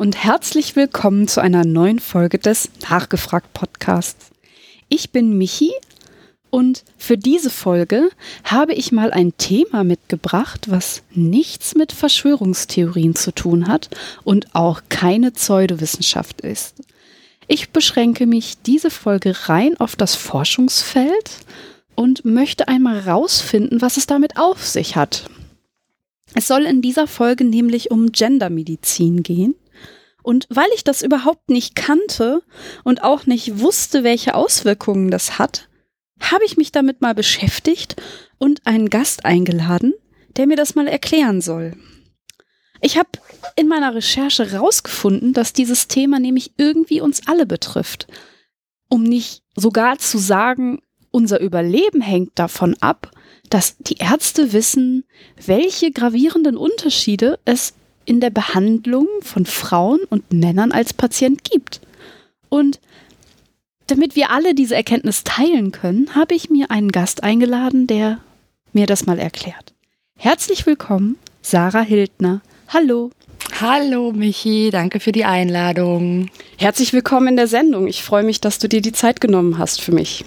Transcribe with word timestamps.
und 0.00 0.16
herzlich 0.24 0.76
willkommen 0.76 1.28
zu 1.28 1.42
einer 1.42 1.66
neuen 1.66 1.98
Folge 1.98 2.38
des 2.38 2.70
Nachgefragt 2.88 3.52
Podcasts. 3.52 4.30
Ich 4.88 5.10
bin 5.10 5.36
Michi 5.36 5.72
und 6.48 6.84
für 6.96 7.18
diese 7.18 7.50
Folge 7.50 8.08
habe 8.42 8.72
ich 8.72 8.92
mal 8.92 9.10
ein 9.10 9.36
Thema 9.36 9.84
mitgebracht, 9.84 10.70
was 10.70 11.02
nichts 11.10 11.74
mit 11.74 11.92
Verschwörungstheorien 11.92 13.14
zu 13.14 13.30
tun 13.30 13.68
hat 13.68 13.90
und 14.24 14.54
auch 14.54 14.80
keine 14.88 15.32
Pseudowissenschaft 15.32 16.40
ist. 16.40 16.76
Ich 17.46 17.68
beschränke 17.68 18.24
mich 18.24 18.56
diese 18.62 18.88
Folge 18.88 19.50
rein 19.50 19.76
auf 19.78 19.96
das 19.96 20.14
Forschungsfeld 20.14 21.30
und 21.94 22.24
möchte 22.24 22.68
einmal 22.68 23.00
rausfinden, 23.00 23.82
was 23.82 23.98
es 23.98 24.06
damit 24.06 24.38
auf 24.38 24.66
sich 24.66 24.96
hat. 24.96 25.28
Es 26.34 26.48
soll 26.48 26.62
in 26.62 26.80
dieser 26.80 27.06
Folge 27.06 27.44
nämlich 27.44 27.90
um 27.90 28.12
Gendermedizin 28.12 29.22
gehen. 29.22 29.56
Und 30.22 30.46
weil 30.50 30.68
ich 30.74 30.84
das 30.84 31.02
überhaupt 31.02 31.50
nicht 31.50 31.74
kannte 31.74 32.42
und 32.84 33.02
auch 33.02 33.26
nicht 33.26 33.60
wusste, 33.60 34.04
welche 34.04 34.34
Auswirkungen 34.34 35.10
das 35.10 35.38
hat, 35.38 35.68
habe 36.20 36.44
ich 36.44 36.56
mich 36.56 36.72
damit 36.72 37.00
mal 37.00 37.14
beschäftigt 37.14 37.96
und 38.38 38.66
einen 38.66 38.90
Gast 38.90 39.24
eingeladen, 39.24 39.94
der 40.36 40.46
mir 40.46 40.56
das 40.56 40.74
mal 40.74 40.86
erklären 40.86 41.40
soll. 41.40 41.74
Ich 42.82 42.98
habe 42.98 43.10
in 43.56 43.68
meiner 43.68 43.94
Recherche 43.94 44.50
herausgefunden, 44.50 45.32
dass 45.32 45.52
dieses 45.52 45.88
Thema 45.88 46.18
nämlich 46.18 46.52
irgendwie 46.56 47.00
uns 47.00 47.26
alle 47.26 47.46
betrifft. 47.46 48.06
Um 48.88 49.02
nicht 49.02 49.42
sogar 49.54 49.98
zu 49.98 50.18
sagen, 50.18 50.80
unser 51.10 51.40
Überleben 51.40 52.00
hängt 52.00 52.38
davon 52.38 52.76
ab, 52.80 53.10
dass 53.50 53.76
die 53.78 53.96
Ärzte 53.96 54.52
wissen, 54.52 55.04
welche 55.44 55.90
gravierenden 55.90 56.56
Unterschiede 56.56 57.38
es 57.44 57.74
in 58.04 58.20
der 58.20 58.30
Behandlung 58.30 59.06
von 59.22 59.46
Frauen 59.46 60.00
und 60.08 60.32
Männern 60.32 60.72
als 60.72 60.92
Patient 60.92 61.44
gibt. 61.44 61.80
Und 62.48 62.80
damit 63.86 64.16
wir 64.16 64.30
alle 64.30 64.54
diese 64.54 64.76
Erkenntnis 64.76 65.24
teilen 65.24 65.72
können, 65.72 66.14
habe 66.14 66.34
ich 66.34 66.50
mir 66.50 66.70
einen 66.70 66.92
Gast 66.92 67.22
eingeladen, 67.22 67.86
der 67.86 68.18
mir 68.72 68.86
das 68.86 69.06
mal 69.06 69.18
erklärt. 69.18 69.74
Herzlich 70.18 70.66
willkommen, 70.66 71.16
Sarah 71.42 71.82
Hildner. 71.82 72.40
Hallo. 72.68 73.10
Hallo 73.60 74.12
Michi, 74.12 74.70
danke 74.70 75.00
für 75.00 75.12
die 75.12 75.24
Einladung. 75.24 76.30
Herzlich 76.56 76.92
willkommen 76.92 77.28
in 77.28 77.36
der 77.36 77.46
Sendung. 77.46 77.86
Ich 77.88 78.02
freue 78.02 78.22
mich, 78.22 78.40
dass 78.40 78.58
du 78.58 78.68
dir 78.68 78.80
die 78.80 78.92
Zeit 78.92 79.20
genommen 79.20 79.58
hast 79.58 79.80
für 79.80 79.92
mich. 79.92 80.24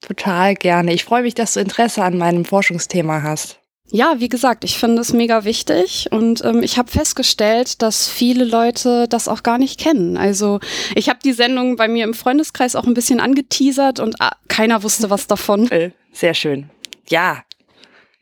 Total 0.00 0.54
gerne. 0.54 0.92
Ich 0.92 1.04
freue 1.04 1.22
mich, 1.22 1.34
dass 1.34 1.54
du 1.54 1.60
Interesse 1.60 2.02
an 2.02 2.18
meinem 2.18 2.44
Forschungsthema 2.44 3.22
hast. 3.22 3.61
Ja, 3.94 4.14
wie 4.20 4.30
gesagt, 4.30 4.64
ich 4.64 4.78
finde 4.78 5.02
es 5.02 5.12
mega 5.12 5.44
wichtig 5.44 6.08
und 6.10 6.42
ähm, 6.46 6.62
ich 6.62 6.78
habe 6.78 6.90
festgestellt, 6.90 7.82
dass 7.82 8.08
viele 8.08 8.44
Leute 8.44 9.06
das 9.06 9.28
auch 9.28 9.42
gar 9.42 9.58
nicht 9.58 9.78
kennen. 9.78 10.16
Also 10.16 10.60
ich 10.94 11.10
habe 11.10 11.18
die 11.22 11.34
Sendung 11.34 11.76
bei 11.76 11.88
mir 11.88 12.04
im 12.04 12.14
Freundeskreis 12.14 12.74
auch 12.74 12.86
ein 12.86 12.94
bisschen 12.94 13.20
angeteasert 13.20 14.00
und 14.00 14.16
ah, 14.18 14.34
keiner 14.48 14.82
wusste 14.82 15.10
was 15.10 15.26
davon. 15.26 15.70
Äh, 15.70 15.90
sehr 16.10 16.32
schön. 16.32 16.70
Ja, 17.10 17.42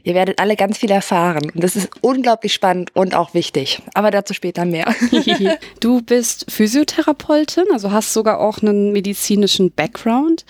ihr 0.02 0.14
werdet 0.16 0.40
alle 0.40 0.56
ganz 0.56 0.76
viel 0.76 0.90
erfahren 0.90 1.52
und 1.54 1.62
das 1.62 1.76
ist 1.76 1.88
unglaublich 2.00 2.52
spannend 2.52 2.90
und 2.96 3.14
auch 3.14 3.32
wichtig. 3.32 3.80
Aber 3.94 4.10
dazu 4.10 4.34
später 4.34 4.64
mehr. 4.64 4.92
du 5.80 6.02
bist 6.02 6.50
Physiotherapeutin, 6.50 7.66
also 7.72 7.92
hast 7.92 8.12
sogar 8.12 8.40
auch 8.40 8.60
einen 8.60 8.90
medizinischen 8.90 9.70
Background 9.70 10.44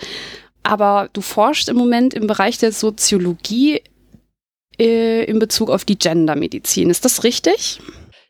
aber 0.63 1.09
du 1.13 1.21
forschst 1.21 1.69
im 1.69 1.77
Moment 1.77 2.13
im 2.13 2.27
Bereich 2.27 2.57
der 2.57 2.71
Soziologie 2.71 3.81
äh, 4.81 5.23
in 5.23 5.39
Bezug 5.39 5.69
auf 5.69 5.85
die 5.85 5.97
Gendermedizin. 5.97 6.89
Ist 6.89 7.05
das 7.05 7.23
richtig? 7.23 7.79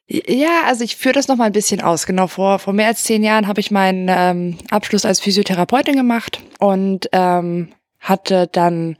Ja, 0.07 0.63
also 0.67 0.83
ich 0.83 0.97
führe 0.97 1.13
das 1.13 1.29
noch 1.29 1.37
mal 1.37 1.45
ein 1.45 1.53
bisschen 1.53 1.81
aus. 1.81 2.05
Genau 2.05 2.27
vor, 2.27 2.59
vor 2.59 2.73
mehr 2.73 2.87
als 2.87 3.03
zehn 3.03 3.23
Jahren 3.23 3.47
habe 3.47 3.61
ich 3.61 3.71
meinen 3.71 4.07
ähm, 4.09 4.57
Abschluss 4.69 5.05
als 5.05 5.21
Physiotherapeutin 5.21 5.95
gemacht 5.95 6.41
und 6.59 7.07
ähm, 7.13 7.69
hatte 7.99 8.49
dann 8.51 8.97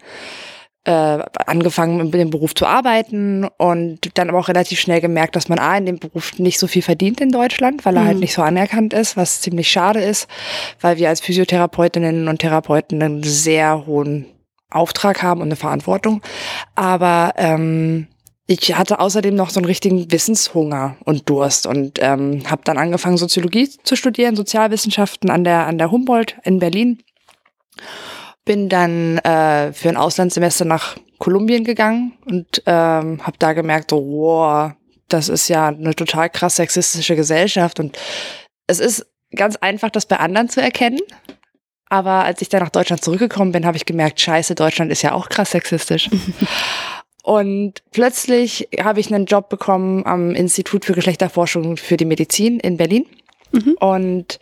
äh, 0.86 0.92
angefangen, 1.46 2.00
in 2.00 2.12
dem 2.12 2.30
Beruf 2.30 2.56
zu 2.56 2.66
arbeiten 2.66 3.46
und 3.58 4.18
dann 4.18 4.30
aber 4.30 4.40
auch 4.40 4.48
relativ 4.48 4.80
schnell 4.80 5.02
gemerkt, 5.02 5.36
dass 5.36 5.50
man 5.50 5.60
A, 5.60 5.78
in 5.78 5.86
dem 5.86 6.00
Beruf 6.00 6.40
nicht 6.40 6.60
so 6.60 6.68
viel 6.68 6.82
verdient 6.82 7.20
in 7.20 7.32
Deutschland, 7.32 7.86
weil 7.86 7.96
er 7.96 8.00
halt 8.00 8.06
mhm. 8.06 8.12
halt 8.12 8.20
nicht 8.22 8.34
so 8.34 8.42
anerkannt 8.42 8.94
ist, 8.94 9.18
was 9.18 9.42
ziemlich 9.42 9.70
schade 9.70 10.02
ist, 10.02 10.28
weil 10.80 10.98
wir 10.98 11.10
als 11.10 11.20
Physiotherapeutinnen 11.20 12.30
und 12.30 12.40
Therapeuten 12.40 13.04
einen 13.04 13.24
sehr 13.24 13.86
hohen 13.86 14.26
Auftrag 14.72 15.22
haben 15.22 15.42
und 15.42 15.48
eine 15.48 15.56
Verantwortung. 15.56 16.22
Aber 16.76 17.34
ähm, 17.38 18.08
ich 18.48 18.76
hatte 18.78 19.00
außerdem 19.00 19.36
noch 19.36 19.50
so 19.50 19.60
einen 19.60 19.66
richtigen 19.66 20.12
Wissenshunger 20.12 20.98
und 21.06 21.30
Durst 21.30 21.68
und 21.68 22.00
ähm, 22.02 22.44
habe 22.50 22.64
dann 22.66 22.78
angefangen, 22.78 23.18
Soziologie 23.18 23.70
zu 23.84 23.96
studieren, 23.96 24.36
Sozialwissenschaften 24.36 25.30
an 25.30 25.44
der, 25.44 25.68
an 25.68 25.78
der 25.78 25.92
Humboldt 25.92 26.38
in 26.44 26.60
Berlin 26.60 27.04
bin 28.46 28.70
dann 28.70 29.18
äh, 29.20 29.74
für 29.74 29.90
ein 29.90 29.98
Auslandssemester 29.98 30.66
nach 30.66 30.98
Kolumbien 31.20 31.64
gegangen 31.64 32.14
und 32.26 32.64
ähm, 32.66 33.26
habe 33.26 33.38
da 33.38 33.54
gemerkt, 33.54 33.92
so, 33.92 33.98
wow, 33.98 34.72
das 35.08 35.30
ist 35.30 35.48
ja 35.48 35.68
eine 35.68 35.96
total 35.96 36.30
krass 36.30 36.56
sexistische 36.56 37.16
Gesellschaft 37.16 37.80
und 37.80 37.98
es 38.68 38.80
ist 38.80 39.06
ganz 39.36 39.56
einfach, 39.58 39.90
das 39.90 40.06
bei 40.06 40.18
anderen 40.18 40.50
zu 40.50 40.62
erkennen. 40.62 41.00
Aber 41.92 42.24
als 42.24 42.42
ich 42.42 42.48
dann 42.48 42.62
nach 42.62 42.70
Deutschland 42.70 43.04
zurückgekommen 43.04 43.52
bin, 43.52 43.66
habe 43.66 43.76
ich 43.76 43.86
gemerkt, 43.86 44.22
scheiße, 44.22 44.56
Deutschland 44.56 44.94
ist 44.94 45.02
ja 45.02 45.12
auch 45.12 45.28
krass 45.28 45.52
sexistisch. 45.52 46.10
Und 47.24 47.84
plötzlich 47.92 48.70
habe 48.82 49.02
ich 49.02 49.14
einen 49.14 49.26
Job 49.26 49.50
bekommen 49.50 50.06
am 50.06 50.34
Institut 50.34 50.86
für 50.86 50.94
Geschlechterforschung 50.94 51.76
für 51.76 51.98
die 51.98 52.06
Medizin 52.06 52.62
in 52.62 52.78
Berlin. 52.78 53.06
Mhm. 53.52 53.76
Und 53.82 54.40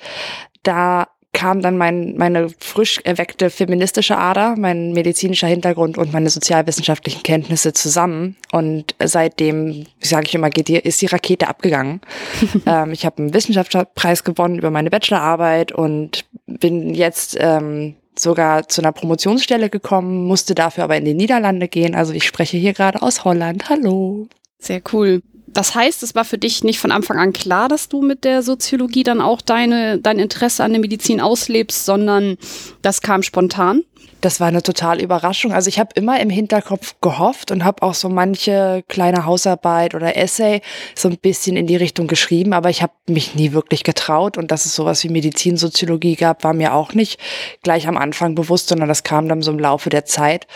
da 0.61 1.07
kam 1.33 1.61
dann 1.61 1.77
mein, 1.77 2.15
meine 2.17 2.49
frisch 2.59 2.99
erweckte 3.03 3.49
feministische 3.49 4.17
Ader, 4.17 4.55
mein 4.57 4.93
medizinischer 4.93 5.47
Hintergrund 5.47 5.97
und 5.97 6.11
meine 6.11 6.29
sozialwissenschaftlichen 6.29 7.23
Kenntnisse 7.23 7.71
zusammen. 7.73 8.35
Und 8.51 8.95
seitdem, 9.03 9.85
sage 9.99 10.25
ich 10.27 10.35
immer, 10.35 10.49
geht 10.49 10.67
die, 10.67 10.77
ist 10.77 11.01
die 11.01 11.05
Rakete 11.05 11.47
abgegangen. 11.47 12.01
ähm, 12.65 12.91
ich 12.91 13.05
habe 13.05 13.19
einen 13.19 13.33
Wissenschaftspreis 13.33 14.23
gewonnen 14.23 14.57
über 14.57 14.71
meine 14.71 14.89
Bachelorarbeit 14.89 15.71
und 15.71 16.25
bin 16.47 16.95
jetzt 16.95 17.37
ähm, 17.39 17.95
sogar 18.17 18.67
zu 18.67 18.81
einer 18.81 18.91
Promotionsstelle 18.91 19.69
gekommen, 19.69 20.25
musste 20.25 20.55
dafür 20.55 20.83
aber 20.83 20.97
in 20.97 21.05
die 21.05 21.13
Niederlande 21.13 21.67
gehen. 21.67 21.95
Also 21.95 22.11
ich 22.11 22.25
spreche 22.25 22.57
hier 22.57 22.73
gerade 22.73 23.01
aus 23.01 23.23
Holland. 23.23 23.69
Hallo. 23.69 24.27
Sehr 24.57 24.81
cool 24.91 25.21
das 25.53 25.75
heißt, 25.75 26.03
es 26.03 26.15
war 26.15 26.25
für 26.25 26.37
dich 26.37 26.63
nicht 26.63 26.79
von 26.79 26.91
Anfang 26.91 27.17
an 27.17 27.33
klar, 27.33 27.67
dass 27.67 27.89
du 27.89 28.01
mit 28.01 28.23
der 28.23 28.43
Soziologie 28.43 29.03
dann 29.03 29.21
auch 29.21 29.41
deine, 29.41 29.99
dein 29.99 30.19
Interesse 30.19 30.63
an 30.63 30.71
der 30.71 30.81
Medizin 30.81 31.21
auslebst, 31.21 31.85
sondern 31.85 32.37
das 32.81 33.01
kam 33.01 33.23
spontan? 33.23 33.83
Das 34.21 34.41
war 34.41 34.47
eine 34.47 34.61
total 34.61 35.01
Überraschung. 35.01 35.53
Also 35.53 35.69
ich 35.69 35.79
habe 35.79 35.91
immer 35.95 36.19
im 36.19 36.29
Hinterkopf 36.29 36.95
gehofft 36.99 37.51
und 37.51 37.63
habe 37.63 37.83
auch 37.83 37.93
so 37.93 38.09
manche 38.09 38.83
kleine 38.89 39.25
Hausarbeit 39.25 39.95
oder 39.95 40.17
Essay 40.17 40.61
so 40.93 41.07
ein 41.07 41.17
bisschen 41.17 41.55
in 41.55 41.67
die 41.67 41.77
Richtung 41.77 42.07
geschrieben, 42.07 42.53
aber 42.53 42.69
ich 42.69 42.81
habe 42.81 42.93
mich 43.07 43.35
nie 43.35 43.53
wirklich 43.53 43.83
getraut 43.83 44.37
und 44.37 44.51
dass 44.51 44.65
es 44.65 44.75
sowas 44.75 45.03
wie 45.03 45.09
Medizinsoziologie 45.09 46.15
gab, 46.15 46.43
war 46.43 46.53
mir 46.53 46.73
auch 46.73 46.93
nicht 46.93 47.19
gleich 47.63 47.87
am 47.87 47.97
Anfang 47.97 48.35
bewusst, 48.35 48.67
sondern 48.67 48.89
das 48.89 49.03
kam 49.03 49.29
dann 49.29 49.41
so 49.41 49.51
im 49.51 49.59
Laufe 49.59 49.89
der 49.89 50.03
Zeit. 50.03 50.47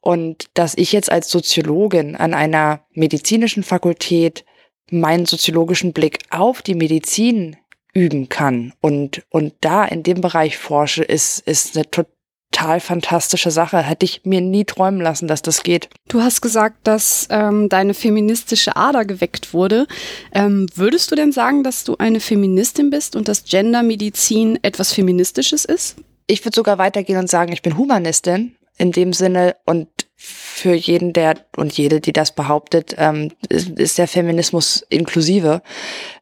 Und 0.00 0.46
dass 0.54 0.76
ich 0.76 0.92
jetzt 0.92 1.10
als 1.10 1.30
Soziologin 1.30 2.16
an 2.16 2.34
einer 2.34 2.80
medizinischen 2.92 3.62
Fakultät 3.62 4.44
meinen 4.90 5.26
soziologischen 5.26 5.92
Blick 5.92 6.20
auf 6.30 6.62
die 6.62 6.74
Medizin 6.74 7.56
üben 7.94 8.28
kann 8.28 8.72
und, 8.80 9.22
und 9.30 9.54
da 9.60 9.84
in 9.84 10.02
dem 10.02 10.20
Bereich 10.20 10.56
forsche, 10.56 11.02
ist, 11.02 11.40
ist 11.40 11.76
eine 11.76 11.84
total 11.90 12.80
fantastische 12.80 13.50
Sache. 13.50 13.82
Hätte 13.82 14.04
ich 14.04 14.22
mir 14.24 14.40
nie 14.40 14.64
träumen 14.64 15.00
lassen, 15.00 15.26
dass 15.26 15.42
das 15.42 15.62
geht. 15.62 15.88
Du 16.08 16.22
hast 16.22 16.40
gesagt, 16.40 16.86
dass 16.86 17.26
ähm, 17.30 17.68
deine 17.68 17.94
feministische 17.94 18.76
Ader 18.76 19.04
geweckt 19.04 19.52
wurde. 19.52 19.86
Ähm, 20.32 20.66
würdest 20.74 21.10
du 21.10 21.16
denn 21.16 21.32
sagen, 21.32 21.64
dass 21.64 21.84
du 21.84 21.96
eine 21.98 22.20
Feministin 22.20 22.90
bist 22.90 23.16
und 23.16 23.28
dass 23.28 23.44
Gendermedizin 23.44 24.58
etwas 24.62 24.92
Feministisches 24.92 25.64
ist? 25.64 25.96
Ich 26.26 26.44
würde 26.44 26.56
sogar 26.56 26.78
weitergehen 26.78 27.18
und 27.18 27.30
sagen, 27.30 27.52
ich 27.52 27.62
bin 27.62 27.78
Humanistin 27.78 28.54
in 28.78 28.92
dem 28.92 29.12
Sinne 29.12 29.56
und 29.64 29.88
für 30.16 30.74
jeden, 30.74 31.12
der 31.12 31.36
und 31.56 31.76
jede, 31.76 32.00
die 32.00 32.12
das 32.12 32.34
behauptet, 32.34 32.94
ähm, 32.98 33.30
ist, 33.48 33.78
ist 33.78 33.98
der 33.98 34.08
Feminismus 34.08 34.84
inklusive, 34.88 35.62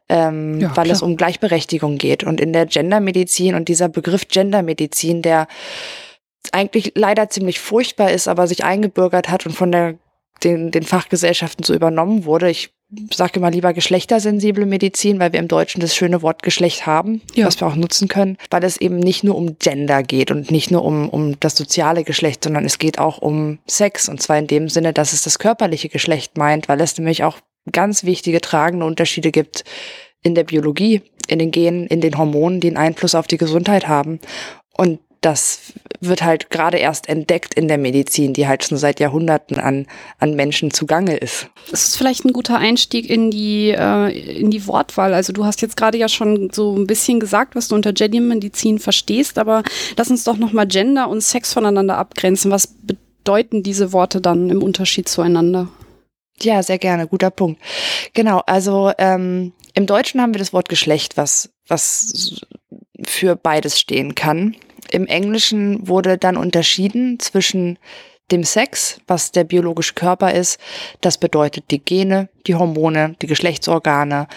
ähm, 0.09 0.59
ja, 0.59 0.67
weil 0.75 0.85
klar. 0.85 0.95
es 0.95 1.01
um 1.01 1.17
Gleichberechtigung 1.17 1.97
geht. 1.97 2.23
Und 2.23 2.39
in 2.39 2.53
der 2.53 2.67
Gendermedizin 2.67 3.55
und 3.55 3.69
dieser 3.69 3.89
Begriff 3.89 4.27
Gendermedizin, 4.27 5.23
der 5.23 5.47
eigentlich 6.51 6.93
leider 6.95 7.29
ziemlich 7.29 7.59
furchtbar 7.59 8.11
ist, 8.11 8.27
aber 8.27 8.47
sich 8.47 8.63
eingebürgert 8.63 9.29
hat 9.29 9.45
und 9.45 9.53
von 9.53 9.71
der 9.71 9.95
den, 10.43 10.71
den 10.71 10.83
Fachgesellschaften 10.83 11.63
so 11.63 11.73
übernommen 11.73 12.25
wurde. 12.25 12.49
Ich 12.49 12.76
sage 13.13 13.39
immer 13.39 13.51
lieber 13.51 13.73
geschlechtersensible 13.73 14.65
Medizin, 14.65 15.19
weil 15.19 15.33
wir 15.33 15.39
im 15.39 15.47
Deutschen 15.47 15.81
das 15.81 15.95
schöne 15.95 16.21
Wort 16.21 16.41
Geschlecht 16.41 16.85
haben, 16.85 17.21
ja. 17.35 17.45
was 17.45 17.59
wir 17.59 17.67
auch 17.67 17.75
nutzen 17.75 18.07
können, 18.07 18.37
weil 18.49 18.63
es 18.63 18.77
eben 18.77 18.97
nicht 18.97 19.23
nur 19.23 19.35
um 19.35 19.57
Gender 19.59 20.03
geht 20.03 20.31
und 20.31 20.51
nicht 20.51 20.71
nur 20.71 20.85
um, 20.85 21.09
um 21.09 21.39
das 21.39 21.57
soziale 21.57 22.03
Geschlecht, 22.03 22.43
sondern 22.43 22.65
es 22.65 22.79
geht 22.79 22.97
auch 22.97 23.17
um 23.17 23.59
Sex 23.67 24.07
und 24.07 24.21
zwar 24.21 24.37
in 24.39 24.47
dem 24.47 24.69
Sinne, 24.69 24.93
dass 24.93 25.13
es 25.13 25.23
das 25.23 25.39
körperliche 25.39 25.89
Geschlecht 25.89 26.37
meint, 26.37 26.69
weil 26.69 26.79
es 26.79 26.97
nämlich 26.97 27.23
auch 27.23 27.37
ganz 27.71 28.05
wichtige 28.05 28.39
tragende 28.39 28.85
Unterschiede 28.85 29.31
gibt 29.31 29.65
in 30.23 30.35
der 30.35 30.45
Biologie 30.45 31.01
in 31.27 31.39
den 31.39 31.51
Genen, 31.51 31.87
in 31.87 32.01
den 32.01 32.17
Hormonen, 32.17 32.59
die 32.59 32.69
einen 32.69 32.77
Einfluss 32.77 33.15
auf 33.15 33.27
die 33.27 33.37
Gesundheit 33.37 33.87
haben. 33.87 34.19
Und 34.75 34.99
das 35.21 35.73
wird 35.99 36.23
halt 36.23 36.49
gerade 36.49 36.77
erst 36.77 37.09
entdeckt 37.09 37.53
in 37.53 37.67
der 37.67 37.77
Medizin, 37.77 38.33
die 38.33 38.47
halt 38.47 38.63
schon 38.63 38.77
seit 38.77 38.99
Jahrhunderten 38.99 39.59
an, 39.59 39.87
an 40.19 40.35
Menschen 40.35 40.71
zugange 40.71 41.17
ist. 41.17 41.49
Das 41.71 41.85
ist 41.85 41.97
vielleicht 41.97 42.25
ein 42.25 42.33
guter 42.33 42.57
Einstieg 42.57 43.09
in 43.09 43.31
die, 43.31 43.69
äh, 43.71 44.39
in 44.39 44.51
die 44.51 44.67
Wortwahl. 44.67 45.13
Also 45.13 45.33
du 45.33 45.45
hast 45.45 45.61
jetzt 45.61 45.77
gerade 45.77 45.97
ja 45.97 46.07
schon 46.07 46.49
so 46.51 46.75
ein 46.75 46.87
bisschen 46.87 47.19
gesagt, 47.19 47.55
was 47.55 47.67
du 47.67 47.75
unter 47.75 47.93
Gender-Medizin 47.93 48.79
verstehst, 48.79 49.37
aber 49.37 49.63
lass 49.97 50.09
uns 50.09 50.23
doch 50.23 50.37
nochmal 50.37 50.67
Gender 50.67 51.09
und 51.09 51.21
Sex 51.21 51.53
voneinander 51.53 51.97
abgrenzen. 51.97 52.51
Was 52.51 52.67
bedeuten 52.67 53.63
diese 53.63 53.91
Worte 53.93 54.21
dann 54.21 54.49
im 54.49 54.61
Unterschied 54.61 55.09
zueinander? 55.09 55.69
Ja, 56.39 56.61
sehr 56.61 56.77
gerne, 56.77 57.07
guter 57.07 57.31
Punkt. 57.31 57.59
Genau, 58.13 58.43
also 58.45 58.91
ähm, 58.99 59.53
im 59.73 59.87
Deutschen 59.87 60.21
haben 60.21 60.33
wir 60.33 60.39
das 60.39 60.53
Wort 60.53 60.69
Geschlecht, 60.69 61.17
was, 61.17 61.49
was 61.67 62.41
für 63.05 63.35
beides 63.35 63.79
stehen 63.79 64.15
kann. 64.15 64.55
Im 64.91 65.07
Englischen 65.07 65.87
wurde 65.87 66.17
dann 66.17 66.37
unterschieden 66.37 67.19
zwischen 67.19 67.77
dem 68.31 68.43
Sex, 68.43 68.99
was 69.07 69.31
der 69.31 69.43
biologische 69.43 69.93
Körper 69.93 70.33
ist. 70.33 70.59
Das 71.01 71.17
bedeutet 71.17 71.71
die 71.71 71.79
Gene, 71.79 72.29
die 72.45 72.55
Hormone, 72.55 73.15
die 73.21 73.27
Geschlechtsorgane 73.27 74.27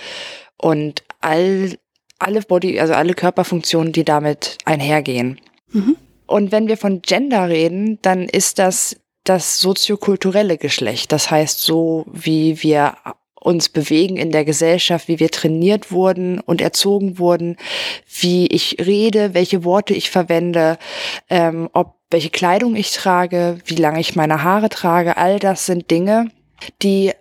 und 0.56 1.02
all, 1.20 1.76
alle 2.18 2.42
Body, 2.42 2.78
also 2.78 2.94
alle 2.94 3.14
Körperfunktionen, 3.14 3.92
die 3.92 4.04
damit 4.04 4.58
einhergehen. 4.64 5.40
Mhm. 5.72 5.96
Und 6.26 6.52
wenn 6.52 6.68
wir 6.68 6.76
von 6.76 7.02
Gender 7.02 7.48
reden, 7.48 7.98
dann 8.02 8.28
ist 8.28 8.58
das 8.58 8.96
das 9.24 9.60
soziokulturelle 9.60 10.56
Geschlecht. 10.56 11.12
Das 11.12 11.30
heißt, 11.30 11.60
so 11.60 12.06
wie 12.10 12.62
wir 12.62 12.94
uns 13.40 13.68
bewegen 13.68 14.16
in 14.16 14.30
der 14.30 14.44
Gesellschaft, 14.44 15.08
wie 15.08 15.18
wir 15.18 15.30
trainiert 15.30 15.90
wurden 15.90 16.38
und 16.40 16.60
erzogen 16.60 17.18
wurden, 17.18 17.56
wie 18.20 18.46
ich 18.46 18.76
rede, 18.78 19.34
welche 19.34 19.64
Worte 19.64 19.94
ich 19.94 20.10
verwende, 20.10 20.78
ähm, 21.28 21.68
ob 21.72 21.94
welche 22.10 22.30
Kleidung 22.30 22.76
ich 22.76 22.92
trage, 22.92 23.58
wie 23.64 23.76
lange 23.76 24.00
ich 24.00 24.16
meine 24.16 24.42
Haare 24.42 24.68
trage, 24.68 25.16
all 25.16 25.38
das 25.38 25.66
sind 25.66 25.90
Dinge, 25.90 26.30
die 26.82 27.12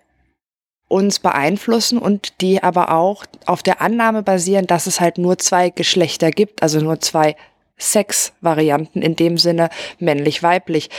uns 0.88 1.20
beeinflussen 1.20 1.98
und 1.98 2.40
die 2.40 2.62
aber 2.62 2.92
auch 2.92 3.24
auf 3.46 3.62
der 3.62 3.80
Annahme 3.80 4.24
basieren, 4.24 4.66
dass 4.66 4.88
es 4.88 5.00
halt 5.00 5.18
nur 5.18 5.38
zwei 5.38 5.70
Geschlechter 5.70 6.32
gibt, 6.32 6.62
also 6.62 6.80
nur 6.80 7.00
zwei 7.00 7.36
Sexvarianten 7.78 9.00
in 9.00 9.14
dem 9.14 9.38
Sinne 9.38 9.70
männlich-weiblich. 10.00 10.90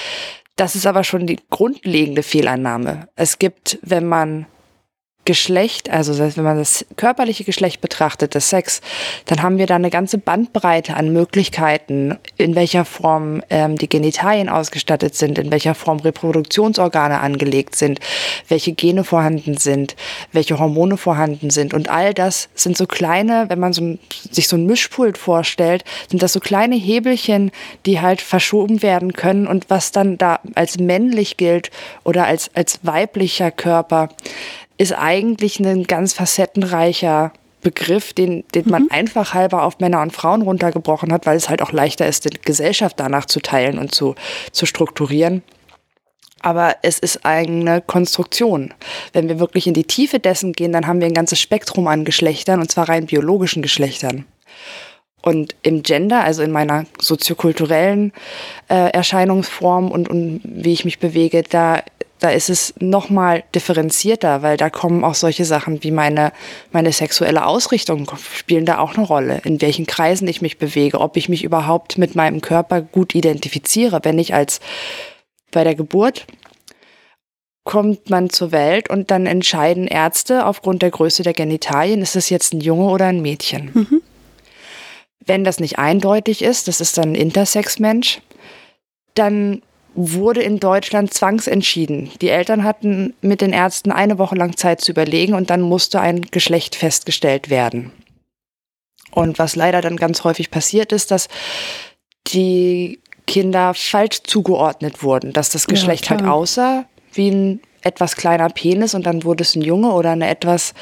Das 0.56 0.76
ist 0.76 0.88
aber 0.88 1.04
schon 1.04 1.28
die 1.28 1.40
grundlegende 1.50 2.24
Fehlannahme. 2.24 3.10
Es 3.16 3.38
gibt, 3.38 3.80
wenn 3.82 4.08
man 4.08 4.46
Geschlecht, 5.24 5.90
also 5.90 6.18
wenn 6.18 6.44
man 6.44 6.58
das 6.58 6.84
körperliche 6.98 7.44
Geschlecht 7.44 7.80
betrachtet, 7.80 8.34
das 8.34 8.50
Sex, 8.50 8.82
dann 9.28 9.44
haben 9.44 9.60
wir 9.60 9.68
da 9.68 9.76
eine 9.76 9.92
ganze 9.92 10.18
Bandbreite 10.18 10.96
an 10.96 11.14
Möglichkeiten, 11.14 12.18
in 12.38 12.56
welcher 12.56 12.86
Form 12.86 13.44
ähm, 13.52 13.78
die 13.78 13.88
Genitalien 13.88 14.50
ausgestattet 14.50 15.14
sind, 15.14 15.38
in 15.38 15.52
welcher 15.52 15.76
Form 15.76 16.00
Reproduktionsorgane 16.00 17.20
angelegt 17.20 17.76
sind, 17.76 18.00
welche 18.48 18.74
Gene 18.74 19.04
vorhanden 19.04 19.58
sind, 19.58 19.96
welche 20.32 20.58
Hormone 20.58 20.98
vorhanden 20.98 21.52
sind. 21.52 21.76
Und 21.76 21.88
all 21.90 22.16
das 22.16 22.50
sind 22.56 22.76
so 22.76 22.88
kleine, 22.88 23.46
wenn 23.50 23.60
man 23.60 23.74
so, 23.74 24.00
sich 24.32 24.48
so 24.48 24.56
ein 24.56 24.66
Mischpult 24.66 25.20
vorstellt, 25.20 25.84
sind 26.10 26.24
das 26.24 26.34
so 26.34 26.40
kleine 26.40 26.76
Hebelchen, 26.76 27.52
die 27.86 28.02
halt 28.02 28.22
verschoben 28.22 28.82
werden 28.82 29.14
können 29.14 29.46
und 29.46 29.70
was 29.70 29.92
dann 29.92 30.18
da 30.18 30.40
als 30.56 30.80
männlich 30.80 31.38
gilt 31.38 31.70
oder 32.04 32.26
als, 32.26 32.50
als 32.56 32.80
weiblicher 32.82 33.52
Körper 33.52 34.10
ist 34.82 34.94
eigentlich 34.94 35.60
ein 35.60 35.84
ganz 35.84 36.14
facettenreicher 36.14 37.34
Begriff, 37.62 38.14
den, 38.14 38.44
den 38.56 38.68
man 38.68 38.84
mhm. 38.84 38.92
einfach 38.92 39.36
halber 39.36 39.62
auf 39.62 39.78
Männer 39.80 40.02
und 40.02 40.12
Frauen 40.12 40.42
runtergebrochen 40.42 41.14
hat, 41.14 41.28
weil 41.28 41.38
es 41.38 41.50
halt 41.50 41.62
auch 41.62 41.72
leichter 41.72 42.08
ist, 42.08 42.26
die 42.26 42.42
Gesellschaft 42.42 43.00
danach 43.00 43.26
zu 43.26 43.42
teilen 43.42 43.78
und 43.78 43.94
zu, 43.94 44.16
zu 44.52 44.66
strukturieren. 44.66 45.44
Aber 46.40 46.78
es 46.82 46.98
ist 46.98 47.24
eine 47.24 47.82
Konstruktion. 47.82 48.74
Wenn 49.14 49.30
wir 49.30 49.40
wirklich 49.40 49.68
in 49.68 49.76
die 49.76 49.84
Tiefe 49.84 50.18
dessen 50.18 50.54
gehen, 50.54 50.72
dann 50.72 50.88
haben 50.88 51.00
wir 51.00 51.06
ein 51.06 51.14
ganzes 51.14 51.40
Spektrum 51.40 51.88
an 51.88 52.04
Geschlechtern, 52.04 52.60
und 52.60 52.72
zwar 52.72 52.90
rein 52.90 53.06
biologischen 53.06 53.62
Geschlechtern. 53.62 54.26
Und 55.22 55.56
im 55.62 55.84
Gender, 55.84 56.24
also 56.24 56.42
in 56.42 56.50
meiner 56.50 56.86
soziokulturellen 57.00 58.14
äh, 58.68 58.90
Erscheinungsform 58.90 59.92
und, 59.92 60.10
und 60.10 60.42
wie 60.44 60.74
ich 60.74 60.86
mich 60.86 60.98
bewege, 60.98 61.44
da 61.44 61.84
da 62.22 62.30
ist 62.30 62.52
es 62.52 62.76
nochmal 62.80 63.44
differenzierter, 63.56 64.44
weil 64.44 64.56
da 64.56 64.70
kommen 64.70 65.04
auch 65.04 65.16
solche 65.16 65.44
Sachen 65.44 65.84
wie 65.84 65.90
meine, 65.90 66.32
meine 66.72 66.92
sexuelle 66.92 67.48
Ausrichtung 67.48 68.10
spielen 68.36 68.68
da 68.68 68.78
auch 68.78 68.96
eine 68.96 69.08
Rolle, 69.08 69.42
in 69.44 69.60
welchen 69.60 69.88
Kreisen 69.88 70.28
ich 70.28 70.40
mich 70.40 70.60
bewege, 70.60 71.02
ob 71.02 71.18
ich 71.18 71.30
mich 71.30 71.44
überhaupt 71.44 71.98
mit 71.98 72.16
meinem 72.16 72.40
Körper 72.40 72.82
gut 72.82 73.16
identifiziere. 73.16 74.02
Wenn 74.04 74.20
ich 74.20 74.36
als 74.36 74.60
bei 75.52 75.64
der 75.64 75.74
Geburt 75.74 76.28
kommt 77.64 78.12
man 78.12 78.30
zur 78.30 78.52
Welt 78.52 78.92
und 78.92 79.10
dann 79.10 79.26
entscheiden 79.26 79.88
Ärzte 79.88 80.46
aufgrund 80.46 80.84
der 80.84 80.92
Größe 80.92 81.24
der 81.24 81.34
Genitalien, 81.34 82.04
ist 82.04 82.16
es 82.16 82.30
jetzt 82.30 82.54
ein 82.54 82.62
Junge 82.62 82.86
oder 82.86 83.08
ein 83.08 83.24
Mädchen. 83.24 83.72
Mhm. 83.74 84.02
Wenn 85.26 85.44
das 85.44 85.60
nicht 85.60 85.80
eindeutig 85.80 86.44
ist, 86.44 86.68
das 86.68 86.82
ist 86.82 87.00
dann 87.00 87.14
ein 87.14 87.16
Intersex-Mensch, 87.16 88.22
dann 89.16 89.64
wurde 89.94 90.42
in 90.42 90.60
Deutschland 90.60 91.14
zwangsentschieden. 91.14 92.12
Die 92.22 92.30
Eltern 92.30 92.64
hatten 92.64 93.14
mit 93.22 93.42
den 93.42 93.54
Ärzten 93.54 93.92
eine 93.92 94.18
Woche 94.18 94.36
lang 94.36 94.56
Zeit 94.56 94.82
zu 94.82 94.92
überlegen 94.92 95.34
und 95.34 95.50
dann 95.50 95.62
musste 95.62 96.00
ein 96.00 96.22
Geschlecht 96.32 96.76
festgestellt 96.76 97.50
werden. 97.50 97.92
Und 99.12 99.40
was 99.40 99.56
leider 99.56 99.82
dann 99.82 99.98
ganz 99.98 100.24
häufig 100.24 100.52
passiert 100.52 100.94
ist, 100.94 101.12
dass 101.12 101.28
die 102.28 103.00
Kinder 103.28 103.74
falsch 103.74 104.24
zugeordnet 104.24 105.04
wurden, 105.04 105.34
dass 105.34 105.50
das 105.50 105.68
Geschlecht 105.68 106.06
ja, 106.06 106.12
halt 106.12 106.24
aussah 106.24 106.86
wie 107.14 107.30
ein 107.30 107.62
etwas 107.82 108.16
kleiner 108.16 108.50
Penis 108.50 108.94
und 108.94 109.06
dann 109.06 109.24
wurde 109.24 109.44
es 109.44 109.56
ein 109.56 109.62
Junge 109.62 109.92
oder 109.92 110.12
eine 110.12 110.30
etwas 110.30 110.74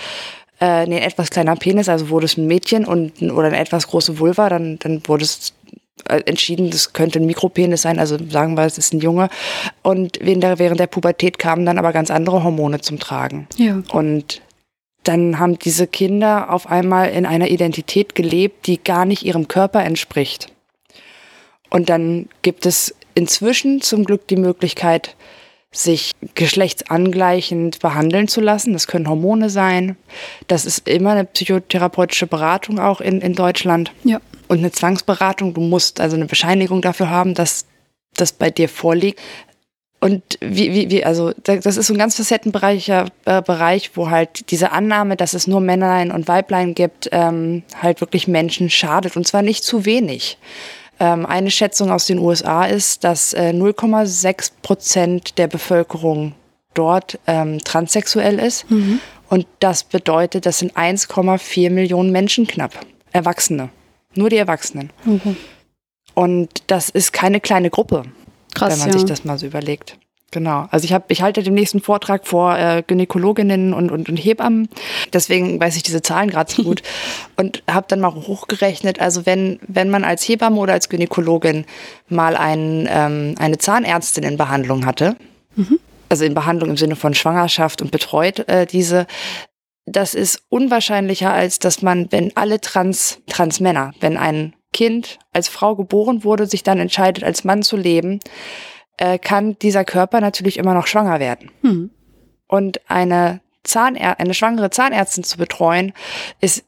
äh, 0.61 0.85
nee, 0.85 0.97
ein 0.97 1.03
etwas 1.03 1.29
kleiner 1.29 1.55
Penis, 1.55 1.87
also 1.87 2.09
wurde 2.09 2.25
es 2.25 2.37
ein 2.37 2.45
Mädchen 2.45 2.85
und 2.85 3.21
oder 3.21 3.47
eine 3.47 3.59
etwas 3.59 3.87
große 3.87 4.19
Vulva, 4.19 4.49
dann 4.49 4.77
dann 4.79 5.01
wurde 5.07 5.23
es 5.23 5.53
entschieden, 6.07 6.69
das 6.69 6.93
könnte 6.93 7.19
ein 7.19 7.25
Mikropenis 7.25 7.81
sein, 7.81 7.99
also 7.99 8.17
sagen 8.29 8.55
wir, 8.55 8.65
es 8.65 8.77
ist 8.77 8.93
ein 8.93 8.99
Junge. 8.99 9.29
Und 9.81 10.19
während 10.21 10.43
der, 10.43 10.59
während 10.59 10.79
der 10.79 10.87
Pubertät 10.87 11.39
kamen 11.39 11.65
dann 11.65 11.77
aber 11.77 11.93
ganz 11.93 12.11
andere 12.11 12.43
Hormone 12.43 12.81
zum 12.81 12.99
Tragen. 12.99 13.47
Ja. 13.57 13.81
Und 13.91 14.41
dann 15.03 15.39
haben 15.39 15.57
diese 15.57 15.87
Kinder 15.87 16.51
auf 16.51 16.67
einmal 16.67 17.09
in 17.09 17.25
einer 17.25 17.49
Identität 17.49 18.15
gelebt, 18.15 18.67
die 18.67 18.83
gar 18.83 19.05
nicht 19.05 19.23
ihrem 19.23 19.47
Körper 19.47 19.83
entspricht. 19.83 20.53
Und 21.69 21.89
dann 21.89 22.27
gibt 22.41 22.65
es 22.65 22.95
inzwischen 23.15 23.81
zum 23.81 24.05
Glück 24.05 24.27
die 24.27 24.35
Möglichkeit, 24.35 25.15
sich 25.71 26.13
geschlechtsangleichend 26.33 27.79
behandeln 27.79 28.27
zu 28.27 28.41
lassen. 28.41 28.73
Das 28.73 28.87
können 28.87 29.07
Hormone 29.07 29.51
sein. 29.51 29.97
Das 30.47 30.65
ist 30.65 30.87
immer 30.87 31.11
eine 31.11 31.25
psychotherapeutische 31.25 32.25
Beratung 32.25 32.79
auch 32.79 33.01
in, 33.01 33.21
in 33.21 33.35
Deutschland. 33.35 33.91
Ja 34.03 34.19
und 34.49 34.57
eine 34.57 34.71
Zwangsberatung. 34.71 35.53
Du 35.53 35.61
musst 35.61 36.01
also 36.01 36.17
eine 36.17 36.25
Bescheinigung 36.25 36.81
dafür 36.81 37.09
haben, 37.09 37.33
dass 37.33 37.65
das 38.17 38.33
bei 38.33 38.49
dir 38.49 38.67
vorliegt. 38.67 39.21
Und 40.01 40.23
wie, 40.39 40.73
wie, 40.73 40.89
wie, 40.89 41.05
also 41.05 41.33
das 41.43 41.77
ist 41.77 41.87
so 41.87 41.93
ein 41.93 41.97
ganz 41.99 42.15
facettenbereicher 42.15 43.07
äh, 43.25 43.41
Bereich, 43.41 43.91
wo 43.95 44.09
halt 44.09 44.49
diese 44.49 44.71
Annahme, 44.71 45.17
dass 45.17 45.33
es 45.33 45.45
nur 45.45 45.59
Männlein 45.59 46.11
und 46.11 46.27
Weiblein 46.27 46.73
gibt, 46.73 47.09
ähm, 47.11 47.63
halt 47.81 47.99
wirklich 47.99 48.27
Menschen 48.27 48.69
schadet. 48.69 49.17
Und 49.17 49.27
zwar 49.27 49.41
nicht 49.41 49.63
zu 49.63 49.85
wenig. 49.85 50.37
Ähm, 51.01 51.25
eine 51.25 51.51
Schätzung 51.51 51.91
aus 51.91 52.05
den 52.05 52.17
USA 52.17 52.65
ist, 52.65 53.03
dass 53.03 53.33
äh, 53.33 53.51
0,6 53.53 54.51
Prozent 54.61 55.37
der 55.37 55.47
Bevölkerung 55.47 56.33
dort 56.73 57.19
ähm, 57.27 57.59
transsexuell 57.59 58.39
ist. 58.39 58.69
Mhm. 58.71 59.01
Und 59.27 59.47
das 59.59 59.83
bedeutet, 59.83 60.45
das 60.45 60.59
sind 60.59 60.77
1,4 60.77 61.69
Millionen 61.69 62.11
Menschen 62.11 62.47
knapp, 62.47 62.71
Erwachsene. 63.11 63.69
Nur 64.19 64.29
die 64.29 64.35
Erwachsenen. 64.35 64.89
Mhm. 65.05 65.37
Und 66.13 66.49
das 66.67 66.89
ist 66.89 67.13
keine 67.13 67.39
kleine 67.39 67.69
Gruppe, 67.69 68.03
Krass, 68.53 68.73
wenn 68.73 68.79
man 68.79 68.89
ja. 68.89 68.93
sich 68.93 69.05
das 69.05 69.23
mal 69.23 69.39
so 69.39 69.45
überlegt. 69.45 69.97
Genau. 70.31 70.67
Also 70.71 70.83
ich 70.83 70.91
habe, 70.91 71.05
ich 71.07 71.21
halte 71.21 71.41
den 71.41 71.53
nächsten 71.53 71.79
Vortrag 71.79 72.27
vor 72.27 72.57
äh, 72.57 72.83
Gynäkologinnen 72.85 73.73
und, 73.73 73.89
und, 73.91 74.09
und 74.09 74.17
Hebammen. 74.17 74.67
Deswegen 75.13 75.57
weiß 75.57 75.77
ich 75.77 75.83
diese 75.83 76.01
Zahlen 76.01 76.29
gerade 76.29 76.51
so 76.51 76.63
gut 76.63 76.83
und 77.37 77.63
habe 77.71 77.85
dann 77.87 78.01
mal 78.01 78.13
hochgerechnet. 78.13 78.99
Also 78.99 79.25
wenn 79.25 79.59
wenn 79.61 79.89
man 79.89 80.03
als 80.03 80.27
Hebamme 80.27 80.57
oder 80.57 80.73
als 80.73 80.89
Gynäkologin 80.89 81.65
mal 82.09 82.35
ein, 82.35 82.89
ähm, 82.91 83.35
eine 83.39 83.57
Zahnärztin 83.57 84.25
in 84.25 84.35
Behandlung 84.35 84.85
hatte, 84.85 85.15
mhm. 85.55 85.79
also 86.09 86.25
in 86.25 86.33
Behandlung 86.33 86.71
im 86.71 86.77
Sinne 86.77 86.97
von 86.97 87.13
Schwangerschaft 87.13 87.81
und 87.81 87.91
betreut 87.91 88.47
äh, 88.49 88.67
diese, 88.67 89.07
das 89.91 90.13
ist 90.13 90.43
unwahrscheinlicher, 90.49 91.33
als 91.33 91.59
dass 91.59 91.81
man, 91.81 92.11
wenn 92.11 92.35
alle 92.35 92.61
Trans, 92.61 93.21
Transmänner, 93.27 93.93
wenn 93.99 94.17
ein 94.17 94.55
Kind 94.71 95.19
als 95.33 95.47
Frau 95.47 95.75
geboren 95.75 96.23
wurde, 96.23 96.45
sich 96.45 96.63
dann 96.63 96.79
entscheidet, 96.79 97.23
als 97.23 97.43
Mann 97.43 97.63
zu 97.63 97.75
leben, 97.75 98.19
äh, 98.97 99.17
kann 99.17 99.57
dieser 99.59 99.85
Körper 99.85 100.21
natürlich 100.21 100.57
immer 100.57 100.73
noch 100.73 100.87
schwanger 100.87 101.19
werden. 101.19 101.51
Hm. 101.61 101.91
Und 102.47 102.81
eine 102.89 103.41
Zahnär 103.63 104.19
eine 104.19 104.33
schwangere 104.33 104.69
Zahnärztin 104.69 105.23
zu 105.23 105.37
betreuen, 105.37 105.93
ist 106.39 106.65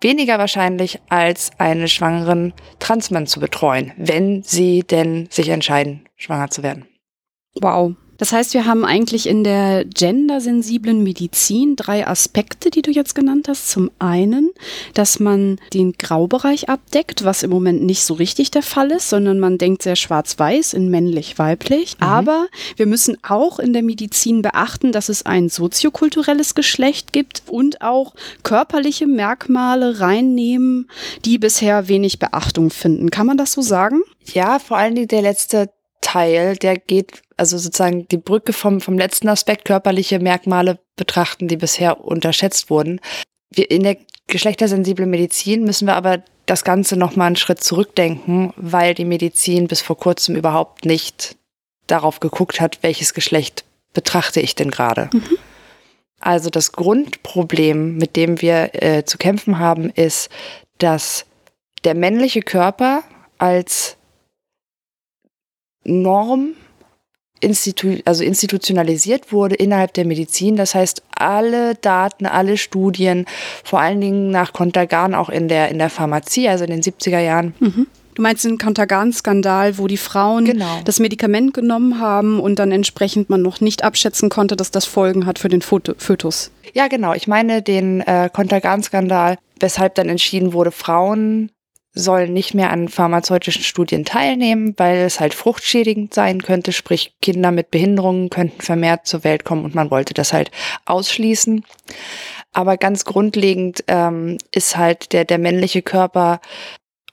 weniger 0.00 0.38
wahrscheinlich, 0.38 1.00
als 1.08 1.50
einen 1.58 1.88
schwangeren 1.88 2.52
Transmann 2.78 3.26
zu 3.26 3.40
betreuen, 3.40 3.92
wenn 3.96 4.42
sie 4.42 4.82
denn 4.82 5.28
sich 5.30 5.48
entscheiden, 5.48 6.08
schwanger 6.16 6.50
zu 6.50 6.62
werden. 6.62 6.86
Wow. 7.54 7.94
Das 8.18 8.32
heißt, 8.32 8.54
wir 8.54 8.66
haben 8.66 8.84
eigentlich 8.84 9.28
in 9.28 9.44
der 9.44 9.84
gendersensiblen 9.84 11.02
Medizin 11.02 11.76
drei 11.76 12.06
Aspekte, 12.06 12.70
die 12.70 12.82
du 12.82 12.90
jetzt 12.90 13.14
genannt 13.14 13.48
hast. 13.48 13.70
Zum 13.70 13.90
einen, 13.98 14.50
dass 14.94 15.20
man 15.20 15.58
den 15.72 15.92
Graubereich 15.92 16.68
abdeckt, 16.68 17.24
was 17.24 17.42
im 17.42 17.50
Moment 17.50 17.82
nicht 17.82 18.04
so 18.04 18.14
richtig 18.14 18.50
der 18.50 18.62
Fall 18.62 18.90
ist, 18.90 19.08
sondern 19.08 19.40
man 19.40 19.58
denkt 19.58 19.82
sehr 19.82 19.96
schwarz-weiß 19.96 20.74
in 20.74 20.90
männlich-weiblich. 20.90 21.96
Mhm. 21.98 22.06
Aber 22.06 22.46
wir 22.76 22.86
müssen 22.86 23.18
auch 23.22 23.58
in 23.58 23.72
der 23.72 23.82
Medizin 23.82 24.42
beachten, 24.42 24.92
dass 24.92 25.08
es 25.08 25.26
ein 25.26 25.48
soziokulturelles 25.48 26.54
Geschlecht 26.54 27.12
gibt 27.12 27.42
und 27.48 27.82
auch 27.82 28.14
körperliche 28.42 29.06
Merkmale 29.06 30.00
reinnehmen, 30.00 30.88
die 31.24 31.38
bisher 31.38 31.88
wenig 31.88 32.18
Beachtung 32.18 32.70
finden. 32.70 33.10
Kann 33.10 33.26
man 33.26 33.36
das 33.36 33.52
so 33.52 33.62
sagen? 33.62 34.02
Ja, 34.32 34.58
vor 34.58 34.76
allen 34.76 34.94
Dingen 34.94 35.08
der 35.08 35.22
letzte 35.22 35.70
Teil, 36.00 36.56
der 36.56 36.76
geht, 36.76 37.23
also 37.36 37.58
sozusagen 37.58 38.06
die 38.08 38.18
Brücke 38.18 38.52
vom, 38.52 38.80
vom 38.80 38.98
letzten 38.98 39.28
Aspekt 39.28 39.64
körperliche 39.64 40.18
Merkmale 40.18 40.78
betrachten, 40.96 41.48
die 41.48 41.56
bisher 41.56 42.04
unterschätzt 42.04 42.70
wurden. 42.70 43.00
Wir, 43.50 43.70
in 43.70 43.82
der 43.82 43.96
geschlechtersensiblen 44.26 45.10
Medizin 45.10 45.64
müssen 45.64 45.86
wir 45.86 45.96
aber 45.96 46.22
das 46.46 46.64
Ganze 46.64 46.96
nochmal 46.96 47.28
einen 47.28 47.36
Schritt 47.36 47.62
zurückdenken, 47.62 48.52
weil 48.56 48.94
die 48.94 49.04
Medizin 49.04 49.66
bis 49.66 49.80
vor 49.80 49.96
kurzem 49.96 50.36
überhaupt 50.36 50.84
nicht 50.84 51.36
darauf 51.86 52.20
geguckt 52.20 52.60
hat, 52.60 52.82
welches 52.82 53.14
Geschlecht 53.14 53.64
betrachte 53.92 54.40
ich 54.40 54.54
denn 54.54 54.70
gerade. 54.70 55.10
Mhm. 55.12 55.38
Also 56.20 56.50
das 56.50 56.72
Grundproblem, 56.72 57.96
mit 57.96 58.16
dem 58.16 58.40
wir 58.40 58.70
äh, 58.82 59.04
zu 59.04 59.18
kämpfen 59.18 59.58
haben, 59.58 59.90
ist, 59.90 60.30
dass 60.78 61.26
der 61.84 61.94
männliche 61.94 62.40
Körper 62.40 63.02
als 63.38 63.96
Norm 65.84 66.54
institu 67.40 67.98
also 68.04 68.24
institutionalisiert 68.24 69.32
wurde 69.32 69.54
innerhalb 69.54 69.92
der 69.94 70.04
Medizin. 70.04 70.56
Das 70.56 70.74
heißt, 70.74 71.02
alle 71.16 71.74
Daten, 71.74 72.26
alle 72.26 72.56
Studien, 72.56 73.26
vor 73.64 73.80
allen 73.80 74.00
Dingen 74.00 74.30
nach 74.30 74.52
Contergan 74.52 75.14
auch 75.14 75.28
in 75.28 75.48
der, 75.48 75.68
in 75.68 75.78
der 75.78 75.90
Pharmazie, 75.90 76.48
also 76.48 76.64
in 76.64 76.70
den 76.70 76.82
70er 76.82 77.20
Jahren. 77.20 77.54
Mhm. 77.60 77.86
Du 78.14 78.22
meinst 78.22 78.44
den 78.44 78.58
Contergan-Skandal, 78.58 79.76
wo 79.76 79.88
die 79.88 79.96
Frauen 79.96 80.44
genau. 80.44 80.80
das 80.84 81.00
Medikament 81.00 81.52
genommen 81.52 81.98
haben 81.98 82.38
und 82.38 82.60
dann 82.60 82.70
entsprechend 82.70 83.28
man 83.28 83.42
noch 83.42 83.60
nicht 83.60 83.82
abschätzen 83.82 84.28
konnte, 84.28 84.54
dass 84.54 84.70
das 84.70 84.84
Folgen 84.84 85.26
hat 85.26 85.40
für 85.40 85.48
den 85.48 85.62
Fötus. 85.62 86.52
Ja, 86.74 86.86
genau. 86.86 87.12
Ich 87.14 87.26
meine 87.26 87.60
den 87.60 88.02
äh, 88.02 88.30
Contergan-Skandal, 88.32 89.36
weshalb 89.58 89.96
dann 89.96 90.08
entschieden 90.08 90.52
wurde, 90.52 90.70
Frauen 90.70 91.50
sollen 91.94 92.32
nicht 92.32 92.54
mehr 92.54 92.70
an 92.70 92.88
pharmazeutischen 92.88 93.62
Studien 93.62 94.04
teilnehmen, 94.04 94.74
weil 94.76 94.98
es 94.98 95.20
halt 95.20 95.32
fruchtschädigend 95.32 96.12
sein 96.12 96.42
könnte, 96.42 96.72
sprich 96.72 97.14
Kinder 97.22 97.52
mit 97.52 97.70
Behinderungen 97.70 98.30
könnten 98.30 98.60
vermehrt 98.60 99.06
zur 99.06 99.22
Welt 99.22 99.44
kommen 99.44 99.64
und 99.64 99.74
man 99.74 99.90
wollte 99.90 100.12
das 100.12 100.32
halt 100.32 100.50
ausschließen. 100.84 101.64
Aber 102.52 102.76
ganz 102.76 103.04
grundlegend 103.04 103.84
ähm, 103.86 104.38
ist 104.52 104.76
halt 104.76 105.12
der, 105.12 105.24
der 105.24 105.38
männliche 105.38 105.82
Körper 105.82 106.40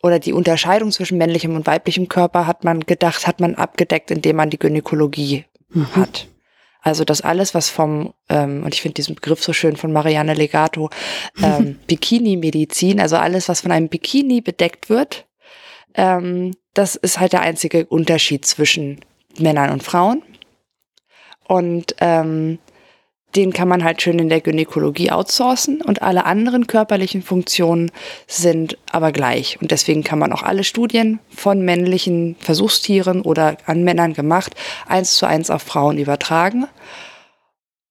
oder 0.02 0.18
die 0.18 0.34
Unterscheidung 0.34 0.92
zwischen 0.92 1.20
männlichem 1.20 1.56
und 1.56 1.68
weiblichem 1.68 2.08
Körper 2.08 2.48
hat 2.48 2.64
man 2.64 2.82
gedacht, 2.82 3.28
hat 3.28 3.40
man 3.40 3.56
abgedeckt, 3.56 4.10
indem 4.10 4.38
man 4.38 4.50
die 4.50 4.60
Gynäkologie 4.60 5.46
mhm. 5.70 5.96
hat. 5.96 6.28
Also 6.82 7.06
das 7.06 7.22
alles, 7.22 7.54
was 7.54 7.70
vom, 7.70 8.14
ähm, 8.28 8.64
und 8.64 8.74
ich 8.74 8.82
finde 8.82 8.96
diesen 8.96 9.16
Begriff 9.16 9.44
so 9.44 9.54
schön 9.54 9.78
von 9.78 9.94
Marianne 9.94 10.34
Legato, 10.34 10.90
ähm, 11.42 11.80
Bikini-Medizin, 11.88 13.00
also 13.00 13.18
alles, 13.18 13.48
was 13.48 13.62
von 13.62 13.72
einem 13.72 13.88
Bikini 13.88 14.42
bedeckt 14.42 14.90
wird, 14.90 15.28
ähm, 15.94 16.56
das 16.74 16.96
ist 16.96 17.20
halt 17.20 17.34
der 17.34 17.42
einzige 17.42 17.86
Unterschied 17.86 18.46
zwischen 18.46 19.02
Männern 19.38 19.70
und 19.70 19.84
Frauen. 19.84 20.24
Und 21.48 21.96
ähm, 22.00 22.60
den 23.36 23.54
kann 23.54 23.68
man 23.68 23.84
halt 23.84 24.02
schön 24.02 24.20
in 24.20 24.30
der 24.30 24.42
Gynäkologie 24.42 25.12
outsourcen 25.12 25.82
und 25.82 26.02
alle 26.02 26.26
anderen 26.26 26.68
körperlichen 26.68 27.24
Funktionen 27.24 27.92
sind 28.28 28.78
aber 28.92 29.12
gleich. 29.12 29.58
Und 29.62 29.72
deswegen 29.72 30.04
kann 30.04 30.20
man 30.20 30.34
auch 30.34 30.44
alle 30.44 30.64
Studien 30.64 31.20
von 31.30 31.62
männlichen 31.62 32.36
Versuchstieren 32.40 33.22
oder 33.22 33.58
an 33.66 33.84
Männern 33.84 34.14
gemacht, 34.14 34.56
eins 34.88 35.16
zu 35.16 35.26
eins 35.26 35.50
auf 35.50 35.62
Frauen 35.62 35.98
übertragen. 35.98 36.68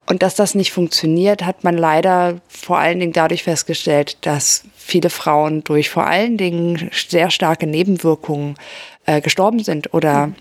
Und 0.06 0.22
dass 0.22 0.34
das 0.34 0.54
nicht 0.54 0.72
funktioniert, 0.72 1.46
hat 1.46 1.62
man 1.62 1.78
leider 1.78 2.40
vor 2.48 2.78
allen 2.78 2.98
Dingen 2.98 3.12
dadurch 3.12 3.44
festgestellt, 3.44 4.18
dass 4.22 4.64
viele 4.76 5.08
Frauen 5.08 5.62
durch 5.62 5.88
vor 5.88 6.06
allen 6.06 6.36
Dingen 6.36 6.90
sehr 6.92 7.30
starke 7.30 7.66
Nebenwirkungen 7.66 8.56
äh, 9.06 9.20
gestorben 9.20 9.62
sind 9.62 9.94
oder 9.94 10.32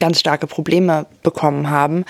ganz 0.00 0.20
starke 0.20 0.46
Probleme 0.46 1.06
bekommen 1.22 1.70
haben 1.70 2.04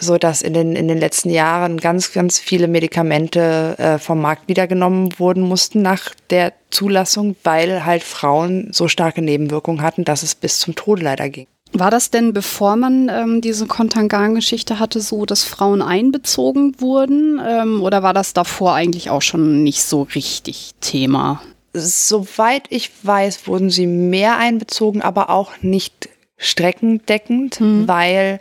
so 0.00 0.18
dass 0.18 0.42
in 0.42 0.54
den, 0.54 0.74
in 0.74 0.88
den 0.88 0.98
letzten 0.98 1.30
Jahren 1.30 1.78
ganz, 1.78 2.12
ganz 2.12 2.38
viele 2.38 2.68
Medikamente 2.68 3.76
äh, 3.78 3.98
vom 3.98 4.20
Markt 4.20 4.48
wiedergenommen 4.48 5.10
wurden 5.18 5.42
mussten 5.42 5.82
nach 5.82 6.14
der 6.30 6.52
Zulassung, 6.70 7.36
weil 7.44 7.84
halt 7.84 8.02
Frauen 8.02 8.70
so 8.72 8.88
starke 8.88 9.22
Nebenwirkungen 9.22 9.82
hatten, 9.82 10.04
dass 10.04 10.22
es 10.22 10.34
bis 10.34 10.58
zum 10.58 10.74
Tode 10.74 11.02
leider 11.02 11.28
ging. 11.28 11.46
War 11.72 11.90
das 11.90 12.10
denn, 12.10 12.32
bevor 12.32 12.74
man 12.76 13.08
ähm, 13.08 13.40
diese 13.40 13.66
Kontangan-Geschichte 13.66 14.80
hatte, 14.80 15.00
so, 15.00 15.24
dass 15.24 15.44
Frauen 15.44 15.82
einbezogen 15.82 16.80
wurden? 16.80 17.40
Ähm, 17.46 17.82
oder 17.82 18.02
war 18.02 18.12
das 18.12 18.32
davor 18.32 18.74
eigentlich 18.74 19.10
auch 19.10 19.22
schon 19.22 19.62
nicht 19.62 19.84
so 19.84 20.02
richtig 20.02 20.72
Thema? 20.80 21.42
Soweit 21.72 22.64
ich 22.70 22.90
weiß, 23.02 23.46
wurden 23.46 23.70
sie 23.70 23.86
mehr 23.86 24.36
einbezogen, 24.36 25.02
aber 25.02 25.30
auch 25.30 25.52
nicht 25.62 26.08
streckendeckend, 26.40 27.60
mhm. 27.60 27.86
weil 27.86 28.40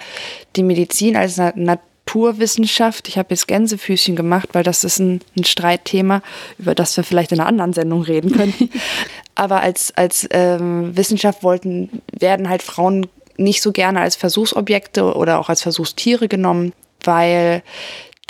die 0.56 0.64
Medizin 0.64 1.16
als 1.16 1.38
Naturwissenschaft, 1.38 3.08
ich 3.08 3.18
habe 3.18 3.28
jetzt 3.32 3.48
Gänsefüßchen 3.48 4.16
gemacht, 4.16 4.50
weil 4.54 4.64
das 4.64 4.84
ist 4.84 5.00
ein, 5.00 5.22
ein, 5.38 5.44
Streitthema, 5.44 6.22
über 6.58 6.74
das 6.74 6.96
wir 6.98 7.04
vielleicht 7.04 7.32
in 7.34 7.40
einer 7.40 7.50
anderen 7.50 7.74
Sendung 7.74 8.02
reden 8.02 8.32
könnten. 8.32 8.70
Aber 9.36 9.62
als, 9.62 9.96
als 9.96 10.28
ähm, 10.32 10.96
Wissenschaft 10.98 11.44
wollten, 11.44 12.02
werden 12.12 12.50
halt 12.50 12.64
Frauen 12.64 13.08
nicht 13.38 13.62
so 13.62 13.72
gerne 13.72 14.02
als 14.02 14.16
Versuchsobjekte 14.16 15.14
oder 15.16 15.40
auch 15.40 15.50
als 15.50 15.62
Versuchstiere 15.62 16.28
genommen, 16.28 16.74
weil 17.04 17.64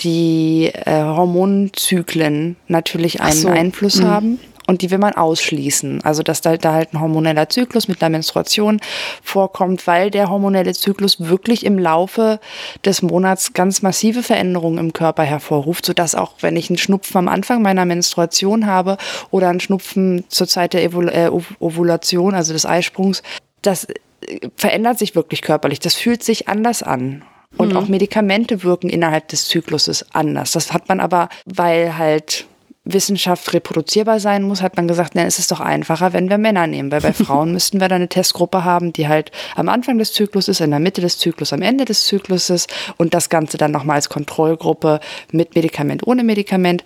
die 0.01 0.71
äh, 0.73 1.03
Hormonzyklen 1.03 2.55
natürlich 2.67 3.21
einen 3.21 3.33
so. 3.33 3.47
Einfluss 3.49 3.95
mhm. 3.97 4.07
haben 4.07 4.39
und 4.69 4.83
die 4.83 4.91
will 4.91 4.99
man 4.99 5.13
ausschließen. 5.13 6.03
Also 6.03 6.21
dass 6.21 6.41
da, 6.41 6.55
da 6.55 6.73
halt 6.73 6.93
ein 6.93 7.01
hormoneller 7.01 7.49
Zyklus 7.49 7.87
mit 7.87 8.03
der 8.03 8.09
Menstruation 8.09 8.79
vorkommt, 9.23 9.87
weil 9.87 10.11
der 10.11 10.29
hormonelle 10.29 10.75
Zyklus 10.75 11.19
wirklich 11.19 11.65
im 11.65 11.79
Laufe 11.79 12.39
des 12.85 13.01
Monats 13.01 13.53
ganz 13.53 13.81
massive 13.81 14.21
Veränderungen 14.21 14.77
im 14.77 14.93
Körper 14.93 15.23
hervorruft, 15.23 15.87
sodass 15.87 16.13
auch 16.13 16.33
wenn 16.41 16.55
ich 16.55 16.69
einen 16.69 16.77
Schnupfen 16.77 17.17
am 17.17 17.27
Anfang 17.29 17.63
meiner 17.63 17.83
Menstruation 17.85 18.67
habe 18.67 18.97
oder 19.31 19.49
einen 19.49 19.59
Schnupfen 19.59 20.25
zur 20.29 20.47
Zeit 20.47 20.73
der 20.73 20.85
Ovul 20.85 21.09
äh, 21.09 21.31
Ovulation, 21.59 22.35
also 22.35 22.53
des 22.53 22.67
Eisprungs, 22.67 23.23
das 23.63 23.85
äh, 23.85 24.49
verändert 24.55 24.99
sich 24.99 25.15
wirklich 25.15 25.41
körperlich. 25.41 25.79
Das 25.79 25.95
fühlt 25.95 26.21
sich 26.21 26.47
anders 26.47 26.83
an. 26.83 27.23
Und 27.57 27.71
mhm. 27.71 27.77
auch 27.77 27.87
Medikamente 27.87 28.61
wirken 28.61 28.89
innerhalb 28.89 29.29
des 29.29 29.47
Zykluses 29.47 30.05
anders. 30.13 30.51
Das 30.51 30.71
hat 30.71 30.87
man 30.87 30.99
aber, 30.99 31.29
weil 31.45 31.97
halt 31.97 32.45
Wissenschaft 32.93 33.53
reproduzierbar 33.53 34.19
sein 34.19 34.43
muss, 34.43 34.61
hat 34.61 34.75
man 34.75 34.87
gesagt, 34.87 35.15
na, 35.15 35.23
es 35.23 35.39
ist 35.39 35.51
doch 35.51 35.59
einfacher, 35.59 36.13
wenn 36.13 36.29
wir 36.29 36.37
Männer 36.37 36.67
nehmen, 36.67 36.91
weil 36.91 37.01
bei 37.01 37.13
Frauen 37.25 37.51
müssten 37.51 37.79
wir 37.79 37.87
dann 37.87 37.97
eine 37.97 38.09
Testgruppe 38.09 38.63
haben, 38.63 38.93
die 38.93 39.07
halt 39.07 39.31
am 39.55 39.69
Anfang 39.69 39.97
des 39.97 40.13
Zykluses, 40.13 40.59
in 40.59 40.71
der 40.71 40.79
Mitte 40.79 41.01
des 41.01 41.17
Zyklus, 41.17 41.53
am 41.53 41.61
Ende 41.61 41.85
des 41.85 42.05
Zykluses 42.05 42.67
und 42.97 43.13
das 43.13 43.29
Ganze 43.29 43.57
dann 43.57 43.71
nochmal 43.71 43.95
als 43.95 44.09
Kontrollgruppe 44.09 44.99
mit 45.31 45.55
Medikament, 45.55 46.05
ohne 46.05 46.23
Medikament. 46.23 46.83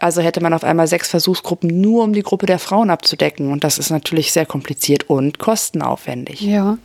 Also 0.00 0.20
hätte 0.20 0.40
man 0.40 0.54
auf 0.54 0.62
einmal 0.62 0.86
sechs 0.86 1.08
Versuchsgruppen 1.08 1.80
nur, 1.80 2.04
um 2.04 2.12
die 2.12 2.22
Gruppe 2.22 2.46
der 2.46 2.60
Frauen 2.60 2.90
abzudecken. 2.90 3.50
Und 3.50 3.64
das 3.64 3.78
ist 3.78 3.90
natürlich 3.90 4.32
sehr 4.32 4.46
kompliziert 4.46 5.10
und 5.10 5.38
kostenaufwendig. 5.38 6.40
Ja. 6.40 6.78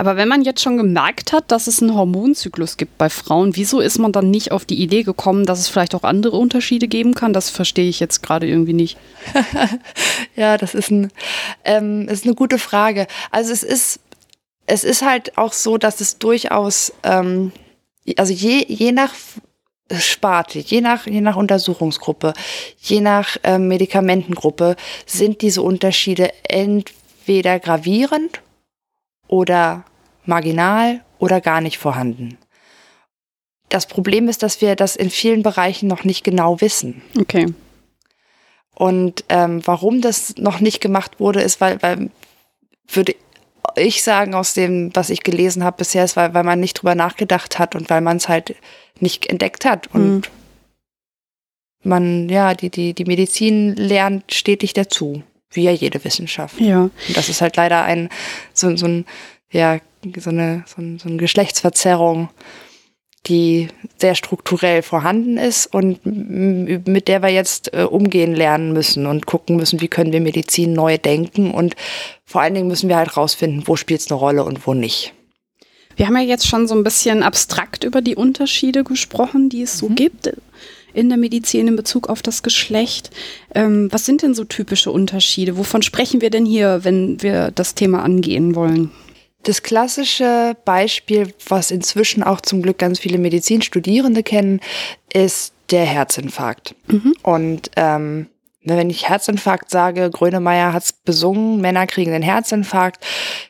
Aber 0.00 0.16
wenn 0.16 0.28
man 0.28 0.40
jetzt 0.40 0.62
schon 0.62 0.78
gemerkt 0.78 1.30
hat, 1.30 1.52
dass 1.52 1.66
es 1.66 1.82
einen 1.82 1.94
Hormonzyklus 1.94 2.78
gibt 2.78 2.96
bei 2.96 3.10
Frauen, 3.10 3.54
wieso 3.54 3.80
ist 3.80 3.98
man 3.98 4.12
dann 4.12 4.30
nicht 4.30 4.50
auf 4.50 4.64
die 4.64 4.80
Idee 4.80 5.02
gekommen, 5.02 5.44
dass 5.44 5.58
es 5.58 5.68
vielleicht 5.68 5.94
auch 5.94 6.04
andere 6.04 6.38
Unterschiede 6.38 6.88
geben 6.88 7.12
kann? 7.12 7.34
Das 7.34 7.50
verstehe 7.50 7.86
ich 7.86 8.00
jetzt 8.00 8.22
gerade 8.22 8.46
irgendwie 8.46 8.72
nicht. 8.72 8.96
ja, 10.36 10.56
das 10.56 10.74
ist, 10.74 10.90
ein, 10.90 11.12
ähm, 11.66 12.08
ist 12.08 12.24
eine 12.24 12.34
gute 12.34 12.58
Frage. 12.58 13.08
Also 13.30 13.52
es 13.52 13.62
ist, 13.62 14.00
es 14.66 14.84
ist 14.84 15.02
halt 15.02 15.36
auch 15.36 15.52
so, 15.52 15.76
dass 15.76 16.00
es 16.00 16.16
durchaus, 16.16 16.94
ähm, 17.02 17.52
also 18.16 18.32
je, 18.32 18.64
je 18.68 18.92
nach 18.92 19.12
Sparte, 19.92 20.60
je 20.60 20.80
nach, 20.80 21.06
je 21.06 21.20
nach 21.20 21.36
Untersuchungsgruppe, 21.36 22.32
je 22.78 23.02
nach 23.02 23.36
äh, 23.42 23.58
Medikamentengruppe 23.58 24.76
sind 25.04 25.42
diese 25.42 25.60
Unterschiede 25.60 26.30
entweder 26.48 27.60
gravierend 27.60 28.40
oder 29.28 29.84
marginal 30.24 31.02
oder 31.18 31.40
gar 31.40 31.60
nicht 31.60 31.78
vorhanden. 31.78 32.38
Das 33.68 33.86
Problem 33.86 34.28
ist, 34.28 34.42
dass 34.42 34.60
wir 34.60 34.74
das 34.74 34.96
in 34.96 35.10
vielen 35.10 35.42
Bereichen 35.42 35.86
noch 35.86 36.04
nicht 36.04 36.24
genau 36.24 36.60
wissen. 36.60 37.02
Okay. 37.18 37.46
Und 38.74 39.24
ähm, 39.28 39.60
warum 39.66 40.00
das 40.00 40.36
noch 40.36 40.60
nicht 40.60 40.80
gemacht 40.80 41.20
wurde, 41.20 41.40
ist, 41.40 41.60
weil, 41.60 41.80
weil 41.82 42.10
würde 42.88 43.14
ich 43.76 44.02
sagen, 44.02 44.34
aus 44.34 44.54
dem, 44.54 44.90
was 44.94 45.10
ich 45.10 45.22
gelesen 45.22 45.64
habe 45.64 45.78
bisher, 45.78 46.04
ist, 46.04 46.16
weil, 46.16 46.34
weil 46.34 46.44
man 46.44 46.60
nicht 46.60 46.74
drüber 46.74 46.94
nachgedacht 46.94 47.58
hat 47.58 47.74
und 47.74 47.90
weil 47.90 48.00
man 48.00 48.16
es 48.16 48.28
halt 48.28 48.56
nicht 48.98 49.26
entdeckt 49.26 49.64
hat. 49.64 49.88
Und 49.94 50.16
mhm. 50.16 50.22
man, 51.84 52.28
ja, 52.28 52.54
die, 52.54 52.70
die, 52.70 52.94
die 52.94 53.04
Medizin 53.04 53.76
lernt 53.76 54.32
stetig 54.32 54.72
dazu, 54.72 55.22
wie 55.50 55.64
ja 55.64 55.70
jede 55.70 56.02
Wissenschaft. 56.04 56.60
Ja. 56.60 56.84
Und 56.84 57.16
das 57.16 57.28
ist 57.28 57.40
halt 57.40 57.56
leider 57.56 57.84
ein, 57.84 58.08
so, 58.52 58.74
so 58.76 58.86
ein, 58.86 59.04
ja, 59.50 59.80
so 60.18 60.30
eine, 60.30 60.64
so, 60.66 60.80
ein, 60.80 60.98
so 60.98 61.08
eine 61.08 61.18
Geschlechtsverzerrung, 61.18 62.28
die 63.26 63.68
sehr 63.98 64.14
strukturell 64.14 64.82
vorhanden 64.82 65.36
ist 65.36 65.66
und 65.66 66.00
mit 66.04 67.08
der 67.08 67.22
wir 67.22 67.28
jetzt 67.28 67.74
äh, 67.74 67.82
umgehen 67.82 68.34
lernen 68.34 68.72
müssen 68.72 69.06
und 69.06 69.26
gucken 69.26 69.56
müssen, 69.56 69.80
wie 69.80 69.88
können 69.88 70.12
wir 70.12 70.20
Medizin 70.20 70.72
neu 70.72 70.96
denken 70.96 71.50
und 71.50 71.76
vor 72.24 72.40
allen 72.40 72.54
Dingen 72.54 72.68
müssen 72.68 72.88
wir 72.88 72.96
halt 72.96 73.16
rausfinden, 73.16 73.66
wo 73.66 73.76
spielt 73.76 74.00
es 74.00 74.10
eine 74.10 74.18
Rolle 74.18 74.44
und 74.44 74.66
wo 74.66 74.72
nicht. 74.72 75.12
Wir 75.96 76.06
haben 76.06 76.16
ja 76.16 76.22
jetzt 76.22 76.46
schon 76.46 76.66
so 76.66 76.74
ein 76.74 76.84
bisschen 76.84 77.22
abstrakt 77.22 77.84
über 77.84 78.00
die 78.00 78.16
Unterschiede 78.16 78.84
gesprochen, 78.84 79.50
die 79.50 79.62
es 79.62 79.76
so 79.76 79.90
mhm. 79.90 79.96
gibt 79.96 80.32
in 80.94 81.08
der 81.08 81.18
Medizin 81.18 81.68
in 81.68 81.76
Bezug 81.76 82.08
auf 82.08 82.22
das 82.22 82.42
Geschlecht. 82.42 83.10
Ähm, 83.54 83.88
was 83.92 84.06
sind 84.06 84.22
denn 84.22 84.34
so 84.34 84.44
typische 84.44 84.90
Unterschiede? 84.90 85.56
Wovon 85.56 85.82
sprechen 85.82 86.20
wir 86.20 86.30
denn 86.30 86.46
hier, 86.46 86.84
wenn 86.84 87.22
wir 87.22 87.50
das 87.50 87.74
Thema 87.74 88.02
angehen 88.02 88.54
wollen? 88.54 88.90
Das 89.42 89.62
klassische 89.62 90.56
Beispiel, 90.64 91.32
was 91.48 91.70
inzwischen 91.70 92.22
auch 92.22 92.40
zum 92.40 92.62
Glück 92.62 92.78
ganz 92.78 92.98
viele 92.98 93.18
Medizinstudierende 93.18 94.22
kennen, 94.22 94.60
ist 95.12 95.54
der 95.70 95.84
Herzinfarkt. 95.84 96.74
Mhm. 96.88 97.14
Und 97.22 97.70
ähm, 97.76 98.26
wenn 98.62 98.90
ich 98.90 99.08
Herzinfarkt 99.08 99.70
sage, 99.70 100.10
Grönemeyer 100.10 100.72
hat 100.72 100.84
es 100.84 100.92
besungen, 100.92 101.60
Männer 101.60 101.86
kriegen 101.86 102.12
den 102.12 102.22
Herzinfarkt, 102.22 103.04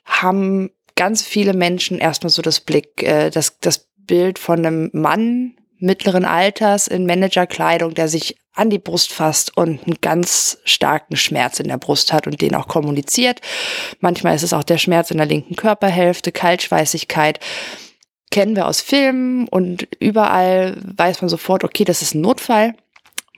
haben 0.05 0.71
ganz 0.95 1.23
viele 1.23 1.55
Menschen 1.55 1.99
erstmal 1.99 2.31
so 2.31 2.43
das 2.43 2.61
Blick, 2.61 3.03
äh, 3.03 3.31
das, 3.31 3.59
das 3.61 3.89
Bild 3.99 4.39
von 4.39 4.65
einem 4.65 4.91
Mann 4.93 5.55
mittleren 5.79 6.25
Alters 6.25 6.87
in 6.87 7.07
Managerkleidung, 7.07 7.95
der 7.95 8.09
sich 8.09 8.37
an 8.55 8.71
die 8.71 8.79
Brust 8.79 9.13
fasst 9.13 9.57
und 9.57 9.87
einen 9.87 9.99
ganz 10.01 10.59
starken 10.65 11.17
Schmerz 11.17 11.61
in 11.61 11.69
der 11.69 11.79
Brust 11.79 12.13
hat 12.13 12.27
und 12.27 12.41
den 12.41 12.55
auch 12.55 12.69
kommuniziert. 12.69 13.41
Manchmal 14.01 14.35
ist 14.35 14.43
es 14.43 14.53
auch 14.53 14.65
der 14.65 14.79
Schmerz 14.79 15.11
in 15.11 15.19
der 15.19 15.27
linken 15.27 15.57
Körperhälfte, 15.57 16.33
Kaltschweißigkeit. 16.33 17.39
Kennen 18.31 18.57
wir 18.57 18.67
aus 18.67 18.81
Filmen 18.81 19.49
und 19.49 19.89
überall 19.99 20.77
weiß 20.97 21.21
man 21.21 21.29
sofort, 21.29 21.65
okay, 21.65 21.85
das 21.85 22.03
ist 22.03 22.15
ein 22.15 22.21
Notfall, 22.21 22.75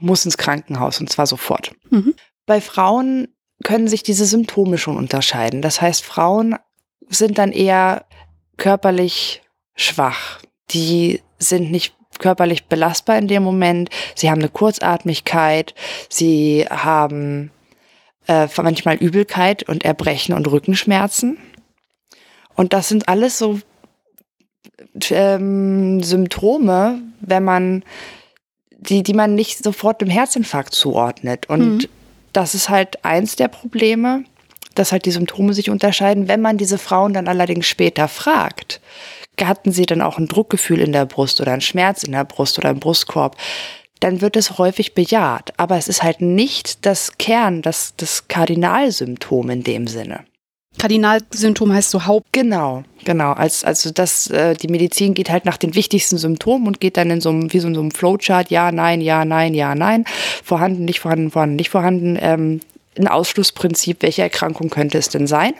muss 0.00 0.25
ins 0.25 0.38
Krankenhaus 0.38 1.00
und 1.00 1.11
zwar 1.11 1.26
sofort. 1.26 1.73
Mhm. 1.90 2.14
Bei 2.47 2.61
Frauen 2.61 3.28
können 3.62 3.88
sich 3.88 4.02
diese 4.02 4.26
Symptome 4.26 4.76
schon 4.78 4.97
unterscheiden. 4.97 5.62
Das 5.62 5.81
heißt, 5.81 6.04
Frauen 6.04 6.57
sind 7.09 7.38
dann 7.38 7.52
eher 7.52 8.07
körperlich 8.57 9.42
schwach. 9.75 10.40
Die 10.71 11.21
sind 11.38 11.71
nicht 11.71 11.95
körperlich 12.23 12.64
belastbar 12.64 13.19
in 13.19 13.29
dem 13.29 13.43
Moment. 13.43 13.91
Sie 14.14 14.31
haben 14.31 14.41
eine 14.41 14.49
Kurzatmigkeit, 14.49 15.75
sie 16.09 16.64
haben 16.71 17.50
äh, 18.29 18.49
manchmal 18.57 18.97
Übelkeit 18.97 19.69
und 19.69 19.85
Erbrechen 19.85 20.35
und 20.35 20.50
Rückenschmerzen. 20.50 21.37
Und 22.55 22.73
das 22.73 22.88
sind 22.88 23.09
alles 23.09 23.38
so 23.38 23.61
ähm, 25.11 26.03
Symptome, 26.03 27.03
wenn 27.20 27.44
man 27.44 27.85
die, 28.70 29.03
die 29.03 29.14
man 29.14 29.35
nicht 29.35 29.62
sofort 29.62 30.01
dem 30.01 30.11
Herzinfarkt 30.11 30.75
zuordnet. 30.75 31.49
Und 31.49 31.79
mhm. 31.79 31.88
das 32.33 32.55
ist 32.55 32.68
halt 32.68 33.05
eins 33.05 33.37
der 33.37 33.49
Probleme, 33.49 34.25
dass 34.75 34.92
halt 34.92 35.05
die 35.07 35.12
Symptome 35.12 35.55
sich 35.55 35.70
unterscheiden. 35.70 36.29
Wenn 36.29 36.40
man 36.40 36.59
diese 36.59 36.79
Frauen 36.79 37.12
dann 37.12 37.29
allerdings 37.29 37.66
später 37.66 38.09
fragt, 38.09 38.81
hatten 39.40 39.73
sie 39.73 39.87
dann 39.87 40.03
auch 40.03 40.18
ein 40.18 40.29
Druckgefühl 40.29 40.81
in 40.81 40.92
der 40.92 41.07
Brust 41.07 41.40
oder 41.40 41.53
einen 41.53 41.61
Schmerz 41.61 42.03
in 42.03 42.12
der 42.12 42.25
Brust 42.25 42.59
oder 42.59 42.71
im 42.71 42.81
Brustkorb, 42.81 43.37
dann 44.01 44.21
wird 44.21 44.37
es 44.37 44.59
häufig 44.59 44.95
bejaht. 44.95 45.53
Aber 45.57 45.77
es 45.77 45.88
ist 45.88 46.03
halt 46.03 46.21
nicht 46.21 46.85
das 46.85 47.18
Kern, 47.18 47.62
das, 47.62 47.95
das 47.97 48.29
Kardinalsymptom 48.29 49.51
in 49.51 49.62
dem 49.62 49.87
Sinne. 49.87 50.25
Kardinalsymptom 50.79 51.73
heißt 51.73 51.90
so 51.90 52.07
Haupt. 52.07 52.27
Genau, 52.33 52.83
genau. 53.05 53.33
Als, 53.33 53.62
also 53.62 53.90
das, 53.90 54.29
äh, 54.29 54.55
die 54.55 54.68
Medizin 54.68 55.14
geht 55.14 55.31
halt 55.31 55.45
nach 55.45 55.57
den 55.57 55.75
wichtigsten 55.75 56.18
Symptomen 56.18 56.66
und 56.66 56.81
geht 56.81 56.97
dann 56.97 57.11
in 57.11 57.21
so 57.21 57.29
einem, 57.31 57.53
wie 57.53 57.59
so 57.59 57.68
in 57.68 57.75
so 57.75 57.81
einem 57.81 57.90
Flowchart, 57.90 58.51
ja, 58.51 58.73
nein, 58.73 59.01
ja, 59.01 59.25
nein, 59.25 59.55
ja, 59.55 59.75
nein, 59.75 60.05
vorhanden, 60.42 60.85
nicht 60.85 61.01
vorhanden, 61.01 61.31
vorhanden, 61.31 61.57
nicht 61.57 61.71
vorhanden, 61.71 62.18
ähm, 62.21 62.61
ein 62.99 63.09
Ausschlussprinzip, 63.09 64.03
welche 64.03 64.23
Erkrankung 64.23 64.71
könnte 64.71 64.99
es 64.99 65.09
denn 65.09 65.27
sein? 65.27 65.55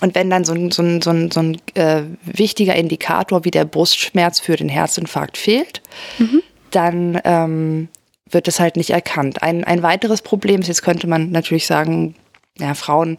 Und 0.00 0.14
wenn 0.14 0.30
dann 0.30 0.44
so 0.44 0.52
ein, 0.52 0.70
so 0.70 0.82
ein, 0.82 1.02
so 1.02 1.10
ein, 1.10 1.30
so 1.30 1.40
ein 1.40 1.60
äh, 1.74 2.02
wichtiger 2.24 2.74
Indikator 2.74 3.44
wie 3.44 3.50
der 3.50 3.64
Brustschmerz 3.64 4.40
für 4.40 4.56
den 4.56 4.68
Herzinfarkt 4.68 5.36
fehlt, 5.36 5.82
mhm. 6.18 6.42
dann 6.70 7.20
ähm, 7.24 7.88
wird 8.30 8.48
es 8.48 8.60
halt 8.60 8.76
nicht 8.76 8.90
erkannt. 8.90 9.42
Ein, 9.42 9.64
ein 9.64 9.82
weiteres 9.82 10.22
Problem 10.22 10.60
ist, 10.60 10.68
jetzt 10.68 10.82
könnte 10.82 11.06
man 11.06 11.30
natürlich 11.30 11.66
sagen, 11.66 12.14
ja, 12.58 12.74
Frauen 12.74 13.16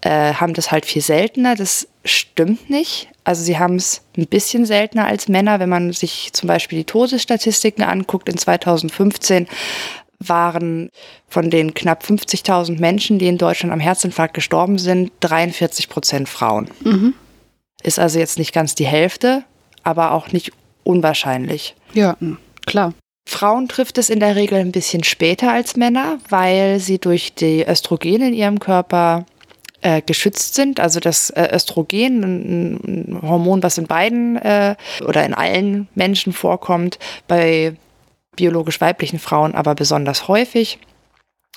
äh, 0.00 0.34
haben 0.34 0.54
das 0.54 0.72
halt 0.72 0.86
viel 0.86 1.02
seltener. 1.02 1.54
Das 1.54 1.88
stimmt 2.04 2.68
nicht. 2.68 3.08
Also 3.24 3.42
sie 3.42 3.58
haben 3.58 3.76
es 3.76 4.02
ein 4.16 4.26
bisschen 4.26 4.66
seltener 4.66 5.06
als 5.06 5.28
Männer. 5.28 5.60
Wenn 5.60 5.68
man 5.68 5.92
sich 5.92 6.32
zum 6.32 6.48
Beispiel 6.48 6.78
die 6.78 6.84
Todesstatistiken 6.84 7.84
anguckt, 7.84 8.28
in 8.28 8.36
2015 8.36 9.46
waren 10.28 10.90
von 11.28 11.50
den 11.50 11.74
knapp 11.74 12.02
50.000 12.04 12.80
Menschen, 12.80 13.18
die 13.18 13.26
in 13.26 13.38
Deutschland 13.38 13.72
am 13.72 13.80
Herzinfarkt 13.80 14.34
gestorben 14.34 14.78
sind, 14.78 15.12
43 15.20 15.88
Prozent 15.88 16.28
Frauen. 16.28 16.68
Mhm. 16.84 17.14
Ist 17.82 17.98
also 17.98 18.18
jetzt 18.18 18.38
nicht 18.38 18.52
ganz 18.52 18.74
die 18.74 18.86
Hälfte, 18.86 19.44
aber 19.82 20.12
auch 20.12 20.32
nicht 20.32 20.52
unwahrscheinlich. 20.84 21.74
Ja, 21.94 22.16
klar. 22.66 22.94
Frauen 23.26 23.68
trifft 23.68 23.98
es 23.98 24.10
in 24.10 24.20
der 24.20 24.36
Regel 24.36 24.58
ein 24.58 24.72
bisschen 24.72 25.04
später 25.04 25.52
als 25.52 25.76
Männer, 25.76 26.18
weil 26.28 26.80
sie 26.80 26.98
durch 26.98 27.34
die 27.34 27.66
Östrogene 27.66 28.28
in 28.28 28.34
ihrem 28.34 28.58
Körper 28.58 29.26
äh, 29.80 30.02
geschützt 30.02 30.54
sind. 30.54 30.80
Also 30.80 31.00
das 31.00 31.30
äh, 31.30 31.48
Östrogen, 31.54 32.22
ein, 32.22 32.74
ein, 32.84 33.22
Hormon, 33.22 33.62
was 33.62 33.78
in 33.78 33.86
beiden 33.86 34.36
äh, 34.36 34.76
oder 35.06 35.24
in 35.24 35.34
allen 35.34 35.88
Menschen 35.94 36.32
vorkommt, 36.32 36.98
bei 37.28 37.74
biologisch 38.36 38.80
weiblichen 38.80 39.18
Frauen 39.18 39.54
aber 39.54 39.74
besonders 39.74 40.28
häufig. 40.28 40.78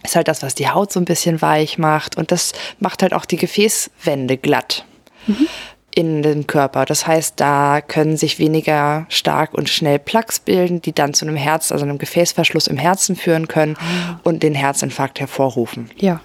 Ist 0.04 0.16
halt 0.16 0.28
das, 0.28 0.44
was 0.44 0.56
die 0.56 0.70
Haut 0.70 0.92
so 0.92 1.00
ein 1.00 1.06
bisschen 1.06 1.42
weich 1.42 1.78
macht 1.78 2.18
und 2.18 2.32
das 2.32 2.54
macht 2.80 3.02
halt 3.02 3.14
auch 3.14 3.26
die 3.26 3.38
Gefäßwände 3.38 4.38
glatt. 4.38 4.86
Mhm. 5.28 5.48
in 5.96 6.22
den 6.22 6.46
Körper. 6.46 6.86
Das 6.86 7.08
heißt, 7.08 7.40
da 7.40 7.80
können 7.82 8.18
sich 8.18 8.38
weniger 8.38 9.06
stark 9.08 9.54
und 9.54 9.70
schnell 9.70 9.98
Plaques 9.98 10.40
bilden, 10.42 10.82
die 10.82 10.92
dann 10.92 11.14
zu 11.14 11.26
einem 11.26 11.38
Herz, 11.38 11.72
also 11.72 11.86
einem 11.86 11.98
Gefäßverschluss 11.98 12.68
im 12.68 12.78
Herzen 12.78 13.16
führen 13.16 13.48
können 13.48 13.78
ah. 13.80 14.20
und 14.24 14.44
den 14.44 14.54
Herzinfarkt 14.54 15.22
hervorrufen. 15.22 15.90
Ja. 15.96 16.20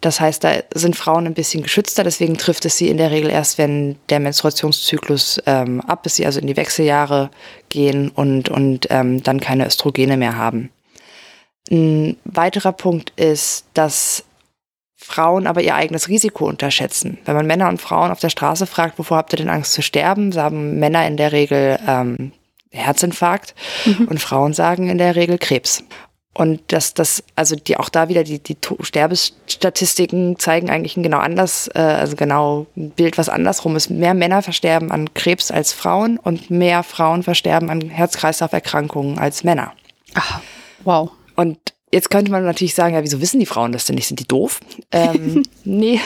Das 0.00 0.20
heißt, 0.20 0.44
da 0.44 0.54
sind 0.74 0.94
Frauen 0.94 1.26
ein 1.26 1.34
bisschen 1.34 1.62
geschützter, 1.62 2.04
deswegen 2.04 2.36
trifft 2.36 2.64
es 2.64 2.76
sie 2.76 2.88
in 2.88 2.98
der 2.98 3.10
Regel 3.10 3.30
erst, 3.30 3.58
wenn 3.58 3.96
der 4.10 4.20
Menstruationszyklus 4.20 5.40
ähm, 5.46 5.80
ab 5.80 6.04
ist, 6.04 6.16
sie 6.16 6.26
also 6.26 6.38
in 6.38 6.46
die 6.46 6.56
Wechseljahre 6.56 7.30
gehen 7.70 8.10
und, 8.10 8.48
und 8.48 8.88
ähm, 8.90 9.22
dann 9.22 9.40
keine 9.40 9.66
Östrogene 9.66 10.16
mehr 10.16 10.36
haben. 10.36 10.70
Ein 11.70 12.16
weiterer 12.24 12.72
Punkt 12.72 13.12
ist, 13.16 13.64
dass 13.74 14.24
Frauen 14.96 15.46
aber 15.46 15.62
ihr 15.62 15.74
eigenes 15.74 16.08
Risiko 16.08 16.46
unterschätzen. 16.46 17.18
Wenn 17.24 17.36
man 17.36 17.46
Männer 17.46 17.68
und 17.68 17.80
Frauen 17.80 18.10
auf 18.10 18.20
der 18.20 18.30
Straße 18.30 18.66
fragt, 18.66 18.98
wovor 18.98 19.18
habt 19.18 19.32
ihr 19.32 19.38
denn 19.38 19.48
Angst 19.48 19.72
zu 19.72 19.82
sterben, 19.82 20.32
sagen 20.32 20.78
Männer 20.78 21.06
in 21.06 21.16
der 21.16 21.32
Regel 21.32 21.78
ähm, 21.86 22.32
Herzinfarkt 22.70 23.54
mhm. 23.84 24.08
und 24.08 24.20
Frauen 24.20 24.52
sagen 24.52 24.88
in 24.88 24.98
der 24.98 25.16
Regel 25.16 25.38
Krebs. 25.38 25.84
Und 26.36 26.60
dass 26.70 26.92
das, 26.92 27.24
also 27.34 27.56
die 27.56 27.78
auch 27.78 27.88
da 27.88 28.10
wieder 28.10 28.22
die, 28.22 28.38
die 28.40 28.58
Sterbestatistiken 28.80 30.38
zeigen 30.38 30.68
eigentlich 30.68 30.94
ein 30.98 31.02
genau 31.02 31.16
anders, 31.16 31.70
äh, 31.74 31.78
also 31.78 32.14
genau 32.14 32.66
ein 32.76 32.90
Bild, 32.90 33.16
was 33.16 33.30
andersrum 33.30 33.74
ist. 33.74 33.88
Mehr 33.88 34.12
Männer 34.12 34.42
versterben 34.42 34.92
an 34.92 35.14
Krebs 35.14 35.50
als 35.50 35.72
Frauen 35.72 36.18
und 36.18 36.50
mehr 36.50 36.82
Frauen 36.82 37.22
versterben 37.22 37.70
an 37.70 37.88
Herz-Kreislauf-Erkrankungen 37.88 39.18
als 39.18 39.44
Männer. 39.44 39.72
Ach, 40.12 40.42
wow. 40.84 41.10
Und 41.36 41.58
Jetzt 41.90 42.10
könnte 42.10 42.32
man 42.32 42.44
natürlich 42.44 42.74
sagen, 42.74 42.94
ja, 42.94 43.02
wieso 43.02 43.22
wissen 43.22 43.40
die 43.40 43.46
Frauen 43.46 43.72
das 43.72 43.86
denn 43.86 43.94
nicht? 43.94 44.08
Sind 44.08 44.20
die 44.20 44.26
doof? 44.28 44.60
Ähm, 44.90 45.44
nee, 45.64 46.00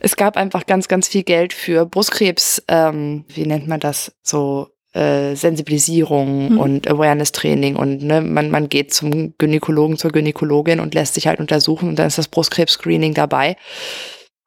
es 0.00 0.16
gab 0.16 0.36
einfach 0.36 0.66
ganz, 0.66 0.88
ganz 0.88 1.06
viel 1.06 1.22
Geld 1.22 1.52
für 1.52 1.86
Brustkrebs, 1.86 2.62
ähm, 2.66 3.24
wie 3.28 3.46
nennt 3.46 3.68
man 3.68 3.78
das, 3.78 4.12
so 4.22 4.70
äh, 4.92 5.34
Sensibilisierung 5.36 6.52
mhm. 6.52 6.58
und 6.58 6.88
Awareness-Training 6.90 7.76
und 7.76 8.02
ne, 8.02 8.20
man, 8.20 8.50
man 8.50 8.68
geht 8.68 8.92
zum 8.92 9.34
Gynäkologen, 9.38 9.96
zur 9.96 10.10
Gynäkologin 10.10 10.80
und 10.80 10.94
lässt 10.94 11.14
sich 11.14 11.26
halt 11.26 11.40
untersuchen 11.40 11.90
und 11.90 11.98
dann 11.98 12.08
ist 12.08 12.18
das 12.18 12.28
Brustkrebs-Screening 12.28 13.14
dabei. 13.14 13.56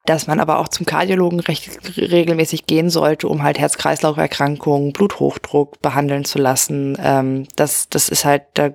Dass 0.06 0.26
man 0.26 0.38
aber 0.38 0.58
auch 0.58 0.68
zum 0.68 0.84
Kardiologen 0.84 1.40
recht 1.40 1.70
regelmäßig 1.96 2.66
gehen 2.66 2.90
sollte, 2.90 3.26
um 3.26 3.42
halt 3.42 3.58
Herz-Kreislauf-Erkrankungen, 3.58 4.92
Bluthochdruck 4.92 5.80
behandeln 5.80 6.26
zu 6.26 6.38
lassen. 6.38 6.98
Ähm, 7.02 7.46
das, 7.56 7.88
das 7.88 8.10
ist 8.10 8.26
halt, 8.26 8.42
da 8.52 8.72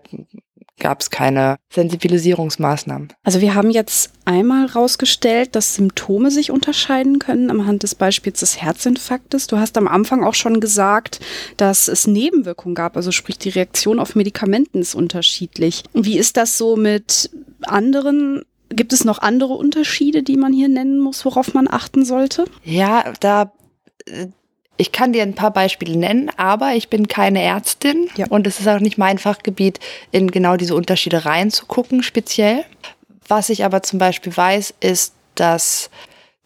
gab 0.80 1.02
es 1.02 1.10
keine 1.10 1.58
Sensibilisierungsmaßnahmen. 1.72 3.14
Also 3.24 3.42
wir 3.42 3.56
haben 3.56 3.70
jetzt 3.70 4.12
einmal 4.26 4.66
rausgestellt, 4.66 5.56
dass 5.56 5.76
Symptome 5.76 6.32
sich 6.32 6.52
unterscheiden 6.52 7.20
können 7.20 7.50
anhand 7.50 7.84
des 7.84 7.96
Beispiels 7.96 8.40
des 8.40 8.62
Herzinfarktes. 8.62 9.48
Du 9.48 9.58
hast 9.58 9.78
am 9.78 9.88
Anfang 9.88 10.24
auch 10.24 10.36
schon 10.36 10.60
gesagt, 10.60 11.20
dass 11.58 11.88
es 11.88 12.08
Nebenwirkungen 12.08 12.76
gab, 12.76 12.96
also 12.96 13.12
sprich 13.12 13.38
die 13.38 13.50
Reaktion 13.50 14.00
auf 14.00 14.16
Medikamenten 14.16 14.80
ist 14.80 14.96
unterschiedlich. 14.96 15.84
Wie 15.94 16.18
ist 16.18 16.38
das 16.38 16.58
so 16.58 16.76
mit 16.76 17.30
anderen 17.64 18.44
Gibt 18.72 18.94
es 18.94 19.04
noch 19.04 19.20
andere 19.20 19.54
Unterschiede, 19.54 20.22
die 20.22 20.38
man 20.38 20.54
hier 20.54 20.70
nennen 20.70 21.00
muss, 21.00 21.26
worauf 21.26 21.56
man 21.56 21.68
achten 21.68 22.06
sollte? 22.06 22.46
Ja, 22.64 23.14
da 23.20 23.52
äh, 24.06 24.28
ich 24.80 24.94
kann 24.94 25.12
dir 25.12 25.24
ein 25.24 25.36
paar 25.36 25.52
Beispiele 25.52 25.98
nennen, 25.98 26.32
aber 26.38 26.72
ich 26.74 26.88
bin 26.88 27.10
keine 27.10 27.44
Ärztin 27.44 28.10
ja. 28.16 28.28
und 28.30 28.48
es 28.48 28.62
ist 28.62 28.68
auch 28.68 28.80
nicht 28.80 28.98
mein 28.98 29.18
Fachgebiet, 29.18 29.80
in 30.12 30.32
genau 30.32 30.56
diese 30.56 30.74
Unterschiede 30.74 31.26
reinzugucken, 31.26 32.02
speziell. 32.02 32.64
Was 33.28 33.50
ich 33.50 33.66
aber 33.66 33.84
zum 33.84 34.00
Beispiel 34.00 34.36
weiß, 34.36 34.74
ist, 34.80 35.14
dass 35.36 35.90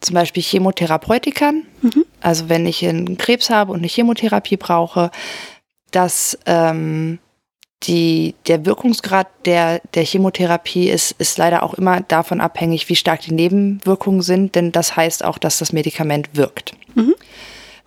zum 0.02 0.16
Beispiel 0.16 0.42
Chemotherapeutikern, 0.42 1.68
mhm. 1.84 2.06
also 2.22 2.50
wenn 2.50 2.66
ich 2.66 2.84
einen 2.84 3.20
Krebs 3.20 3.52
habe 3.52 3.72
und 3.72 3.80
eine 3.80 3.88
Chemotherapie 3.88 4.58
brauche, 4.58 5.12
dass 5.92 6.38
ähm, 6.48 7.20
die, 7.84 8.34
der 8.48 8.66
Wirkungsgrad 8.66 9.28
der, 9.46 9.80
der 9.94 10.04
Chemotherapie 10.04 10.90
ist, 10.90 11.12
ist 11.20 11.38
leider 11.38 11.62
auch 11.62 11.76
immer 11.76 12.02
davon 12.02 12.42
abhängig, 12.42 12.90
wie 12.90 12.96
stark 12.96 13.22
die 13.22 13.34
Nebenwirkungen 13.34 14.24
sind, 14.24 14.56
denn 14.56 14.72
das 14.72 14.96
heißt 14.96 15.24
auch, 15.24 15.38
dass 15.38 15.60
das 15.60 15.72
Medikament 15.72 16.36
wirkt. 16.36 16.74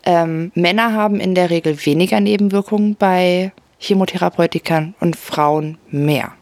Ähm, 0.07 0.53
Männer 0.55 0.93
haben 0.93 1.21
in 1.21 1.35
der 1.35 1.51
Regel 1.51 1.85
weniger 1.85 2.21
Nebenwirkungen 2.21 2.95
bei 2.95 3.53
Chemotherapeutikern 3.79 4.95
und 5.01 5.17
Frauen 5.17 5.79
mehr. 5.91 6.33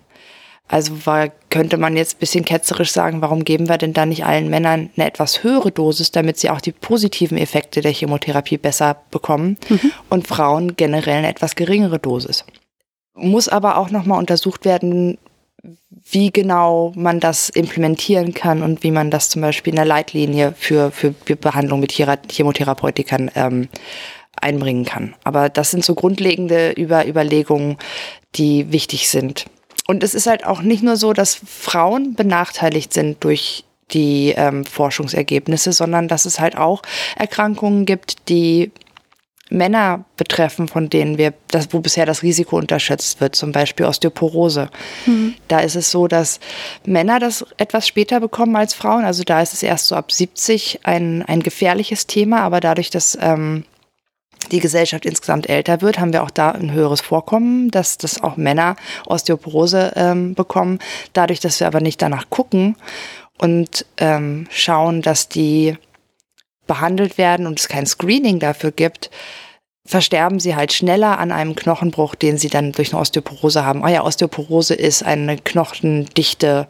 Also 0.68 1.06
war, 1.06 1.28
könnte 1.50 1.76
man 1.76 1.96
jetzt 1.96 2.16
ein 2.16 2.20
bisschen 2.20 2.44
ketzerisch 2.44 2.90
sagen, 2.90 3.20
warum 3.20 3.44
geben 3.44 3.68
wir 3.68 3.76
denn 3.76 3.92
da 3.92 4.06
nicht 4.06 4.24
allen 4.24 4.48
Männern 4.48 4.90
eine 4.96 5.06
etwas 5.06 5.42
höhere 5.42 5.70
Dosis, 5.70 6.10
damit 6.10 6.38
sie 6.38 6.50
auch 6.50 6.60
die 6.60 6.72
positiven 6.72 7.36
Effekte 7.36 7.80
der 7.80 7.92
Chemotherapie 7.92 8.56
besser 8.56 8.96
bekommen 9.10 9.58
mhm. 9.68 9.92
und 10.08 10.26
Frauen 10.26 10.76
generell 10.76 11.18
eine 11.18 11.28
etwas 11.28 11.54
geringere 11.54 11.98
Dosis. 11.98 12.44
Muss 13.14 13.48
aber 13.48 13.76
auch 13.76 13.90
nochmal 13.90 14.18
untersucht 14.18 14.64
werden, 14.64 15.18
wie 16.10 16.30
genau 16.30 16.92
man 16.94 17.20
das 17.20 17.48
implementieren 17.48 18.34
kann 18.34 18.62
und 18.62 18.82
wie 18.82 18.90
man 18.90 19.10
das 19.10 19.30
zum 19.30 19.42
Beispiel 19.42 19.72
in 19.72 19.76
der 19.76 19.84
Leitlinie 19.84 20.54
für, 20.56 20.90
für 20.90 21.12
Behandlung 21.12 21.80
mit 21.80 21.92
Chemotherapeutikern 21.92 23.30
ähm, 23.34 23.68
einbringen 24.36 24.84
kann. 24.84 25.14
Aber 25.24 25.48
das 25.48 25.70
sind 25.70 25.84
so 25.84 25.94
grundlegende 25.94 26.72
Über 26.72 27.06
Überlegungen, 27.06 27.78
die 28.34 28.72
wichtig 28.72 29.08
sind. 29.08 29.46
Und 29.86 30.02
es 30.02 30.14
ist 30.14 30.26
halt 30.26 30.44
auch 30.44 30.62
nicht 30.62 30.82
nur 30.82 30.96
so, 30.96 31.12
dass 31.12 31.34
Frauen 31.34 32.14
benachteiligt 32.14 32.92
sind 32.92 33.22
durch 33.22 33.64
die 33.92 34.34
ähm, 34.36 34.64
Forschungsergebnisse, 34.64 35.72
sondern 35.72 36.08
dass 36.08 36.24
es 36.24 36.40
halt 36.40 36.56
auch 36.56 36.82
Erkrankungen 37.16 37.84
gibt, 37.84 38.28
die 38.28 38.72
Männer 39.50 40.04
betreffen, 40.16 40.68
von 40.68 40.88
denen 40.88 41.18
wir, 41.18 41.34
das, 41.48 41.68
wo 41.72 41.80
bisher 41.80 42.06
das 42.06 42.22
Risiko 42.22 42.56
unterschätzt 42.56 43.20
wird, 43.20 43.36
zum 43.36 43.52
Beispiel 43.52 43.86
Osteoporose. 43.86 44.70
Mhm. 45.06 45.34
Da 45.48 45.60
ist 45.60 45.76
es 45.76 45.90
so, 45.90 46.08
dass 46.08 46.40
Männer 46.86 47.18
das 47.18 47.44
etwas 47.58 47.86
später 47.86 48.20
bekommen 48.20 48.56
als 48.56 48.72
Frauen. 48.74 49.04
Also 49.04 49.22
da 49.22 49.42
ist 49.42 49.52
es 49.52 49.62
erst 49.62 49.86
so 49.86 49.96
ab 49.96 50.10
70 50.10 50.80
ein, 50.84 51.22
ein 51.22 51.40
gefährliches 51.40 52.06
Thema, 52.06 52.40
aber 52.40 52.60
dadurch, 52.60 52.88
dass 52.90 53.18
ähm, 53.20 53.64
die 54.50 54.60
Gesellschaft 54.60 55.04
insgesamt 55.06 55.48
älter 55.48 55.80
wird, 55.80 55.98
haben 55.98 56.12
wir 56.12 56.22
auch 56.22 56.30
da 56.30 56.50
ein 56.50 56.72
höheres 56.72 57.00
Vorkommen, 57.00 57.70
dass, 57.70 57.98
dass 57.98 58.22
auch 58.22 58.36
Männer 58.36 58.76
Osteoporose 59.06 59.92
ähm, 59.96 60.34
bekommen. 60.34 60.78
Dadurch, 61.12 61.40
dass 61.40 61.60
wir 61.60 61.66
aber 61.66 61.80
nicht 61.80 62.00
danach 62.00 62.30
gucken 62.30 62.76
und 63.38 63.86
ähm, 63.98 64.46
schauen, 64.50 65.02
dass 65.02 65.28
die 65.28 65.76
behandelt 66.66 67.18
werden 67.18 67.46
und 67.46 67.60
es 67.60 67.68
kein 67.68 67.86
Screening 67.86 68.38
dafür 68.38 68.72
gibt, 68.72 69.10
versterben 69.86 70.40
sie 70.40 70.56
halt 70.56 70.72
schneller 70.72 71.18
an 71.18 71.30
einem 71.30 71.54
Knochenbruch, 71.54 72.14
den 72.14 72.38
sie 72.38 72.48
dann 72.48 72.72
durch 72.72 72.92
eine 72.92 73.02
Osteoporose 73.02 73.66
haben. 73.66 73.84
Ah 73.84 73.90
ja, 73.90 74.02
Osteoporose 74.02 74.72
ist 74.74 75.02
eine 75.02 75.36
knochendichte 75.36 76.68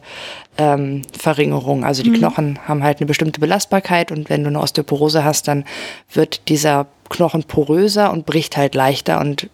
ähm, 0.57 1.03
Verringerung. 1.17 1.85
Also 1.85 2.03
die 2.03 2.09
mhm. 2.09 2.15
Knochen 2.15 2.59
haben 2.67 2.83
halt 2.83 2.99
eine 2.99 3.07
bestimmte 3.07 3.39
Belastbarkeit 3.39 4.11
und 4.11 4.29
wenn 4.29 4.43
du 4.43 4.49
eine 4.49 4.59
Osteoporose 4.59 5.23
hast, 5.23 5.47
dann 5.47 5.63
wird 6.11 6.49
dieser 6.49 6.87
Knochen 7.09 7.43
poröser 7.43 8.11
und 8.11 8.25
bricht 8.25 8.57
halt 8.57 8.75
leichter. 8.75 9.21
Und 9.21 9.49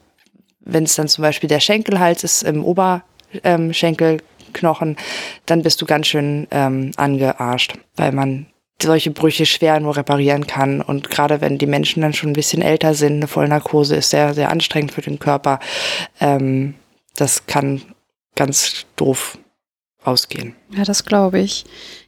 wenn 0.62 0.86
es 0.86 0.95
dann 0.95 1.08
zum 1.08 1.21
Beispiel 1.21 1.47
der 1.47 1.60
Schenkelhals 1.60 2.23
ist 2.23 2.41
im 2.41 2.65
Oberschenkelknochen, 2.65 4.89
ähm, 4.89 4.95
dann 5.45 5.62
bist 5.62 5.80
du 5.82 5.86
ganz 5.86 6.08
schön 6.08 6.47
ähm, 6.49 6.93
angearscht, 6.97 7.75
weil 7.95 8.12
man 8.12 8.47
solche 8.82 9.12
Brüche 9.12 9.46
schwer 9.46 9.80
nur 9.80 9.98
reparieren 9.98 10.48
kann. 10.48 10.82
Und 10.82 11.10
gerade 11.10 11.41
wenn 11.41 11.58
die 11.58 11.67
Menschen 11.67 12.02
dann 12.02 12.13
schon 12.13 12.32
ein 12.32 12.34
bisschen 12.34 12.62
älter 12.62 12.94
sind, 12.94 13.17
eine 13.17 13.28
Vollnarkose 13.28 13.96
ist 13.96 14.10
sehr, 14.10 14.34
sehr 14.34 14.50
anstrengend 14.50 14.91
für 14.91 15.02
den 15.02 15.20
Körper. 15.20 15.60
Ähm, 16.20 16.76
das 17.15 17.46
kann 17.46 17.82
ganz 18.36 18.86
doof 18.96 19.38
ausgehen. 20.04 20.56
Ja, 20.76 20.84
das 20.84 21.06
glaube 21.06 21.40
ich. 21.40 21.66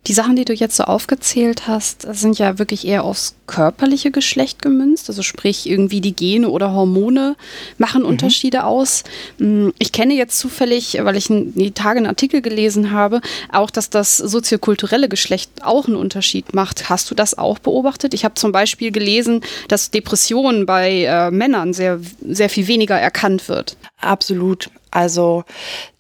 Die 0.08 0.13
Sachen, 0.13 0.36
die 0.36 0.45
du 0.45 0.53
jetzt 0.53 0.75
so 0.75 0.84
aufgezählt 0.84 1.67
hast, 1.67 2.01
sind 2.01 2.39
ja 2.39 2.58
wirklich 2.60 2.88
eher 2.88 3.03
aufs 3.03 3.36
körperliche 3.45 4.10
Geschlecht 4.10 4.62
gemünzt. 4.62 5.10
Also 5.10 5.21
sprich, 5.21 5.69
irgendwie 5.69 6.01
die 6.01 6.15
Gene 6.15 6.49
oder 6.49 6.73
Hormone 6.73 7.36
machen 7.77 8.01
mhm. 8.01 8.10
Unterschiede 8.10 8.65
aus. 8.65 9.03
Hm, 9.38 9.73
ich 9.79 9.91
kenne 9.91 10.13
jetzt 10.15 10.39
zufällig, 10.39 10.97
weil 11.01 11.15
ich 11.17 11.27
die 11.29 11.71
Tage 11.71 11.97
einen 11.97 12.08
Artikel 12.08 12.41
gelesen 12.41 12.91
habe, 12.91 13.21
auch, 13.51 13.69
dass 13.69 13.89
das 13.89 14.17
soziokulturelle 14.17 15.08
Geschlecht 15.08 15.51
auch 15.62 15.88
einen 15.88 15.95
Unterschied 15.95 16.53
macht. 16.53 16.89
Hast 16.89 17.12
du 17.12 17.15
das 17.15 17.38
auch 17.38 17.60
beobachtet? 17.60 18.13
Ich 18.13 18.25
habe 18.25 18.36
zum 18.36 18.51
Beispiel 18.51 18.91
gelesen, 18.91 19.41
dass 19.67 19.91
Depressionen 19.91 20.65
bei 20.65 21.03
äh, 21.03 21.32
Männern 21.32 21.73
sehr, 21.73 21.99
sehr 22.21 22.49
viel 22.49 22.67
weniger 22.67 22.99
erkannt 22.99 23.47
wird. 23.47 23.77
Absolut. 23.99 24.69
Also 24.91 25.43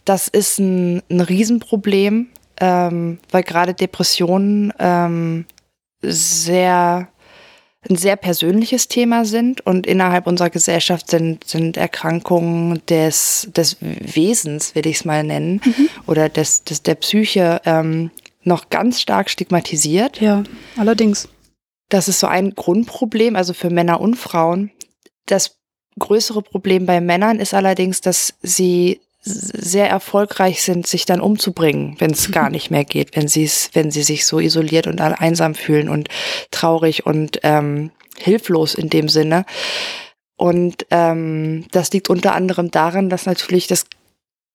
das 0.05 0.27
ist 0.27 0.59
ein, 0.59 1.01
ein 1.09 1.21
Riesenproblem, 1.21 2.27
ähm, 2.59 3.19
weil 3.31 3.43
gerade 3.43 3.73
Depressionen 3.73 4.73
ähm, 4.79 5.45
sehr 6.01 7.07
ein 7.89 7.95
sehr 7.95 8.15
persönliches 8.15 8.87
Thema 8.87 9.25
sind 9.25 9.65
und 9.65 9.85
innerhalb 9.85 10.27
unserer 10.27 10.49
Gesellschaft 10.49 11.09
sind, 11.09 11.43
sind 11.43 11.77
Erkrankungen 11.77 12.81
des, 12.87 13.49
des 13.53 13.77
Wesens, 13.81 14.73
will 14.75 14.87
ich 14.87 14.97
es 14.97 15.05
mal 15.05 15.23
nennen, 15.23 15.61
mhm. 15.63 15.89
oder 16.07 16.29
des, 16.29 16.63
des, 16.63 16.83
der 16.83 16.95
Psyche 16.95 17.61
ähm, 17.65 18.11
noch 18.43 18.69
ganz 18.69 19.01
stark 19.01 19.29
stigmatisiert. 19.29 20.21
Ja, 20.21 20.43
allerdings. 20.77 21.27
Das 21.89 22.07
ist 22.07 22.19
so 22.19 22.27
ein 22.27 22.55
Grundproblem, 22.55 23.35
also 23.35 23.53
für 23.53 23.69
Männer 23.69 24.01
und 24.01 24.15
Frauen. 24.15 24.71
Das 25.25 25.57
größere 25.99 26.41
Problem 26.41 26.85
bei 26.85 27.01
Männern 27.01 27.39
ist 27.39 27.53
allerdings, 27.53 28.01
dass 28.01 28.33
sie 28.41 28.99
sehr 29.23 29.89
erfolgreich 29.89 30.61
sind, 30.63 30.85
sich 30.85 31.05
dann 31.05 31.21
umzubringen, 31.21 31.95
wenn 31.99 32.11
es 32.11 32.31
gar 32.31 32.49
nicht 32.49 32.71
mehr 32.71 32.85
geht, 32.85 33.15
wenn 33.15 33.27
sie 33.27 33.43
es, 33.43 33.69
wenn 33.73 33.91
sie 33.91 34.03
sich 34.03 34.25
so 34.25 34.39
isoliert 34.39 34.87
und 34.87 34.99
einsam 35.01 35.55
fühlen 35.55 35.89
und 35.89 36.09
traurig 36.51 37.05
und 37.05 37.39
ähm, 37.43 37.91
hilflos 38.17 38.75
in 38.75 38.89
dem 38.89 39.09
Sinne. 39.09 39.45
Und 40.35 40.85
ähm, 40.91 41.65
das 41.71 41.91
liegt 41.91 42.09
unter 42.09 42.35
anderem 42.35 42.69
daran, 42.69 43.09
dass 43.09 43.25
natürlich 43.25 43.67
das 43.67 43.85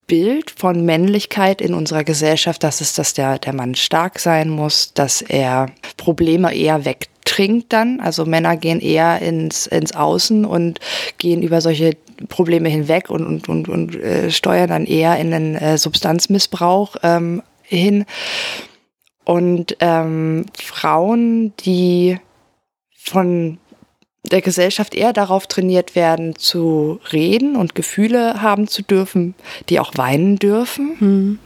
Bild 0.07 0.50
von 0.50 0.85
Männlichkeit 0.85 1.61
in 1.61 1.74
unserer 1.74 2.02
Gesellschaft, 2.02 2.64
das 2.64 2.81
ist, 2.81 2.98
dass 2.98 3.14
der, 3.14 3.38
der 3.38 3.52
Mann 3.52 3.74
stark 3.74 4.18
sein 4.18 4.48
muss, 4.48 4.92
dass 4.94 5.22
er 5.22 5.66
Probleme 5.96 6.54
eher 6.54 6.85
wegtrinkt 6.85 7.72
dann. 7.72 8.00
Also 8.00 8.24
Männer 8.24 8.57
gehen 8.57 8.81
eher 8.81 9.20
ins, 9.20 9.66
ins 9.66 9.94
Außen 9.94 10.44
und 10.46 10.81
gehen 11.18 11.42
über 11.42 11.61
solche 11.61 11.96
Probleme 12.28 12.68
hinweg 12.68 13.11
und, 13.11 13.24
und, 13.24 13.48
und, 13.48 13.68
und 13.68 13.94
äh, 13.94 14.31
steuern 14.31 14.68
dann 14.68 14.87
eher 14.87 15.18
in 15.18 15.31
den 15.31 15.54
äh, 15.54 15.78
Substanzmissbrauch 15.78 16.96
ähm, 17.02 17.42
hin. 17.62 18.04
Und 19.24 19.76
ähm, 19.81 20.46
Frauen, 20.57 21.52
die 21.59 22.18
von 22.96 23.59
der 24.31 24.40
Gesellschaft 24.42 24.94
eher 24.94 25.12
darauf 25.12 25.46
trainiert 25.46 25.94
werden, 25.94 26.37
zu 26.37 27.00
reden 27.12 27.57
und 27.57 27.74
Gefühle 27.74 28.42
haben 28.42 28.68
zu 28.68 28.83
dürfen, 28.83 29.35
die 29.68 29.81
auch 29.81 29.92
weinen 29.96 30.38
dürfen. 30.38 30.96
Mhm. 30.98 31.38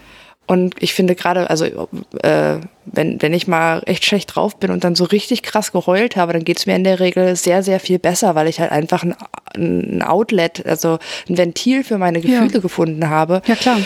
Und 0.46 0.74
ich 0.82 0.92
finde 0.92 1.14
gerade, 1.14 1.48
also 1.50 1.64
äh, 1.64 2.58
wenn, 2.84 3.22
wenn 3.22 3.32
ich 3.32 3.46
mal 3.46 3.82
echt 3.86 4.04
schlecht 4.04 4.34
drauf 4.34 4.58
bin 4.58 4.70
und 4.70 4.84
dann 4.84 4.94
so 4.94 5.04
richtig 5.04 5.42
krass 5.42 5.72
geheult 5.72 6.16
habe, 6.16 6.32
dann 6.32 6.44
geht 6.44 6.58
es 6.58 6.66
mir 6.66 6.74
in 6.74 6.84
der 6.84 7.00
Regel 7.00 7.36
sehr, 7.36 7.62
sehr 7.62 7.80
viel 7.80 7.98
besser, 7.98 8.34
weil 8.34 8.48
ich 8.48 8.60
halt 8.60 8.72
einfach 8.72 9.02
ein, 9.04 9.14
ein 9.56 10.02
Outlet, 10.02 10.66
also 10.66 10.98
ein 11.28 11.38
Ventil 11.38 11.84
für 11.84 11.96
meine 11.96 12.20
Gefühle 12.20 12.54
ja. 12.54 12.60
gefunden 12.60 13.08
habe. 13.08 13.40
Ja, 13.46 13.54
klar. 13.54 13.78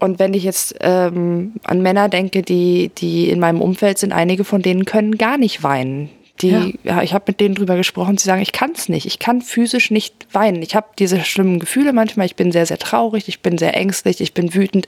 Und 0.00 0.18
wenn 0.18 0.32
ich 0.32 0.44
jetzt 0.44 0.76
ähm, 0.80 1.54
an 1.64 1.82
Männer 1.82 2.08
denke, 2.08 2.42
die, 2.42 2.90
die 2.96 3.28
in 3.30 3.40
meinem 3.40 3.60
Umfeld 3.60 3.98
sind, 3.98 4.12
einige 4.12 4.44
von 4.44 4.62
denen 4.62 4.84
können 4.84 5.18
gar 5.18 5.38
nicht 5.38 5.62
weinen 5.62 6.08
Die, 6.40 6.50
ja. 6.50 6.70
ja 6.84 7.02
ich 7.02 7.14
habe 7.14 7.24
mit 7.28 7.40
denen 7.40 7.54
drüber 7.54 7.76
gesprochen, 7.76 8.18
sie 8.18 8.24
sagen, 8.24 8.42
ich 8.42 8.52
kann 8.52 8.72
es 8.72 8.88
nicht, 8.88 9.06
ich 9.06 9.18
kann 9.18 9.42
physisch 9.42 9.90
nicht 9.90 10.26
weinen. 10.32 10.62
Ich 10.62 10.74
habe 10.74 10.88
diese 10.98 11.20
schlimmen 11.24 11.58
Gefühle 11.58 11.92
manchmal, 11.92 12.26
ich 12.26 12.36
bin 12.36 12.52
sehr, 12.52 12.66
sehr 12.66 12.78
traurig, 12.78 13.28
ich 13.28 13.40
bin 13.40 13.58
sehr 13.58 13.74
ängstlich, 13.76 14.20
ich 14.20 14.34
bin 14.34 14.54
wütend, 14.54 14.86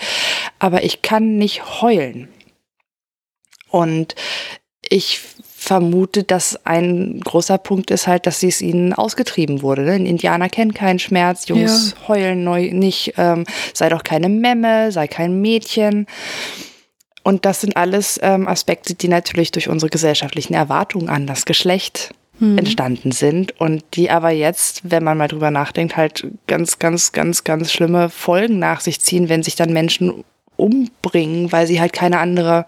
aber 0.58 0.84
ich 0.84 1.02
kann 1.02 1.36
nicht 1.38 1.82
heulen. 1.82 2.28
Und 3.68 4.14
ich 4.88 5.20
vermute, 5.60 6.24
dass 6.24 6.64
ein 6.64 7.20
großer 7.20 7.58
Punkt 7.58 7.90
ist 7.90 8.06
halt, 8.06 8.26
dass 8.26 8.42
es 8.42 8.62
ihnen 8.62 8.94
ausgetrieben 8.94 9.60
wurde. 9.60 9.82
Ne? 9.82 9.96
Indianer 9.96 10.48
kennen 10.48 10.72
keinen 10.72 10.98
Schmerz, 10.98 11.48
Jungs 11.48 11.94
ja. 12.00 12.08
heulen 12.08 12.44
neu 12.44 12.70
nicht, 12.72 13.14
ähm, 13.18 13.44
sei 13.74 13.90
doch 13.90 14.02
keine 14.02 14.30
Memme, 14.30 14.90
sei 14.90 15.06
kein 15.06 15.40
Mädchen. 15.42 16.06
Und 17.22 17.44
das 17.44 17.60
sind 17.60 17.76
alles 17.76 18.18
ähm, 18.22 18.48
Aspekte, 18.48 18.94
die 18.94 19.08
natürlich 19.08 19.50
durch 19.52 19.68
unsere 19.68 19.90
gesellschaftlichen 19.90 20.54
Erwartungen 20.54 21.08
an 21.08 21.26
das 21.26 21.44
Geschlecht 21.44 22.14
hm. 22.38 22.58
entstanden 22.58 23.12
sind 23.12 23.60
und 23.60 23.84
die 23.94 24.10
aber 24.10 24.30
jetzt, 24.30 24.90
wenn 24.90 25.04
man 25.04 25.18
mal 25.18 25.28
drüber 25.28 25.50
nachdenkt, 25.50 25.96
halt 25.96 26.26
ganz, 26.46 26.78
ganz, 26.78 27.12
ganz, 27.12 27.44
ganz 27.44 27.72
schlimme 27.72 28.08
Folgen 28.08 28.58
nach 28.58 28.80
sich 28.80 29.00
ziehen, 29.00 29.28
wenn 29.28 29.42
sich 29.42 29.56
dann 29.56 29.72
Menschen 29.72 30.24
umbringen, 30.56 31.52
weil 31.52 31.66
sie 31.66 31.80
halt 31.80 31.92
keine 31.92 32.18
andere 32.18 32.66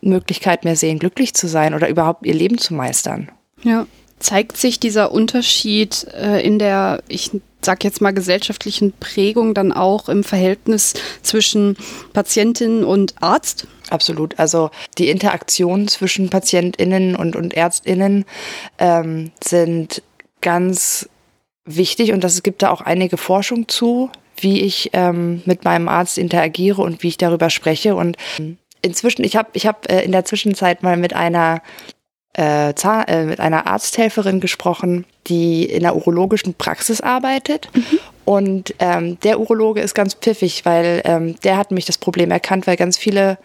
Möglichkeit 0.00 0.64
mehr 0.64 0.76
sehen, 0.76 0.98
glücklich 0.98 1.34
zu 1.34 1.46
sein 1.46 1.74
oder 1.74 1.88
überhaupt 1.88 2.26
ihr 2.26 2.34
Leben 2.34 2.58
zu 2.58 2.74
meistern. 2.74 3.30
Ja. 3.62 3.86
Zeigt 4.20 4.56
sich 4.56 4.78
dieser 4.78 5.12
Unterschied 5.12 6.06
äh, 6.14 6.40
in 6.40 6.58
der, 6.58 7.02
ich 7.08 7.30
sag 7.62 7.84
jetzt 7.84 8.00
mal, 8.00 8.12
gesellschaftlichen 8.12 8.92
Prägung 8.92 9.54
dann 9.54 9.72
auch 9.72 10.08
im 10.08 10.24
Verhältnis 10.24 10.94
zwischen 11.22 11.76
Patientin 12.12 12.84
und 12.84 13.14
Arzt? 13.20 13.66
Absolut. 13.90 14.38
Also 14.38 14.70
die 14.98 15.08
Interaktion 15.08 15.88
zwischen 15.88 16.30
PatientInnen 16.30 17.16
und, 17.16 17.34
und 17.34 17.54
ÄrztInnen 17.54 18.24
ähm, 18.78 19.32
sind 19.42 20.02
ganz 20.40 21.08
wichtig 21.64 22.12
und 22.12 22.24
es 22.24 22.42
gibt 22.42 22.62
da 22.62 22.70
auch 22.70 22.80
einige 22.80 23.16
Forschung 23.16 23.68
zu, 23.68 24.10
wie 24.36 24.60
ich 24.60 24.90
ähm, 24.92 25.42
mit 25.44 25.64
meinem 25.64 25.88
Arzt 25.88 26.18
interagiere 26.18 26.82
und 26.82 27.02
wie 27.02 27.08
ich 27.08 27.18
darüber 27.18 27.50
spreche. 27.50 27.94
Und 27.94 28.16
inzwischen, 28.82 29.24
ich 29.24 29.36
habe 29.36 29.50
ich 29.52 29.66
hab, 29.66 29.90
äh, 29.90 30.02
in 30.02 30.12
der 30.12 30.24
Zwischenzeit 30.24 30.82
mal 30.82 30.96
mit 30.96 31.12
einer 31.12 31.62
äh, 32.36 32.70
äh, 32.70 33.24
mit 33.24 33.40
einer 33.40 33.66
Arzthelferin 33.66 34.40
gesprochen, 34.40 35.04
die 35.26 35.64
in 35.64 35.82
der 35.82 35.96
urologischen 35.96 36.54
Praxis 36.54 37.00
arbeitet. 37.00 37.68
Mhm. 37.74 37.98
Und 38.24 38.74
ähm, 38.78 39.18
der 39.20 39.40
Urologe 39.40 39.80
ist 39.80 39.94
ganz 39.94 40.14
pfiffig, 40.14 40.64
weil 40.64 41.02
ähm, 41.04 41.34
der 41.40 41.56
hat 41.56 41.72
mich 41.72 41.86
das 41.86 41.98
Problem 41.98 42.30
erkannt, 42.30 42.66
weil 42.66 42.76
ganz 42.76 42.96
viele 42.96 43.38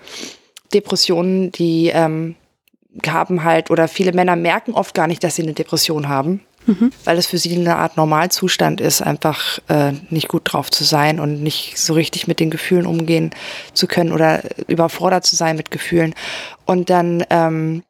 Depressionen, 0.73 1.51
die 1.51 1.89
ähm, 1.93 2.35
haben 3.07 3.43
halt, 3.43 3.71
oder 3.71 3.87
viele 3.87 4.13
Männer 4.13 4.35
merken 4.35 4.73
oft 4.73 4.93
gar 4.93 5.07
nicht, 5.07 5.23
dass 5.23 5.35
sie 5.35 5.43
eine 5.43 5.53
Depression 5.53 6.07
haben. 6.07 6.41
Mhm. 6.67 6.91
Weil 7.03 7.17
es 7.17 7.27
für 7.27 7.37
sie 7.37 7.55
eine 7.55 7.77
Art 7.77 7.97
Normalzustand 7.97 8.81
ist, 8.81 9.01
einfach 9.01 9.59
äh, 9.67 9.93
nicht 10.09 10.27
gut 10.27 10.41
drauf 10.45 10.71
zu 10.71 10.83
sein 10.83 11.19
und 11.19 11.43
nicht 11.43 11.77
so 11.77 11.93
richtig 11.93 12.27
mit 12.27 12.39
den 12.39 12.49
Gefühlen 12.49 12.87
umgehen 12.87 13.31
zu 13.73 13.87
können 13.87 14.11
oder 14.11 14.41
überfordert 14.67 15.25
zu 15.25 15.35
sein 15.35 15.57
mit 15.57 15.69
Gefühlen. 15.69 16.15
Und 16.65 16.89
dann 16.89 17.23
ähm, 17.29 17.83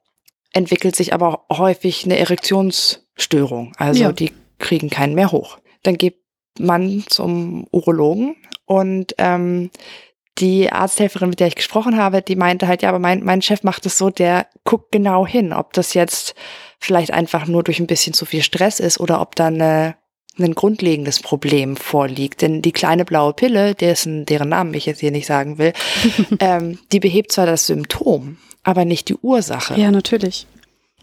entwickelt 0.55 0.95
sich 0.95 1.13
aber 1.13 1.45
häufig 1.51 2.05
eine 2.05 2.17
Erektionsstörung. 2.17 3.73
Also 3.77 4.03
ja. 4.03 4.11
die 4.11 4.31
kriegen 4.57 4.89
keinen 4.89 5.13
mehr 5.13 5.31
hoch. 5.31 5.59
Dann 5.83 5.97
geht 5.97 6.15
man 6.57 7.03
zum 7.07 7.67
Urologen 7.71 8.35
und 8.65 9.13
ähm, 9.17 9.69
die 10.37 10.71
Arzthelferin, 10.71 11.29
mit 11.29 11.39
der 11.39 11.47
ich 11.47 11.55
gesprochen 11.55 11.97
habe, 11.97 12.21
die 12.21 12.35
meinte 12.35 12.67
halt, 12.67 12.81
ja, 12.81 12.89
aber 12.89 12.99
mein, 12.99 13.23
mein 13.23 13.41
Chef 13.41 13.63
macht 13.63 13.85
es 13.85 13.97
so, 13.97 14.09
der 14.09 14.47
guckt 14.63 14.91
genau 14.91 15.27
hin, 15.27 15.53
ob 15.53 15.73
das 15.73 15.93
jetzt 15.93 16.35
vielleicht 16.79 17.11
einfach 17.11 17.47
nur 17.47 17.63
durch 17.63 17.79
ein 17.79 17.87
bisschen 17.87 18.13
zu 18.13 18.25
viel 18.25 18.41
Stress 18.41 18.79
ist 18.79 18.99
oder 18.99 19.21
ob 19.21 19.35
da 19.35 19.47
eine, 19.47 19.95
ein 20.37 20.55
grundlegendes 20.55 21.21
Problem 21.21 21.77
vorliegt. 21.77 22.41
Denn 22.41 22.61
die 22.61 22.73
kleine 22.73 23.05
blaue 23.05 23.33
Pille, 23.33 23.75
dessen, 23.75 24.25
deren 24.25 24.49
Namen 24.49 24.73
ich 24.73 24.85
jetzt 24.85 24.99
hier 24.99 25.11
nicht 25.11 25.25
sagen 25.25 25.57
will, 25.57 25.73
ähm, 26.39 26.79
die 26.91 26.99
behebt 26.99 27.31
zwar 27.31 27.45
das 27.45 27.67
Symptom, 27.67 28.37
aber 28.65 28.83
nicht 28.83 29.07
die 29.07 29.15
Ursache. 29.15 29.79
Ja, 29.79 29.91
natürlich. 29.91 30.47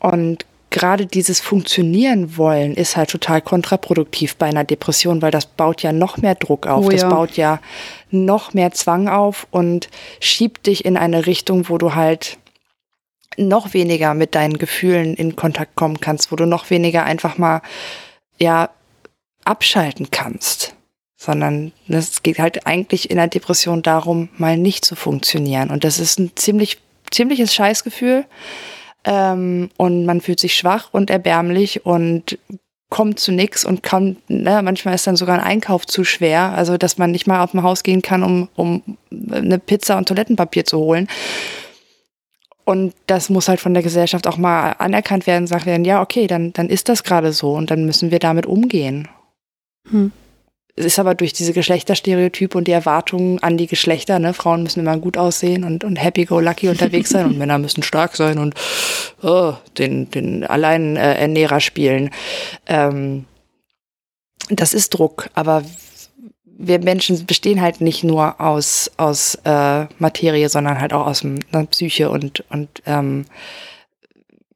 Und 0.01 0.45
gerade 0.71 1.07
dieses 1.07 1.41
Funktionieren 1.41 2.37
wollen 2.37 2.75
ist 2.75 2.97
halt 2.97 3.11
total 3.11 3.41
kontraproduktiv 3.41 4.37
bei 4.37 4.47
einer 4.47 4.65
Depression, 4.65 5.23
weil 5.23 5.31
das 5.31 5.47
baut 5.47 5.83
ja 5.83 5.93
noch 5.93 6.17
mehr 6.19 6.35
Druck 6.35 6.67
auf, 6.67 6.87
oh, 6.87 6.91
das 6.91 7.03
ja. 7.03 7.09
baut 7.09 7.37
ja 7.37 7.61
noch 8.11 8.53
mehr 8.53 8.73
Zwang 8.73 9.09
auf 9.09 9.47
und 9.51 9.89
schiebt 10.21 10.67
dich 10.67 10.85
in 10.85 10.97
eine 10.97 11.27
Richtung, 11.27 11.69
wo 11.69 11.79
du 11.79 11.95
halt 11.95 12.37
noch 13.39 13.73
weniger 13.73 14.13
mit 14.13 14.35
deinen 14.35 14.59
Gefühlen 14.59 15.15
in 15.15 15.37
Kontakt 15.37 15.77
kommen 15.77 16.01
kannst, 16.01 16.33
wo 16.33 16.37
du 16.37 16.47
noch 16.47 16.69
weniger 16.69 17.05
einfach 17.05 17.39
mal 17.39 17.63
ja 18.39 18.71
abschalten 19.45 20.11
kannst 20.11 20.75
sondern 21.23 21.71
es 21.87 22.25
geht 22.25 22.41
halt 22.41 22.67
eigentlich 22.67 23.09
in 23.09 23.17
der 23.17 23.29
Depression 23.29 23.83
darum, 23.83 24.29
mal 24.39 24.59
nicht 24.59 24.85
zu 24.85 24.97
funktionieren. 24.97 25.71
Und 25.71 25.85
das 25.85 26.01
ist 26.01 26.19
ein 26.19 26.33
ziemlich 26.35 26.79
ziemliches 27.13 27.55
Scheißgefühl. 27.55 28.25
Ähm, 29.05 29.71
und 29.77 30.07
man 30.07 30.21
fühlt 30.21 30.41
sich 30.41 30.55
schwach 30.55 30.89
und 30.93 31.11
erbärmlich 31.11 31.85
und 31.85 32.39
kommt 32.89 33.19
zu 33.19 33.33
nichts 33.33 33.65
und 33.65 33.83
kann, 33.83 34.19
ne, 34.29 34.61
manchmal 34.63 34.95
ist 34.95 35.07
dann 35.07 35.17
sogar 35.17 35.39
ein 35.39 35.45
Einkauf 35.45 35.87
zu 35.87 36.05
schwer, 36.05 36.53
also 36.53 36.77
dass 36.77 36.99
man 36.99 37.11
nicht 37.11 37.27
mal 37.27 37.43
auf 37.43 37.53
dem 37.53 37.63
Haus 37.63 37.83
gehen 37.83 38.03
kann, 38.03 38.23
um, 38.23 38.49
um 38.55 38.99
eine 39.31 39.59
Pizza 39.59 39.97
und 39.97 40.07
Toilettenpapier 40.09 40.67
zu 40.67 40.79
holen. 40.79 41.09
Und 42.65 42.95
das 43.07 43.31
muss 43.31 43.49
halt 43.49 43.61
von 43.61 43.75
der 43.75 43.83
Gesellschaft 43.83 44.27
auch 44.27 44.37
mal 44.37 44.73
anerkannt 44.73 45.27
werden, 45.27 45.47
sagt 45.47 45.67
werden, 45.67 45.87
ja, 45.87 46.03
okay, 46.03 46.27
dann, 46.27 46.53
dann 46.53 46.69
ist 46.69 46.89
das 46.91 47.03
gerade 47.03 47.33
so 47.33 47.55
und 47.55 47.71
dann 47.71 47.87
müssen 47.87 48.11
wir 48.11 48.19
damit 48.19 48.47
umgehen. 48.47 49.09
Hm. 49.91 50.13
Es 50.75 50.87
ist 50.87 50.99
aber 50.99 51.15
durch 51.15 51.35
diese 51.35 51.53
Geschlechterstereotype 51.53 52.57
und 52.57 52.67
die 52.67 52.73
Erwartungen 52.73 53.43
an 53.43 53.59
die 53.59 53.67
Geschlechter, 53.67 54.19
ne, 54.19 54.33
Frauen 54.33 54.63
müssen 54.63 54.81
immer 54.81 54.97
gut 54.97 55.19
aussehen 55.19 55.65
und, 55.65 55.85
und 55.85 55.97
happy-go-lucky 55.97 56.69
unterwegs 56.69 57.11
sein 57.11 57.27
und 57.27 57.39
Männer 57.39 57.59
müssen 57.59 57.83
stark 57.83 58.17
sein 58.17 58.39
und 58.39 58.55
oh, 59.23 59.55
den, 59.77 60.11
den 60.11 60.45
Alleinernährer 60.45 61.61
spielen. 61.61 62.11
Ähm, 62.67 63.27
das 64.49 64.73
ist 64.73 64.91
Druck, 64.91 65.29
aber 65.35 65.63
wir 66.47 66.79
Menschen 66.79 67.27
bestehen 67.27 67.61
halt 67.61 67.81
nicht 67.83 68.03
nur 68.03 68.41
aus, 68.41 68.91
aus 68.97 69.35
äh, 69.45 69.87
Materie, 69.99 70.49
sondern 70.49 70.81
halt 70.81 70.95
auch 70.95 71.07
aus 71.07 71.21
der 71.21 71.31
ne, 71.53 71.67
Psyche 71.71 72.09
und, 72.09 72.45
und 72.51 72.83
ähm, 72.87 73.27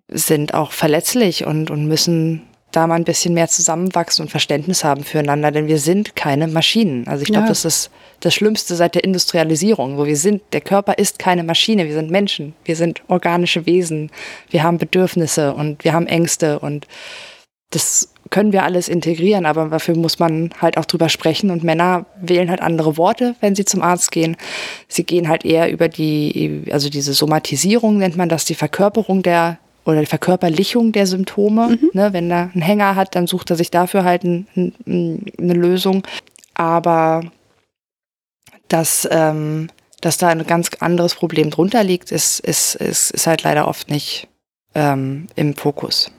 sind 0.09 0.55
auch 0.55 0.73
verletzlich 0.73 1.45
und, 1.45 1.71
und 1.71 1.87
müssen 1.87 2.43
da 2.77 2.87
mal 2.87 2.97
ein 2.97 3.05
bisschen 3.05 3.35
mehr 3.35 3.49
zusammenwachsen 3.49 4.25
und 4.25 4.29
Verständnis 4.29 4.85
haben 4.85 5.03
füreinander, 5.03 5.51
denn 5.51 5.67
wir 5.67 5.79
sind 5.79 6.15
keine 6.15 6.47
Maschinen. 6.47 7.09
Also 7.09 7.23
ich 7.23 7.29
glaube, 7.29 7.47
ja. 7.47 7.49
das 7.49 7.65
ist 7.65 7.91
das 8.21 8.35
Schlimmste 8.35 8.77
seit 8.77 8.95
der 8.95 9.05
Industrialisierung, 9.05 9.97
wo 9.97 10.05
wir 10.05 10.17
sind. 10.17 10.43
Der 10.53 10.61
Körper 10.61 10.99
ist 10.99 11.19
keine 11.19 11.43
Maschine, 11.43 11.87
wir 11.87 11.95
sind 11.95 12.11
Menschen, 12.11 12.55
wir 12.65 12.77
sind 12.77 13.03
organische 13.09 13.67
Wesen, 13.67 14.11
wir 14.51 14.63
haben 14.63 14.79
Bedürfnisse 14.79 15.55
und 15.55 15.85
wir 15.85 15.93
haben 15.95 16.07
Ängste 16.07 16.59
und 16.59 16.87
das 17.71 18.11
können 18.31 18.53
wir 18.53 18.65
alles 18.65 18.89
integrieren, 18.89 19.47
aber 19.47 19.67
dafür 19.67 19.97
muss 19.97 20.19
man 20.19 20.51
halt 20.61 20.79
auch 20.79 20.85
drüber 20.85 21.09
sprechen 21.09 21.51
und 21.51 21.65
Männer 21.65 22.07
wählen 22.21 22.51
halt 22.51 22.61
andere 22.61 22.97
Worte, 22.97 23.35
wenn 23.41 23.55
sie 23.55 23.65
zum 23.65 23.83
Arzt 23.83 24.13
gehen. 24.13 24.37
Sie 24.89 25.05
gehen 25.05 25.29
halt 25.29 25.45
eher 25.45 25.71
über 25.71 25.89
die, 25.89 26.65
also 26.71 26.91
diese 26.91 27.13
Somatisierung 27.13 27.99
nennt 27.99 28.17
man 28.17 28.29
das, 28.29 28.45
die 28.45 28.55
Verkörperung 28.55 29.23
der 29.23 29.59
oder 29.87 30.01
die 30.01 30.07
Verkörperlichung 30.07 30.93
der 30.93 31.07
Symptome. 31.07 31.79
Mhm. 31.81 31.91
Ne, 31.95 32.13
wenn 32.13 32.31
er 32.31 32.51
einen 32.53 32.63
Hänger 32.63 32.97
hat, 32.97 33.15
dann 33.15 33.27
sucht 33.27 33.51
er 33.51 33.57
sich 33.57 33.71
dafür 33.71 34.05
halt 34.05 34.25
ein, 34.25 34.47
ein, 34.57 35.25
eine 35.39 35.55
Lösung. 35.55 36.03
Aber 36.55 37.23
dass, 38.69 39.09
ähm, 39.11 39.69
dass 40.01 40.19
da 40.19 40.29
ein 40.29 40.47
ganz 40.47 40.71
anderes 40.81 41.15
Problem 41.15 41.51
drunter 41.51 41.85
liegt, 41.85 42.11
ist, 42.11 42.41
ist, 42.41 42.75
ist, 42.75 43.13
ist 43.13 43.27
halt 43.27 43.45
leider 43.45 43.69
oft 43.69 43.89
nicht 43.89 44.29
ähm, 44.75 45.29
im 45.37 45.55
Fokus. 45.55 46.11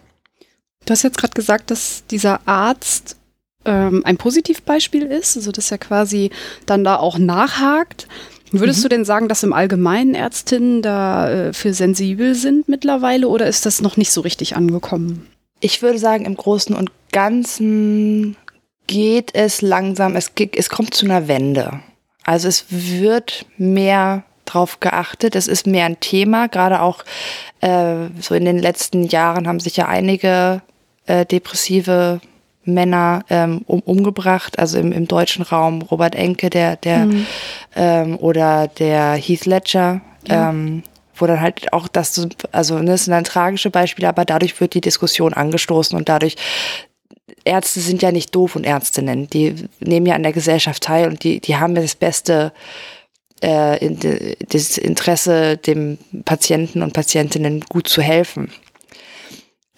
Du 0.86 0.91
hast 0.91 1.03
jetzt 1.03 1.17
gerade 1.17 1.34
gesagt, 1.34 1.69
dass 1.69 2.06
dieser 2.10 2.39
Arzt 2.47 3.17
ähm, 3.65 4.01
ein 4.06 4.17
Positivbeispiel 4.17 5.03
ist, 5.03 5.36
also 5.36 5.51
dass 5.51 5.69
er 5.71 5.77
quasi 5.77 6.32
dann 6.65 6.86
da 6.86 6.95
auch 6.95 7.17
nachhakt. 7.17 8.08
Würdest 8.51 8.79
mhm. 8.79 8.83
du 8.83 8.89
denn 8.89 9.05
sagen, 9.05 9.27
dass 9.27 9.43
im 9.43 9.53
Allgemeinen 9.53 10.15
Ärztinnen 10.15 10.81
dafür 10.81 11.71
äh, 11.71 11.73
sensibel 11.73 12.36
sind 12.36 12.69
mittlerweile 12.69 13.27
oder 13.27 13.47
ist 13.47 13.65
das 13.65 13.81
noch 13.81 13.97
nicht 13.97 14.12
so 14.12 14.21
richtig 14.21 14.55
angekommen? 14.55 15.27
Ich 15.60 15.81
würde 15.81 15.99
sagen, 15.99 16.25
im 16.25 16.36
Großen 16.36 16.75
und 16.75 16.91
Ganzen 17.12 18.38
geht 18.86 19.36
es 19.36 19.62
langsam, 19.62 20.15
es, 20.15 20.31
es 20.55 20.69
kommt 20.69 20.93
zu 20.93 21.05
einer 21.05 21.27
Wende. 21.27 21.79
Also 22.23 22.47
es 22.47 22.65
wird 22.69 23.45
mehr 23.57 24.23
drauf 24.45 24.79
geachtet, 24.79 25.36
es 25.36 25.47
ist 25.47 25.67
mehr 25.67 25.86
ein 25.86 25.99
Thema, 25.99 26.47
gerade 26.47 26.81
auch 26.81 27.03
äh, 27.62 28.07
so 28.19 28.33
in 28.33 28.45
den 28.45 28.60
letzten 28.60 29.03
Jahren 29.03 29.47
haben 29.47 29.60
sich 29.60 29.75
ja 29.77 29.88
einige 29.88 30.62
äh, 31.05 31.25
depressive 31.25 32.21
Männer 32.67 33.23
ähm, 33.30 33.62
um, 33.65 33.80
umgebracht, 33.80 34.60
also 34.60 34.77
im, 34.77 34.91
im 34.91 35.08
deutschen 35.08 35.43
Raum 35.43 35.82
Robert 35.82 36.15
Enke, 36.15 36.49
der, 36.49 36.75
der 36.75 37.06
mhm. 37.06 37.25
ähm, 37.75 38.17
oder 38.17 38.67
der 38.67 39.13
Heath 39.15 39.45
Ledger, 39.45 40.01
ja. 40.27 40.49
ähm, 40.49 40.84
wo 41.15 41.25
dann 41.25 41.41
halt 41.41 41.73
auch 41.73 41.88
das, 41.88 42.27
also 42.51 42.77
ne, 42.77 42.91
das 42.91 43.06
sind 43.06 43.12
dann 43.12 43.23
tragische 43.23 43.71
Beispiele, 43.71 44.08
aber 44.08 44.25
dadurch 44.25 44.60
wird 44.62 44.73
die 44.73 44.82
Diskussion 44.82 45.34
angestoßen 45.34 45.97
und 45.97 46.10
dadurch 46.10 46.36
Ärzte 47.43 47.80
sind 47.80 48.01
ja 48.01 48.12
nicht 48.12 48.36
doof 48.36 48.56
und 48.56 48.65
Ärztinnen. 48.65 49.30
Die 49.30 49.56
nehmen 49.80 50.06
ja 50.06 50.15
an 50.15 50.23
der 50.23 50.34
Gesellschaft 50.34 50.84
teil 50.84 51.08
und 51.08 51.23
die, 51.23 51.39
die 51.39 51.56
haben 51.56 51.75
ja 51.75 51.82
das 51.82 51.95
beste 51.95 52.51
äh, 53.41 54.36
das 54.49 54.77
Interesse, 54.77 55.58
dem 55.58 55.97
Patienten 56.25 56.82
und 56.82 56.93
Patientinnen 56.93 57.62
gut 57.62 57.88
zu 57.88 58.01
helfen. 58.01 58.51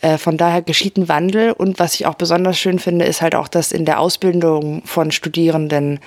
Äh, 0.01 0.17
von 0.17 0.37
daher 0.37 0.61
geschieht 0.61 0.97
ein 0.97 1.09
Wandel 1.09 1.51
und 1.51 1.79
was 1.79 1.95
ich 1.95 2.05
auch 2.05 2.15
besonders 2.15 2.57
schön 2.57 2.79
finde, 2.79 3.05
ist 3.05 3.21
halt 3.21 3.35
auch, 3.35 3.47
dass 3.47 3.71
in 3.71 3.85
der 3.85 3.99
Ausbildung 3.99 4.81
von 4.85 5.11
Studierenden 5.11 5.99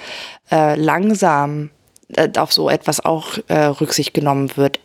äh, 0.51 0.75
langsam 0.77 1.71
äh, 2.15 2.29
auf 2.39 2.53
so 2.53 2.71
etwas 2.71 3.05
auch 3.05 3.39
äh, 3.49 3.65
Rücksicht 3.65 4.15
genommen 4.15 4.57
wird. 4.57 4.81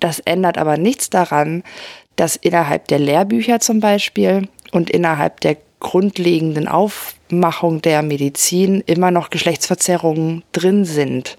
Das 0.00 0.20
ändert 0.20 0.58
aber 0.58 0.76
nichts 0.76 1.10
daran, 1.10 1.62
dass 2.16 2.36
innerhalb 2.36 2.88
der 2.88 2.98
Lehrbücher 2.98 3.60
zum 3.60 3.80
Beispiel 3.80 4.48
und 4.72 4.90
innerhalb 4.90 5.40
der 5.40 5.56
grundlegenden 5.80 6.68
Aufmachung 6.68 7.82
der 7.82 8.02
Medizin 8.02 8.82
immer 8.86 9.10
noch 9.10 9.30
Geschlechtsverzerrungen 9.30 10.42
drin 10.52 10.84
sind, 10.84 11.38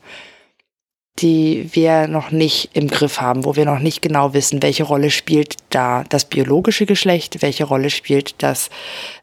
die 1.19 1.69
wir 1.71 2.07
noch 2.07 2.31
nicht 2.31 2.71
im 2.73 2.87
Griff 2.87 3.21
haben, 3.21 3.45
wo 3.45 3.55
wir 3.55 3.65
noch 3.65 3.79
nicht 3.79 4.01
genau 4.01 4.33
wissen, 4.33 4.61
welche 4.61 4.83
Rolle 4.83 5.11
spielt 5.11 5.55
da 5.69 6.03
das 6.09 6.25
biologische 6.25 6.85
Geschlecht, 6.85 7.41
welche 7.41 7.63
Rolle 7.63 7.89
spielt 7.89 8.35
das 8.43 8.69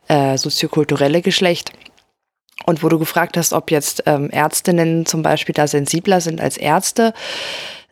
äh, 0.08 0.38
soziokulturelle 0.38 1.20
Geschlecht. 1.20 1.72
Und 2.64 2.82
wo 2.82 2.88
du 2.88 2.98
gefragt 2.98 3.36
hast, 3.36 3.52
ob 3.52 3.70
jetzt 3.70 4.04
ähm, 4.06 4.30
Ärztinnen 4.30 5.04
zum 5.04 5.22
Beispiel 5.22 5.54
da 5.54 5.66
sensibler 5.66 6.20
sind 6.20 6.40
als 6.40 6.56
Ärzte, 6.56 7.12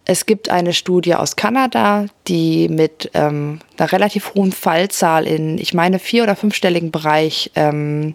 es 0.06 0.26
gibt 0.26 0.48
eine 0.48 0.72
Studie 0.72 1.14
aus 1.14 1.36
Kanada, 1.36 2.06
die 2.26 2.68
mit 2.68 3.10
ähm, 3.14 3.60
einer 3.78 3.92
relativ 3.92 4.34
hohen 4.34 4.50
Fallzahl 4.50 5.26
in, 5.26 5.58
ich 5.58 5.74
meine, 5.74 5.98
vier- 5.98 6.24
oder 6.24 6.36
fünfstelligen 6.36 6.90
Bereich 6.90 7.50
ähm, 7.54 8.14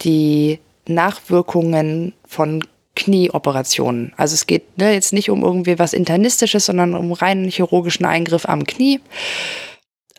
die 0.00 0.58
Nachwirkungen 0.86 2.14
von 2.26 2.64
Knieoperationen. 2.98 4.12
Also 4.16 4.34
es 4.34 4.46
geht 4.46 4.76
ne, 4.76 4.92
jetzt 4.92 5.12
nicht 5.12 5.30
um 5.30 5.44
irgendwie 5.44 5.78
was 5.78 5.92
Internistisches, 5.92 6.66
sondern 6.66 6.94
um 6.94 7.12
reinen 7.12 7.48
chirurgischen 7.48 8.04
Eingriff 8.04 8.46
am 8.46 8.64
Knie. 8.64 9.00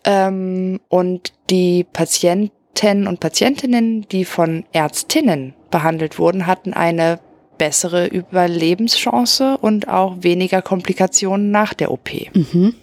Ähm, 0.05 0.79
und 0.87 1.33
die 1.49 1.83
Patienten 1.83 3.05
und 3.05 3.19
Patientinnen, 3.19 4.07
die 4.07 4.23
von 4.23 4.63
Ärztinnen 4.71 5.53
behandelt 5.69 6.17
wurden, 6.19 6.47
hatten 6.47 6.73
eine 6.73 7.19
bessere 7.57 8.07
Überlebenschance 8.07 9.57
und 9.57 9.89
auch 9.89 10.15
weniger 10.21 10.61
Komplikationen 10.61 11.51
nach 11.51 11.73
der 11.73 11.91
OP. 11.91 12.09
Mhm. 12.33 12.75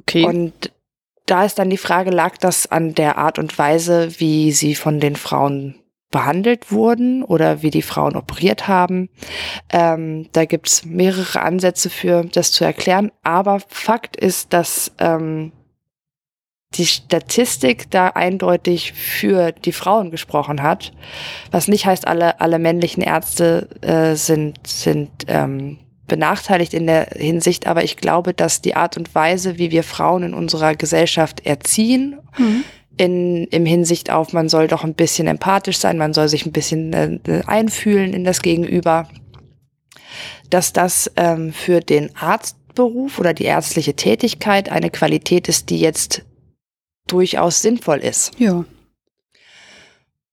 Okay. 0.00 0.24
Und 0.24 0.72
da 1.26 1.44
ist 1.44 1.60
dann 1.60 1.70
die 1.70 1.76
Frage, 1.76 2.10
lag 2.10 2.38
das 2.38 2.66
an 2.66 2.94
der 2.94 3.18
Art 3.18 3.38
und 3.38 3.56
Weise, 3.56 4.18
wie 4.18 4.50
sie 4.50 4.74
von 4.74 4.98
den 4.98 5.14
Frauen 5.14 5.76
behandelt 6.10 6.72
wurden 6.72 7.22
oder 7.22 7.62
wie 7.62 7.70
die 7.70 7.82
Frauen 7.82 8.16
operiert 8.16 8.66
haben. 8.66 9.10
Ähm, 9.70 10.28
da 10.32 10.44
gibt's 10.46 10.84
mehrere 10.84 11.42
Ansätze 11.42 11.90
für 11.90 12.24
das 12.24 12.52
zu 12.52 12.64
erklären. 12.64 13.12
Aber 13.22 13.60
Fakt 13.68 14.16
ist, 14.16 14.52
dass 14.52 14.92
ähm, 14.98 15.52
die 16.74 16.86
Statistik 16.86 17.90
da 17.90 18.08
eindeutig 18.08 18.92
für 18.92 19.52
die 19.52 19.72
Frauen 19.72 20.10
gesprochen 20.10 20.62
hat. 20.62 20.92
Was 21.50 21.68
nicht 21.68 21.86
heißt, 21.86 22.06
alle, 22.06 22.40
alle 22.40 22.58
männlichen 22.58 23.02
Ärzte 23.02 23.68
äh, 23.80 24.14
sind, 24.16 24.66
sind 24.66 25.10
ähm, 25.28 25.78
benachteiligt 26.06 26.74
in 26.74 26.86
der 26.86 27.08
Hinsicht, 27.14 27.66
aber 27.66 27.84
ich 27.84 27.96
glaube, 27.96 28.34
dass 28.34 28.62
die 28.62 28.74
Art 28.74 28.96
und 28.96 29.14
Weise, 29.14 29.58
wie 29.58 29.70
wir 29.70 29.82
Frauen 29.82 30.22
in 30.22 30.34
unserer 30.34 30.74
Gesellschaft 30.74 31.44
erziehen, 31.46 32.18
mhm. 32.38 32.64
In, 32.98 33.46
im 33.46 33.64
Hinsicht 33.64 34.10
auf, 34.10 34.32
man 34.32 34.48
soll 34.48 34.68
doch 34.68 34.84
ein 34.84 34.94
bisschen 34.94 35.26
empathisch 35.28 35.78
sein, 35.78 35.96
man 35.96 36.12
soll 36.12 36.28
sich 36.28 36.44
ein 36.44 36.52
bisschen 36.52 36.92
äh, 36.92 37.42
einfühlen 37.46 38.12
in 38.12 38.24
das 38.24 38.42
Gegenüber, 38.42 39.08
dass 40.50 40.72
das 40.72 41.10
ähm, 41.16 41.52
für 41.52 41.80
den 41.80 42.14
Arztberuf 42.16 43.18
oder 43.18 43.32
die 43.32 43.44
ärztliche 43.44 43.94
Tätigkeit 43.94 44.70
eine 44.70 44.90
Qualität 44.90 45.48
ist, 45.48 45.70
die 45.70 45.78
jetzt 45.78 46.24
durchaus 47.06 47.62
sinnvoll 47.62 47.98
ist. 47.98 48.32
Ja. 48.38 48.64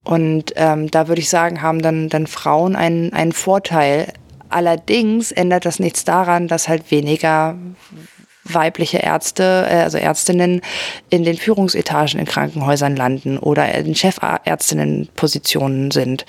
Und 0.04 0.54
ähm, 0.56 0.92
da 0.92 1.08
würde 1.08 1.22
ich 1.22 1.30
sagen, 1.30 1.62
haben 1.62 1.82
dann, 1.82 2.10
dann 2.10 2.28
Frauen 2.28 2.76
einen, 2.76 3.14
einen 3.14 3.32
Vorteil. 3.32 4.14
Allerdings 4.50 5.32
ändert 5.32 5.66
das 5.66 5.80
nichts 5.80 6.04
daran, 6.04 6.48
dass 6.48 6.68
halt 6.68 6.92
weniger 6.92 7.58
weibliche 8.46 8.98
Ärzte, 8.98 9.68
äh, 9.70 9.82
also 9.82 9.98
Ärztinnen 9.98 10.62
in 11.10 11.24
den 11.24 11.38
Führungsetagen 11.38 12.20
in 12.20 12.26
Krankenhäusern 12.26 12.96
landen 12.96 13.38
oder 13.38 13.74
in 13.74 13.96
Chefärztinnenpositionen 13.96 15.92
sind 15.92 16.26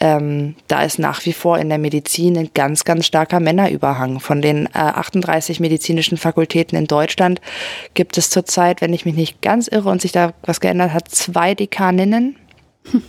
ähm, 0.00 0.54
da 0.68 0.82
ist 0.82 0.98
nach 0.98 1.24
wie 1.26 1.32
vor 1.32 1.58
in 1.58 1.68
der 1.68 1.78
Medizin 1.78 2.38
ein 2.38 2.50
ganz, 2.54 2.84
ganz 2.84 3.06
starker 3.06 3.40
Männerüberhang. 3.40 4.20
Von 4.20 4.40
den 4.40 4.66
äh, 4.66 4.78
38 4.78 5.58
medizinischen 5.58 6.16
Fakultäten 6.16 6.78
in 6.78 6.86
Deutschland 6.86 7.40
gibt 7.94 8.16
es 8.16 8.30
zurzeit, 8.30 8.80
wenn 8.80 8.92
ich 8.92 9.04
mich 9.04 9.16
nicht 9.16 9.42
ganz 9.42 9.66
irre 9.66 9.88
und 9.88 10.00
sich 10.00 10.12
da 10.12 10.34
was 10.42 10.60
geändert 10.60 10.92
hat, 10.92 11.08
zwei 11.08 11.54
Dekaninnen. 11.54 12.36
Hm. 12.90 13.02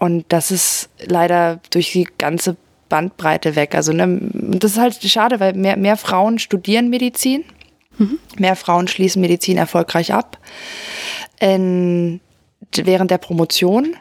Und 0.00 0.24
das 0.30 0.50
ist 0.50 0.88
leider 0.98 1.60
durch 1.70 1.92
die 1.92 2.08
ganze 2.18 2.56
Bandbreite 2.94 3.56
weg. 3.56 3.74
Also 3.74 3.92
ne, 3.92 4.20
das 4.32 4.72
ist 4.72 4.78
halt 4.78 5.02
schade, 5.02 5.40
weil 5.40 5.54
mehr, 5.54 5.76
mehr 5.76 5.96
Frauen 5.96 6.38
studieren 6.38 6.90
Medizin, 6.90 7.42
mhm. 7.98 8.20
mehr 8.38 8.54
Frauen 8.54 8.86
schließen 8.86 9.20
Medizin 9.20 9.56
erfolgreich 9.56 10.14
ab. 10.14 10.38
In, 11.40 12.20
während 12.76 13.10
der 13.10 13.18
Promotion 13.18 13.96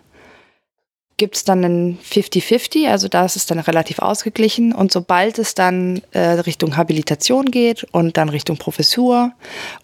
gibt 1.18 1.36
es 1.36 1.44
dann 1.44 1.64
ein 1.64 2.00
50-50, 2.00 2.90
also 2.90 3.08
da 3.08 3.26
ist 3.26 3.36
es 3.36 3.46
dann 3.46 3.60
relativ 3.60 4.00
ausgeglichen. 4.00 4.74
Und 4.74 4.92
sobald 4.92 5.40
es 5.40 5.54
dann 5.54 6.02
äh, 6.12 6.20
Richtung 6.20 6.76
Habilitation 6.76 7.52
geht 7.52 7.84
und 7.92 8.18
dann 8.18 8.30
Richtung 8.30 8.58
Professur 8.58 9.32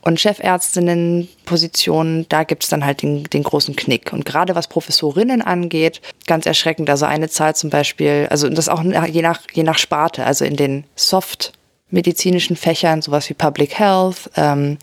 und 0.01 0.19
Chefärztinnenpositionen, 0.19 2.25
da 2.29 2.43
gibt 2.43 2.63
es 2.63 2.69
dann 2.69 2.83
halt 2.83 3.03
den, 3.03 3.25
den 3.25 3.43
großen 3.43 3.75
Knick. 3.75 4.11
Und 4.11 4.25
gerade 4.25 4.55
was 4.55 4.67
Professorinnen 4.67 5.41
angeht, 5.41 6.01
ganz 6.25 6.45
erschreckend. 6.45 6.89
Also 6.89 7.05
eine 7.05 7.29
Zahl 7.29 7.55
zum 7.55 7.69
Beispiel, 7.69 8.27
also 8.29 8.49
das 8.49 8.67
auch 8.67 8.83
je 8.83 9.21
nach, 9.21 9.41
je 9.53 9.63
nach 9.63 9.77
Sparte, 9.77 10.25
also 10.25 10.45
in 10.45 10.55
den 10.55 10.85
Soft- 10.95 11.53
medizinischen 11.91 12.55
Fächern, 12.55 13.01
sowas 13.01 13.29
wie 13.29 13.33
Public 13.33 13.79
Health 13.79 14.29
ähm, 14.35 14.77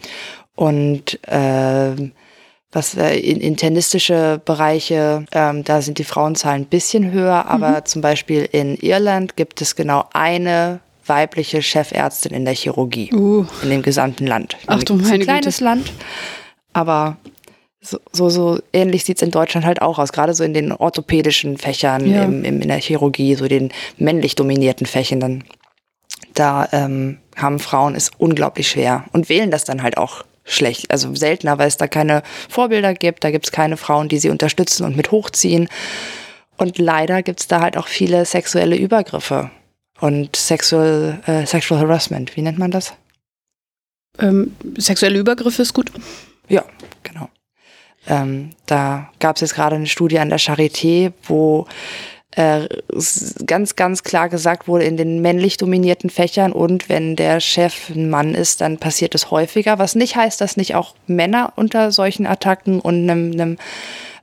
und 0.54 1.22
äh, 1.28 2.10
was 2.72 2.96
äh, 2.96 3.16
in 3.16 3.40
internistische 3.40 4.40
Bereiche, 4.44 5.24
ähm, 5.32 5.64
da 5.64 5.80
sind 5.82 5.98
die 5.98 6.04
Frauenzahlen 6.04 6.62
ein 6.62 6.66
bisschen 6.66 7.12
höher, 7.12 7.46
aber 7.46 7.70
mhm. 7.70 7.84
zum 7.84 8.02
Beispiel 8.02 8.48
in 8.50 8.76
Irland 8.76 9.36
gibt 9.36 9.60
es 9.62 9.76
genau 9.76 10.04
eine 10.12 10.80
weibliche 11.06 11.62
Chefärztin 11.62 12.32
in 12.32 12.44
der 12.44 12.54
Chirurgie 12.54 13.14
uh. 13.14 13.46
in 13.62 13.70
dem 13.70 13.82
gesamten 13.82 14.26
Land. 14.26 14.56
Ach 14.66 14.82
du 14.82 14.96
meine 14.96 15.14
ein 15.14 15.20
kleines 15.20 15.58
Güte. 15.58 15.64
Land, 15.64 15.92
aber 16.72 17.16
so, 17.80 17.98
so, 18.12 18.28
so 18.28 18.58
ähnlich 18.72 19.04
sieht's 19.04 19.22
in 19.22 19.30
Deutschland 19.30 19.64
halt 19.64 19.80
auch 19.80 19.98
aus, 19.98 20.12
gerade 20.12 20.34
so 20.34 20.42
in 20.42 20.54
den 20.54 20.72
orthopädischen 20.72 21.56
Fächern, 21.56 22.10
ja. 22.10 22.24
im, 22.24 22.44
im, 22.44 22.60
in 22.60 22.68
der 22.68 22.80
Chirurgie, 22.80 23.36
so 23.36 23.46
den 23.46 23.72
männlich 23.96 24.34
dominierten 24.34 24.86
Fächern. 24.86 25.20
Dann, 25.20 25.44
da 26.34 26.68
ähm, 26.72 27.18
haben 27.36 27.58
Frauen 27.60 27.94
es 27.94 28.10
unglaublich 28.18 28.68
schwer 28.68 29.04
und 29.12 29.28
wählen 29.28 29.50
das 29.50 29.64
dann 29.64 29.82
halt 29.82 29.96
auch 29.96 30.24
schlecht, 30.46 30.90
also 30.90 31.14
seltener, 31.14 31.58
weil 31.58 31.68
es 31.68 31.76
da 31.76 31.88
keine 31.88 32.22
Vorbilder 32.48 32.94
gibt, 32.94 33.24
da 33.24 33.30
gibt 33.30 33.46
es 33.46 33.52
keine 33.52 33.76
Frauen, 33.76 34.08
die 34.08 34.18
sie 34.18 34.30
unterstützen 34.30 34.84
und 34.84 34.96
mit 34.96 35.10
hochziehen. 35.10 35.68
Und 36.56 36.78
leider 36.78 37.22
gibt 37.22 37.40
es 37.40 37.48
da 37.48 37.60
halt 37.60 37.76
auch 37.76 37.88
viele 37.88 38.24
sexuelle 38.24 38.76
Übergriffe 38.76 39.50
und 40.00 40.36
Sexual, 40.36 41.20
äh, 41.26 41.46
Sexual 41.46 41.80
Harassment. 41.80 42.36
Wie 42.36 42.42
nennt 42.42 42.58
man 42.58 42.70
das? 42.70 42.94
Ähm, 44.18 44.56
sexuelle 44.78 45.18
Übergriffe 45.18 45.62
ist 45.62 45.74
gut. 45.74 45.90
Ja, 46.48 46.64
genau. 47.02 47.28
Ähm, 48.06 48.50
da 48.66 49.10
gab 49.18 49.36
es 49.36 49.40
jetzt 49.42 49.54
gerade 49.54 49.76
eine 49.76 49.86
Studie 49.86 50.18
an 50.18 50.30
der 50.30 50.38
Charité, 50.38 51.12
wo 51.24 51.66
äh, 52.36 52.68
ganz, 53.46 53.76
ganz 53.76 54.02
klar 54.02 54.28
gesagt 54.28 54.68
wurde, 54.68 54.84
in 54.84 54.96
den 54.96 55.22
männlich 55.22 55.56
dominierten 55.56 56.10
Fächern 56.10 56.52
und 56.52 56.88
wenn 56.88 57.16
der 57.16 57.40
Chef 57.40 57.88
ein 57.88 58.10
Mann 58.10 58.34
ist, 58.34 58.60
dann 58.60 58.78
passiert 58.78 59.14
es 59.14 59.30
häufiger, 59.30 59.78
was 59.78 59.94
nicht 59.94 60.16
heißt, 60.16 60.40
dass 60.40 60.56
nicht 60.56 60.74
auch 60.74 60.94
Männer 61.06 61.54
unter 61.56 61.90
solchen 61.92 62.26
Attacken 62.26 62.80
und 62.80 63.08
einem, 63.08 63.32
einem 63.32 63.56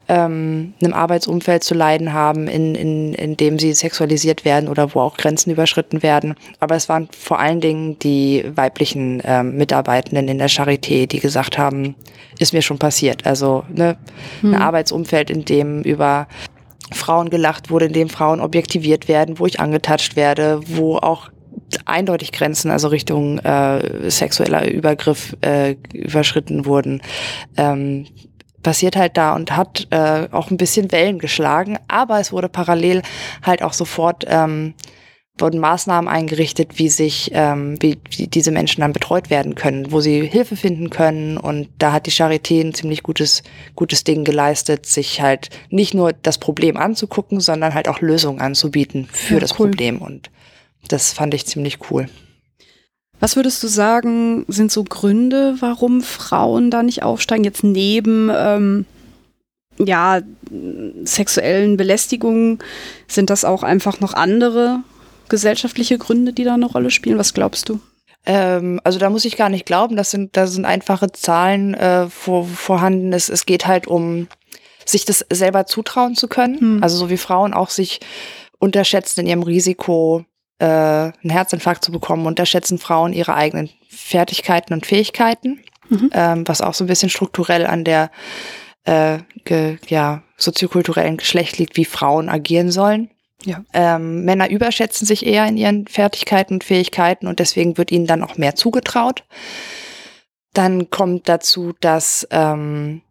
ähm, 0.09 0.73
einem 0.81 0.93
Arbeitsumfeld 0.93 1.63
zu 1.63 1.73
leiden 1.73 2.13
haben, 2.13 2.47
in, 2.47 2.75
in, 2.75 3.13
in 3.13 3.37
dem 3.37 3.57
sie 3.57 3.73
sexualisiert 3.73 4.43
werden 4.45 4.67
oder 4.67 4.93
wo 4.93 4.99
auch 4.99 5.17
Grenzen 5.17 5.49
überschritten 5.49 6.03
werden. 6.03 6.35
Aber 6.59 6.75
es 6.75 6.89
waren 6.89 7.07
vor 7.17 7.39
allen 7.39 7.61
Dingen 7.61 7.97
die 7.99 8.43
weiblichen 8.53 9.21
ähm, 9.23 9.55
Mitarbeitenden 9.55 10.27
in 10.27 10.37
der 10.37 10.49
Charité, 10.49 11.07
die 11.07 11.19
gesagt 11.19 11.57
haben, 11.57 11.95
ist 12.37 12.53
mir 12.53 12.61
schon 12.61 12.79
passiert. 12.79 13.25
Also 13.25 13.63
ne, 13.73 13.97
hm. 14.41 14.53
ein 14.53 14.61
Arbeitsumfeld, 14.61 15.29
in 15.29 15.45
dem 15.45 15.81
über 15.83 16.27
Frauen 16.91 17.29
gelacht 17.29 17.69
wurde, 17.69 17.85
in 17.85 17.93
dem 17.93 18.09
Frauen 18.09 18.41
objektiviert 18.41 19.07
werden, 19.07 19.39
wo 19.39 19.45
ich 19.45 19.59
angetatscht 19.59 20.15
werde, 20.15 20.61
wo 20.65 20.97
auch 20.97 21.29
eindeutig 21.85 22.31
Grenzen, 22.31 22.71
also 22.71 22.87
Richtung 22.87 23.39
äh, 23.39 24.09
sexueller 24.09 24.69
Übergriff 24.69 25.35
äh, 25.41 25.75
überschritten 25.93 26.65
wurden. 26.65 27.01
Ähm, 27.57 28.05
passiert 28.61 28.95
halt 28.95 29.17
da 29.17 29.35
und 29.35 29.55
hat 29.55 29.87
äh, 29.91 30.27
auch 30.31 30.49
ein 30.49 30.57
bisschen 30.57 30.91
Wellen 30.91 31.19
geschlagen, 31.19 31.77
aber 31.87 32.19
es 32.19 32.31
wurde 32.31 32.49
parallel 32.49 33.01
halt 33.43 33.61
auch 33.61 33.73
sofort 33.73 34.25
ähm, 34.27 34.73
wurden 35.39 35.59
Maßnahmen 35.59 36.07
eingerichtet, 36.07 36.77
wie 36.77 36.89
sich, 36.89 37.31
ähm, 37.33 37.81
wie, 37.81 37.97
wie 38.11 38.27
diese 38.27 38.51
Menschen 38.51 38.81
dann 38.81 38.93
betreut 38.93 39.29
werden 39.29 39.55
können, 39.55 39.91
wo 39.91 39.99
sie 39.99 40.21
Hilfe 40.27 40.55
finden 40.55 40.91
können. 40.91 41.37
Und 41.37 41.69
da 41.79 41.91
hat 41.91 42.05
die 42.05 42.11
Charité 42.11 42.61
ein 42.61 42.73
ziemlich 42.73 43.01
gutes, 43.01 43.41
gutes 43.75 44.03
Ding 44.03 44.23
geleistet, 44.25 44.85
sich 44.85 45.21
halt 45.21 45.49
nicht 45.69 45.95
nur 45.95 46.13
das 46.13 46.37
Problem 46.37 46.77
anzugucken, 46.77 47.39
sondern 47.39 47.73
halt 47.73 47.87
auch 47.87 47.99
Lösungen 47.99 48.41
anzubieten 48.41 49.07
für 49.11 49.35
ja, 49.35 49.39
das 49.39 49.59
cool. 49.59 49.69
Problem. 49.69 50.01
Und 50.01 50.29
das 50.87 51.13
fand 51.13 51.33
ich 51.33 51.47
ziemlich 51.47 51.79
cool. 51.89 52.07
Was 53.19 53.35
würdest 53.35 53.63
du 53.63 53.67
sagen, 53.67 54.45
sind 54.49 54.71
so 54.71 54.83
Gründe, 54.83 55.55
warum 55.61 56.01
Frauen 56.01 56.69
da 56.69 56.83
nicht 56.83 57.03
aufsteigen? 57.03 57.43
Jetzt 57.43 57.63
neben 57.63 58.29
ähm, 58.35 58.85
ja, 59.79 60.21
sexuellen 61.03 61.77
Belästigungen, 61.77 62.59
sind 63.07 63.29
das 63.29 63.45
auch 63.45 63.63
einfach 63.63 63.99
noch 63.99 64.13
andere 64.13 64.81
gesellschaftliche 65.29 65.97
Gründe, 65.97 66.33
die 66.33 66.43
da 66.43 66.53
eine 66.53 66.65
Rolle 66.65 66.91
spielen? 66.91 67.17
Was 67.17 67.33
glaubst 67.33 67.69
du? 67.69 67.79
Ähm, 68.25 68.79
also 68.83 68.99
da 68.99 69.09
muss 69.09 69.25
ich 69.25 69.35
gar 69.35 69.49
nicht 69.49 69.65
glauben, 69.65 69.95
das 69.95 70.11
sind, 70.11 70.37
da 70.37 70.47
sind 70.47 70.65
einfache 70.65 71.11
Zahlen 71.11 71.73
äh, 71.73 72.07
vor, 72.09 72.45
vorhanden. 72.45 73.11
Es, 73.13 73.29
es 73.29 73.45
geht 73.45 73.67
halt 73.67 73.87
um 73.87 74.27
sich 74.85 75.05
das 75.05 75.25
selber 75.31 75.65
zutrauen 75.65 76.15
zu 76.15 76.27
können. 76.27 76.59
Hm. 76.59 76.83
Also 76.83 76.97
so 76.97 77.09
wie 77.09 77.17
Frauen 77.17 77.53
auch 77.53 77.69
sich 77.69 77.99
unterschätzen 78.59 79.21
in 79.21 79.27
ihrem 79.27 79.43
Risiko, 79.43 80.25
äh, 80.59 80.65
einen 80.65 81.29
Herzinfarkt 81.29 81.83
zu 81.83 81.91
bekommen, 81.91 82.25
unterschätzen 82.25 82.77
Frauen 82.77 83.13
ihre 83.13 83.35
eigenen 83.35 83.69
Fertigkeiten 83.89 84.73
und 84.73 84.85
Fähigkeiten, 84.85 85.59
mhm. 85.89 86.09
ähm, 86.13 86.47
was 86.47 86.61
auch 86.61 86.73
so 86.73 86.85
ein 86.85 86.87
bisschen 86.87 87.09
strukturell 87.09 87.65
an 87.65 87.83
der 87.83 88.11
äh, 88.85 89.19
ge, 89.43 89.77
ja, 89.87 90.23
soziokulturellen 90.37 91.17
Geschlecht 91.17 91.57
liegt, 91.57 91.75
wie 91.75 91.85
Frauen 91.85 92.29
agieren 92.29 92.71
sollen. 92.71 93.09
Ja. 93.45 93.63
Ähm, 93.73 94.23
Männer 94.23 94.49
überschätzen 94.49 95.05
sich 95.05 95.25
eher 95.25 95.45
in 95.47 95.57
ihren 95.57 95.87
Fertigkeiten 95.87 96.55
und 96.55 96.63
Fähigkeiten 96.63 97.27
und 97.27 97.39
deswegen 97.39 97.77
wird 97.77 97.91
ihnen 97.91 98.07
dann 98.07 98.23
auch 98.23 98.37
mehr 98.37 98.55
zugetraut. 98.55 99.23
Dann 100.53 100.89
kommt 100.89 101.27
dazu, 101.27 101.73
dass 101.79 102.27
ähm, 102.31 103.01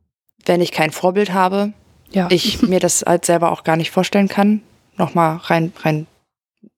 wenn 0.44 0.60
ich 0.60 0.72
kein 0.72 0.90
Vorbild 0.90 1.32
habe, 1.32 1.72
ja. 2.10 2.28
ich 2.30 2.62
mir 2.68 2.80
das 2.80 3.02
als 3.02 3.26
selber 3.26 3.52
auch 3.52 3.64
gar 3.64 3.76
nicht 3.76 3.90
vorstellen 3.90 4.28
kann. 4.28 4.62
Nochmal 4.96 5.36
rein, 5.36 5.72
rein, 5.80 6.06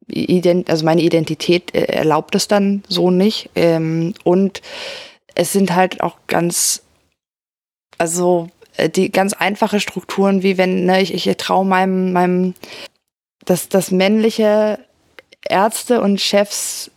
ident 0.08 0.70
also 0.70 0.84
meine 0.84 1.02
Identität 1.02 1.74
äh, 1.74 1.84
erlaubt 1.84 2.34
es 2.34 2.48
dann 2.48 2.82
so 2.88 3.10
nicht. 3.10 3.50
Ähm, 3.54 4.14
und 4.24 4.62
es 5.34 5.52
sind 5.52 5.74
halt 5.74 6.00
auch 6.02 6.18
ganz, 6.26 6.82
also 7.98 8.48
äh, 8.76 8.88
die 8.88 9.10
ganz 9.10 9.32
einfache 9.32 9.80
Strukturen, 9.80 10.42
wie 10.42 10.58
wenn 10.58 10.86
ne, 10.86 11.02
ich, 11.02 11.14
ich 11.14 11.36
traue 11.36 11.64
meinem, 11.64 12.12
meinem 12.12 12.54
dass, 13.44 13.68
dass 13.68 13.90
männliche 13.90 14.78
Ärzte 15.48 16.00
und 16.00 16.20
Chefs 16.20 16.90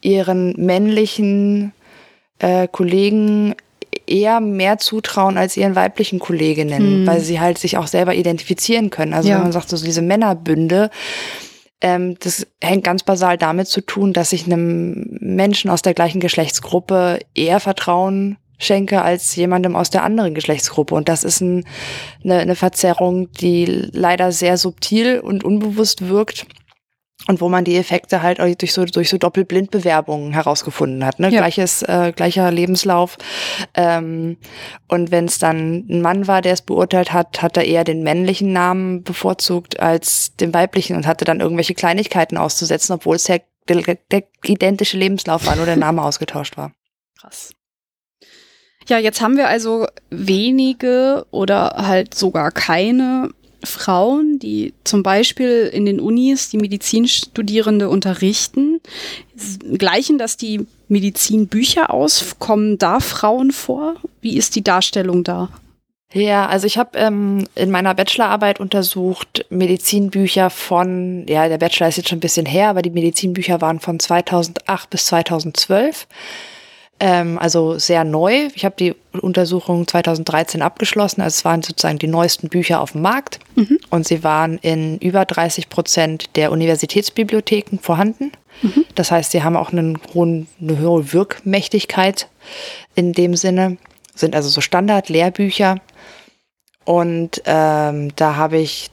ihren 0.00 0.54
männlichen 0.56 1.72
äh, 2.38 2.68
Kollegen 2.68 3.54
eher 4.06 4.40
mehr 4.40 4.78
zutrauen 4.78 5.38
als 5.38 5.56
ihren 5.56 5.74
weiblichen 5.76 6.18
Kolleginnen, 6.18 6.80
hm. 6.80 7.06
weil 7.06 7.20
sie 7.20 7.40
halt 7.40 7.58
sich 7.58 7.76
auch 7.76 7.86
selber 7.86 8.14
identifizieren 8.14 8.90
können. 8.90 9.14
Also 9.14 9.28
ja. 9.28 9.36
wenn 9.36 9.44
man 9.44 9.52
sagt, 9.52 9.68
so 9.68 9.82
diese 9.82 10.02
Männerbünde, 10.02 10.90
ähm, 11.80 12.16
das 12.20 12.46
hängt 12.62 12.84
ganz 12.84 13.02
basal 13.02 13.38
damit 13.38 13.68
zu 13.68 13.80
tun, 13.80 14.12
dass 14.12 14.32
ich 14.32 14.46
einem 14.46 15.18
Menschen 15.20 15.70
aus 15.70 15.82
der 15.82 15.94
gleichen 15.94 16.20
Geschlechtsgruppe 16.20 17.20
eher 17.34 17.60
vertrauen 17.60 18.36
schenke 18.62 19.02
als 19.02 19.34
jemandem 19.36 19.76
aus 19.76 19.90
der 19.90 20.04
anderen 20.04 20.34
Geschlechtsgruppe. 20.34 20.94
Und 20.94 21.08
das 21.08 21.24
ist 21.24 21.40
ein, 21.40 21.64
eine, 22.24 22.38
eine 22.38 22.54
Verzerrung, 22.54 23.30
die 23.32 23.64
leider 23.64 24.32
sehr 24.32 24.56
subtil 24.56 25.20
und 25.20 25.44
unbewusst 25.44 26.08
wirkt 26.08 26.46
und 27.28 27.40
wo 27.40 27.48
man 27.48 27.64
die 27.64 27.76
Effekte 27.76 28.22
halt 28.22 28.38
durch 28.38 28.72
so 28.72 28.84
durch 28.84 29.08
so 29.08 29.18
Doppelblindbewerbungen 29.18 30.32
herausgefunden 30.32 31.04
hat. 31.04 31.20
Ne? 31.20 31.30
Ja. 31.30 31.40
Gleiches 31.40 31.82
äh, 31.82 32.12
gleicher 32.14 32.50
Lebenslauf. 32.50 33.16
Ähm, 33.74 34.38
und 34.88 35.10
wenn 35.10 35.26
es 35.26 35.38
dann 35.38 35.86
ein 35.88 36.02
Mann 36.02 36.26
war, 36.26 36.42
der 36.42 36.52
es 36.52 36.62
beurteilt 36.62 37.12
hat, 37.12 37.42
hat 37.42 37.56
er 37.56 37.64
eher 37.64 37.84
den 37.84 38.02
männlichen 38.02 38.52
Namen 38.52 39.02
bevorzugt 39.02 39.78
als 39.80 40.34
den 40.36 40.52
weiblichen 40.52 40.96
und 40.96 41.06
hatte 41.06 41.24
dann 41.24 41.40
irgendwelche 41.40 41.74
Kleinigkeiten 41.74 42.36
auszusetzen, 42.36 42.94
obwohl 42.94 43.16
es 43.16 43.24
der, 43.24 43.42
der, 43.68 43.98
der 44.10 44.24
identische 44.44 44.96
Lebenslauf 44.96 45.46
war, 45.46 45.56
nur 45.56 45.66
der 45.66 45.76
Name 45.76 46.02
ausgetauscht 46.04 46.56
war. 46.56 46.72
Krass. 47.20 47.52
Ja, 48.88 48.98
jetzt 48.98 49.20
haben 49.20 49.36
wir 49.36 49.48
also 49.48 49.86
wenige 50.10 51.26
oder 51.30 51.74
halt 51.76 52.14
sogar 52.14 52.50
keine 52.50 53.30
Frauen, 53.64 54.38
die 54.38 54.74
zum 54.84 55.02
Beispiel 55.02 55.70
in 55.72 55.86
den 55.86 56.00
Unis 56.00 56.50
die 56.50 56.58
Medizinstudierende 56.58 57.88
unterrichten. 57.88 58.80
Gleichen 59.78 60.18
das 60.18 60.36
die 60.36 60.66
Medizinbücher 60.88 61.90
aus? 61.90 62.36
Kommen 62.38 62.78
da 62.78 63.00
Frauen 63.00 63.52
vor? 63.52 63.94
Wie 64.20 64.36
ist 64.36 64.56
die 64.56 64.64
Darstellung 64.64 65.24
da? 65.24 65.48
Ja, 66.12 66.46
also 66.46 66.66
ich 66.66 66.76
habe 66.76 66.98
ähm, 66.98 67.46
in 67.54 67.70
meiner 67.70 67.94
Bachelorarbeit 67.94 68.60
untersucht 68.60 69.46
Medizinbücher 69.48 70.50
von, 70.50 71.24
ja, 71.26 71.48
der 71.48 71.56
Bachelor 71.56 71.88
ist 71.88 71.96
jetzt 71.96 72.10
schon 72.10 72.18
ein 72.18 72.20
bisschen 72.20 72.44
her, 72.44 72.68
aber 72.68 72.82
die 72.82 72.90
Medizinbücher 72.90 73.62
waren 73.62 73.80
von 73.80 73.98
2008 73.98 74.90
bis 74.90 75.06
2012 75.06 76.06
ähm, 77.02 77.36
also 77.36 77.80
sehr 77.80 78.04
neu. 78.04 78.48
Ich 78.54 78.64
habe 78.64 78.76
die 78.78 78.94
Untersuchung 79.20 79.88
2013 79.88 80.62
abgeschlossen. 80.62 81.20
Also 81.20 81.34
es 81.34 81.44
waren 81.44 81.60
sozusagen 81.60 81.98
die 81.98 82.06
neuesten 82.06 82.48
Bücher 82.48 82.80
auf 82.80 82.92
dem 82.92 83.02
Markt 83.02 83.40
mhm. 83.56 83.80
und 83.90 84.06
sie 84.06 84.22
waren 84.22 84.56
in 84.58 84.98
über 84.98 85.24
30 85.24 85.68
Prozent 85.68 86.36
der 86.36 86.52
Universitätsbibliotheken 86.52 87.80
vorhanden. 87.80 88.30
Mhm. 88.62 88.84
Das 88.94 89.10
heißt, 89.10 89.32
sie 89.32 89.42
haben 89.42 89.56
auch 89.56 89.72
einen 89.72 89.98
hohen, 90.14 90.46
eine 90.60 90.78
hohe 90.78 91.12
Wirkmächtigkeit 91.12 92.28
in 92.94 93.12
dem 93.12 93.34
Sinne, 93.34 93.78
sind 94.14 94.36
also 94.36 94.48
so 94.48 94.60
Standard-Lehrbücher. 94.60 95.80
Und 96.84 97.42
ähm, 97.46 98.14
da 98.14 98.36
habe 98.36 98.58
ich 98.58 98.90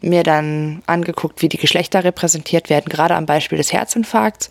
mir 0.00 0.24
dann 0.24 0.82
angeguckt, 0.86 1.42
wie 1.42 1.48
die 1.48 1.58
Geschlechter 1.58 2.02
repräsentiert 2.02 2.70
werden, 2.70 2.88
gerade 2.88 3.14
am 3.14 3.26
Beispiel 3.26 3.58
des 3.58 3.72
Herzinfarkts. 3.72 4.50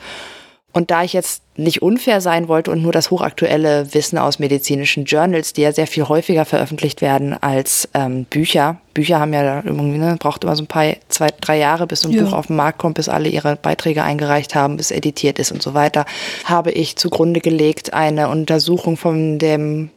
Und 0.73 0.89
da 0.89 1.03
ich 1.03 1.11
jetzt 1.11 1.43
nicht 1.57 1.81
unfair 1.81 2.21
sein 2.21 2.47
wollte 2.47 2.71
und 2.71 2.81
nur 2.81 2.93
das 2.93 3.11
hochaktuelle 3.11 3.93
Wissen 3.93 4.17
aus 4.17 4.39
medizinischen 4.39 5.03
Journals, 5.03 5.51
die 5.51 5.61
ja 5.61 5.73
sehr 5.73 5.87
viel 5.87 6.07
häufiger 6.07 6.45
veröffentlicht 6.45 7.01
werden 7.01 7.33
als 7.33 7.89
ähm, 7.93 8.25
Bücher. 8.25 8.79
Bücher 8.93 9.19
haben 9.19 9.33
ja 9.33 9.61
irgendwie, 9.63 9.97
ne, 9.97 10.15
braucht 10.17 10.43
immer 10.43 10.55
so 10.55 10.63
ein 10.63 10.67
paar, 10.67 10.93
zwei, 11.09 11.27
drei 11.41 11.57
Jahre, 11.57 11.87
bis 11.87 12.01
so 12.01 12.09
ein 12.09 12.13
ja. 12.13 12.23
Buch 12.23 12.33
auf 12.33 12.47
den 12.47 12.55
Markt 12.55 12.79
kommt, 12.79 12.95
bis 12.95 13.09
alle 13.09 13.27
ihre 13.27 13.57
Beiträge 13.57 14.03
eingereicht 14.03 14.55
haben, 14.55 14.77
bis 14.77 14.91
editiert 14.91 15.39
ist 15.39 15.51
und 15.51 15.61
so 15.61 15.73
weiter, 15.73 16.05
habe 16.45 16.71
ich 16.71 16.95
zugrunde 16.95 17.41
gelegt 17.41 17.93
eine 17.93 18.29
Untersuchung 18.29 18.95
von 18.95 19.39
dem, 19.39 19.89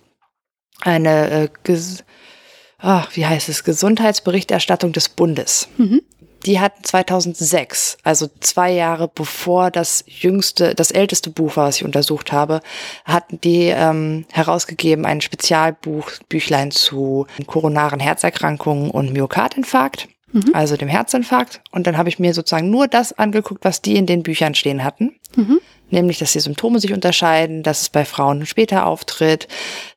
eine, 0.80 1.48
äh, 1.66 1.78
ach, 2.78 3.10
wie 3.14 3.26
heißt 3.26 3.48
es, 3.48 3.62
Gesundheitsberichterstattung 3.62 4.92
des 4.92 5.08
Bundes. 5.08 5.68
Mhm 5.78 6.02
die 6.46 6.60
hatten 6.60 6.84
2006, 6.84 7.98
also 8.02 8.28
zwei 8.40 8.72
Jahre 8.72 9.10
bevor 9.12 9.70
das 9.70 10.04
jüngste, 10.06 10.74
das 10.74 10.90
älteste 10.90 11.30
Buch 11.30 11.56
war, 11.56 11.68
was 11.68 11.76
ich 11.76 11.84
untersucht 11.84 12.32
habe, 12.32 12.60
hatten 13.04 13.40
die 13.40 13.66
ähm, 13.66 14.26
herausgegeben 14.30 15.06
ein 15.06 15.20
Spezialbuch, 15.20 16.10
Büchlein 16.28 16.70
zu 16.70 17.26
koronaren 17.46 18.00
Herzerkrankungen 18.00 18.90
und 18.90 19.12
Myokardinfarkt, 19.12 20.08
mhm. 20.32 20.50
also 20.52 20.76
dem 20.76 20.88
Herzinfarkt. 20.88 21.62
Und 21.70 21.86
dann 21.86 21.96
habe 21.96 22.08
ich 22.10 22.18
mir 22.18 22.34
sozusagen 22.34 22.70
nur 22.70 22.88
das 22.88 23.12
angeguckt, 23.12 23.64
was 23.64 23.80
die 23.80 23.96
in 23.96 24.06
den 24.06 24.22
Büchern 24.22 24.54
stehen 24.54 24.84
hatten. 24.84 25.16
Mhm. 25.36 25.60
Nämlich, 25.90 26.18
dass 26.18 26.32
die 26.32 26.40
Symptome 26.40 26.80
sich 26.80 26.92
unterscheiden, 26.92 27.62
dass 27.62 27.82
es 27.82 27.88
bei 27.88 28.04
Frauen 28.04 28.46
später 28.46 28.86
auftritt, 28.86 29.48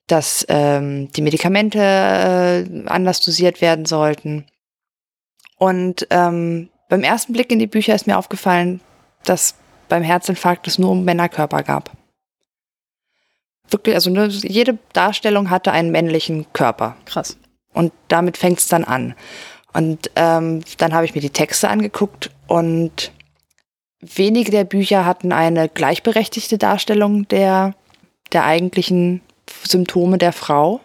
dass 0.06 0.46
ähm, 0.48 1.12
die 1.12 1.22
Medikamente 1.22 1.80
äh, 1.80 2.88
anders 2.88 3.20
dosiert 3.20 3.62
werden 3.62 3.86
sollten. 3.86 4.46
Und 5.58 6.08
ähm, 6.10 6.70
beim 6.90 7.04
ersten 7.04 7.34
Blick 7.34 7.52
in 7.52 7.60
die 7.60 7.68
Bücher 7.68 7.96
ist 7.96 8.08
mir 8.08 8.18
aufgefallen, 8.18 8.82
dass 9.24 9.56
beim 9.90 10.04
Herzinfarkt 10.04 10.68
es 10.68 10.78
nur 10.78 10.92
um 10.92 11.04
Männerkörper 11.04 11.64
gab. 11.64 11.92
Wirklich, 13.70 13.96
also 13.96 14.10
ne, 14.10 14.28
jede 14.28 14.78
Darstellung 14.94 15.50
hatte 15.50 15.72
einen 15.72 15.92
männlichen 15.92 16.52
Körper. 16.54 16.96
Krass. 17.06 17.38
Und 17.74 17.92
damit 18.08 18.38
fängt 18.38 18.60
es 18.60 18.68
dann 18.68 18.84
an. 18.84 19.16
Und 19.74 20.10
ähm, 20.16 20.62
dann 20.78 20.94
habe 20.94 21.06
ich 21.06 21.14
mir 21.14 21.22
die 21.22 21.30
Texte 21.30 21.70
angeguckt 21.70 22.32
und 22.48 23.12
wenige 24.00 24.52
der 24.52 24.64
Bücher 24.64 25.06
hatten 25.06 25.32
eine 25.32 25.70
gleichberechtigte 25.70 26.58
Darstellung 26.58 27.28
der, 27.28 27.76
der 28.32 28.46
eigentlichen 28.46 29.22
Symptome 29.64 30.18
der 30.18 30.34
Frau 30.34 30.82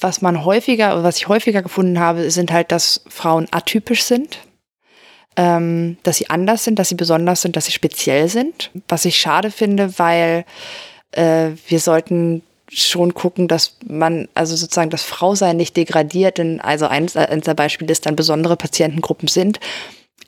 was 0.00 0.22
man 0.22 0.44
häufiger, 0.44 1.02
was 1.02 1.18
ich 1.18 1.28
häufiger 1.28 1.62
gefunden 1.62 1.98
habe, 1.98 2.30
sind 2.30 2.52
halt, 2.52 2.72
dass 2.72 3.02
Frauen 3.08 3.48
atypisch 3.50 4.04
sind. 4.04 4.38
ähm, 5.38 5.98
dass 6.02 6.16
sie 6.16 6.30
anders 6.30 6.64
sind, 6.64 6.78
dass 6.78 6.88
sie 6.88 6.94
besonders 6.94 7.42
sind, 7.42 7.56
dass 7.56 7.66
sie 7.66 7.72
speziell 7.72 8.28
sind. 8.30 8.70
Was 8.88 9.04
ich 9.04 9.18
schade 9.18 9.50
finde, 9.50 9.98
weil 9.98 10.46
äh, 11.12 11.50
wir 11.68 11.78
sollten 11.78 12.42
schon 12.70 13.12
gucken, 13.12 13.46
dass 13.46 13.76
man, 13.86 14.28
also 14.32 14.56
sozusagen 14.56 14.88
das 14.88 15.02
Frausein 15.02 15.58
nicht 15.58 15.76
degradiert, 15.76 16.38
denn 16.38 16.60
also 16.62 16.86
eins, 16.86 17.16
eins 17.16 17.44
der 17.44 17.52
Beispiele 17.52 17.92
ist 17.92 18.06
dann 18.06 18.16
besondere 18.16 18.56
Patientengruppen 18.56 19.28
sind 19.28 19.60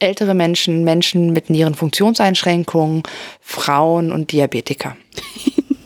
ältere 0.00 0.34
Menschen, 0.34 0.84
Menschen 0.84 1.32
mit 1.32 1.50
Nierenfunktionseinschränkungen, 1.50 3.02
Frauen 3.40 4.12
und 4.12 4.32
Diabetiker. 4.32 4.96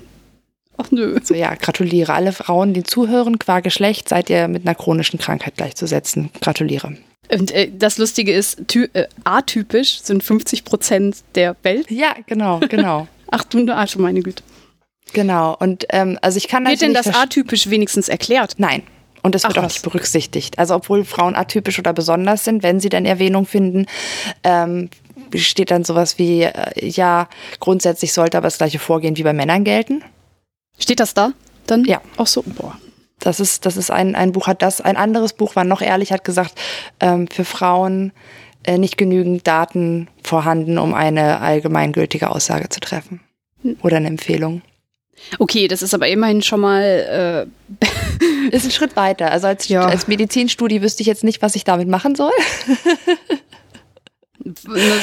Ach 0.76 0.90
nö. 0.90 1.18
So 1.22 1.34
ja, 1.34 1.54
gratuliere. 1.54 2.14
Alle 2.14 2.32
Frauen, 2.32 2.74
die 2.74 2.82
zuhören, 2.82 3.38
qua 3.38 3.60
Geschlecht, 3.60 4.08
seid 4.08 4.30
ihr 4.30 4.48
mit 4.48 4.66
einer 4.66 4.74
chronischen 4.74 5.18
Krankheit 5.18 5.56
gleichzusetzen. 5.56 6.30
Gratuliere. 6.40 6.96
Und 7.30 7.50
äh, 7.52 7.70
das 7.72 7.98
Lustige 7.98 8.32
ist, 8.32 8.74
äh, 8.74 9.06
atypisch 9.24 10.00
sind 10.02 10.22
50 10.22 10.64
Prozent 10.64 11.16
der 11.34 11.56
Welt. 11.62 11.90
Ja, 11.90 12.14
genau, 12.26 12.60
genau. 12.68 13.06
Ach 13.30 13.44
du 13.44 13.72
Arsch, 13.72 13.96
meine 13.96 14.20
Güte. 14.20 14.42
Genau. 15.12 15.56
Und 15.58 15.86
ähm, 15.90 16.18
also 16.22 16.36
ich 16.36 16.48
kann 16.48 16.66
Wird 16.66 16.82
denn 16.82 16.94
das 16.94 17.14
atypisch 17.14 17.70
wenigstens 17.70 18.08
erklärt? 18.08 18.54
Nein. 18.58 18.82
Und 19.22 19.34
das 19.34 19.44
wird 19.44 19.56
Ach, 19.56 19.62
auch 19.62 19.68
nicht 19.68 19.82
berücksichtigt. 19.82 20.58
Also 20.58 20.74
obwohl 20.74 21.04
Frauen 21.04 21.34
atypisch 21.34 21.78
oder 21.78 21.92
besonders 21.92 22.44
sind, 22.44 22.62
wenn 22.62 22.80
sie 22.80 22.88
dann 22.88 23.06
Erwähnung 23.06 23.46
finden, 23.46 23.86
ähm, 24.42 24.90
steht 25.34 25.70
dann 25.70 25.84
sowas 25.84 26.18
wie, 26.18 26.42
äh, 26.42 26.86
ja, 26.86 27.28
grundsätzlich 27.60 28.12
sollte 28.12 28.36
aber 28.36 28.48
das 28.48 28.58
gleiche 28.58 28.78
Vorgehen 28.78 29.16
wie 29.16 29.22
bei 29.22 29.32
Männern 29.32 29.64
gelten. 29.64 30.02
Steht 30.83 31.01
das 31.01 31.14
da? 31.14 31.33
Dann? 31.66 31.85
Ja. 31.85 32.01
Auch 32.16 32.26
so, 32.26 32.43
boah. 32.43 32.76
Das 33.20 33.39
ist, 33.39 33.66
das 33.66 33.76
ist 33.76 33.91
ein, 33.93 34.16
ein 34.16 34.33
Buch 34.33 34.49
hat 34.49 34.62
das, 34.62 34.80
ein 34.80 34.97
anderes 34.97 35.33
Buch 35.33 35.55
war 35.55 35.62
noch 35.62 35.80
ehrlich, 35.80 36.11
hat 36.12 36.24
gesagt, 36.24 36.59
ähm, 36.99 37.28
für 37.28 37.45
Frauen 37.45 38.12
äh, 38.64 38.78
nicht 38.78 38.99
genügend 38.99 39.47
Daten 39.47 40.09
vorhanden, 40.24 40.78
um 40.78 40.93
eine 40.93 41.41
allgemeingültige 41.41 42.30
Aussage 42.30 42.68
zu 42.68 42.80
treffen. 42.80 43.20
Hm. 43.62 43.76
Oder 43.83 43.99
eine 43.99 44.09
Empfehlung. 44.09 44.62
Okay, 45.39 45.68
das 45.68 45.83
ist 45.83 45.95
aber 45.95 46.09
immerhin 46.09 46.43
schon 46.43 46.61
mal. 46.61 47.47
Äh 47.80 47.87
ist 48.51 48.64
ein 48.64 48.72
Schritt 48.72 48.97
weiter. 48.97 49.30
Also 49.30 49.47
als, 49.47 49.68
ja. 49.68 49.87
als 49.87 50.09
Medizinstudie 50.09 50.83
wüsste 50.83 51.03
ich 51.03 51.07
jetzt 51.07 51.22
nicht, 51.22 51.43
was 51.43 51.55
ich 51.55 51.62
damit 51.62 51.87
machen 51.87 52.16
soll. 52.16 52.33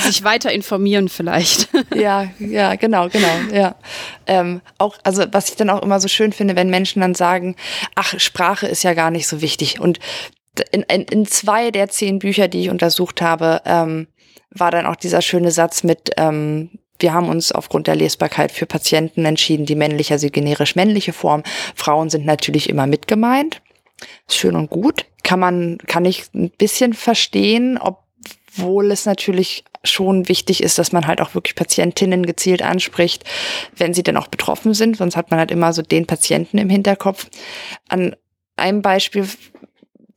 sich 0.03 0.23
weiter 0.23 0.51
informieren 0.51 1.09
vielleicht. 1.09 1.69
Ja, 1.95 2.29
ja, 2.39 2.75
genau, 2.75 3.09
genau, 3.09 3.53
ja. 3.53 3.75
Ähm, 4.27 4.61
auch, 4.77 4.97
also 5.03 5.23
was 5.31 5.49
ich 5.49 5.55
dann 5.55 5.69
auch 5.69 5.81
immer 5.81 5.99
so 5.99 6.07
schön 6.07 6.31
finde, 6.31 6.55
wenn 6.55 6.69
Menschen 6.69 7.01
dann 7.01 7.15
sagen, 7.15 7.55
ach, 7.95 8.19
Sprache 8.19 8.67
ist 8.67 8.83
ja 8.83 8.93
gar 8.93 9.11
nicht 9.11 9.27
so 9.27 9.41
wichtig. 9.41 9.79
Und 9.79 9.99
in, 10.71 10.83
in, 10.83 11.01
in 11.03 11.25
zwei 11.25 11.71
der 11.71 11.89
zehn 11.89 12.19
Bücher, 12.19 12.47
die 12.47 12.61
ich 12.61 12.69
untersucht 12.69 13.21
habe, 13.21 13.61
ähm, 13.65 14.07
war 14.51 14.71
dann 14.71 14.85
auch 14.85 14.95
dieser 14.95 15.21
schöne 15.21 15.51
Satz 15.51 15.83
mit, 15.83 16.11
ähm, 16.17 16.69
wir 16.99 17.13
haben 17.13 17.29
uns 17.29 17.51
aufgrund 17.51 17.87
der 17.87 17.95
Lesbarkeit 17.95 18.51
für 18.51 18.65
Patienten 18.65 19.25
entschieden, 19.25 19.65
die 19.65 19.75
männliche, 19.75 20.13
also 20.13 20.29
generisch 20.29 20.75
männliche 20.75 21.13
Form. 21.13 21.43
Frauen 21.75 22.09
sind 22.09 22.25
natürlich 22.25 22.69
immer 22.69 22.87
mit 22.87 23.07
gemeint. 23.07 23.61
Schön 24.29 24.55
und 24.55 24.69
gut. 24.69 25.05
Kann 25.23 25.39
man, 25.39 25.77
kann 25.87 26.05
ich 26.05 26.25
ein 26.33 26.51
bisschen 26.51 26.93
verstehen, 26.93 27.77
obwohl 28.59 28.91
es 28.91 29.05
natürlich 29.05 29.63
schon 29.83 30.27
wichtig 30.27 30.61
ist, 30.61 30.77
dass 30.77 30.91
man 30.91 31.07
halt 31.07 31.21
auch 31.21 31.35
wirklich 31.35 31.55
Patientinnen 31.55 32.25
gezielt 32.25 32.61
anspricht, 32.61 33.23
wenn 33.75 33.93
sie 33.93 34.03
denn 34.03 34.17
auch 34.17 34.27
betroffen 34.27 34.73
sind. 34.73 34.97
Sonst 34.97 35.15
hat 35.15 35.31
man 35.31 35.39
halt 35.39 35.51
immer 35.51 35.73
so 35.73 35.81
den 35.81 36.05
Patienten 36.05 36.57
im 36.57 36.69
Hinterkopf. 36.69 37.27
An 37.87 38.15
einem 38.57 38.81
Beispiel 38.81 39.27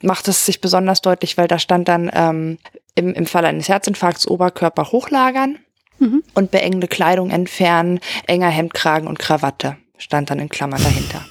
macht 0.02 0.26
es 0.26 0.44
sich 0.44 0.60
besonders 0.60 1.00
deutlich, 1.00 1.38
weil 1.38 1.46
da 1.46 1.58
stand 1.58 1.88
dann 1.88 2.10
ähm, 2.12 2.58
im, 2.96 3.14
im 3.14 3.26
Fall 3.26 3.44
eines 3.44 3.68
Herzinfarkts 3.68 4.26
Oberkörper 4.26 4.90
hochlagern 4.90 5.58
mhm. 5.98 6.24
und 6.34 6.50
beengende 6.50 6.88
Kleidung 6.88 7.30
entfernen, 7.30 8.00
enger 8.26 8.50
Hemdkragen 8.50 9.08
und 9.08 9.20
Krawatte. 9.20 9.76
Stand 9.96 10.30
dann 10.30 10.40
in 10.40 10.48
Klammern 10.48 10.82
dahinter. 10.82 11.24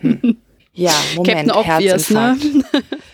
Hm. 0.00 0.38
Ja, 0.74 0.94
Moment, 1.16 1.52
Captain 1.52 1.74
Obvious, 1.74 2.08
ne? 2.08 2.38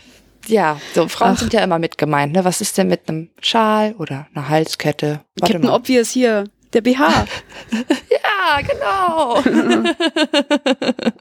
Ja, 0.48 0.80
so 0.94 1.08
Frauen 1.08 1.32
Ach. 1.34 1.38
sind 1.38 1.52
ja 1.52 1.62
immer 1.62 1.78
mit 1.78 1.98
gemeint. 1.98 2.32
Ne? 2.32 2.44
Was 2.44 2.60
ist 2.60 2.78
denn 2.78 2.88
mit 2.88 3.08
einem 3.08 3.30
Schal 3.40 3.94
oder 3.98 4.26
einer 4.34 4.48
Halskette? 4.48 5.20
Warte 5.38 5.52
Captain 5.54 5.70
mal. 5.70 5.76
Obvious 5.76 6.10
hier, 6.10 6.44
der 6.72 6.80
BH. 6.80 7.26
ja, 8.10 8.60
genau. 8.62 9.42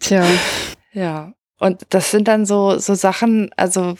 Tja. 0.00 0.24
Ja. 0.92 1.32
Und 1.58 1.82
das 1.90 2.10
sind 2.10 2.26
dann 2.26 2.46
so, 2.46 2.78
so 2.78 2.94
Sachen, 2.94 3.50
also 3.56 3.96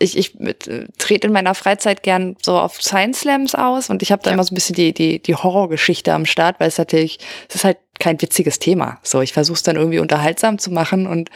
ich, 0.00 0.16
ich 0.16 0.34
mit, 0.34 0.66
äh, 0.68 0.86
trete 0.98 1.26
in 1.26 1.32
meiner 1.32 1.54
Freizeit 1.54 2.02
gern 2.02 2.36
so 2.42 2.58
auf 2.58 2.82
Science 2.82 3.20
Slams 3.20 3.54
aus 3.54 3.90
und 3.90 4.02
ich 4.02 4.12
habe 4.12 4.22
da 4.22 4.30
ja. 4.30 4.34
immer 4.34 4.44
so 4.44 4.52
ein 4.52 4.54
bisschen 4.54 4.76
die, 4.76 4.92
die, 4.92 5.20
die 5.20 5.34
Horrorgeschichte 5.34 6.12
am 6.12 6.26
Start, 6.26 6.60
weil 6.60 6.68
es 6.68 6.78
natürlich, 6.78 7.18
es 7.48 7.56
ist 7.56 7.64
halt 7.64 7.78
kein 7.98 8.20
witziges 8.20 8.58
Thema. 8.58 8.98
So, 9.02 9.20
ich 9.20 9.32
versuche 9.32 9.56
es 9.56 9.62
dann 9.62 9.76
irgendwie 9.76 9.98
unterhaltsam 9.98 10.58
zu 10.58 10.70
machen 10.70 11.06
und 11.06 11.30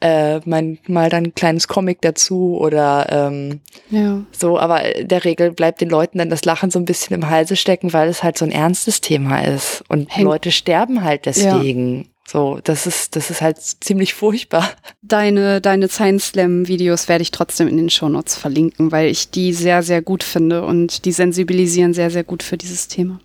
äh, 0.00 0.40
mein, 0.44 0.78
mal 0.86 1.10
dann 1.10 1.24
ein 1.24 1.34
kleines 1.34 1.68
Comic 1.68 2.00
dazu 2.02 2.56
oder 2.58 3.06
ähm, 3.10 3.60
ja. 3.90 4.22
so, 4.32 4.58
aber 4.58 4.82
der 5.00 5.24
Regel 5.24 5.52
bleibt 5.52 5.80
den 5.80 5.90
Leuten 5.90 6.18
dann 6.18 6.30
das 6.30 6.44
Lachen 6.44 6.70
so 6.70 6.78
ein 6.78 6.84
bisschen 6.84 7.14
im 7.14 7.28
Halse 7.28 7.56
stecken, 7.56 7.92
weil 7.92 8.08
es 8.08 8.22
halt 8.22 8.38
so 8.38 8.44
ein 8.44 8.52
ernstes 8.52 9.00
Thema 9.00 9.40
ist. 9.40 9.82
Und 9.88 10.14
Häng 10.14 10.24
Leute 10.24 10.50
sterben 10.50 11.04
halt 11.04 11.26
deswegen. 11.26 11.98
Ja. 11.98 12.04
So, 12.26 12.58
das 12.64 12.86
ist, 12.86 13.16
das 13.16 13.30
ist 13.30 13.42
halt 13.42 13.58
ziemlich 13.58 14.14
furchtbar. 14.14 14.70
Deine, 15.02 15.60
deine 15.60 15.88
Science 15.88 16.28
Slam 16.28 16.66
Videos 16.68 17.08
werde 17.08 17.22
ich 17.22 17.30
trotzdem 17.30 17.68
in 17.68 17.76
den 17.76 17.90
Shownotes 17.90 18.34
verlinken, 18.34 18.92
weil 18.92 19.08
ich 19.08 19.30
die 19.30 19.52
sehr, 19.52 19.82
sehr 19.82 20.00
gut 20.00 20.24
finde 20.24 20.64
und 20.64 21.04
die 21.04 21.12
sensibilisieren 21.12 21.92
sehr, 21.92 22.10
sehr 22.10 22.24
gut 22.24 22.42
für 22.42 22.56
dieses 22.56 22.88
Thema. 22.88 23.20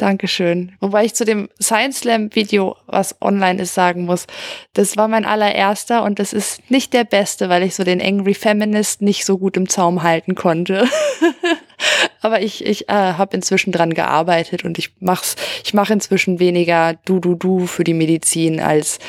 Dankeschön. 0.00 0.72
Wobei 0.80 1.04
ich 1.04 1.14
zu 1.14 1.26
dem 1.26 1.50
Science 1.60 1.98
Slam 1.98 2.34
Video, 2.34 2.74
was 2.86 3.20
online 3.20 3.60
ist, 3.60 3.74
sagen 3.74 4.06
muss, 4.06 4.26
das 4.72 4.96
war 4.96 5.08
mein 5.08 5.26
allererster 5.26 6.04
und 6.04 6.18
das 6.18 6.32
ist 6.32 6.70
nicht 6.70 6.94
der 6.94 7.04
beste, 7.04 7.50
weil 7.50 7.62
ich 7.62 7.74
so 7.74 7.84
den 7.84 8.00
Angry 8.00 8.32
Feminist 8.32 9.02
nicht 9.02 9.26
so 9.26 9.36
gut 9.36 9.58
im 9.58 9.68
Zaum 9.68 10.02
halten 10.02 10.34
konnte. 10.34 10.88
Aber 12.22 12.40
ich, 12.40 12.64
ich 12.64 12.88
äh, 12.88 12.92
habe 12.94 13.36
inzwischen 13.36 13.72
dran 13.72 13.92
gearbeitet 13.92 14.64
und 14.64 14.78
ich 14.78 14.94
mach's, 15.00 15.36
ich 15.64 15.74
mache 15.74 15.92
inzwischen 15.92 16.38
weniger 16.38 16.94
du 17.04 17.20
du 17.20 17.34
du 17.34 17.66
für 17.66 17.84
die 17.84 17.92
Medizin 17.92 18.58
als 18.58 19.00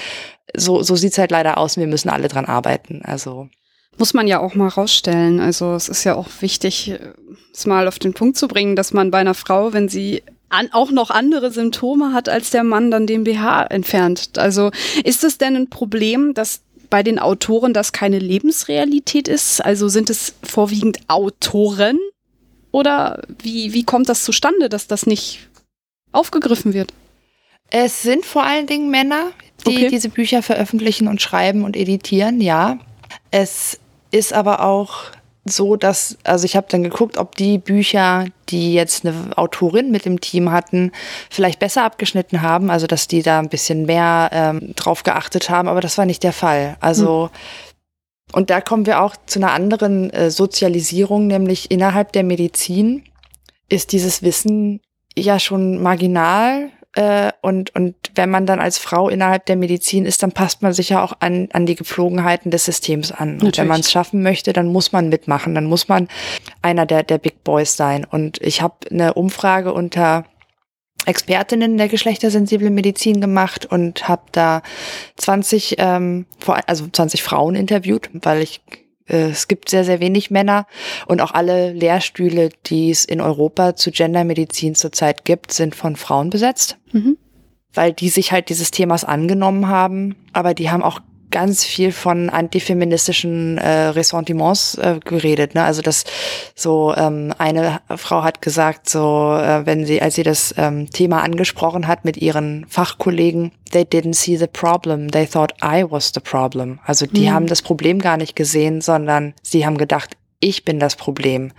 so 0.54 0.84
so 0.84 0.98
sieht's 0.98 1.18
halt 1.18 1.32
leider 1.32 1.58
aus. 1.58 1.78
Wir 1.78 1.88
müssen 1.88 2.10
alle 2.10 2.28
dran 2.28 2.46
arbeiten. 2.46 3.02
Also 3.06 3.48
muss 3.98 4.14
man 4.14 4.28
ja 4.28 4.42
auch 4.42 4.56
mal 4.56 4.68
rausstellen. 4.68 5.39
Also 5.39 5.74
es 5.74 5.88
ist 5.88 6.04
ja 6.04 6.16
auch 6.16 6.28
wichtig, 6.42 7.00
es 7.54 7.66
mal 7.66 7.88
auf 7.88 7.98
den 7.98 8.14
Punkt 8.14 8.36
zu 8.36 8.50
bringen, 8.50 8.76
dass 8.76 8.92
man 8.92 9.10
bei 9.10 9.20
einer 9.20 9.36
Frau, 9.36 9.72
wenn 9.72 9.88
sie 9.88 10.24
an, 10.52 10.70
auch 10.72 10.91
noch 10.91 11.10
andere 11.10 11.52
Symptome 11.52 12.14
hat 12.14 12.30
als 12.30 12.49
der 12.49 12.64
Mann, 12.64 12.91
dann 12.91 13.08
den 13.08 13.24
BH 13.24 13.66
entfernt. 13.66 14.38
Also 14.38 14.72
ist 15.04 15.24
es 15.24 15.38
denn 15.38 15.56
ein 15.56 15.70
Problem, 15.70 16.34
dass 16.34 16.62
bei 16.89 17.04
den 17.04 17.20
Autoren 17.20 17.74
das 17.74 17.91
keine 17.91 18.20
Lebensrealität 18.20 19.28
ist? 19.28 19.64
Also 19.64 19.88
sind 19.88 20.10
es 20.10 20.36
vorwiegend 20.43 20.99
Autoren? 21.08 21.97
Oder 22.72 23.24
wie, 23.41 23.74
wie 23.74 23.84
kommt 23.84 24.10
das 24.10 24.24
zustande, 24.24 24.70
dass 24.70 24.88
das 24.88 25.06
nicht 25.06 25.49
aufgegriffen 26.12 26.74
wird? 26.74 26.93
Es 27.70 28.02
sind 28.02 28.26
vor 28.26 28.43
allen 28.43 28.68
Dingen 28.68 28.91
Männer, 28.91 29.32
die 29.66 29.78
okay. 29.78 29.88
diese 29.89 30.10
Bücher 30.10 30.43
veröffentlichen 30.43 31.08
und 31.08 31.22
schreiben 31.22 31.64
und 31.64 31.76
editieren, 31.78 32.41
ja. 32.41 32.80
Es 33.32 33.80
ist 34.12 34.34
aber 34.34 34.64
auch 34.64 35.06
so, 35.46 35.76
dass, 35.76 36.18
also 36.24 36.46
ich 36.46 36.56
habe 36.56 36.68
dann 36.70 36.84
geguckt, 36.84 37.18
ob 37.18 37.36
die 37.36 37.58
Bücher, 37.58 38.26
die 38.50 38.74
jetzt 38.74 39.06
eine 39.06 39.38
Autorin 39.38 39.89
mit 39.89 40.06
dem 40.06 40.22
Team 40.22 40.52
hatten, 40.52 40.92
vielleicht 41.30 41.60
besser 41.60 41.84
abgeschnitten 41.84 42.42
haben, 42.42 42.70
also 42.70 42.86
dass 42.86 43.08
die 43.08 43.24
da 43.24 43.39
ein 43.39 43.50
bisschen 43.50 43.86
mehr 43.86 44.30
ähm, 44.32 44.74
drauf 44.76 45.04
geachtet 45.04 45.50
haben, 45.50 45.68
aber 45.68 45.82
das 45.82 45.98
war 45.98 46.06
nicht 46.06 46.24
der 46.24 46.34
Fall. 46.34 46.78
Also 46.80 47.32
hm. 47.32 48.34
und 48.34 48.50
da 48.52 48.62
kommen 48.62 48.86
wir 48.86 49.02
auch 49.02 49.16
zu 49.26 49.39
einer 49.39 49.52
anderen 49.52 50.12
äh, 50.12 50.30
Sozialisierung, 50.30 51.26
nämlich 51.28 51.72
innerhalb 51.72 52.12
der 52.12 52.24
Medizin 52.24 53.04
ist 53.68 53.94
dieses 53.94 54.22
Wissen 54.22 54.80
ja 55.16 55.39
schon 55.39 55.82
marginal 55.82 56.70
äh, 56.94 57.32
und, 57.42 57.74
und 57.74 57.96
wenn 58.16 58.30
man 58.30 58.46
dann 58.46 58.60
als 58.60 58.78
Frau 58.78 59.08
innerhalb 59.08 59.46
der 59.46 59.56
Medizin 59.56 60.06
ist, 60.06 60.24
dann 60.24 60.34
passt 60.34 60.62
man 60.62 60.74
sich 60.74 60.89
ja 60.89 61.04
auch 61.04 61.14
an, 61.20 61.48
an 61.54 61.66
die 61.66 61.76
Gepflogenheiten 61.76 62.52
des 62.52 62.66
Systems 62.66 63.12
an. 63.12 63.42
Und 63.42 63.58
wenn 63.58 63.68
man 63.68 63.80
es 63.80 63.92
schaffen 63.92 64.22
möchte, 64.24 64.52
dann 64.52 64.68
muss 64.68 64.92
man 64.92 65.08
mitmachen. 65.10 65.56
Dann 65.56 65.66
muss 65.66 65.88
man 65.88 66.10
einer 66.62 66.86
der, 66.86 67.04
der 67.04 67.18
Big 67.18 67.44
Boys 67.44 67.78
sein. 67.78 68.06
Und 68.06 68.42
ich 68.42 68.62
habe 68.62 68.76
eine 68.89 69.14
Umfrage 69.14 69.74
unter 69.74 70.26
Expertinnen 71.06 71.78
der 71.78 71.88
geschlechtersensiblen 71.88 72.74
Medizin 72.74 73.22
gemacht 73.22 73.66
und 73.66 74.08
habe 74.08 74.24
da 74.34 74.62
20, 75.16 75.76
ähm, 75.80 76.26
also 76.68 76.88
20 76.88 77.24
Frauen 77.24 77.56
interviewt, 77.56 78.10
weil 78.14 78.42
ich 78.42 78.62
es 79.12 79.47
gibt 79.47 79.70
sehr, 79.70 79.84
sehr 79.84 79.99
wenig 79.99 80.32
Männer 80.32 80.66
und 81.05 81.22
auch 81.22 81.32
alle 81.32 81.74
Lehrstühle, 81.74 82.49
die 82.66 82.91
es 82.91 83.05
in 83.05 83.22
Europa 83.22 83.76
zu 83.76 83.91
Gendermedizin 83.91 84.76
zurzeit 84.76 85.26
gibt, 85.26 85.51
sind 85.51 85.76
von 85.76 85.95
Frauen 85.95 86.30
besetzt, 86.30 86.78
mhm. 86.91 87.18
weil 87.74 87.93
die 87.93 88.09
sich 88.09 88.32
halt 88.32 88.49
dieses 88.49 88.72
Themas 88.72 89.03
angenommen 89.03 89.68
haben, 89.68 90.16
aber 90.34 90.53
die 90.53 90.70
haben 90.70 90.84
auch 90.84 91.01
ganz 91.32 91.64
viel 91.64 91.92
von 91.92 92.30
antifeministischen 92.30 93.58
äh, 93.58 93.88
Ressentiments 93.88 94.76
äh, 94.76 95.00
geredet. 95.04 95.56
Ne? 95.56 95.64
Also 95.64 95.82
das 95.82 96.04
so 96.56 96.94
ähm, 96.96 97.34
eine 97.38 97.82
Frau 97.96 98.24
hat 98.24 98.42
gesagt, 98.42 98.90
so 98.90 99.36
äh, 99.36 99.66
wenn 99.66 99.86
sie, 99.86 100.02
als 100.02 100.16
sie 100.16 100.24
das 100.24 100.54
ähm, 100.58 100.90
Thema 100.92 101.24
angesprochen 101.24 101.88
hat 101.88 102.06
mit 102.06 102.18
ihren 102.18 102.66
Fachkollegen, 102.68 103.52
they 103.72 103.84
didn't 103.84 104.16
see 104.16 104.38
the 104.38 104.48
problem, 104.48 105.10
they 105.10 105.26
thought 105.26 105.54
I 105.64 105.84
was 105.90 106.12
the 106.14 106.20
problem. 106.20 106.80
Also 106.86 107.06
die 107.06 107.30
mhm. 107.30 107.34
haben 107.34 107.48
das 107.48 107.62
Problem 107.62 108.00
gar 108.00 108.18
nicht 108.18 108.36
gesehen, 108.36 108.82
sondern 108.82 109.34
sie 109.42 109.66
haben 109.66 109.78
gedacht, 109.78 110.18
ich 110.40 110.66
bin 110.66 110.80
das 110.80 110.96
Problem. 110.96 111.52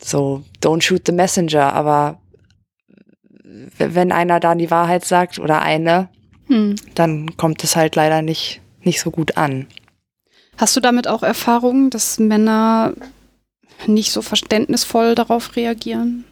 So 0.00 0.42
don't 0.62 0.82
shoot 0.82 1.02
the 1.06 1.12
messenger. 1.12 1.72
Aber 1.72 2.20
wenn 3.78 4.12
einer 4.12 4.40
dann 4.40 4.58
die 4.58 4.70
Wahrheit 4.70 5.04
sagt 5.04 5.38
oder 5.38 5.62
eine, 5.62 6.08
hm. 6.46 6.76
dann 6.94 7.36
kommt 7.36 7.64
es 7.64 7.76
halt 7.76 7.96
leider 7.96 8.22
nicht 8.22 8.60
nicht 8.86 9.00
so 9.00 9.10
gut 9.10 9.36
an. 9.36 9.66
Hast 10.56 10.76
du 10.76 10.80
damit 10.80 11.08
auch 11.08 11.22
Erfahrungen, 11.22 11.90
dass 11.90 12.18
Männer 12.18 12.94
nicht 13.86 14.12
so 14.12 14.22
verständnisvoll 14.22 15.14
darauf 15.14 15.56
reagieren? 15.56 16.24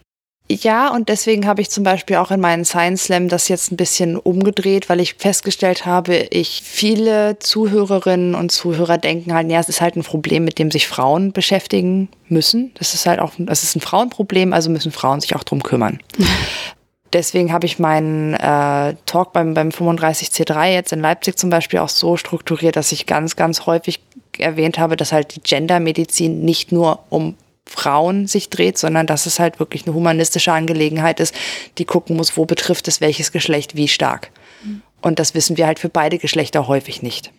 Ja, 0.51 0.93
und 0.93 1.09
deswegen 1.09 1.47
habe 1.47 1.63
ich 1.63 1.71
zum 1.71 1.83
Beispiel 1.83 2.17
auch 2.17 2.31
in 2.31 2.41
meinen 2.41 2.65
Science 2.65 3.05
Slam 3.05 3.29
das 3.29 3.49
jetzt 3.49 3.73
ein 3.73 3.77
bisschen 3.77 4.17
umgedreht, 4.17 4.89
weil 4.89 5.01
ich 5.01 5.15
festgestellt 5.15 5.87
habe, 5.87 6.27
ich 6.31 6.61
viele 6.63 7.39
Zuhörerinnen 7.39 8.35
und 8.35 8.53
Zuhörer 8.53 8.99
denken 8.99 9.33
halt, 9.33 9.51
ja, 9.51 9.61
es 9.61 9.71
ist 9.71 9.81
halt 9.81 9.97
ein 9.97 10.03
Problem, 10.03 10.45
mit 10.45 10.59
dem 10.59 10.71
sich 10.71 10.89
Frauen 10.89 11.33
beschäftigen 11.33 12.09
müssen. 12.29 12.73
Das 12.75 12.93
ist 12.93 13.07
halt 13.07 13.21
auch, 13.21 13.33
das 13.39 13.63
ist 13.63 13.77
ein 13.77 13.81
Frauenproblem, 13.81 14.53
also 14.53 14.69
müssen 14.69 14.93
Frauen 14.93 15.21
sich 15.21 15.35
auch 15.37 15.45
drum 15.45 15.63
kümmern. 15.63 16.01
deswegen 17.13 17.53
habe 17.53 17.67
ich 17.67 17.79
meinen 17.79 18.35
äh, 18.35 18.95
Talk 19.07 19.33
beim, 19.33 19.55
beim 19.55 19.69
35C3 19.69 20.73
jetzt 20.73 20.93
in 20.93 21.01
Leipzig 21.01 21.39
zum 21.39 21.51
Beispiel 21.51 21.79
auch 21.81 21.89
so 21.89 22.17
strukturiert, 22.17 22.77
dass 22.77 22.93
ich 22.93 23.07
ganz, 23.07 23.37
ganz 23.37 23.67
häufig 23.67 24.01
erwähnt 24.39 24.79
habe, 24.79 24.97
dass 24.97 25.13
halt 25.13 25.35
die 25.35 25.43
Gendermedizin 25.43 26.41
nicht 26.41 26.73
nur 26.73 27.01
um 27.11 27.37
Frauen 27.67 28.27
sich 28.27 28.51
dreht, 28.51 28.79
sondern 28.79 29.07
dass 29.07 29.27
es 29.27 29.39
halt 29.39 29.59
wirklich 29.59 29.87
eine 29.87 29.95
humanistische 29.95 30.53
Angelegenheit 30.53 31.21
ist, 31.21 31.35
die 31.79 31.85
gucken 31.85 32.17
muss, 32.17 32.37
wo 32.37 32.45
betrifft 32.45 32.89
es 32.89 33.01
welches 33.01 33.33
Geschlecht 33.33 33.77
wie 33.77 33.89
stark. 33.89 34.31
Mhm. 34.65 34.83
Und 35.01 35.19
das 35.19 35.35
wissen 35.35 35.57
wir 35.57 35.67
halt 35.67 35.79
für 35.79 35.89
beide 35.89 36.19
Geschlechter 36.19 36.69
häufig 36.69 37.03
nicht. 37.03 37.33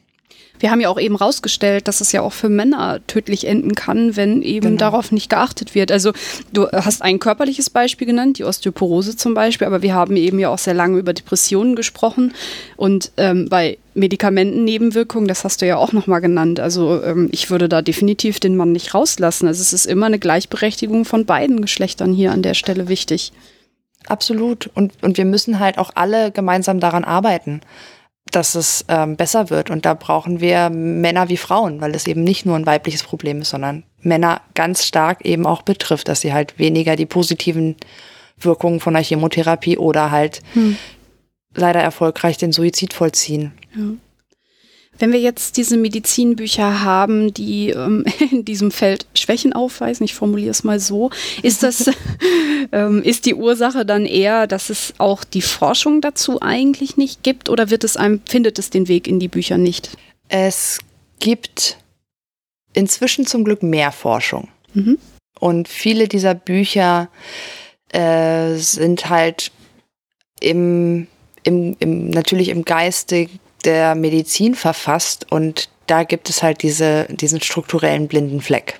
Wir 0.60 0.72
haben 0.72 0.80
ja 0.80 0.90
auch 0.90 1.00
eben 1.00 1.16
rausgestellt, 1.16 1.88
dass 1.88 2.00
es 2.00 2.12
ja 2.12 2.22
auch 2.22 2.32
für 2.32 2.48
Männer 2.48 3.02
tödlich 3.08 3.48
enden 3.48 3.76
kann, 3.76 4.16
wenn 4.16 4.42
eben 4.42 4.68
genau. 4.68 4.80
darauf 4.80 5.12
nicht 5.12 5.30
geachtet 5.30 5.76
wird. 5.76 5.92
Also 5.92 6.14
du 6.54 6.68
hast 6.72 7.02
ein 7.02 7.20
körperliches 7.20 7.70
Beispiel 7.70 8.08
genannt, 8.08 8.38
die 8.38 8.46
Osteoporose 8.46 9.18
zum 9.18 9.34
Beispiel, 9.34 9.68
aber 9.68 9.82
wir 9.82 9.94
haben 9.94 10.16
eben 10.16 10.40
ja 10.40 10.50
auch 10.50 10.58
sehr 10.58 10.74
lange 10.74 11.00
über 11.00 11.14
Depressionen 11.14 11.76
gesprochen 11.76 12.34
und 12.78 13.12
ähm, 13.18 13.50
bei 13.50 13.78
Medikamentennebenwirkungen, 13.96 15.28
das 15.28 15.44
hast 15.44 15.62
du 15.62 15.68
ja 15.68 15.78
auch 15.78 15.92
nochmal 15.92 16.22
genannt. 16.22 16.60
Also 16.60 17.04
ähm, 17.04 17.30
ich 17.32 17.50
würde 17.50 17.70
da 17.70 17.82
definitiv 17.82 18.40
den 18.40 18.56
Mann 18.56 18.72
nicht 18.72 18.94
rauslassen. 18.94 19.48
Also 19.48 19.62
es 19.62 19.74
ist 19.74 19.86
immer 19.86 20.08
eine 20.08 20.20
Gleichberechtigung 20.20 21.06
von 21.06 21.26
beiden 21.26 21.62
Geschlechtern 21.62 22.14
hier 22.14 22.32
an 22.32 22.42
der 22.42 22.54
Stelle 22.54 22.88
wichtig. 22.88 23.34
Absolut. 24.08 24.70
Und, 24.74 24.94
und 25.02 25.18
wir 25.18 25.26
müssen 25.26 25.60
halt 25.60 25.78
auch 25.78 25.92
alle 25.96 26.32
gemeinsam 26.32 26.80
daran 26.80 27.04
arbeiten 27.04 27.62
dass 28.36 28.56
es 28.56 28.86
ähm, 28.88 29.16
besser 29.16 29.50
wird. 29.50 29.70
Und 29.70 29.86
da 29.86 29.94
brauchen 29.94 30.42
wir 30.42 30.70
Männer 30.70 31.30
wie 31.30 31.38
Frauen, 31.38 31.82
weil 31.82 31.96
es 31.96 32.08
eben 32.08 32.24
nicht 32.24 32.46
nur 32.46 32.56
ein 32.56 32.66
weibliches 32.66 33.04
Problem 33.04 33.42
ist, 33.42 33.50
sondern 33.50 33.84
Männer 34.02 34.42
ganz 34.54 34.86
stark 34.86 35.26
eben 35.26 35.46
auch 35.46 35.62
betrifft, 35.62 36.08
dass 36.08 36.22
sie 36.22 36.34
halt 36.34 36.60
weniger 36.60 36.96
die 36.96 37.06
positiven 37.06 37.76
Wirkungen 38.38 38.80
von 38.80 38.94
der 38.94 39.04
Chemotherapie 39.04 39.78
oder 39.78 40.12
halt 40.12 40.42
hm. 40.54 40.78
leider 41.56 41.82
erfolgreich 41.82 42.38
den 42.38 42.52
Suizid 42.52 42.94
vollziehen. 42.94 43.54
Ja. 43.76 43.84
Wenn 45.04 45.12
wir 45.12 45.20
jetzt 45.20 45.58
diese 45.58 45.76
Medizinbücher 45.76 46.82
haben, 46.82 47.34
die 47.34 47.72
ähm, 47.72 48.06
in 48.32 48.46
diesem 48.46 48.72
Feld 48.72 49.06
Schwächen 49.16 49.52
aufweisen, 49.52 50.06
ich 50.06 50.14
formuliere 50.14 50.52
es 50.52 50.64
mal 50.64 50.80
so, 50.80 51.10
ist 51.42 51.62
das, 51.62 51.92
ähm, 52.72 53.04
ist 53.04 53.26
die 53.26 53.36
Ursache 53.36 53.86
dann 53.86 54.06
eher, 54.06 54.48
dass 54.48 54.70
es 54.70 54.94
auch 55.00 55.26
die 55.26 55.42
Forschung 55.42 56.00
dazu 56.00 56.42
eigentlich 56.42 56.96
nicht 56.96 57.22
gibt 57.22 57.50
oder 57.50 57.70
wird 57.70 57.84
es 57.84 57.98
einem, 57.98 58.22
findet 58.30 58.58
es 58.60 58.70
den 58.70 58.88
Weg 58.88 59.10
in 59.10 59.20
die 59.20 59.28
Bücher 59.28 59.58
nicht? 59.58 59.90
Es 60.30 60.80
gibt 61.20 61.78
inzwischen 62.72 63.28
zum 63.28 63.44
Glück 63.44 63.62
mehr 63.62 63.92
Forschung. 63.92 64.48
Mhm. 64.74 65.00
Und 65.38 65.68
viele 65.68 66.08
dieser 66.08 66.34
Bücher 66.34 67.10
äh, 67.90 68.56
sind 68.56 69.10
halt 69.10 69.52
im, 70.40 71.08
im, 71.44 71.76
im, 71.80 72.10
natürlich 72.10 72.48
im 72.48 72.64
Geiste 72.64 73.28
der 73.66 73.96
Medizin 73.96 74.56
verfasst 74.56 75.32
und 75.32 75.70
da 75.88 76.04
gibt 76.04 76.30
es 76.30 76.44
halt 76.44 76.64
diese, 76.64 77.06
diesen 77.10 77.42
strukturellen 77.42 78.08
blinden 78.08 78.42
Fleck, 78.42 78.80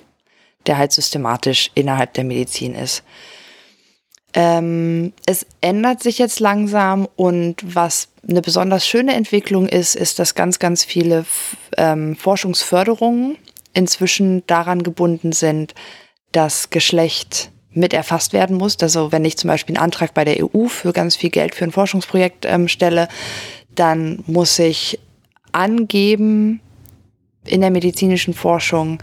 der 0.66 0.78
halt 0.78 0.92
systematisch 0.92 1.70
innerhalb 1.74 2.14
der 2.14 2.24
Medizin 2.24 2.74
ist. 2.74 3.02
Ähm, 4.36 5.12
es 5.26 5.46
ändert 5.60 6.02
sich 6.02 6.18
jetzt 6.18 6.40
langsam 6.40 7.08
und 7.14 7.56
was 7.62 8.08
eine 8.28 8.42
besonders 8.42 8.86
schöne 8.86 9.14
Entwicklung 9.14 9.68
ist, 9.68 9.94
ist, 9.94 10.18
dass 10.18 10.34
ganz, 10.34 10.58
ganz 10.58 10.84
viele 10.84 11.24
ähm, 11.76 12.16
Forschungsförderungen 12.16 13.36
inzwischen 13.74 14.44
daran 14.46 14.82
gebunden 14.82 15.32
sind, 15.32 15.74
dass 16.32 16.70
Geschlecht 16.70 17.52
mit 17.70 17.92
erfasst 17.92 18.32
werden 18.32 18.56
muss. 18.56 18.76
Also 18.80 19.12
wenn 19.12 19.24
ich 19.24 19.36
zum 19.36 19.48
Beispiel 19.48 19.76
einen 19.76 19.84
Antrag 19.84 20.14
bei 20.14 20.24
der 20.24 20.42
EU 20.42 20.66
für 20.66 20.92
ganz 20.92 21.16
viel 21.16 21.30
Geld 21.30 21.54
für 21.54 21.64
ein 21.64 21.72
Forschungsprojekt 21.72 22.44
ähm, 22.44 22.66
stelle, 22.66 23.08
dann 23.74 24.22
muss 24.26 24.58
ich 24.58 24.98
angeben 25.52 26.60
in 27.46 27.60
der 27.60 27.70
medizinischen 27.70 28.34
Forschung, 28.34 29.02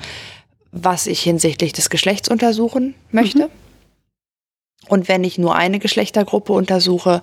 was 0.72 1.08
ich 1.08 1.22
hinsichtlich 1.22 1.74
des 1.74 1.90
Geschlechts 1.90 2.30
untersuchen 2.30 2.96
möchte. 3.12 3.46
Mhm. 3.46 3.52
Und 4.88 5.08
wenn 5.08 5.24
ich 5.24 5.38
nur 5.38 5.56
eine 5.56 5.80
Geschlechtergruppe 5.80 6.54
untersuche, 6.54 7.22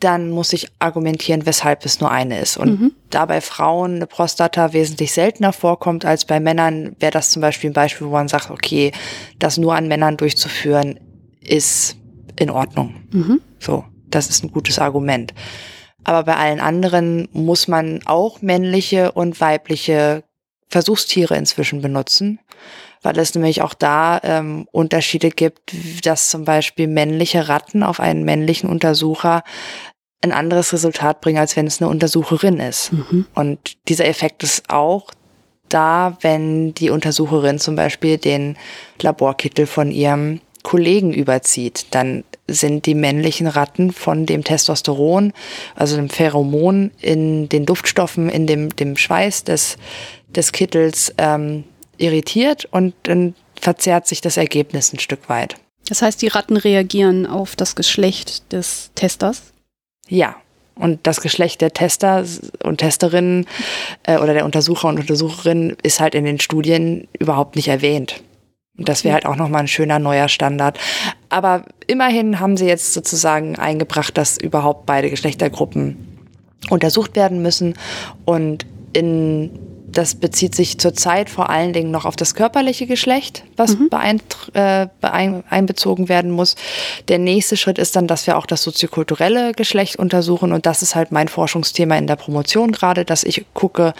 dann 0.00 0.30
muss 0.30 0.52
ich 0.52 0.68
argumentieren, 0.78 1.46
weshalb 1.46 1.84
es 1.84 2.00
nur 2.00 2.10
eine 2.10 2.40
ist. 2.40 2.56
Und 2.56 2.80
mhm. 2.80 2.92
da 3.10 3.26
bei 3.26 3.40
Frauen 3.40 3.96
eine 3.96 4.06
Prostata 4.06 4.72
wesentlich 4.72 5.12
seltener 5.12 5.52
vorkommt 5.52 6.04
als 6.04 6.24
bei 6.24 6.40
Männern, 6.40 6.94
wäre 6.98 7.12
das 7.12 7.30
zum 7.30 7.42
Beispiel 7.42 7.70
ein 7.70 7.74
Beispiel, 7.74 8.06
wo 8.06 8.12
man 8.12 8.28
sagt, 8.28 8.50
okay, 8.50 8.92
das 9.38 9.56
nur 9.56 9.74
an 9.74 9.88
Männern 9.88 10.16
durchzuführen, 10.16 11.00
ist 11.40 11.96
in 12.36 12.50
Ordnung. 12.50 12.94
Mhm. 13.12 13.40
So, 13.58 13.84
das 14.08 14.28
ist 14.28 14.44
ein 14.44 14.50
gutes 14.50 14.78
Argument. 14.78 15.32
Aber 16.04 16.24
bei 16.24 16.36
allen 16.36 16.60
anderen 16.60 17.28
muss 17.32 17.68
man 17.68 18.00
auch 18.04 18.42
männliche 18.42 19.12
und 19.12 19.40
weibliche 19.40 20.24
Versuchstiere 20.68 21.36
inzwischen 21.36 21.82
benutzen, 21.82 22.40
weil 23.02 23.18
es 23.18 23.34
nämlich 23.34 23.62
auch 23.62 23.74
da 23.74 24.20
ähm, 24.22 24.66
Unterschiede 24.72 25.30
gibt, 25.30 25.72
dass 26.04 26.30
zum 26.30 26.44
Beispiel 26.44 26.88
männliche 26.88 27.48
Ratten 27.48 27.82
auf 27.82 28.00
einen 28.00 28.24
männlichen 28.24 28.68
Untersucher 28.68 29.42
ein 30.22 30.32
anderes 30.32 30.72
Resultat 30.72 31.20
bringen, 31.20 31.38
als 31.38 31.56
wenn 31.56 31.66
es 31.66 31.80
eine 31.80 31.90
Untersucherin 31.90 32.58
ist. 32.58 32.92
Mhm. 32.92 33.26
Und 33.34 33.76
dieser 33.88 34.06
Effekt 34.06 34.42
ist 34.42 34.70
auch 34.70 35.10
da, 35.68 36.16
wenn 36.20 36.74
die 36.74 36.90
Untersucherin 36.90 37.58
zum 37.58 37.76
Beispiel 37.76 38.18
den 38.18 38.56
Laborkittel 39.00 39.66
von 39.66 39.90
ihrem 39.90 40.40
Kollegen 40.64 41.12
überzieht, 41.12 41.86
dann 41.90 42.24
sind 42.48 42.86
die 42.86 42.94
männlichen 42.94 43.46
Ratten 43.46 43.92
von 43.92 44.26
dem 44.26 44.42
Testosteron, 44.42 45.32
also 45.76 45.94
dem 45.96 46.08
Pheromon 46.08 46.90
in 47.00 47.48
den 47.48 47.66
Duftstoffen, 47.66 48.28
in 48.28 48.48
dem, 48.48 48.74
dem 48.74 48.96
Schweiß 48.96 49.44
des, 49.44 49.76
des 50.34 50.52
Kittels 50.52 51.14
ähm, 51.18 51.64
irritiert 51.98 52.64
und 52.70 52.94
dann 53.04 53.34
verzerrt 53.60 54.08
sich 54.08 54.20
das 54.20 54.36
Ergebnis 54.36 54.92
ein 54.92 54.98
Stück 54.98 55.28
weit. 55.28 55.56
Das 55.88 56.02
heißt, 56.02 56.20
die 56.22 56.28
Ratten 56.28 56.56
reagieren 56.56 57.26
auf 57.26 57.56
das 57.56 57.76
Geschlecht 57.76 58.50
des 58.52 58.90
Testers? 58.94 59.52
Ja. 60.08 60.36
Und 60.76 61.06
das 61.06 61.20
Geschlecht 61.20 61.60
der 61.60 61.72
Tester 61.72 62.24
und 62.64 62.78
Testerinnen 62.78 63.46
äh, 64.02 64.18
oder 64.18 64.34
der 64.34 64.44
Untersucher 64.44 64.88
und 64.88 64.98
Untersucherinnen 64.98 65.76
ist 65.84 66.00
halt 66.00 66.16
in 66.16 66.24
den 66.24 66.40
Studien 66.40 67.06
überhaupt 67.16 67.54
nicht 67.54 67.68
erwähnt. 67.68 68.22
Das 68.76 69.04
wäre 69.04 69.14
halt 69.14 69.26
auch 69.26 69.36
nochmal 69.36 69.60
ein 69.60 69.68
schöner 69.68 69.98
neuer 69.98 70.28
Standard. 70.28 70.78
Aber 71.28 71.64
immerhin 71.86 72.40
haben 72.40 72.56
sie 72.56 72.66
jetzt 72.66 72.92
sozusagen 72.92 73.56
eingebracht, 73.56 74.18
dass 74.18 74.36
überhaupt 74.36 74.84
beide 74.86 75.10
Geschlechtergruppen 75.10 76.14
untersucht 76.70 77.14
werden 77.14 77.40
müssen. 77.40 77.74
Und 78.24 78.66
in, 78.92 79.50
das 79.86 80.16
bezieht 80.16 80.56
sich 80.56 80.78
zurzeit 80.78 81.30
vor 81.30 81.50
allen 81.50 81.72
Dingen 81.72 81.92
noch 81.92 82.04
auf 82.04 82.16
das 82.16 82.34
körperliche 82.34 82.88
Geschlecht, 82.88 83.44
was 83.56 83.76
mhm. 83.78 83.90
äh, 84.54 84.86
einbezogen 85.02 86.08
werden 86.08 86.32
muss. 86.32 86.56
Der 87.06 87.18
nächste 87.18 87.56
Schritt 87.56 87.78
ist 87.78 87.94
dann, 87.94 88.08
dass 88.08 88.26
wir 88.26 88.36
auch 88.36 88.46
das 88.46 88.64
soziokulturelle 88.64 89.52
Geschlecht 89.52 89.96
untersuchen. 89.96 90.52
Und 90.52 90.66
das 90.66 90.82
ist 90.82 90.96
halt 90.96 91.12
mein 91.12 91.28
Forschungsthema 91.28 91.96
in 91.96 92.08
der 92.08 92.16
Promotion 92.16 92.72
gerade, 92.72 93.04
dass 93.04 93.22
ich 93.22 93.44
gucke, 93.54 93.94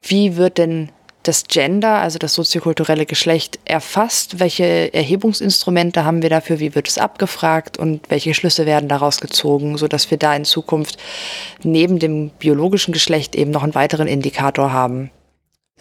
wie 0.00 0.36
wird 0.36 0.56
denn 0.56 0.90
das 1.24 1.44
Gender, 1.44 1.96
also 1.96 2.18
das 2.18 2.34
soziokulturelle 2.34 3.06
Geschlecht, 3.06 3.58
erfasst? 3.64 4.38
Welche 4.40 4.92
Erhebungsinstrumente 4.94 6.04
haben 6.04 6.22
wir 6.22 6.30
dafür? 6.30 6.60
Wie 6.60 6.74
wird 6.74 6.88
es 6.88 6.98
abgefragt 6.98 7.78
und 7.78 8.08
welche 8.10 8.34
Schlüsse 8.34 8.66
werden 8.66 8.88
daraus 8.88 9.20
gezogen, 9.20 9.76
sodass 9.78 10.10
wir 10.10 10.18
da 10.18 10.34
in 10.34 10.44
Zukunft 10.44 10.98
neben 11.62 11.98
dem 11.98 12.30
biologischen 12.30 12.92
Geschlecht 12.92 13.34
eben 13.34 13.50
noch 13.50 13.62
einen 13.62 13.74
weiteren 13.74 14.06
Indikator 14.06 14.72
haben 14.72 15.10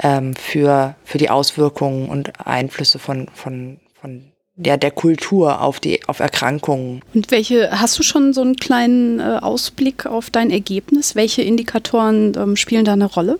ähm, 0.02 0.36
für, 0.36 0.96
für 1.04 1.18
die 1.18 1.30
Auswirkungen 1.30 2.10
und 2.10 2.46
Einflüsse 2.46 3.00
von, 3.00 3.28
von, 3.34 3.80
von 4.00 4.32
ja, 4.56 4.78
der 4.78 4.92
Kultur 4.92 5.62
auf 5.62 5.80
die 5.80 6.04
auf 6.08 6.20
Erkrankungen. 6.20 7.02
Und 7.14 7.32
welche 7.32 7.72
hast 7.72 7.98
du 7.98 8.04
schon 8.04 8.34
so 8.34 8.42
einen 8.42 8.56
kleinen 8.56 9.20
äh, 9.20 9.40
Ausblick 9.42 10.06
auf 10.06 10.30
dein 10.30 10.52
Ergebnis? 10.52 11.16
Welche 11.16 11.42
Indikatoren 11.42 12.34
ähm, 12.38 12.56
spielen 12.56 12.86
da 12.86 12.94
eine 12.94 13.06
Rolle? 13.06 13.40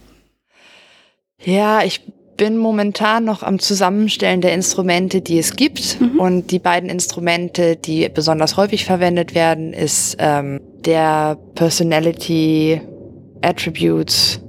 Ja, 1.40 1.84
ich 1.84 2.02
bin 2.38 2.58
momentan 2.58 3.26
noch 3.26 3.44
am 3.44 3.60
Zusammenstellen 3.60 4.42
der 4.42 4.54
Instrumente, 4.54 5.22
die 5.22 5.38
es 5.38 5.56
gibt. 5.56 6.00
Mhm. 6.02 6.20
Und 6.20 6.52
die 6.52 6.60
beiden 6.60 6.90
Instrumente, 6.90 7.76
die 7.76 8.10
besonders 8.10 8.58
häufig 8.58 8.86
verwendet 8.86 9.36
werden, 9.36 9.74
ist 9.74 10.16
ähm, 10.20 10.60
der 10.86 11.38
Personality 11.56 12.82
Attributes 13.42 14.42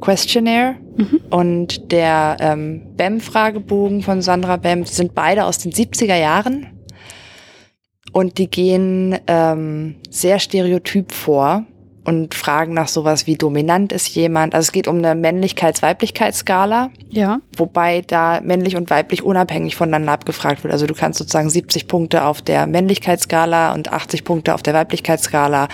Questionnaire 0.00 0.76
mhm. 0.96 1.20
und 1.30 1.92
der 1.92 2.36
ähm, 2.40 2.94
BEM-Fragebogen 2.96 4.02
von 4.02 4.20
Sandra 4.20 4.56
BEM 4.56 4.84
sind 4.84 5.14
beide 5.14 5.44
aus 5.44 5.58
den 5.58 5.72
70er 5.72 6.16
Jahren. 6.16 6.66
Und 8.12 8.36
die 8.36 8.48
gehen 8.50 9.16
ähm, 9.26 9.96
sehr 10.10 10.38
stereotyp 10.38 11.12
vor 11.12 11.64
und 12.04 12.34
fragen 12.34 12.74
nach 12.74 12.88
sowas 12.88 13.26
wie 13.26 13.36
dominant 13.36 13.92
ist 13.92 14.08
jemand. 14.08 14.54
Also 14.54 14.66
es 14.66 14.72
geht 14.72 14.88
um 14.88 14.98
eine 14.98 15.14
Männlichkeits-Weiblichkeitsskala. 15.14 16.90
Ja. 17.10 17.40
Wobei 17.56 18.02
da 18.02 18.40
männlich 18.42 18.74
und 18.74 18.90
weiblich 18.90 19.22
unabhängig 19.22 19.76
voneinander 19.76 20.12
abgefragt 20.12 20.64
wird. 20.64 20.72
Also 20.72 20.86
du 20.86 20.94
kannst 20.94 21.18
sozusagen 21.18 21.48
70 21.48 21.86
Punkte 21.86 22.24
auf 22.24 22.42
der 22.42 22.66
Männlichkeitsskala 22.66 23.72
und 23.74 23.92
80 23.92 24.24
Punkte 24.24 24.54
auf 24.54 24.62
der 24.62 24.74
Weiblichkeitsskala 24.74 25.68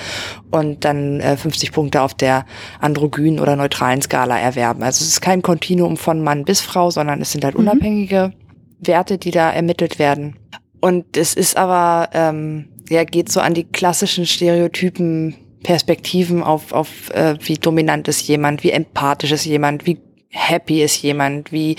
und 0.50 0.84
dann 0.84 1.20
äh, 1.20 1.36
50 1.36 1.72
Punkte 1.72 2.02
auf 2.02 2.12
der 2.12 2.44
androgynen 2.80 3.40
oder 3.40 3.56
neutralen 3.56 4.02
Skala 4.02 4.38
erwerben. 4.38 4.82
Also 4.82 5.02
es 5.02 5.08
ist 5.08 5.20
kein 5.22 5.40
Kontinuum 5.40 5.96
von 5.96 6.22
Mann 6.22 6.44
bis 6.44 6.60
Frau, 6.60 6.90
sondern 6.90 7.22
es 7.22 7.32
sind 7.32 7.44
halt 7.44 7.54
mhm. 7.54 7.62
unabhängige 7.62 8.32
Werte, 8.80 9.16
die 9.16 9.30
da 9.30 9.50
ermittelt 9.50 9.98
werden. 9.98 10.36
Und 10.80 11.16
es 11.16 11.34
ist 11.34 11.56
aber, 11.56 12.10
ähm, 12.12 12.68
ja, 12.88 13.04
geht 13.04 13.32
so 13.32 13.40
an 13.40 13.54
die 13.54 13.64
klassischen 13.64 14.26
Stereotypen 14.26 15.34
Perspektiven 15.62 16.42
auf, 16.42 16.72
auf 16.72 17.10
äh, 17.10 17.36
wie 17.40 17.54
dominant 17.54 18.08
ist 18.08 18.26
jemand, 18.26 18.62
wie 18.62 18.70
empathisch 18.70 19.32
ist 19.32 19.44
jemand, 19.44 19.86
wie 19.86 19.98
happy 20.30 20.82
ist 20.82 21.02
jemand, 21.02 21.52
wie 21.52 21.76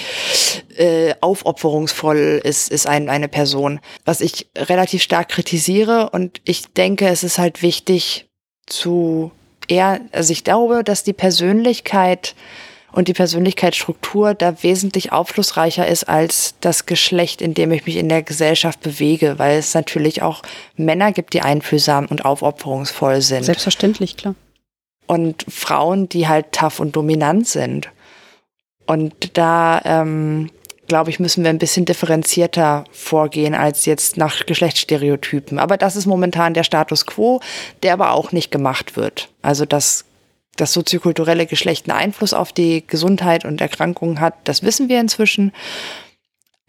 äh, 0.75 1.13
aufopferungsvoll 1.21 2.41
ist, 2.43 2.71
ist 2.71 2.87
ein, 2.87 3.09
eine 3.09 3.27
Person. 3.27 3.79
Was 4.05 4.21
ich 4.21 4.49
relativ 4.57 5.03
stark 5.03 5.29
kritisiere 5.29 6.09
und 6.09 6.41
ich 6.45 6.73
denke, 6.73 7.07
es 7.07 7.23
ist 7.23 7.37
halt 7.37 7.61
wichtig 7.61 8.27
zu 8.65 9.31
eher, 9.67 10.01
also 10.11 10.33
ich 10.33 10.43
glaube, 10.43 10.83
dass 10.83 11.03
die 11.03 11.13
Persönlichkeit 11.13 12.35
und 12.91 13.07
die 13.07 13.13
Persönlichkeitsstruktur 13.13 14.33
da 14.33 14.63
wesentlich 14.63 15.11
aufschlussreicher 15.11 15.87
ist 15.87 16.05
als 16.05 16.55
das 16.61 16.85
Geschlecht, 16.85 17.41
in 17.41 17.53
dem 17.53 17.71
ich 17.71 17.85
mich 17.85 17.97
in 17.97 18.09
der 18.09 18.23
Gesellschaft 18.23 18.81
bewege, 18.81 19.37
weil 19.37 19.57
es 19.57 19.73
natürlich 19.73 20.21
auch 20.21 20.41
Männer 20.75 21.11
gibt, 21.11 21.33
die 21.33 21.41
einfühlsam 21.41 22.07
und 22.07 22.25
aufopferungsvoll 22.25 23.21
sind. 23.21 23.43
Selbstverständlich, 23.43 24.17
klar. 24.17 24.35
Und 25.07 25.45
Frauen, 25.49 26.09
die 26.09 26.27
halt 26.27 26.51
tough 26.51 26.79
und 26.79 26.95
dominant 26.95 27.47
sind. 27.47 27.89
Und 28.85 29.37
da, 29.37 29.81
ähm, 29.85 30.49
glaube 30.87 31.09
ich, 31.11 31.19
müssen 31.19 31.43
wir 31.43 31.51
ein 31.51 31.59
bisschen 31.59 31.85
differenzierter 31.85 32.83
vorgehen 32.91 33.55
als 33.55 33.85
jetzt 33.85 34.17
nach 34.17 34.45
Geschlechtsstereotypen. 34.45 35.59
Aber 35.59 35.77
das 35.77 35.95
ist 35.95 36.05
momentan 36.05 36.53
der 36.53 36.63
Status 36.63 37.05
quo, 37.05 37.39
der 37.83 37.93
aber 37.93 38.11
auch 38.11 38.31
nicht 38.31 38.51
gemacht 38.51 38.97
wird. 38.97 39.29
Also 39.41 39.65
das 39.65 40.05
das 40.59 40.73
soziokulturelle 40.73 41.45
Geschlecht 41.45 41.89
einen 41.89 41.97
Einfluss 41.97 42.33
auf 42.33 42.53
die 42.53 42.85
Gesundheit 42.85 43.45
und 43.45 43.61
Erkrankungen 43.61 44.19
hat, 44.19 44.35
das 44.43 44.63
wissen 44.63 44.89
wir 44.89 44.99
inzwischen. 44.99 45.51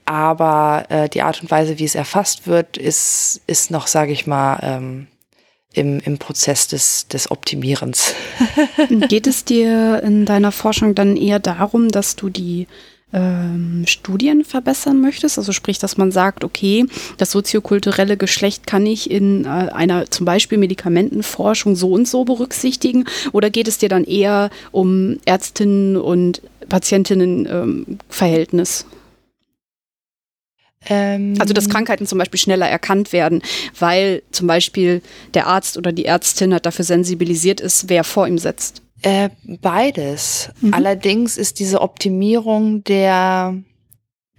Aber 0.05 0.87
äh, 0.89 1.09
die 1.09 1.23
Art 1.23 1.41
und 1.43 1.51
Weise, 1.51 1.79
wie 1.79 1.85
es 1.85 1.95
erfasst 1.95 2.47
wird, 2.47 2.77
ist, 2.77 3.43
ist 3.47 3.71
noch, 3.71 3.87
sage 3.87 4.13
ich 4.13 4.27
mal, 4.27 4.59
ähm, 4.63 5.07
im, 5.73 6.01
im 6.01 6.19
Prozess 6.19 6.67
des, 6.67 7.07
des 7.07 7.31
Optimierens. 7.31 8.15
Geht 9.09 9.27
es 9.27 9.45
dir 9.45 10.03
in 10.03 10.27
deiner 10.27 10.51
Forschung 10.51 10.95
dann 10.95 11.17
eher 11.17 11.39
darum, 11.39 11.89
dass 11.89 12.17
du 12.17 12.29
die 12.29 12.67
ähm, 13.13 13.85
Studien 13.87 14.45
verbessern 14.45 15.01
möchtest? 15.01 15.39
Also 15.39 15.53
sprich, 15.53 15.79
dass 15.79 15.97
man 15.97 16.11
sagt, 16.13 16.45
okay, 16.45 16.87
das 17.19 17.31
soziokulturelle 17.31 18.17
Geschlecht 18.17 18.67
kann 18.67 18.87
ich 18.87 19.11
in 19.11 19.45
äh, 19.45 19.49
einer 19.49 20.11
zum 20.11 20.27
Beispiel 20.27 20.59
Medikamentenforschung 20.59 21.77
so 21.77 21.93
und 21.93 22.09
so 22.09 22.25
berücksichtigen? 22.25 23.05
Oder 23.33 23.51
geht 23.51 23.69
es 23.69 23.79
dir 23.79 23.89
dann 23.89 24.05
eher 24.05 24.51
um 24.71 25.19
Ärztinnen 25.25 25.97
und 25.97 26.43
Patientinnen-Verhältnis? 26.69 28.87
Ähm 30.89 31.35
also 31.39 31.53
dass 31.53 31.69
Krankheiten 31.69 32.07
zum 32.07 32.19
Beispiel 32.19 32.41
schneller 32.41 32.69
erkannt 32.69 33.13
werden, 33.13 33.43
weil 33.79 34.23
zum 34.31 34.47
Beispiel 34.47 35.03
der 35.35 35.47
Arzt 35.47 35.77
oder 35.77 35.93
die 35.93 36.07
Ärztin 36.07 36.55
hat 36.55 36.65
dafür 36.65 36.85
sensibilisiert 36.85 37.61
ist, 37.61 37.89
wer 37.89 38.05
vor 38.05 38.27
ihm 38.27 38.39
sitzt. 38.39 38.83
Äh, 39.03 39.31
beides. 39.45 40.51
Mhm. 40.61 40.75
Allerdings 40.75 41.37
ist 41.37 41.59
diese 41.59 41.81
Optimierung 41.81 42.85
der, 42.85 43.55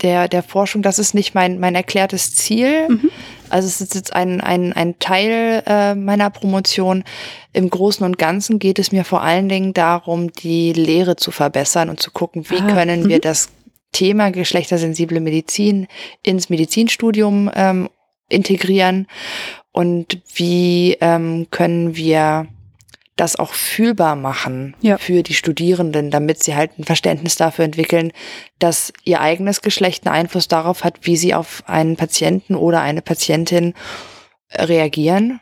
der, 0.01 0.28
der 0.28 0.43
Forschung, 0.43 0.82
das 0.82 0.99
ist 0.99 1.14
nicht 1.14 1.34
mein, 1.34 1.59
mein 1.59 1.76
erklärtes 1.76 2.36
Ziel. 2.36 2.88
Mhm. 2.89 3.09
Also 3.49 3.68
es 3.68 3.82
ist 3.82 3.95
jetzt 3.95 4.14
ein, 4.14 4.39
ein, 4.39 4.72
ein 4.74 4.99
Teil 4.99 5.64
äh, 5.66 5.95
meiner 5.95 6.30
Promotion. 6.30 7.03
Im 7.53 7.70
Großen 7.70 8.05
und 8.05 8.18
Ganzen 8.18 8.59
geht 8.59 8.80
es 8.80 8.91
mir 8.91 9.03
vor 9.03 9.22
allen 9.22 9.49
Dingen 9.49 9.74
darum, 9.74 10.32
die 10.32 10.74
Lehre 10.74 11.16
zu 11.16 11.32
verbessern 11.32 11.89
und 11.89 11.99
zu 11.99 12.12
gucken, 12.12 12.45
wie 12.49 12.59
ah, 12.62 12.74
können 12.74 13.09
wir 13.09 13.18
mhm. 13.18 13.22
das 13.22 13.49
Thema 13.91 14.32
geschlechtersensible 14.32 15.20
Medizin 15.20 15.88
ins 16.24 16.49
Medizinstudium 16.49 17.51
ähm, 17.53 17.89
integrieren 18.30 19.07
und 19.74 20.22
wie 20.34 20.97
ähm, 21.01 21.47
können 21.51 21.95
wir 21.95 22.47
das 23.16 23.38
auch 23.38 23.53
fühlbar 23.53 24.16
machen 24.16 24.76
ja. 24.82 24.97
für 24.97 25.24
die 25.24 25.34
Studierenden, 25.34 26.12
damit 26.12 26.43
sie 26.43 26.55
halt 26.55 26.80
ein 26.80 26.86
Verständnis 26.86 27.36
dafür 27.36 27.66
entwickeln, 27.66 28.12
dass 28.59 28.93
ihr 29.03 29.22
eigenes 29.22 29.62
Geschlecht 29.62 30.05
einen 30.07 30.16
Einfluss 30.16 30.47
darauf 30.47 30.84
hat, 30.84 30.99
wie 31.01 31.18
sie 31.18 31.34
auf 31.34 31.64
einen 31.68 31.97
Patienten 31.97 32.55
oder 32.55 32.82
eine 32.82 33.01
Patientin 33.01 33.74
reagieren 34.53 35.39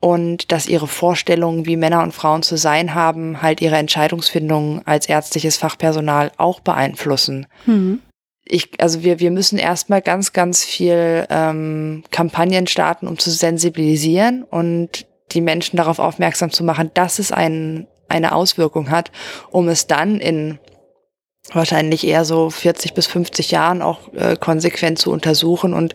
und 0.00 0.50
dass 0.50 0.66
ihre 0.66 0.88
Vorstellungen, 0.88 1.64
wie 1.64 1.76
Männer 1.76 2.02
und 2.02 2.12
Frauen 2.12 2.42
zu 2.42 2.56
sein 2.56 2.94
haben, 2.94 3.40
halt 3.40 3.60
ihre 3.60 3.76
Entscheidungsfindung 3.76 4.82
als 4.84 5.08
ärztliches 5.08 5.56
Fachpersonal 5.56 6.32
auch 6.38 6.58
beeinflussen. 6.58 7.46
Mhm. 7.66 8.00
Ich, 8.44 8.80
also 8.80 9.04
wir, 9.04 9.20
wir 9.20 9.30
müssen 9.30 9.58
erstmal 9.58 10.02
ganz, 10.02 10.32
ganz 10.32 10.64
viel 10.64 11.24
ähm, 11.30 12.02
Kampagnen 12.10 12.66
starten, 12.66 13.06
um 13.06 13.16
zu 13.16 13.30
sensibilisieren 13.30 14.42
und 14.42 15.06
die 15.34 15.40
Menschen 15.40 15.76
darauf 15.76 15.98
aufmerksam 15.98 16.50
zu 16.50 16.64
machen, 16.64 16.90
dass 16.94 17.18
es 17.18 17.32
ein, 17.32 17.86
eine 18.08 18.34
Auswirkung 18.34 18.90
hat, 18.90 19.10
um 19.50 19.68
es 19.68 19.86
dann 19.86 20.18
in 20.18 20.58
wahrscheinlich 21.52 22.06
eher 22.06 22.24
so 22.24 22.50
40 22.50 22.94
bis 22.94 23.06
50 23.06 23.50
Jahren 23.50 23.82
auch 23.82 24.12
äh, 24.14 24.36
konsequent 24.36 24.98
zu 24.98 25.10
untersuchen 25.10 25.74
und 25.74 25.94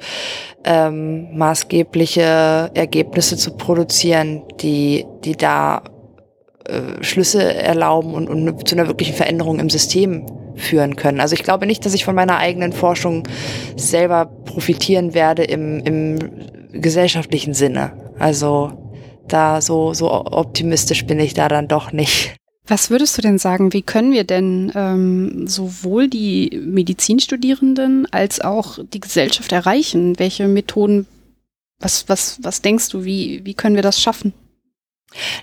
ähm, 0.65 1.37
maßgebliche 1.37 2.71
Ergebnisse 2.73 3.37
zu 3.37 3.55
produzieren, 3.55 4.43
die, 4.59 5.05
die 5.23 5.37
da 5.37 5.83
äh, 6.65 7.01
Schlüsse 7.01 7.53
erlauben 7.53 8.13
und, 8.13 8.27
und 8.27 8.67
zu 8.67 8.75
einer 8.75 8.87
wirklichen 8.87 9.15
Veränderung 9.15 9.59
im 9.59 9.69
System 9.69 10.25
führen 10.55 10.95
können. 10.95 11.21
Also 11.21 11.33
ich 11.33 11.43
glaube 11.43 11.65
nicht, 11.65 11.85
dass 11.85 11.93
ich 11.93 12.03
von 12.03 12.15
meiner 12.15 12.37
eigenen 12.37 12.73
Forschung 12.73 13.23
selber 13.77 14.25
profitieren 14.25 15.13
werde 15.13 15.43
im, 15.43 15.79
im 15.79 16.19
gesellschaftlichen 16.73 17.53
Sinne. 17.53 17.93
Also 18.19 18.86
da 19.27 19.61
so, 19.61 19.93
so 19.93 20.11
optimistisch 20.11 21.05
bin 21.05 21.19
ich 21.19 21.33
da 21.33 21.47
dann 21.47 21.67
doch 21.67 21.91
nicht. 21.91 22.35
Was 22.67 22.89
würdest 22.89 23.17
du 23.17 23.21
denn 23.21 23.37
sagen, 23.37 23.71
wie 23.71 23.81
können 23.81 24.11
wir 24.11 24.25
denn 24.25 24.71
ähm, 24.75 25.47
sowohl 25.47 26.09
die 26.09 26.61
Medizinstudierenden 26.65 28.11
als 28.11 28.41
auch 28.41 28.79
die 28.93 28.99
Gesellschaft 28.99 29.53
erreichen? 29.53 30.19
Welche 30.19 30.49
Methoden, 30.49 31.07
was, 31.79 32.09
was, 32.09 32.39
was 32.41 32.61
denkst 32.61 32.89
du, 32.89 33.05
wie, 33.05 33.45
wie 33.45 33.53
können 33.53 33.75
wir 33.75 33.83
das 33.83 34.01
schaffen? 34.01 34.33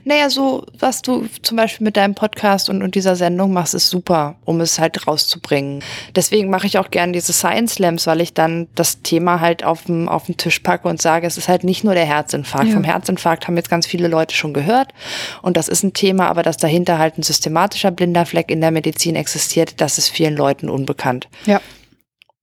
Naja, 0.05 0.29
so, 0.29 0.67
was 0.79 1.01
du 1.01 1.27
zum 1.43 1.57
Beispiel 1.57 1.85
mit 1.85 1.97
deinem 1.97 2.15
Podcast 2.15 2.69
und, 2.69 2.83
und 2.83 2.95
dieser 2.95 3.17
Sendung 3.17 3.53
machst, 3.53 3.75
ist 3.75 3.89
super, 3.89 4.37
um 4.45 4.61
es 4.61 4.79
halt 4.79 5.07
rauszubringen. 5.07 5.83
Deswegen 6.15 6.51
mache 6.51 6.67
ich 6.67 6.79
auch 6.79 6.91
gerne 6.91 7.12
diese 7.12 7.33
Science 7.33 7.75
Slams, 7.75 8.07
weil 8.07 8.21
ich 8.21 8.35
dann 8.35 8.69
das 8.75 9.01
Thema 9.01 9.41
halt 9.41 9.65
auf 9.65 9.85
den, 9.85 10.09
auf 10.09 10.27
den 10.27 10.37
Tisch 10.37 10.59
packe 10.61 10.87
und 10.87 11.01
sage, 11.01 11.27
es 11.27 11.39
ist 11.39 11.49
halt 11.49 11.65
nicht 11.65 11.83
nur 11.83 11.95
der 11.95 12.05
Herzinfarkt. 12.05 12.69
Ja. 12.69 12.75
Vom 12.75 12.85
Herzinfarkt 12.85 13.47
haben 13.47 13.57
jetzt 13.57 13.71
ganz 13.71 13.87
viele 13.87 14.09
Leute 14.09 14.35
schon 14.35 14.53
gehört. 14.53 14.93
Und 15.41 15.57
das 15.57 15.69
ist 15.69 15.83
ein 15.83 15.95
Thema, 15.95 16.29
aber 16.29 16.43
dass 16.43 16.59
dahinter 16.59 16.99
halt 16.99 17.17
ein 17.19 17.23
systematischer 17.23 17.91
blinder 17.91 18.27
Fleck 18.27 18.51
in 18.51 18.61
der 18.61 18.71
Medizin 18.71 19.17
existiert, 19.17 19.81
das 19.81 19.97
ist 19.97 20.11
vielen 20.11 20.37
Leuten 20.37 20.69
unbekannt. 20.69 21.29
Ja. 21.47 21.61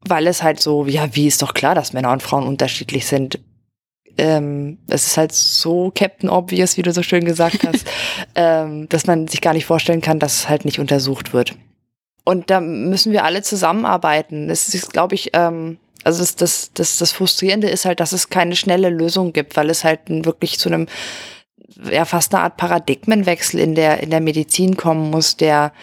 Weil 0.01 0.25
es 0.25 0.41
halt 0.41 0.59
so, 0.59 0.87
ja, 0.87 1.15
wie 1.15 1.27
ist 1.27 1.43
doch 1.43 1.53
klar, 1.53 1.75
dass 1.75 1.93
Männer 1.93 2.11
und 2.11 2.23
Frauen 2.23 2.47
unterschiedlich 2.47 3.05
sind 3.05 3.39
ähm, 4.17 4.77
es 4.87 5.07
ist 5.07 5.17
halt 5.17 5.31
so 5.31 5.91
Captain 5.93 6.29
Obvious, 6.29 6.77
wie 6.77 6.81
du 6.81 6.91
so 6.91 7.03
schön 7.03 7.25
gesagt 7.25 7.59
hast, 7.67 7.85
ähm, 8.35 8.87
dass 8.89 9.07
man 9.07 9.27
sich 9.27 9.41
gar 9.41 9.53
nicht 9.53 9.65
vorstellen 9.65 10.01
kann, 10.01 10.19
dass 10.19 10.39
es 10.39 10.49
halt 10.49 10.65
nicht 10.65 10.79
untersucht 10.79 11.33
wird. 11.33 11.55
Und 12.23 12.49
da 12.49 12.61
müssen 12.61 13.11
wir 13.11 13.25
alle 13.25 13.41
zusammenarbeiten. 13.41 14.49
Es 14.49 14.73
ist, 14.73 14.93
glaube 14.93 15.15
ich, 15.15 15.31
ähm, 15.33 15.77
also 16.03 16.19
das, 16.19 16.35
das, 16.35 16.71
das, 16.73 16.97
das 16.97 17.11
Frustrierende 17.11 17.69
ist 17.69 17.85
halt, 17.85 17.99
dass 17.99 18.11
es 18.11 18.29
keine 18.29 18.55
schnelle 18.55 18.89
Lösung 18.89 19.33
gibt, 19.33 19.55
weil 19.55 19.69
es 19.69 19.83
halt 19.83 20.01
wirklich 20.07 20.59
zu 20.59 20.69
einem 20.69 20.87
ja 21.89 22.05
fast 22.05 22.33
eine 22.33 22.43
Art 22.43 22.57
Paradigmenwechsel 22.57 23.59
in 23.59 23.75
der 23.75 24.01
in 24.01 24.09
der 24.09 24.19
Medizin 24.19 24.77
kommen 24.77 25.09
muss, 25.09 25.37
der 25.37 25.73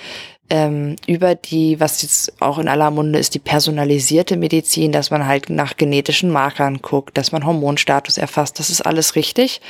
ähm, 0.50 0.96
über 1.06 1.34
die, 1.34 1.78
was 1.80 2.02
jetzt 2.02 2.40
auch 2.40 2.58
in 2.58 2.68
aller 2.68 2.90
Munde 2.90 3.18
ist, 3.18 3.34
die 3.34 3.38
personalisierte 3.38 4.36
Medizin, 4.36 4.92
dass 4.92 5.10
man 5.10 5.26
halt 5.26 5.50
nach 5.50 5.76
genetischen 5.76 6.30
Markern 6.30 6.80
guckt, 6.82 7.16
dass 7.18 7.32
man 7.32 7.44
Hormonstatus 7.44 8.18
erfasst, 8.18 8.58
das 8.58 8.70
ist 8.70 8.80
alles 8.80 9.14
richtig. 9.14 9.60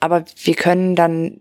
Aber 0.00 0.24
wir 0.42 0.54
können 0.54 0.96
dann 0.96 1.38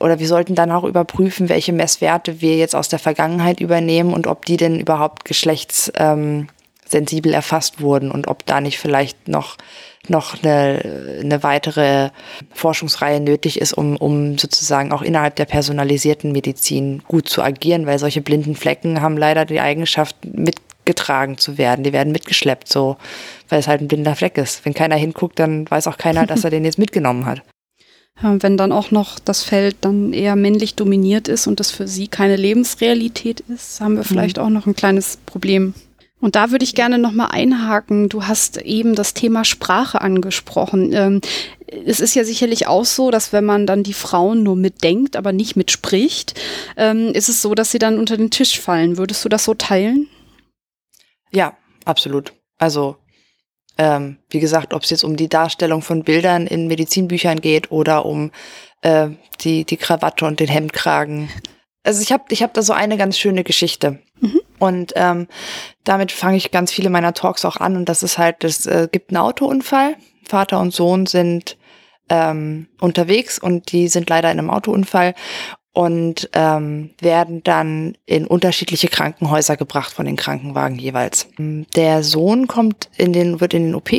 oder 0.00 0.18
wir 0.18 0.28
sollten 0.28 0.54
dann 0.54 0.72
auch 0.72 0.84
überprüfen, 0.84 1.48
welche 1.48 1.72
Messwerte 1.72 2.40
wir 2.40 2.56
jetzt 2.56 2.74
aus 2.74 2.88
der 2.88 2.98
Vergangenheit 2.98 3.60
übernehmen 3.60 4.12
und 4.12 4.26
ob 4.26 4.44
die 4.44 4.56
denn 4.56 4.78
überhaupt 4.78 5.24
geschlechtssensibel 5.24 6.02
ähm, 6.02 6.48
erfasst 6.92 7.80
wurden 7.80 8.10
und 8.10 8.28
ob 8.28 8.46
da 8.46 8.60
nicht 8.60 8.78
vielleicht 8.78 9.28
noch 9.28 9.56
noch 10.08 10.42
eine, 10.42 11.18
eine 11.22 11.42
weitere 11.42 12.10
Forschungsreihe 12.52 13.20
nötig 13.20 13.60
ist, 13.60 13.72
um, 13.72 13.96
um 13.96 14.38
sozusagen 14.38 14.92
auch 14.92 15.02
innerhalb 15.02 15.36
der 15.36 15.46
personalisierten 15.46 16.32
Medizin 16.32 17.02
gut 17.08 17.28
zu 17.28 17.42
agieren, 17.42 17.86
weil 17.86 17.98
solche 17.98 18.20
blinden 18.20 18.54
Flecken 18.54 19.00
haben 19.00 19.16
leider 19.16 19.44
die 19.44 19.60
Eigenschaft, 19.60 20.16
mitgetragen 20.24 21.38
zu 21.38 21.56
werden. 21.58 21.84
Die 21.84 21.92
werden 21.92 22.12
mitgeschleppt, 22.12 22.68
so, 22.68 22.96
weil 23.48 23.60
es 23.60 23.68
halt 23.68 23.80
ein 23.80 23.88
blinder 23.88 24.16
Fleck 24.16 24.36
ist. 24.36 24.64
Wenn 24.64 24.74
keiner 24.74 24.96
hinguckt, 24.96 25.38
dann 25.38 25.70
weiß 25.70 25.86
auch 25.86 25.98
keiner, 25.98 26.26
dass 26.26 26.44
er 26.44 26.50
den 26.50 26.64
jetzt 26.64 26.78
mitgenommen 26.78 27.26
hat. 27.26 27.42
Wenn 28.20 28.56
dann 28.56 28.70
auch 28.70 28.92
noch 28.92 29.18
das 29.18 29.42
Feld 29.42 29.76
dann 29.80 30.12
eher 30.12 30.36
männlich 30.36 30.76
dominiert 30.76 31.26
ist 31.26 31.48
und 31.48 31.58
das 31.58 31.72
für 31.72 31.88
sie 31.88 32.06
keine 32.06 32.36
Lebensrealität 32.36 33.40
ist, 33.40 33.80
haben 33.80 33.94
wir 33.94 34.04
mhm. 34.04 34.08
vielleicht 34.08 34.36
mhm. 34.36 34.42
auch 34.44 34.50
noch 34.50 34.66
ein 34.66 34.76
kleines 34.76 35.18
Problem. 35.26 35.74
Und 36.24 36.36
da 36.36 36.50
würde 36.50 36.64
ich 36.64 36.74
gerne 36.74 36.96
nochmal 36.96 37.32
einhaken. 37.32 38.08
Du 38.08 38.24
hast 38.24 38.56
eben 38.56 38.94
das 38.94 39.12
Thema 39.12 39.44
Sprache 39.44 40.00
angesprochen. 40.00 40.90
Ähm, 40.94 41.20
es 41.66 42.00
ist 42.00 42.14
ja 42.14 42.24
sicherlich 42.24 42.66
auch 42.66 42.86
so, 42.86 43.10
dass 43.10 43.34
wenn 43.34 43.44
man 43.44 43.66
dann 43.66 43.82
die 43.82 43.92
Frauen 43.92 44.42
nur 44.42 44.56
mitdenkt, 44.56 45.16
aber 45.16 45.32
nicht 45.32 45.54
mitspricht, 45.54 46.40
ähm, 46.78 47.08
ist 47.12 47.28
es 47.28 47.42
so, 47.42 47.54
dass 47.54 47.72
sie 47.72 47.78
dann 47.78 47.98
unter 47.98 48.16
den 48.16 48.30
Tisch 48.30 48.58
fallen. 48.58 48.96
Würdest 48.96 49.22
du 49.22 49.28
das 49.28 49.44
so 49.44 49.52
teilen? 49.52 50.08
Ja, 51.30 51.58
absolut. 51.84 52.32
Also 52.56 52.96
ähm, 53.76 54.16
wie 54.30 54.40
gesagt, 54.40 54.72
ob 54.72 54.84
es 54.84 54.88
jetzt 54.88 55.04
um 55.04 55.18
die 55.18 55.28
Darstellung 55.28 55.82
von 55.82 56.04
Bildern 56.04 56.46
in 56.46 56.68
Medizinbüchern 56.68 57.42
geht 57.42 57.70
oder 57.70 58.06
um 58.06 58.30
äh, 58.80 59.10
die, 59.42 59.66
die 59.66 59.76
Krawatte 59.76 60.24
und 60.24 60.40
den 60.40 60.48
Hemdkragen. 60.48 61.28
Also 61.82 62.00
ich 62.00 62.12
habe 62.12 62.24
ich 62.30 62.42
hab 62.42 62.54
da 62.54 62.62
so 62.62 62.72
eine 62.72 62.96
ganz 62.96 63.18
schöne 63.18 63.44
Geschichte. 63.44 63.98
Und 64.58 64.92
ähm, 64.96 65.26
damit 65.84 66.12
fange 66.12 66.36
ich 66.36 66.50
ganz 66.50 66.72
viele 66.72 66.90
meiner 66.90 67.14
Talks 67.14 67.44
auch 67.44 67.56
an. 67.56 67.76
Und 67.76 67.88
das 67.88 68.02
ist 68.02 68.18
halt, 68.18 68.44
es 68.44 68.66
äh, 68.66 68.88
gibt 68.90 69.10
einen 69.10 69.18
Autounfall. 69.18 69.96
Vater 70.26 70.60
und 70.60 70.72
Sohn 70.72 71.06
sind 71.06 71.56
ähm, 72.08 72.68
unterwegs 72.80 73.38
und 73.38 73.72
die 73.72 73.88
sind 73.88 74.08
leider 74.08 74.30
in 74.30 74.38
einem 74.38 74.50
Autounfall 74.50 75.14
und 75.72 76.30
ähm, 76.34 76.90
werden 77.00 77.42
dann 77.42 77.96
in 78.06 78.26
unterschiedliche 78.26 78.88
Krankenhäuser 78.88 79.56
gebracht 79.56 79.92
von 79.92 80.06
den 80.06 80.16
Krankenwagen 80.16 80.78
jeweils. 80.78 81.28
Der 81.38 82.02
Sohn 82.04 82.46
kommt 82.46 82.88
in 82.96 83.12
den, 83.12 83.40
wird 83.40 83.54
in 83.54 83.64
den 83.64 83.74
OP 83.74 83.90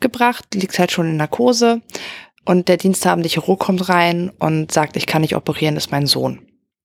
gebracht, 0.00 0.46
liegt 0.54 0.78
halt 0.78 0.90
schon 0.90 1.06
in 1.06 1.16
Narkose 1.16 1.82
und 2.44 2.68
der 2.68 2.78
diensthabende 2.78 3.28
Chirurg 3.28 3.60
kommt 3.60 3.88
rein 3.90 4.30
und 4.38 4.72
sagt, 4.72 4.96
ich 4.96 5.06
kann 5.06 5.20
nicht 5.20 5.36
operieren, 5.36 5.76
ist 5.76 5.92
mein 5.92 6.06
Sohn. 6.06 6.40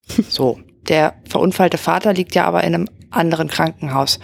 So, 0.30 0.60
der 0.90 1.16
verunfallte 1.30 1.78
Vater 1.78 2.14
liegt 2.14 2.36
ja 2.36 2.44
aber 2.44 2.66
in 2.66 2.76
einem 2.76 2.90
anderen 3.14 3.48
Krankenhaus. 3.48 4.20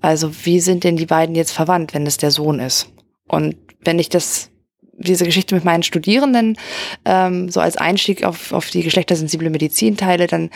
Also 0.00 0.30
wie 0.44 0.60
sind 0.60 0.84
denn 0.84 0.96
die 0.96 1.06
beiden 1.06 1.34
jetzt 1.34 1.52
verwandt, 1.52 1.94
wenn 1.94 2.06
es 2.06 2.16
der 2.16 2.30
Sohn 2.30 2.60
ist? 2.60 2.88
Und 3.26 3.56
wenn 3.80 3.98
ich 3.98 4.08
das 4.08 4.50
diese 4.98 5.24
Geschichte 5.24 5.54
mit 5.54 5.64
meinen 5.64 5.82
Studierenden 5.82 6.56
ähm, 7.04 7.50
so 7.50 7.60
als 7.60 7.76
Einstieg 7.76 8.24
auf, 8.24 8.52
auf 8.52 8.70
die 8.70 8.82
geschlechtersensible 8.82 9.50
Medizin 9.50 9.96
teile, 9.96 10.26
dann 10.26 10.50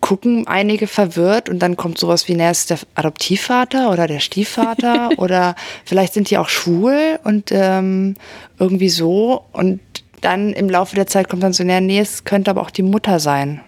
gucken 0.00 0.46
einige 0.46 0.86
verwirrt 0.86 1.48
und 1.48 1.60
dann 1.60 1.78
kommt 1.78 1.96
sowas 1.96 2.28
wie, 2.28 2.34
na, 2.34 2.50
ist 2.50 2.68
der 2.68 2.78
Adoptivvater 2.94 3.90
oder 3.90 4.06
der 4.06 4.20
Stiefvater 4.20 5.10
oder 5.16 5.54
vielleicht 5.86 6.12
sind 6.12 6.28
die 6.28 6.36
auch 6.36 6.50
schwul 6.50 7.18
und 7.24 7.50
ähm, 7.52 8.14
irgendwie 8.58 8.90
so 8.90 9.46
und 9.52 9.80
dann 10.20 10.52
im 10.52 10.68
Laufe 10.68 10.94
der 10.94 11.06
Zeit 11.06 11.28
kommt 11.28 11.42
dann 11.42 11.54
so, 11.54 11.64
na, 11.64 11.80
nee, 11.80 12.00
es 12.00 12.24
könnte 12.24 12.50
aber 12.50 12.60
auch 12.60 12.70
die 12.70 12.82
Mutter 12.82 13.18
sein. 13.18 13.62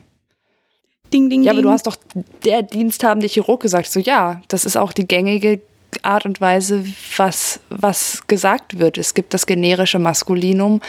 Ding, 1.12 1.30
ding, 1.30 1.42
ja, 1.42 1.52
aber 1.52 1.62
du 1.62 1.70
hast 1.70 1.86
doch 1.86 1.96
der 2.44 2.62
diensthabende 2.62 3.28
Chirurg 3.28 3.62
gesagt, 3.62 3.90
so 3.90 4.00
ja, 4.00 4.42
das 4.48 4.64
ist 4.64 4.76
auch 4.76 4.92
die 4.92 5.06
gängige 5.06 5.60
Art 6.02 6.26
und 6.26 6.40
Weise, 6.40 6.84
was, 7.16 7.60
was 7.70 8.26
gesagt 8.26 8.78
wird. 8.78 8.98
Es 8.98 9.14
gibt 9.14 9.32
das 9.32 9.46
generische 9.46 9.98
Maskulinum 9.98 10.80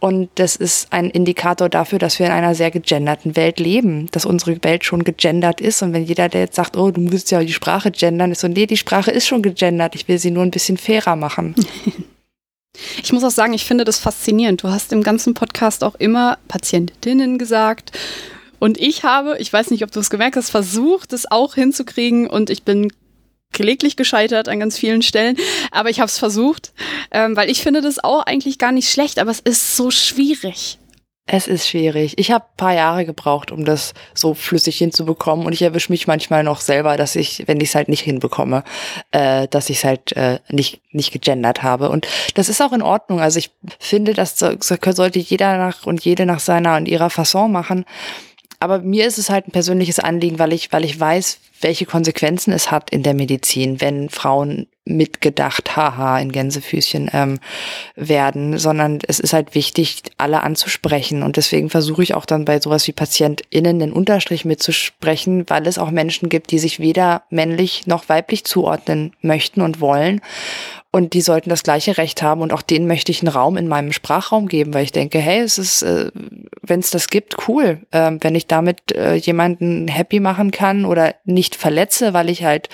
und 0.00 0.30
das 0.36 0.56
ist 0.56 0.92
ein 0.92 1.10
Indikator 1.10 1.68
dafür, 1.68 1.98
dass 1.98 2.18
wir 2.18 2.26
in 2.26 2.32
einer 2.32 2.54
sehr 2.54 2.70
gegenderten 2.70 3.36
Welt 3.36 3.60
leben, 3.60 4.10
dass 4.12 4.24
unsere 4.24 4.62
Welt 4.64 4.84
schon 4.84 5.04
gegendert 5.04 5.60
ist. 5.60 5.82
Und 5.82 5.92
wenn 5.92 6.04
jeder, 6.04 6.30
der 6.30 6.40
jetzt 6.40 6.56
sagt, 6.56 6.76
oh, 6.76 6.90
du 6.90 7.02
musst 7.02 7.30
ja 7.30 7.40
die 7.40 7.52
Sprache 7.52 7.90
gendern, 7.90 8.32
ist 8.32 8.40
so, 8.40 8.48
nee, 8.48 8.66
die 8.66 8.78
Sprache 8.78 9.10
ist 9.10 9.26
schon 9.26 9.42
gegendert, 9.42 9.94
ich 9.94 10.08
will 10.08 10.18
sie 10.18 10.30
nur 10.30 10.42
ein 10.42 10.50
bisschen 10.50 10.76
fairer 10.76 11.16
machen. 11.16 11.54
Ich 13.02 13.12
muss 13.12 13.24
auch 13.24 13.30
sagen, 13.30 13.52
ich 13.52 13.64
finde 13.64 13.84
das 13.84 13.98
faszinierend. 13.98 14.62
Du 14.62 14.68
hast 14.68 14.92
im 14.92 15.02
ganzen 15.02 15.34
Podcast 15.34 15.82
auch 15.82 15.96
immer 15.96 16.38
Patientinnen 16.46 17.36
gesagt. 17.36 17.92
Und 18.60 18.78
ich 18.78 19.02
habe, 19.02 19.38
ich 19.38 19.52
weiß 19.52 19.72
nicht, 19.72 19.82
ob 19.82 19.90
du 19.90 19.98
es 19.98 20.10
gemerkt 20.10 20.36
hast, 20.36 20.50
versucht, 20.50 21.12
es 21.12 21.28
auch 21.28 21.54
hinzukriegen 21.56 22.28
und 22.28 22.50
ich 22.50 22.62
bin 22.62 22.92
kläglich 23.52 23.96
gescheitert 23.96 24.48
an 24.48 24.60
ganz 24.60 24.78
vielen 24.78 25.02
Stellen, 25.02 25.36
aber 25.72 25.90
ich 25.90 25.98
habe 25.98 26.06
es 26.06 26.18
versucht, 26.18 26.72
ähm, 27.10 27.34
weil 27.36 27.50
ich 27.50 27.62
finde 27.62 27.80
das 27.80 28.02
auch 28.02 28.24
eigentlich 28.24 28.58
gar 28.58 28.70
nicht 28.70 28.88
schlecht, 28.88 29.18
aber 29.18 29.32
es 29.32 29.40
ist 29.40 29.76
so 29.76 29.90
schwierig. 29.90 30.78
Es 31.32 31.46
ist 31.46 31.68
schwierig. 31.68 32.14
Ich 32.18 32.32
habe 32.32 32.44
paar 32.56 32.74
Jahre 32.74 33.04
gebraucht, 33.04 33.52
um 33.52 33.64
das 33.64 33.94
so 34.14 34.34
flüssig 34.34 34.78
hinzubekommen. 34.78 35.46
Und 35.46 35.52
ich 35.52 35.62
erwische 35.62 35.92
mich 35.92 36.08
manchmal 36.08 36.42
noch 36.42 36.60
selber, 36.60 36.96
dass 36.96 37.14
ich, 37.14 37.46
wenn 37.46 37.60
ich 37.60 37.68
es 37.68 37.76
halt 37.76 37.88
nicht 37.88 38.00
hinbekomme, 38.00 38.64
äh, 39.12 39.46
dass 39.46 39.70
ich 39.70 39.78
es 39.78 39.84
halt 39.84 40.10
äh, 40.16 40.40
nicht, 40.48 40.80
nicht 40.90 41.12
gegendert 41.12 41.62
habe. 41.62 41.88
Und 41.88 42.08
das 42.34 42.48
ist 42.48 42.60
auch 42.60 42.72
in 42.72 42.82
Ordnung. 42.82 43.20
Also 43.20 43.38
ich 43.38 43.52
finde, 43.78 44.12
das 44.12 44.40
sollte 44.40 45.20
jeder 45.20 45.56
nach 45.56 45.86
und 45.86 46.04
jede 46.04 46.26
nach 46.26 46.40
seiner 46.40 46.76
und 46.76 46.88
ihrer 46.88 47.10
Fasson 47.10 47.52
machen. 47.52 47.84
Aber 48.60 48.80
mir 48.80 49.06
ist 49.06 49.18
es 49.18 49.30
halt 49.30 49.48
ein 49.48 49.52
persönliches 49.52 49.98
Anliegen, 49.98 50.38
weil 50.38 50.52
ich, 50.52 50.70
weil 50.70 50.84
ich 50.84 51.00
weiß, 51.00 51.40
welche 51.62 51.86
Konsequenzen 51.86 52.52
es 52.52 52.70
hat 52.70 52.90
in 52.90 53.02
der 53.02 53.14
Medizin, 53.14 53.80
wenn 53.80 54.10
Frauen 54.10 54.66
mitgedacht, 54.84 55.76
haha, 55.76 56.18
in 56.18 56.30
Gänsefüßchen 56.30 57.10
ähm, 57.12 57.38
werden, 57.96 58.58
sondern 58.58 58.98
es 59.06 59.18
ist 59.18 59.32
halt 59.32 59.54
wichtig, 59.54 60.02
alle 60.18 60.42
anzusprechen. 60.42 61.22
Und 61.22 61.36
deswegen 61.36 61.70
versuche 61.70 62.02
ich 62.02 62.14
auch 62.14 62.26
dann 62.26 62.44
bei 62.44 62.60
sowas 62.60 62.86
wie 62.86 62.92
PatientInnen 62.92 63.78
den 63.78 63.92
Unterstrich 63.92 64.44
mitzusprechen, 64.44 65.48
weil 65.48 65.66
es 65.66 65.78
auch 65.78 65.90
Menschen 65.90 66.28
gibt, 66.28 66.50
die 66.50 66.58
sich 66.58 66.80
weder 66.80 67.22
männlich 67.30 67.86
noch 67.86 68.08
weiblich 68.08 68.44
zuordnen 68.44 69.14
möchten 69.22 69.62
und 69.62 69.80
wollen. 69.80 70.20
Und 70.92 71.14
die 71.14 71.20
sollten 71.20 71.50
das 71.50 71.62
gleiche 71.62 71.98
Recht 71.98 72.20
haben 72.20 72.40
und 72.40 72.52
auch 72.52 72.62
denen 72.62 72.88
möchte 72.88 73.12
ich 73.12 73.22
einen 73.22 73.32
Raum 73.32 73.56
in 73.56 73.68
meinem 73.68 73.92
Sprachraum 73.92 74.48
geben, 74.48 74.74
weil 74.74 74.82
ich 74.82 74.90
denke, 74.90 75.20
hey, 75.20 75.40
es 75.40 75.56
ist, 75.56 75.82
äh, 75.82 76.10
wenn 76.62 76.80
es 76.80 76.90
das 76.90 77.08
gibt, 77.08 77.48
cool. 77.48 77.80
Ähm, 77.92 78.18
wenn 78.20 78.34
ich 78.34 78.48
damit 78.48 78.92
äh, 78.92 79.14
jemanden 79.14 79.86
happy 79.86 80.18
machen 80.18 80.50
kann 80.50 80.84
oder 80.84 81.14
nicht 81.24 81.54
verletze, 81.54 82.12
weil 82.12 82.28
ich 82.28 82.42
halt 82.42 82.68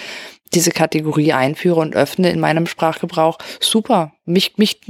diese 0.54 0.70
Kategorie 0.70 1.34
einführe 1.34 1.80
und 1.80 1.94
öffne 1.94 2.30
in 2.30 2.40
meinem 2.40 2.66
Sprachgebrauch, 2.66 3.36
super. 3.60 4.12
Mich, 4.24 4.56
mich 4.56 4.80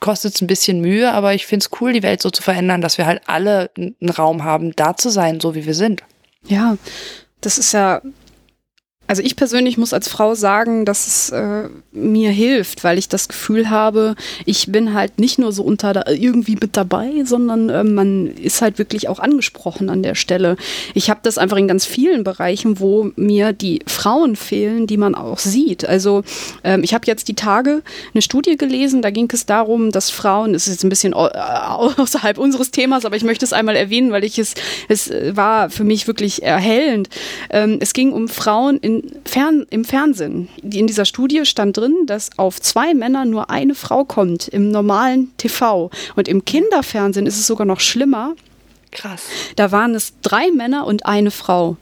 kostet 0.00 0.34
es 0.34 0.40
ein 0.40 0.46
bisschen 0.46 0.80
Mühe, 0.80 1.12
aber 1.12 1.34
ich 1.34 1.46
finde 1.46 1.64
es 1.64 1.80
cool, 1.80 1.92
die 1.92 2.02
Welt 2.04 2.22
so 2.22 2.30
zu 2.30 2.42
verändern, 2.42 2.80
dass 2.80 2.98
wir 2.98 3.06
halt 3.06 3.22
alle 3.26 3.70
einen 3.76 4.10
Raum 4.10 4.44
haben, 4.44 4.76
da 4.76 4.96
zu 4.96 5.10
sein, 5.10 5.40
so 5.40 5.54
wie 5.56 5.66
wir 5.66 5.74
sind. 5.74 6.04
Ja, 6.46 6.76
das 7.40 7.58
ist 7.58 7.72
ja 7.72 8.02
also 9.08 9.22
ich 9.22 9.36
persönlich 9.36 9.78
muss 9.78 9.94
als 9.94 10.06
Frau 10.06 10.34
sagen, 10.34 10.84
dass 10.84 11.06
es 11.06 11.30
äh, 11.30 11.68
mir 11.92 12.30
hilft, 12.30 12.84
weil 12.84 12.98
ich 12.98 13.08
das 13.08 13.26
Gefühl 13.26 13.70
habe, 13.70 14.14
ich 14.44 14.70
bin 14.70 14.92
halt 14.92 15.18
nicht 15.18 15.38
nur 15.38 15.50
so 15.50 15.62
unter 15.62 16.06
irgendwie 16.08 16.56
mit 16.60 16.76
dabei, 16.76 17.24
sondern 17.24 17.70
äh, 17.70 17.84
man 17.84 18.26
ist 18.26 18.60
halt 18.60 18.78
wirklich 18.78 19.08
auch 19.08 19.18
angesprochen 19.18 19.88
an 19.88 20.02
der 20.02 20.14
Stelle. 20.14 20.58
Ich 20.92 21.08
habe 21.08 21.20
das 21.22 21.38
einfach 21.38 21.56
in 21.56 21.66
ganz 21.66 21.86
vielen 21.86 22.22
Bereichen, 22.22 22.80
wo 22.80 23.10
mir 23.16 23.54
die 23.54 23.80
Frauen 23.86 24.36
fehlen, 24.36 24.86
die 24.86 24.98
man 24.98 25.14
auch 25.14 25.38
sieht. 25.38 25.86
Also 25.86 26.22
ähm, 26.62 26.84
ich 26.84 26.92
habe 26.92 27.06
jetzt 27.06 27.28
die 27.28 27.34
Tage 27.34 27.82
eine 28.12 28.20
Studie 28.20 28.58
gelesen, 28.58 29.00
da 29.00 29.08
ging 29.08 29.30
es 29.32 29.46
darum, 29.46 29.90
dass 29.90 30.10
Frauen, 30.10 30.54
es 30.54 30.66
ist 30.66 30.74
jetzt 30.74 30.84
ein 30.84 30.90
bisschen 30.90 31.14
außerhalb 31.14 32.36
unseres 32.36 32.72
Themas, 32.72 33.06
aber 33.06 33.16
ich 33.16 33.24
möchte 33.24 33.46
es 33.46 33.54
einmal 33.54 33.74
erwähnen, 33.74 34.12
weil 34.12 34.24
ich 34.24 34.38
es, 34.38 34.52
es 34.88 35.10
war 35.30 35.70
für 35.70 35.84
mich 35.84 36.06
wirklich 36.06 36.42
erhellend. 36.42 37.08
Ähm, 37.48 37.78
es 37.80 37.94
ging 37.94 38.12
um 38.12 38.28
Frauen 38.28 38.76
in 38.76 38.97
Fern 39.24 39.66
im 39.70 39.84
Fernsehen. 39.84 40.48
In 40.62 40.86
dieser 40.86 41.04
Studie 41.04 41.44
stand 41.44 41.76
drin, 41.76 41.94
dass 42.06 42.30
auf 42.38 42.60
zwei 42.60 42.94
Männer 42.94 43.24
nur 43.24 43.50
eine 43.50 43.74
Frau 43.74 44.04
kommt 44.04 44.48
im 44.48 44.70
normalen 44.70 45.36
TV. 45.36 45.90
Und 46.16 46.28
im 46.28 46.44
Kinderfernsehen 46.44 47.26
ist 47.26 47.38
es 47.38 47.46
sogar 47.46 47.66
noch 47.66 47.80
schlimmer. 47.80 48.34
Krass. 48.90 49.22
Da 49.56 49.70
waren 49.72 49.94
es 49.94 50.14
drei 50.22 50.50
Männer 50.50 50.86
und 50.86 51.06
eine 51.06 51.30
Frau. 51.30 51.76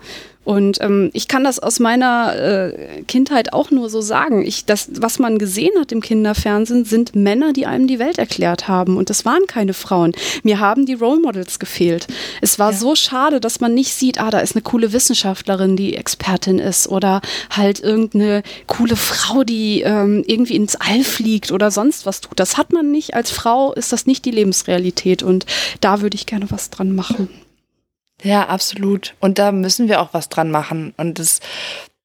Und 0.46 0.80
ähm, 0.80 1.10
ich 1.12 1.26
kann 1.26 1.42
das 1.42 1.58
aus 1.58 1.80
meiner 1.80 2.36
äh, 2.36 3.02
Kindheit 3.08 3.52
auch 3.52 3.72
nur 3.72 3.90
so 3.90 4.00
sagen. 4.00 4.46
Ich, 4.46 4.64
das, 4.64 4.88
was 5.00 5.18
man 5.18 5.38
gesehen 5.38 5.72
hat 5.80 5.90
im 5.90 6.00
Kinderfernsehen, 6.00 6.84
sind 6.84 7.16
Männer, 7.16 7.52
die 7.52 7.66
einem 7.66 7.88
die 7.88 7.98
Welt 7.98 8.18
erklärt 8.18 8.68
haben. 8.68 8.96
Und 8.96 9.10
das 9.10 9.24
waren 9.24 9.48
keine 9.48 9.74
Frauen. 9.74 10.12
Mir 10.44 10.60
haben 10.60 10.86
die 10.86 10.94
Role 10.94 11.20
Models 11.20 11.58
gefehlt. 11.58 12.06
Es 12.42 12.60
war 12.60 12.70
ja. 12.70 12.78
so 12.78 12.94
schade, 12.94 13.40
dass 13.40 13.58
man 13.58 13.74
nicht 13.74 13.92
sieht, 13.92 14.20
ah, 14.20 14.30
da 14.30 14.38
ist 14.38 14.54
eine 14.54 14.62
coole 14.62 14.92
Wissenschaftlerin, 14.92 15.74
die 15.74 15.96
Expertin 15.96 16.60
ist. 16.60 16.88
Oder 16.88 17.22
halt 17.50 17.80
irgendeine 17.80 18.44
coole 18.68 18.94
Frau, 18.94 19.42
die 19.42 19.80
ähm, 19.80 20.22
irgendwie 20.28 20.54
ins 20.54 20.76
All 20.76 21.02
fliegt 21.02 21.50
oder 21.50 21.72
sonst 21.72 22.06
was 22.06 22.20
tut. 22.20 22.38
Das 22.38 22.56
hat 22.56 22.72
man 22.72 22.92
nicht. 22.92 23.14
Als 23.14 23.32
Frau 23.32 23.72
ist 23.72 23.92
das 23.92 24.06
nicht 24.06 24.24
die 24.24 24.30
Lebensrealität. 24.30 25.24
Und 25.24 25.44
da 25.80 26.02
würde 26.02 26.14
ich 26.14 26.24
gerne 26.24 26.48
was 26.52 26.70
dran 26.70 26.94
machen. 26.94 27.28
Ja, 28.26 28.48
absolut. 28.48 29.14
Und 29.20 29.38
da 29.38 29.52
müssen 29.52 29.88
wir 29.88 30.00
auch 30.00 30.08
was 30.12 30.28
dran 30.28 30.50
machen. 30.50 30.92
Und 30.96 31.20
es 31.20 31.40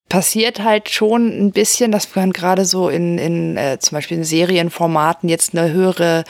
passiert 0.07 0.63
halt 0.63 0.89
schon 0.89 1.27
ein 1.27 1.51
bisschen, 1.51 1.91
dass 1.91 2.15
wir 2.15 2.27
gerade 2.27 2.65
so 2.65 2.89
in, 2.89 3.17
in 3.17 3.57
äh, 3.57 3.79
zum 3.79 3.95
Beispiel 3.95 4.17
in 4.17 4.23
Serienformaten 4.23 5.29
jetzt 5.29 5.57
eine 5.57 5.71
höhere 5.71 6.23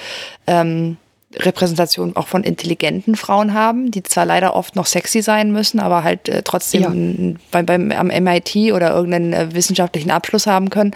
ähm, 0.48 0.96
Repräsentation 1.36 2.16
auch 2.16 2.28
von 2.28 2.44
intelligenten 2.44 3.16
Frauen 3.16 3.54
haben, 3.54 3.92
die 3.92 4.04
zwar 4.04 4.26
leider 4.26 4.56
oft 4.56 4.76
noch 4.76 4.86
sexy 4.86 5.22
sein 5.22 5.52
müssen, 5.52 5.80
aber 5.80 6.04
halt 6.04 6.30
äh, 6.30 6.42
trotzdem 6.42 6.82
ja. 6.82 7.38
beim, 7.52 7.66
beim, 7.66 7.92
am 7.92 8.08
MIT 8.08 8.74
oder 8.74 8.94
irgendeinen 8.94 9.34
äh, 9.34 9.54
wissenschaftlichen 9.54 10.12
Abschluss 10.12 10.48
haben 10.48 10.70
können. 10.70 10.96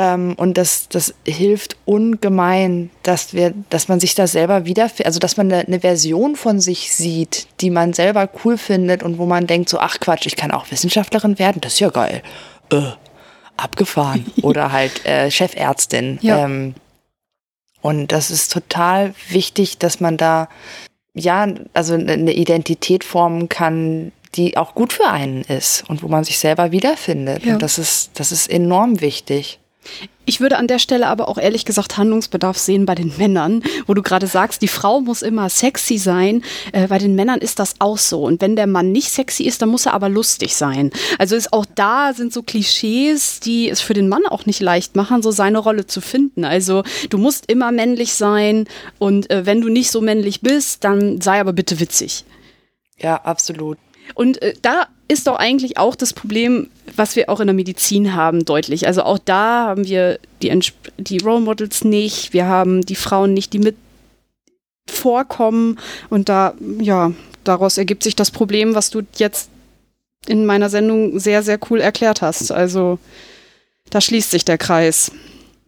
Ähm, 0.00 0.34
und 0.36 0.56
das, 0.56 0.88
das 0.88 1.12
hilft 1.26 1.76
ungemein, 1.84 2.90
dass 3.02 3.34
wir, 3.34 3.52
dass 3.68 3.88
man 3.88 3.98
sich 3.98 4.14
da 4.14 4.28
selber 4.28 4.64
wieder, 4.64 4.88
also 5.04 5.18
dass 5.18 5.36
man 5.36 5.52
eine, 5.52 5.66
eine, 5.66 5.80
Version 5.80 6.36
von 6.36 6.60
sich 6.60 6.92
sieht, 6.92 7.48
die 7.60 7.70
man 7.70 7.92
selber 7.92 8.30
cool 8.44 8.58
findet 8.58 9.02
und 9.02 9.18
wo 9.18 9.26
man 9.26 9.48
denkt 9.48 9.68
so, 9.68 9.80
ach 9.80 9.98
Quatsch, 9.98 10.26
ich 10.26 10.36
kann 10.36 10.52
auch 10.52 10.70
Wissenschaftlerin 10.70 11.40
werden, 11.40 11.60
das 11.60 11.72
ist 11.72 11.80
ja 11.80 11.88
geil. 11.88 12.22
Äh, 12.70 12.82
abgefahren. 13.56 14.24
Oder 14.42 14.70
halt 14.70 15.04
äh, 15.04 15.32
Chefärztin. 15.32 16.20
Ja. 16.22 16.44
Ähm, 16.44 16.74
und 17.80 18.12
das 18.12 18.30
ist 18.30 18.52
total 18.52 19.14
wichtig, 19.30 19.78
dass 19.78 19.98
man 19.98 20.16
da 20.16 20.48
ja, 21.12 21.48
also 21.74 21.94
eine 21.94 22.34
Identität 22.34 23.02
formen 23.02 23.48
kann, 23.48 24.12
die 24.36 24.56
auch 24.56 24.76
gut 24.76 24.92
für 24.92 25.08
einen 25.08 25.42
ist 25.42 25.82
und 25.90 26.04
wo 26.04 26.08
man 26.08 26.22
sich 26.22 26.38
selber 26.38 26.70
wiederfindet. 26.70 27.44
Ja. 27.44 27.54
Und 27.54 27.62
das 27.62 27.78
ist, 27.78 28.10
das 28.14 28.30
ist 28.30 28.48
enorm 28.48 29.00
wichtig. 29.00 29.58
Ich 30.28 30.40
würde 30.42 30.58
an 30.58 30.66
der 30.66 30.78
Stelle 30.78 31.06
aber 31.06 31.26
auch 31.28 31.38
ehrlich 31.38 31.64
gesagt 31.64 31.96
Handlungsbedarf 31.96 32.58
sehen 32.58 32.84
bei 32.84 32.94
den 32.94 33.14
Männern, 33.16 33.62
wo 33.86 33.94
du 33.94 34.02
gerade 34.02 34.26
sagst, 34.26 34.60
die 34.60 34.68
Frau 34.68 35.00
muss 35.00 35.22
immer 35.22 35.48
sexy 35.48 35.96
sein. 35.96 36.42
Äh, 36.72 36.88
bei 36.88 36.98
den 36.98 37.14
Männern 37.14 37.40
ist 37.40 37.58
das 37.58 37.76
auch 37.78 37.96
so. 37.96 38.24
Und 38.24 38.42
wenn 38.42 38.54
der 38.54 38.66
Mann 38.66 38.92
nicht 38.92 39.10
sexy 39.10 39.44
ist, 39.44 39.62
dann 39.62 39.70
muss 39.70 39.86
er 39.86 39.94
aber 39.94 40.10
lustig 40.10 40.54
sein. 40.54 40.90
Also 41.18 41.34
ist 41.34 41.54
auch 41.54 41.64
da 41.74 42.12
sind 42.12 42.34
so 42.34 42.42
Klischees, 42.42 43.40
die 43.40 43.70
es 43.70 43.80
für 43.80 43.94
den 43.94 44.10
Mann 44.10 44.26
auch 44.26 44.44
nicht 44.44 44.60
leicht 44.60 44.96
machen, 44.96 45.22
so 45.22 45.30
seine 45.30 45.58
Rolle 45.58 45.86
zu 45.86 46.02
finden. 46.02 46.44
Also 46.44 46.82
du 47.08 47.16
musst 47.16 47.50
immer 47.50 47.72
männlich 47.72 48.12
sein 48.12 48.66
und 48.98 49.30
äh, 49.30 49.46
wenn 49.46 49.62
du 49.62 49.70
nicht 49.70 49.90
so 49.90 50.02
männlich 50.02 50.42
bist, 50.42 50.84
dann 50.84 51.22
sei 51.22 51.40
aber 51.40 51.54
bitte 51.54 51.80
witzig. 51.80 52.26
Ja, 52.98 53.16
absolut. 53.16 53.78
Und 54.14 54.42
äh, 54.42 54.52
da 54.60 54.88
ist 55.08 55.26
doch 55.26 55.36
eigentlich 55.36 55.78
auch 55.78 55.96
das 55.96 56.12
Problem, 56.12 56.68
was 56.94 57.16
wir 57.16 57.30
auch 57.30 57.40
in 57.40 57.46
der 57.46 57.54
Medizin 57.54 58.14
haben, 58.14 58.44
deutlich. 58.44 58.86
Also 58.86 59.02
auch 59.02 59.18
da 59.18 59.66
haben 59.66 59.86
wir 59.86 60.18
die, 60.42 60.56
die 60.98 61.18
Role 61.18 61.40
Models 61.40 61.82
nicht, 61.84 62.34
wir 62.34 62.46
haben 62.46 62.82
die 62.82 62.94
Frauen 62.94 63.32
nicht, 63.32 63.52
die 63.54 63.58
mit 63.58 63.76
vorkommen. 64.86 65.78
Und 66.10 66.28
da, 66.28 66.54
ja, 66.80 67.12
daraus 67.44 67.78
ergibt 67.78 68.02
sich 68.02 68.16
das 68.16 68.30
Problem, 68.30 68.74
was 68.74 68.90
du 68.90 69.02
jetzt 69.16 69.50
in 70.26 70.44
meiner 70.44 70.68
Sendung 70.68 71.18
sehr, 71.18 71.42
sehr 71.42 71.58
cool 71.70 71.80
erklärt 71.80 72.20
hast. 72.20 72.50
Also 72.50 72.98
da 73.90 74.00
schließt 74.00 74.30
sich 74.30 74.44
der 74.44 74.58
Kreis. 74.58 75.10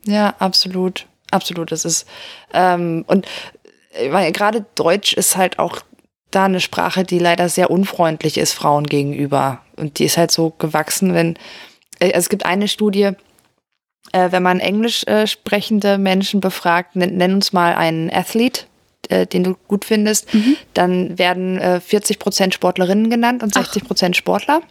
Ja, 0.04 0.34
absolut. 0.38 1.06
Absolut. 1.30 1.70
Das 1.72 1.84
ist, 1.84 2.06
ähm, 2.52 3.04
und 3.06 3.26
äh, 3.92 4.32
gerade 4.32 4.66
Deutsch 4.74 5.12
ist 5.12 5.36
halt 5.36 5.58
auch 5.58 5.80
da 6.30 6.44
eine 6.44 6.60
Sprache, 6.60 7.04
die 7.04 7.18
leider 7.18 7.48
sehr 7.48 7.70
unfreundlich 7.70 8.38
ist 8.38 8.52
Frauen 8.52 8.84
gegenüber. 8.84 9.60
Und 9.76 9.98
die 9.98 10.04
ist 10.04 10.16
halt 10.16 10.30
so 10.30 10.50
gewachsen, 10.58 11.14
wenn, 11.14 11.36
äh, 11.98 12.06
also 12.06 12.18
es 12.18 12.28
gibt 12.28 12.46
eine 12.46 12.68
Studie, 12.68 13.12
äh, 14.12 14.32
wenn 14.32 14.42
man 14.42 14.60
englisch 14.60 15.04
äh, 15.06 15.26
sprechende 15.26 15.98
Menschen 15.98 16.40
befragt, 16.40 16.96
nenn, 16.96 17.16
nenn, 17.16 17.34
uns 17.34 17.52
mal 17.52 17.74
einen 17.74 18.10
Athlet, 18.10 18.66
äh, 19.08 19.26
den 19.26 19.44
du 19.44 19.56
gut 19.68 19.84
findest, 19.84 20.32
mhm. 20.34 20.56
dann 20.74 21.18
werden 21.18 21.58
äh, 21.58 21.80
40 21.80 22.18
Prozent 22.18 22.54
Sportlerinnen 22.54 23.10
genannt 23.10 23.42
und 23.42 23.54
60 23.54 23.84
Prozent 23.84 24.16
Sportler. 24.16 24.62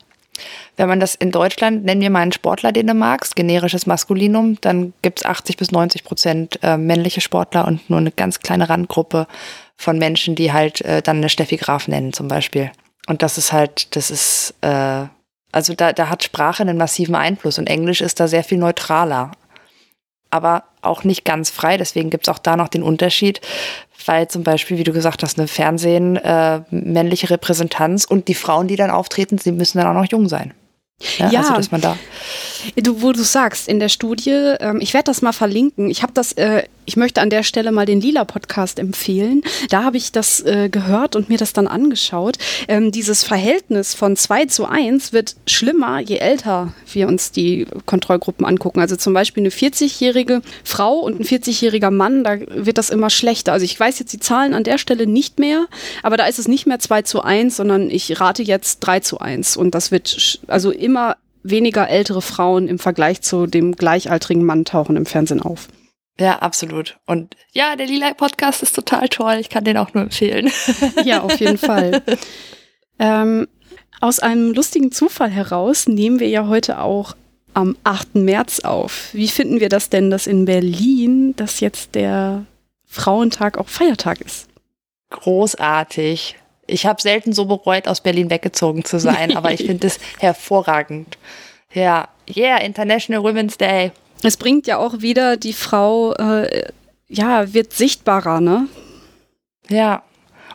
Wenn 0.77 0.87
man 0.87 1.01
das 1.01 1.15
in 1.15 1.31
Deutschland, 1.31 1.83
nenn 1.83 1.99
mir 1.99 2.09
mal 2.09 2.21
einen 2.21 2.31
Sportler, 2.31 2.71
den 2.71 2.87
du 2.87 2.93
magst, 2.93 3.35
generisches 3.35 3.85
Maskulinum, 3.85 4.57
dann 4.61 4.93
gibt 5.01 5.19
es 5.19 5.25
80 5.25 5.57
bis 5.57 5.71
90 5.71 6.05
Prozent 6.05 6.59
äh, 6.63 6.77
männliche 6.77 7.19
Sportler 7.19 7.67
und 7.67 7.89
nur 7.89 7.99
eine 7.99 8.11
ganz 8.11 8.39
kleine 8.39 8.69
Randgruppe 8.69 9.27
von 9.79 9.97
Menschen, 9.97 10.35
die 10.35 10.51
halt 10.51 10.81
äh, 10.81 11.01
dann 11.01 11.17
eine 11.17 11.29
Steffi 11.29 11.55
Graf 11.55 11.87
nennen 11.87 12.11
zum 12.11 12.27
Beispiel. 12.27 12.69
Und 13.07 13.21
das 13.21 13.37
ist 13.37 13.53
halt, 13.53 13.95
das 13.95 14.11
ist, 14.11 14.53
äh, 14.59 15.05
also 15.53 15.73
da, 15.73 15.93
da 15.93 16.09
hat 16.09 16.21
Sprache 16.21 16.61
einen 16.63 16.77
massiven 16.77 17.15
Einfluss 17.15 17.57
und 17.57 17.67
Englisch 17.67 18.01
ist 18.01 18.19
da 18.19 18.27
sehr 18.27 18.43
viel 18.43 18.57
neutraler. 18.57 19.31
Aber 20.31 20.65
auch 20.81 21.05
nicht 21.05 21.23
ganz 21.23 21.49
frei, 21.49 21.77
deswegen 21.77 22.09
gibt 22.09 22.27
es 22.27 22.33
auch 22.33 22.39
da 22.39 22.57
noch 22.57 22.67
den 22.67 22.83
Unterschied, 22.83 23.39
weil 24.05 24.27
zum 24.27 24.43
Beispiel, 24.43 24.77
wie 24.77 24.83
du 24.83 24.91
gesagt 24.91 25.23
hast, 25.23 25.39
eine 25.39 25.47
Fernsehen, 25.47 26.17
äh, 26.17 26.61
männliche 26.71 27.29
Repräsentanz 27.29 28.03
und 28.03 28.27
die 28.27 28.35
Frauen, 28.35 28.67
die 28.67 28.75
dann 28.75 28.91
auftreten, 28.91 29.37
sie 29.37 29.53
müssen 29.53 29.77
dann 29.77 29.87
auch 29.87 29.99
noch 29.99 30.11
jung 30.11 30.27
sein. 30.27 30.53
Ja, 31.17 31.29
ja, 31.29 31.39
also 31.39 31.53
dass 31.53 31.71
man 31.71 31.79
da. 31.79 31.97
Du, 32.75 33.01
wo 33.01 33.13
du 33.13 33.23
sagst, 33.23 33.69
in 33.69 33.79
der 33.79 33.87
Studie, 33.87 34.55
ähm, 34.59 34.81
ich 34.81 34.93
werde 34.93 35.05
das 35.05 35.21
mal 35.21 35.31
verlinken. 35.31 35.89
Ich 35.89 36.03
habe 36.03 36.11
das, 36.13 36.33
äh, 36.33 36.63
ich 36.89 36.97
möchte 36.97 37.21
an 37.21 37.29
der 37.29 37.43
Stelle 37.43 37.71
mal 37.71 37.85
den 37.85 38.01
Lila 38.01 38.25
Podcast 38.25 38.79
empfehlen. 38.79 39.43
Da 39.69 39.83
habe 39.83 39.97
ich 39.97 40.11
das 40.11 40.41
äh, 40.41 40.69
gehört 40.69 41.15
und 41.15 41.29
mir 41.29 41.37
das 41.37 41.53
dann 41.53 41.67
angeschaut. 41.67 42.37
Ähm, 42.67 42.91
dieses 42.91 43.23
Verhältnis 43.23 43.93
von 43.93 44.15
2 44.15 44.45
zu 44.45 44.65
1 44.65 45.13
wird 45.13 45.35
schlimmer, 45.47 45.99
je 45.99 46.17
älter 46.17 46.73
wir 46.91 47.07
uns 47.07 47.31
die 47.31 47.65
Kontrollgruppen 47.85 48.45
angucken. 48.45 48.79
Also 48.81 48.95
zum 48.95 49.13
Beispiel 49.13 49.43
eine 49.43 49.51
40-jährige 49.51 50.41
Frau 50.63 50.95
und 50.99 51.19
ein 51.19 51.23
40-jähriger 51.23 51.91
Mann, 51.91 52.23
da 52.23 52.39
wird 52.49 52.77
das 52.77 52.89
immer 52.89 53.09
schlechter. 53.09 53.53
Also 53.53 53.63
ich 53.63 53.79
weiß 53.79 53.99
jetzt 53.99 54.13
die 54.13 54.19
Zahlen 54.19 54.53
an 54.53 54.63
der 54.63 54.77
Stelle 54.77 55.07
nicht 55.07 55.39
mehr, 55.39 55.67
aber 56.03 56.17
da 56.17 56.25
ist 56.25 56.39
es 56.39 56.47
nicht 56.47 56.65
mehr 56.65 56.79
2 56.79 57.03
zu 57.03 57.21
1, 57.21 57.55
sondern 57.55 57.89
ich 57.89 58.19
rate 58.19 58.43
jetzt 58.43 58.79
3 58.79 58.99
zu 58.99 59.19
1. 59.19 59.57
Und 59.57 59.75
das 59.75 59.91
wird 59.91 60.39
also 60.47 60.71
immer 60.71 60.89
immer 60.89 61.17
weniger 61.43 61.87
ältere 61.87 62.21
Frauen 62.21 62.67
im 62.67 62.79
Vergleich 62.79 63.21
zu 63.21 63.45
dem 63.45 63.75
gleichaltrigen 63.75 64.43
Mann 64.43 64.65
tauchen 64.65 64.95
im 64.95 65.05
Fernsehen 65.05 65.41
auf. 65.41 65.67
Ja, 66.19 66.39
absolut. 66.39 66.99
Und 67.05 67.35
ja, 67.53 67.75
der 67.77 67.87
Lila 67.87 68.13
Podcast 68.13 68.61
ist 68.61 68.75
total 68.75 69.07
toll. 69.07 69.37
Ich 69.39 69.49
kann 69.49 69.63
den 69.63 69.77
auch 69.77 69.93
nur 69.93 70.03
empfehlen. 70.03 70.51
Ja, 71.05 71.21
auf 71.21 71.39
jeden 71.39 71.57
Fall. 71.57 72.03
ähm, 72.99 73.47
aus 74.01 74.19
einem 74.19 74.53
lustigen 74.53 74.91
Zufall 74.91 75.29
heraus 75.29 75.87
nehmen 75.87 76.19
wir 76.19 76.27
ja 76.27 76.47
heute 76.47 76.81
auch 76.81 77.15
am 77.53 77.77
8. 77.83 78.15
März 78.15 78.59
auf. 78.61 79.09
Wie 79.13 79.27
finden 79.27 79.59
wir 79.59 79.69
das 79.69 79.89
denn, 79.89 80.09
dass 80.09 80.27
in 80.27 80.45
Berlin 80.45 81.35
das 81.35 81.61
jetzt 81.61 81.95
der 81.95 82.45
Frauentag 82.85 83.57
auch 83.57 83.69
Feiertag 83.69 84.21
ist? 84.21 84.47
Großartig. 85.09 86.35
Ich 86.67 86.85
habe 86.85 87.01
selten 87.01 87.33
so 87.33 87.45
bereut, 87.45 87.87
aus 87.87 88.01
Berlin 88.01 88.29
weggezogen 88.29 88.85
zu 88.85 88.99
sein, 88.99 89.35
aber 89.37 89.53
ich 89.53 89.65
finde 89.65 89.87
es 89.87 89.99
hervorragend. 90.19 91.17
Ja, 91.73 92.09
yeah, 92.35 92.57
International 92.57 93.23
Women's 93.23 93.57
Day. 93.57 93.91
Es 94.23 94.37
bringt 94.37 94.67
ja 94.67 94.77
auch 94.77 95.01
wieder 95.01 95.37
die 95.37 95.53
Frau, 95.53 96.13
äh, 96.13 96.63
ja, 97.07 97.53
wird 97.53 97.73
sichtbarer, 97.73 98.41
ne? 98.41 98.67
Ja, 99.69 100.03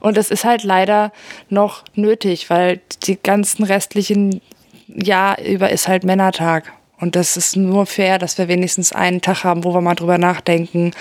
und 0.01 0.19
es 0.19 0.31
ist 0.31 0.45
halt 0.45 0.65
leider 0.65 1.13
noch 1.49 1.85
nötig, 1.95 2.51
weil 2.51 2.81
die 3.05 3.19
ganzen 3.21 3.65
restlichen 3.65 4.43
Jahr 4.87 5.41
über 5.41 5.71
ist 5.71 5.89
halt 5.89 6.05
Männertag. 6.05 6.73
Und 7.01 7.17
das 7.17 7.37
ist 7.37 7.57
nur 7.57 7.87
fair, 7.87 8.19
dass 8.19 8.39
wir 8.39 8.49
wenigstens 8.49 8.93
einen 8.93 9.21
Tag 9.21 9.45
haben, 9.45 9.65
wo 9.65 9.73
wir 9.75 9.81
mal 9.81 9.95
drüber 9.95 10.19
nachdenken, 10.19 10.93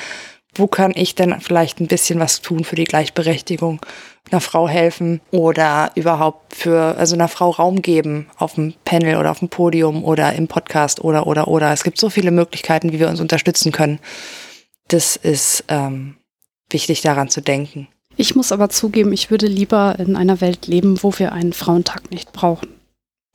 wo 0.56 0.68
kann 0.68 0.91
ich 0.95 1.16
denn 1.16 1.39
vielleicht 1.41 1.80
ein 1.80 1.88
bisschen 1.88 2.20
was 2.20 2.41
tun 2.41 2.64
für 2.64 2.76
die 2.76 2.84
Gleichberechtigung, 2.84 3.82
einer 4.32 4.41
Frau 4.41 4.68
helfen 4.68 5.22
oder 5.32 5.91
überhaupt 5.95 6.56
für, 6.56 6.95
also 6.97 7.16
einer 7.16 7.28
Frau 7.28 7.49
Raum 7.49 7.82
geben 7.82 8.28
auf 8.38 8.56
dem 8.56 8.74
Panel 8.86 9.18
oder 9.18 9.32
auf 9.32 9.39
dem 9.39 9.49
Podium 9.49 10.04
oder 10.04 10.34
im 10.34 10.47
Podcast 10.47 11.04
oder, 11.04 11.28
oder, 11.28 11.47
oder. 11.47 11.74
Es 11.74 11.84
gibt 11.84 11.99
so 11.99 12.10
viele 12.10 12.32
Möglichkeiten, 12.32 12.91
wie 12.91 12.99
wir 12.99 13.10
uns 13.10 13.20
unterstützen 13.20 13.72
können. 13.72 13.99
Das 14.88 15.16
ist 15.16 15.66
ähm, 15.68 16.16
wichtig 16.70 17.01
daran 17.01 17.30
zu 17.30 17.41
denken. 17.41 17.88
Ich 18.16 18.36
muss 18.36 18.51
aber 18.51 18.70
zugeben, 18.70 19.12
ich 19.12 19.32
würde 19.32 19.47
lieber 19.47 19.95
in 19.97 20.16
einer 20.16 20.39
Welt 20.39 20.68
leben, 20.68 21.01
wo 21.01 21.18
wir 21.18 21.32
einen 21.32 21.54
Frauentag 21.54 22.12
nicht 22.12 22.32
brauchen. 22.32 22.70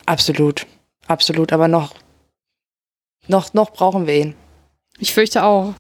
Absolut, 0.07 0.66
absolut. 1.07 1.53
Aber 1.53 1.66
noch, 1.66 1.95
noch, 3.27 3.53
noch 3.55 3.73
brauchen 3.73 4.07
wir 4.07 4.14
ihn. 4.14 4.35
Ich 4.99 5.12
fürchte 5.12 5.43
auch. 5.43 5.75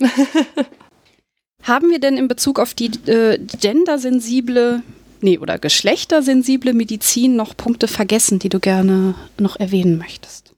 Haben 1.62 1.90
wir 1.90 1.98
denn 1.98 2.16
in 2.16 2.28
Bezug 2.28 2.58
auf 2.58 2.74
die 2.74 2.90
äh, 3.10 3.38
gendersensible, 3.38 4.82
nee, 5.20 5.38
oder 5.38 5.58
geschlechtersensible 5.58 6.72
Medizin 6.72 7.36
noch 7.36 7.56
Punkte 7.56 7.88
vergessen, 7.88 8.38
die 8.38 8.48
du 8.48 8.60
gerne 8.60 9.14
noch 9.38 9.58
erwähnen 9.58 9.98
möchtest? 9.98 10.54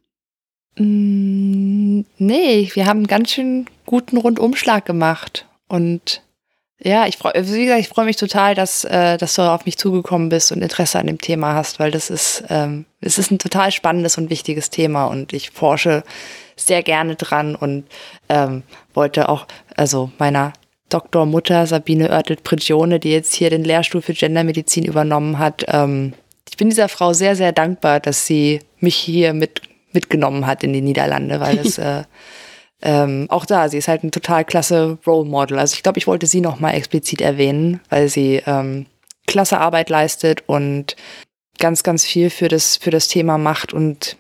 Mm, 0.76 2.02
nee, 2.18 2.70
wir 2.74 2.86
haben 2.86 2.98
einen 2.98 3.06
ganz 3.06 3.32
schön 3.32 3.66
guten 3.86 4.16
Rundumschlag 4.16 4.84
gemacht. 4.84 5.46
Und 5.68 6.22
ja, 6.82 7.06
ich 7.06 7.18
freue, 7.18 7.34
wie 7.34 7.64
gesagt, 7.64 7.80
ich 7.80 7.88
freue 7.88 8.06
mich 8.06 8.16
total, 8.16 8.54
dass, 8.54 8.84
äh, 8.84 9.18
dass 9.18 9.34
du 9.34 9.42
auf 9.42 9.66
mich 9.66 9.76
zugekommen 9.76 10.30
bist 10.30 10.52
und 10.52 10.62
Interesse 10.62 10.98
an 10.98 11.06
dem 11.06 11.20
Thema 11.20 11.54
hast, 11.54 11.78
weil 11.78 11.90
das 11.90 12.08
ist, 12.08 12.44
ähm, 12.48 12.86
es 13.00 13.18
ist 13.18 13.30
ein 13.30 13.38
total 13.38 13.70
spannendes 13.70 14.16
und 14.16 14.30
wichtiges 14.30 14.70
Thema 14.70 15.04
und 15.06 15.32
ich 15.34 15.50
forsche 15.50 16.02
sehr 16.56 16.82
gerne 16.82 17.16
dran 17.16 17.54
und 17.54 17.84
ähm, 18.30 18.62
wollte 18.94 19.28
auch, 19.28 19.46
also 19.76 20.10
meiner 20.18 20.54
Doktormutter 20.90 21.66
Sabine 21.66 22.10
Oertelt-Prigione, 22.10 23.00
die 23.00 23.12
jetzt 23.12 23.34
hier 23.34 23.50
den 23.50 23.64
Lehrstuhl 23.64 24.02
für 24.02 24.12
Gendermedizin 24.12 24.84
übernommen 24.84 25.38
hat. 25.38 25.64
Ähm, 25.68 26.12
ich 26.48 26.56
bin 26.56 26.68
dieser 26.68 26.88
Frau 26.88 27.12
sehr, 27.12 27.36
sehr 27.36 27.52
dankbar, 27.52 28.00
dass 28.00 28.26
sie 28.26 28.60
mich 28.78 28.96
hier 28.96 29.32
mit, 29.32 29.62
mitgenommen 29.92 30.46
hat 30.46 30.62
in 30.62 30.72
die 30.72 30.82
Niederlande, 30.82 31.40
weil 31.40 31.58
es 31.58 31.78
äh, 31.78 32.04
ähm, 32.82 33.26
auch 33.28 33.44
da, 33.44 33.68
sie 33.68 33.78
ist 33.78 33.88
halt 33.88 34.04
ein 34.04 34.10
total 34.10 34.44
klasse 34.44 34.98
Role 35.06 35.28
Model. 35.28 35.58
Also 35.58 35.74
ich 35.74 35.82
glaube, 35.82 35.98
ich 35.98 36.06
wollte 36.06 36.26
sie 36.26 36.40
nochmal 36.40 36.74
explizit 36.74 37.20
erwähnen, 37.20 37.80
weil 37.90 38.08
sie 38.08 38.42
ähm, 38.46 38.86
klasse 39.26 39.58
Arbeit 39.58 39.90
leistet 39.90 40.42
und 40.46 40.96
ganz, 41.58 41.82
ganz 41.82 42.04
viel 42.04 42.30
für 42.30 42.48
das, 42.48 42.78
für 42.78 42.90
das 42.90 43.08
Thema 43.08 43.38
macht 43.38 43.72
und 43.72 44.16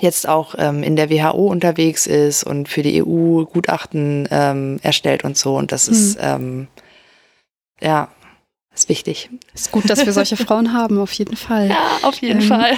jetzt 0.00 0.28
auch 0.28 0.54
ähm, 0.58 0.82
in 0.82 0.96
der 0.96 1.10
WHO 1.10 1.46
unterwegs 1.46 2.06
ist 2.06 2.44
und 2.44 2.68
für 2.68 2.82
die 2.82 3.02
EU 3.02 3.44
Gutachten 3.44 4.28
ähm, 4.30 4.78
erstellt 4.82 5.24
und 5.24 5.36
so. 5.36 5.56
Und 5.56 5.72
das 5.72 5.88
ist, 5.88 6.16
mhm. 6.16 6.24
ähm, 6.24 6.68
ja, 7.80 8.08
ist 8.74 8.88
wichtig. 8.88 9.30
Ist 9.54 9.70
gut, 9.70 9.88
dass 9.88 10.04
wir 10.04 10.12
solche 10.12 10.36
Frauen 10.44 10.72
haben, 10.72 10.98
auf 10.98 11.12
jeden 11.12 11.36
Fall. 11.36 11.68
Ja, 11.68 11.98
auf 12.02 12.20
jeden 12.20 12.40
ähm, 12.40 12.48
Fall. 12.48 12.72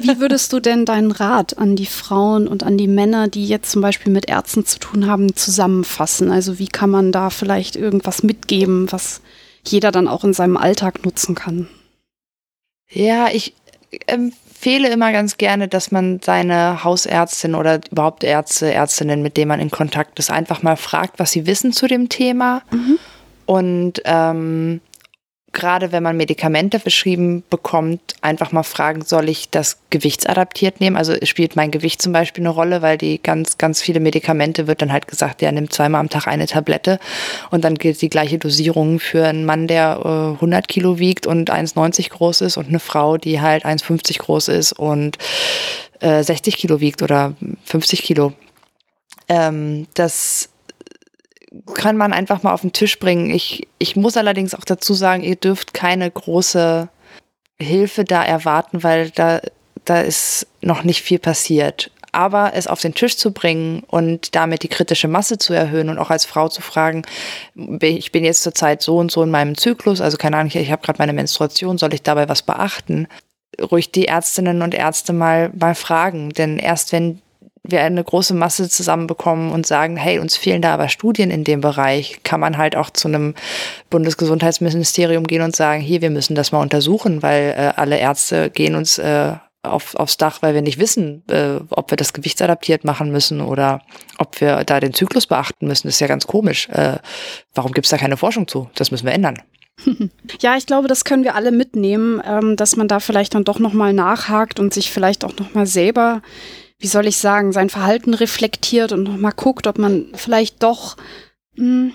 wie 0.00 0.18
würdest 0.18 0.52
du 0.54 0.60
denn 0.60 0.86
deinen 0.86 1.12
Rat 1.12 1.58
an 1.58 1.76
die 1.76 1.86
Frauen 1.86 2.48
und 2.48 2.62
an 2.62 2.78
die 2.78 2.88
Männer, 2.88 3.28
die 3.28 3.46
jetzt 3.46 3.70
zum 3.70 3.82
Beispiel 3.82 4.10
mit 4.10 4.28
Ärzten 4.28 4.64
zu 4.64 4.78
tun 4.78 5.06
haben, 5.06 5.36
zusammenfassen? 5.36 6.30
Also 6.30 6.58
wie 6.58 6.68
kann 6.68 6.88
man 6.88 7.12
da 7.12 7.28
vielleicht 7.28 7.76
irgendwas 7.76 8.22
mitgeben, 8.22 8.90
was 8.90 9.20
jeder 9.66 9.92
dann 9.92 10.08
auch 10.08 10.24
in 10.24 10.32
seinem 10.32 10.56
Alltag 10.56 11.04
nutzen 11.04 11.34
kann? 11.34 11.68
Ja, 12.88 13.28
ich 13.30 13.54
empfehle 14.64 14.88
immer 14.88 15.12
ganz 15.12 15.36
gerne, 15.36 15.68
dass 15.68 15.90
man 15.90 16.20
seine 16.24 16.84
Hausärztin 16.84 17.54
oder 17.54 17.80
überhaupt 17.90 18.24
Ärzte, 18.24 18.72
Ärztinnen, 18.72 19.20
mit 19.20 19.36
denen 19.36 19.48
man 19.48 19.60
in 19.60 19.70
Kontakt 19.70 20.18
ist, 20.18 20.30
einfach 20.30 20.62
mal 20.62 20.76
fragt, 20.76 21.18
was 21.18 21.32
sie 21.32 21.46
wissen 21.46 21.74
zu 21.74 21.86
dem 21.86 22.08
Thema. 22.08 22.62
Mhm. 22.70 22.98
Und 23.44 24.00
ähm, 24.06 24.80
gerade 25.54 25.92
wenn 25.92 26.02
man 26.02 26.16
Medikamente 26.16 26.78
verschrieben 26.78 27.42
bekommt, 27.48 28.14
einfach 28.20 28.52
mal 28.52 28.62
fragen, 28.62 29.02
soll 29.02 29.28
ich 29.28 29.48
das 29.48 29.78
gewichtsadaptiert 29.88 30.80
nehmen? 30.80 30.96
Also 30.96 31.14
spielt 31.22 31.56
mein 31.56 31.70
Gewicht 31.70 32.02
zum 32.02 32.12
Beispiel 32.12 32.42
eine 32.42 32.50
Rolle, 32.50 32.82
weil 32.82 32.98
die 32.98 33.22
ganz, 33.22 33.56
ganz 33.56 33.80
viele 33.80 34.00
Medikamente 34.00 34.66
wird 34.66 34.82
dann 34.82 34.92
halt 34.92 35.08
gesagt, 35.08 35.40
der 35.40 35.52
nimmt 35.52 35.72
zweimal 35.72 36.00
am 36.00 36.10
Tag 36.10 36.26
eine 36.26 36.46
Tablette 36.46 36.98
und 37.50 37.64
dann 37.64 37.76
gilt 37.76 38.02
die 38.02 38.10
gleiche 38.10 38.38
Dosierung 38.38 39.00
für 39.00 39.26
einen 39.26 39.46
Mann, 39.46 39.66
der 39.66 40.00
äh, 40.04 40.34
100 40.34 40.68
Kilo 40.68 40.98
wiegt 40.98 41.26
und 41.26 41.50
1,90 41.50 42.10
groß 42.10 42.42
ist 42.42 42.56
und 42.56 42.68
eine 42.68 42.80
Frau, 42.80 43.16
die 43.16 43.40
halt 43.40 43.64
1,50 43.64 44.18
groß 44.18 44.48
ist 44.48 44.72
und 44.72 45.16
äh, 46.00 46.22
60 46.22 46.56
Kilo 46.56 46.80
wiegt 46.80 47.02
oder 47.02 47.34
50 47.64 48.02
Kilo. 48.02 48.32
Ähm, 49.28 49.86
das 49.94 50.50
kann 51.74 51.96
man 51.96 52.12
einfach 52.12 52.42
mal 52.42 52.52
auf 52.52 52.62
den 52.62 52.72
Tisch 52.72 52.98
bringen. 52.98 53.30
Ich, 53.30 53.66
ich 53.78 53.96
muss 53.96 54.16
allerdings 54.16 54.54
auch 54.54 54.64
dazu 54.64 54.94
sagen, 54.94 55.22
ihr 55.22 55.36
dürft 55.36 55.74
keine 55.74 56.10
große 56.10 56.88
Hilfe 57.60 58.04
da 58.04 58.22
erwarten, 58.24 58.82
weil 58.82 59.10
da, 59.10 59.40
da 59.84 60.00
ist 60.00 60.46
noch 60.60 60.82
nicht 60.82 61.02
viel 61.02 61.18
passiert. 61.18 61.90
Aber 62.12 62.52
es 62.54 62.68
auf 62.68 62.80
den 62.80 62.94
Tisch 62.94 63.16
zu 63.16 63.32
bringen 63.32 63.82
und 63.88 64.36
damit 64.36 64.62
die 64.62 64.68
kritische 64.68 65.08
Masse 65.08 65.36
zu 65.36 65.52
erhöhen 65.52 65.88
und 65.88 65.98
auch 65.98 66.10
als 66.10 66.24
Frau 66.24 66.48
zu 66.48 66.62
fragen, 66.62 67.02
ich 67.80 68.12
bin 68.12 68.24
jetzt 68.24 68.44
zurzeit 68.44 68.82
so 68.82 68.98
und 68.98 69.10
so 69.10 69.22
in 69.22 69.30
meinem 69.30 69.56
Zyklus, 69.56 70.00
also 70.00 70.16
keine 70.16 70.36
Ahnung, 70.36 70.52
ich 70.54 70.70
habe 70.70 70.82
gerade 70.82 70.98
meine 70.98 71.12
Menstruation, 71.12 71.76
soll 71.76 71.92
ich 71.92 72.02
dabei 72.02 72.28
was 72.28 72.42
beachten? 72.42 73.08
Ruhig 73.60 73.90
die 73.90 74.06
Ärztinnen 74.06 74.62
und 74.62 74.74
Ärzte 74.74 75.12
mal, 75.12 75.50
mal 75.58 75.74
fragen, 75.74 76.30
denn 76.30 76.58
erst 76.58 76.92
wenn 76.92 77.20
wir 77.66 77.82
eine 77.82 78.04
große 78.04 78.34
Masse 78.34 78.68
zusammenbekommen 78.68 79.50
und 79.50 79.66
sagen, 79.66 79.96
hey, 79.96 80.18
uns 80.18 80.36
fehlen 80.36 80.62
da 80.62 80.74
aber 80.74 80.88
Studien 80.88 81.30
in 81.30 81.44
dem 81.44 81.62
Bereich, 81.62 82.20
kann 82.22 82.40
man 82.40 82.58
halt 82.58 82.76
auch 82.76 82.90
zu 82.90 83.08
einem 83.08 83.34
Bundesgesundheitsministerium 83.90 85.26
gehen 85.26 85.42
und 85.42 85.56
sagen, 85.56 85.80
hier, 85.80 86.02
wir 86.02 86.10
müssen 86.10 86.34
das 86.34 86.52
mal 86.52 86.60
untersuchen, 86.60 87.22
weil 87.22 87.54
äh, 87.56 87.72
alle 87.76 87.98
Ärzte 87.98 88.50
gehen 88.50 88.74
uns 88.74 88.98
äh, 88.98 89.32
auf, 89.62 89.94
aufs 89.94 90.18
Dach, 90.18 90.42
weil 90.42 90.52
wir 90.52 90.60
nicht 90.60 90.78
wissen, 90.78 91.22
äh, 91.28 91.60
ob 91.70 91.90
wir 91.90 91.96
das 91.96 92.12
gewichtsadaptiert 92.12 92.84
machen 92.84 93.10
müssen 93.10 93.40
oder 93.40 93.80
ob 94.18 94.40
wir 94.42 94.64
da 94.64 94.78
den 94.78 94.92
Zyklus 94.92 95.26
beachten 95.26 95.66
müssen. 95.66 95.88
Das 95.88 95.96
ist 95.96 96.00
ja 96.00 96.06
ganz 96.06 96.26
komisch. 96.26 96.68
Äh, 96.68 96.98
warum 97.54 97.72
gibt 97.72 97.86
es 97.86 97.90
da 97.90 97.96
keine 97.96 98.18
Forschung 98.18 98.46
zu? 98.46 98.68
Das 98.74 98.90
müssen 98.90 99.06
wir 99.06 99.12
ändern. 99.12 99.38
Ja, 100.40 100.56
ich 100.56 100.66
glaube, 100.66 100.88
das 100.88 101.04
können 101.04 101.24
wir 101.24 101.34
alle 101.34 101.52
mitnehmen, 101.52 102.22
ähm, 102.24 102.56
dass 102.56 102.76
man 102.76 102.88
da 102.88 103.00
vielleicht 103.00 103.34
dann 103.34 103.44
doch 103.44 103.58
nochmal 103.58 103.92
nachhakt 103.92 104.58
und 104.58 104.72
sich 104.72 104.90
vielleicht 104.90 105.24
auch 105.24 105.36
nochmal 105.36 105.66
selber 105.66 106.22
wie 106.84 106.88
soll 106.88 107.06
ich 107.06 107.16
sagen, 107.16 107.50
sein 107.50 107.70
Verhalten 107.70 108.12
reflektiert 108.12 108.92
und 108.92 109.04
nochmal 109.04 109.32
guckt, 109.34 109.66
ob 109.66 109.78
man 109.78 110.08
vielleicht 110.12 110.62
doch 110.62 110.98
mh, 111.54 111.62
hm, 111.64 111.92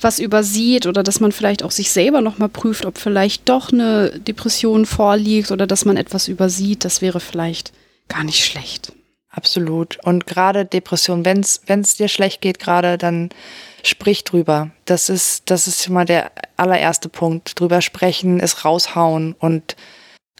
was 0.00 0.20
übersieht 0.20 0.86
oder 0.86 1.02
dass 1.02 1.18
man 1.18 1.32
vielleicht 1.32 1.64
auch 1.64 1.72
sich 1.72 1.90
selber 1.90 2.20
nochmal 2.20 2.48
prüft, 2.48 2.86
ob 2.86 2.96
vielleicht 2.96 3.48
doch 3.48 3.72
eine 3.72 4.10
Depression 4.20 4.86
vorliegt 4.86 5.50
oder 5.50 5.66
dass 5.66 5.84
man 5.84 5.96
etwas 5.96 6.28
übersieht. 6.28 6.84
Das 6.84 7.02
wäre 7.02 7.18
vielleicht 7.18 7.72
gar 8.06 8.22
nicht 8.22 8.44
schlecht. 8.44 8.92
Absolut. 9.30 9.98
Und 10.04 10.28
gerade 10.28 10.64
Depression, 10.64 11.24
wenn 11.24 11.40
es 11.40 11.96
dir 11.96 12.06
schlecht 12.06 12.40
geht 12.40 12.60
gerade, 12.60 12.98
dann 12.98 13.30
sprich 13.82 14.22
drüber. 14.22 14.70
Das 14.84 15.08
ist, 15.08 15.50
das 15.50 15.66
ist 15.66 15.88
immer 15.88 16.04
der 16.04 16.30
allererste 16.56 17.08
Punkt. 17.08 17.58
Drüber 17.58 17.82
sprechen, 17.82 18.38
es 18.38 18.64
raushauen 18.64 19.34
und 19.40 19.74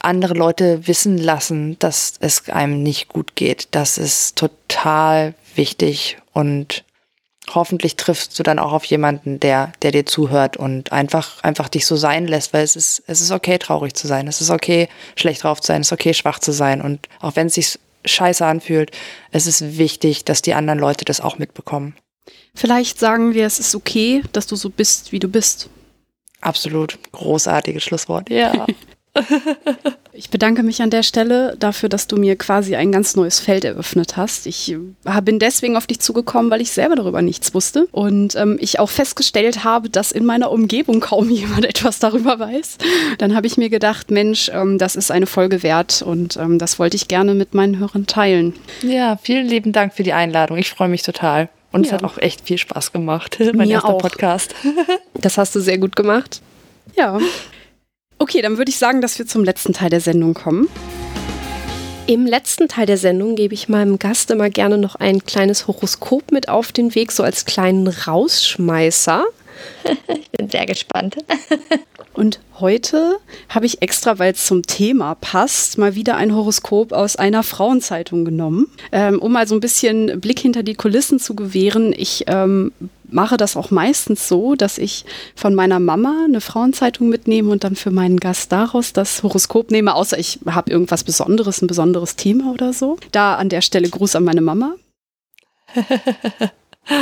andere 0.01 0.34
Leute 0.34 0.86
wissen 0.86 1.18
lassen, 1.18 1.78
dass 1.78 2.14
es 2.20 2.48
einem 2.48 2.82
nicht 2.82 3.09
gut 3.09 3.36
geht. 3.36 3.68
Das 3.70 3.98
ist 3.98 4.36
total 4.36 5.34
wichtig 5.55 6.18
und 6.32 6.84
hoffentlich 7.55 7.96
triffst 7.96 8.38
du 8.38 8.42
dann 8.42 8.59
auch 8.59 8.72
auf 8.72 8.84
jemanden, 8.84 9.40
der, 9.40 9.72
der 9.82 9.92
dir 9.92 10.07
zuhört 10.07 10.57
und 10.57 10.92
einfach, 10.92 11.42
einfach 11.42 11.68
dich 11.68 11.86
so 11.86 11.96
sein 11.96 12.26
lässt, 12.26 12.53
weil 12.53 12.62
es 12.62 12.76
ist, 12.76 13.03
es 13.07 13.20
ist 13.20 13.30
okay, 13.30 13.59
traurig 13.59 13.94
zu 13.94 14.07
sein. 14.07 14.28
Es 14.28 14.40
ist 14.40 14.51
okay, 14.51 14.88
schlecht 15.16 15.42
drauf 15.42 15.61
zu 15.61 15.68
sein. 15.68 15.81
Es 15.81 15.89
ist 15.89 15.93
okay, 15.93 16.14
schwach 16.14 16.39
zu 16.39 16.52
sein. 16.52 16.81
Und 16.81 17.09
auch 17.20 17.36
wenn 17.36 17.48
es 17.48 17.55
sich 17.55 17.78
scheiße 18.05 18.44
anfühlt, 18.44 18.93
es 19.31 19.47
ist 19.47 19.78
wichtig, 19.78 20.24
dass 20.24 20.43
die 20.43 20.55
anderen 20.55 20.78
Leute 20.78 21.05
das 21.05 21.20
auch 21.20 21.39
mitbekommen. 21.39 21.97
Vielleicht 22.55 22.98
sagen 22.98 23.35
wir, 23.35 23.47
es 23.47 23.59
ist 23.59 23.74
okay, 23.74 24.22
dass 24.32 24.47
du 24.47 24.56
so 24.56 24.70
bist, 24.70 25.12
wie 25.12 25.18
du 25.18 25.28
bist. 25.28 25.68
Absolut. 26.40 26.98
Großartiges 27.12 27.82
Schlusswort. 27.82 28.31
Ja. 28.31 28.66
Ich 30.12 30.31
bedanke 30.31 30.62
mich 30.62 30.82
an 30.82 30.91
der 30.91 31.03
Stelle 31.03 31.57
dafür, 31.59 31.89
dass 31.89 32.07
du 32.07 32.16
mir 32.16 32.37
quasi 32.37 32.77
ein 32.77 32.93
ganz 32.93 33.16
neues 33.16 33.41
Feld 33.41 33.65
eröffnet 33.65 34.16
hast. 34.16 34.47
Ich 34.47 34.70
äh, 34.73 35.23
bin 35.23 35.39
deswegen 35.39 35.77
auf 35.77 35.87
dich 35.87 36.01
zugekommen, 36.01 36.51
weil 36.51 36.61
ich 36.61 36.73
selber 36.73 36.97
darüber 36.97 37.23
nichts 37.23 37.55
wusste 37.55 37.87
und 37.93 38.35
ähm, 38.37 38.59
ich 38.61 38.78
auch 38.78 38.91
festgestellt 38.91 39.65
habe, 39.65 39.89
dass 39.89 40.12
in 40.12 40.24
meiner 40.24 40.51
Umgebung 40.51 41.01
kaum 41.01 41.31
jemand 41.31 41.65
etwas 41.65 41.99
darüber 41.99 42.39
weiß. 42.39 42.78
Dann 43.19 43.35
habe 43.35 43.47
ich 43.47 43.57
mir 43.57 43.70
gedacht, 43.70 44.11
Mensch, 44.11 44.51
ähm, 44.53 44.78
das 44.78 44.97
ist 44.97 45.11
eine 45.11 45.27
Folge 45.27 45.62
wert 45.62 46.03
und 46.03 46.37
ähm, 46.37 46.59
das 46.59 46.78
wollte 46.78 46.97
ich 46.97 47.09
gerne 47.09 47.35
mit 47.35 47.55
meinen 47.55 47.78
Hörern 47.78 48.07
teilen. 48.07 48.55
Ja, 48.82 49.19
vielen 49.23 49.47
lieben 49.47 49.73
Dank 49.73 49.95
für 49.95 50.03
die 50.03 50.12
Einladung. 50.12 50.59
Ich 50.59 50.70
freue 50.70 50.89
mich 50.89 51.03
total. 51.03 51.49
Und 51.73 51.87
ja. 51.87 51.89
es 51.89 51.93
hat 51.93 52.05
auch 52.05 52.19
echt 52.19 52.43
viel 52.47 52.59
Spaß 52.59 52.93
gemacht. 52.93 53.39
mein 53.55 53.69
mir 53.69 53.74
erster 53.74 53.89
auch. 53.89 54.03
Podcast. 54.03 54.55
Das 55.15 55.37
hast 55.37 55.55
du 55.55 55.61
sehr 55.61 55.77
gut 55.77 55.97
gemacht. 55.97 56.41
Ja. 56.97 57.19
Okay, 58.22 58.42
dann 58.42 58.59
würde 58.59 58.68
ich 58.68 58.76
sagen, 58.76 59.01
dass 59.01 59.18
wir 59.18 59.26
zum 59.26 59.44
letzten 59.44 59.72
Teil 59.72 59.88
der 59.88 60.02
Sendung 60.02 60.34
kommen. 60.34 60.68
Im 62.06 62.26
letzten 62.26 62.68
Teil 62.68 62.84
der 62.84 62.98
Sendung 62.98 63.34
gebe 63.34 63.55
ich 63.55 63.70
meinem 63.70 63.98
Gast 63.98 64.30
immer 64.30 64.51
gerne 64.51 64.76
noch 64.76 64.94
ein 64.94 65.24
kleines 65.24 65.66
Horoskop 65.66 66.30
mit 66.30 66.51
auf 66.51 66.70
den 66.70 66.94
Weg, 66.94 67.12
so 67.12 67.22
als 67.22 67.47
kleinen 67.47 67.88
Rausschmeißer. 67.88 69.24
ich 70.09 70.30
bin 70.32 70.51
sehr 70.51 70.66
gespannt. 70.66 71.16
Und 72.12 72.40
heute 72.59 73.16
habe 73.48 73.64
ich 73.64 73.80
extra, 73.80 74.18
weil 74.18 74.32
es 74.32 74.44
zum 74.44 74.64
Thema 74.64 75.14
passt, 75.14 75.78
mal 75.78 75.94
wieder 75.94 76.18
ein 76.18 76.34
Horoskop 76.34 76.92
aus 76.92 77.16
einer 77.16 77.42
Frauenzeitung 77.42 78.26
genommen, 78.26 78.66
ähm, 78.92 79.18
um 79.18 79.32
mal 79.32 79.48
so 79.48 79.55
ein 79.55 79.60
bisschen 79.60 80.20
Blick 80.20 80.40
hinter 80.40 80.62
die 80.62 80.74
Kulissen 80.74 81.20
zu 81.20 81.34
gewähren. 81.34 81.94
Ich 81.97 82.24
ähm, 82.26 82.72
mache 83.12 83.37
das 83.37 83.57
auch 83.57 83.70
meistens 83.70 84.28
so, 84.28 84.55
dass 84.55 84.78
ich 84.78 85.05
von 85.35 85.55
meiner 85.55 85.81
Mama 85.81 86.24
eine 86.24 86.41
Frauenzeitung 86.41 87.09
mitnehme 87.09 87.51
und 87.51 87.65
dann 87.65 87.77
für 87.77 87.91
meinen 87.91 88.19
Gast 88.19 88.53
daraus 88.53 88.93
das 88.93 89.23
Horoskop 89.23 89.70
nehme, 89.70 89.95
außer 89.95 90.19
ich 90.19 90.41
habe 90.47 90.70
irgendwas 90.70 91.05
Besonderes, 91.05 91.62
ein 91.62 91.66
besonderes 91.66 92.16
Thema 92.16 92.53
oder 92.53 92.73
so. 92.73 92.97
Da 93.12 93.37
an 93.37 93.49
der 93.49 93.61
Stelle 93.61 93.89
Gruß 93.89 94.16
an 94.16 94.24
meine 94.24 94.41
Mama. 94.41 94.74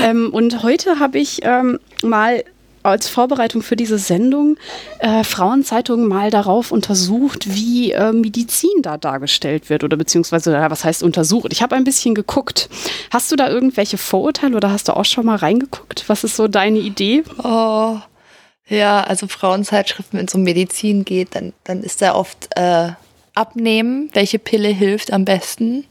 ähm, 0.04 0.30
und 0.32 0.62
heute 0.62 0.98
habe 0.98 1.18
ich 1.18 1.40
ähm, 1.42 1.78
mal 2.02 2.44
als 2.90 3.08
Vorbereitung 3.08 3.62
für 3.62 3.76
diese 3.76 3.98
Sendung 3.98 4.56
äh, 4.98 5.24
Frauenzeitungen 5.24 6.06
mal 6.06 6.30
darauf 6.30 6.72
untersucht, 6.72 7.54
wie 7.54 7.92
äh, 7.92 8.12
Medizin 8.12 8.82
da 8.82 8.96
dargestellt 8.96 9.70
wird 9.70 9.84
oder 9.84 9.96
beziehungsweise, 9.96 10.52
ja, 10.52 10.70
was 10.70 10.84
heißt 10.84 11.02
untersucht. 11.02 11.52
Ich 11.52 11.62
habe 11.62 11.76
ein 11.76 11.84
bisschen 11.84 12.14
geguckt. 12.14 12.68
Hast 13.10 13.30
du 13.32 13.36
da 13.36 13.48
irgendwelche 13.48 13.98
Vorurteile 13.98 14.56
oder 14.56 14.70
hast 14.70 14.88
du 14.88 14.96
auch 14.96 15.04
schon 15.04 15.26
mal 15.26 15.36
reingeguckt? 15.36 16.04
Was 16.08 16.24
ist 16.24 16.36
so 16.36 16.48
deine 16.48 16.78
Idee? 16.78 17.22
Oh, 17.42 17.98
ja, 18.68 19.02
also 19.02 19.26
Frauenzeitschriften, 19.28 20.18
wenn 20.18 20.26
es 20.26 20.34
um 20.34 20.42
Medizin 20.42 21.04
geht, 21.04 21.34
dann, 21.34 21.52
dann 21.64 21.82
ist 21.82 22.02
da 22.02 22.14
oft 22.14 22.48
äh, 22.56 22.90
abnehmen, 23.34 24.10
welche 24.12 24.38
Pille 24.38 24.68
hilft 24.68 25.12
am 25.12 25.24
besten. 25.24 25.84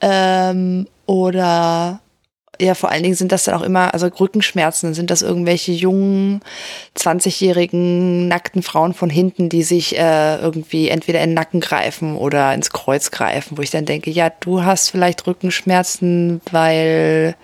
Ähm, 0.00 0.86
oder 1.06 2.00
ja, 2.60 2.74
vor 2.74 2.90
allen 2.90 3.02
Dingen 3.02 3.14
sind 3.14 3.32
das 3.32 3.44
dann 3.44 3.54
auch 3.54 3.62
immer, 3.62 3.92
also 3.92 4.06
Rückenschmerzen, 4.06 4.94
sind 4.94 5.10
das 5.10 5.22
irgendwelche 5.22 5.72
jungen, 5.72 6.40
20-jährigen, 6.96 8.28
nackten 8.28 8.62
Frauen 8.62 8.94
von 8.94 9.10
hinten, 9.10 9.48
die 9.48 9.62
sich 9.62 9.98
äh, 9.98 10.36
irgendwie 10.36 10.88
entweder 10.88 11.20
in 11.20 11.30
den 11.30 11.34
Nacken 11.34 11.60
greifen 11.60 12.16
oder 12.16 12.54
ins 12.54 12.70
Kreuz 12.70 13.10
greifen, 13.10 13.58
wo 13.58 13.62
ich 13.62 13.70
dann 13.70 13.84
denke, 13.84 14.10
ja, 14.10 14.30
du 14.30 14.62
hast 14.62 14.90
vielleicht 14.90 15.26
Rückenschmerzen, 15.26 16.40
weil 16.50 17.36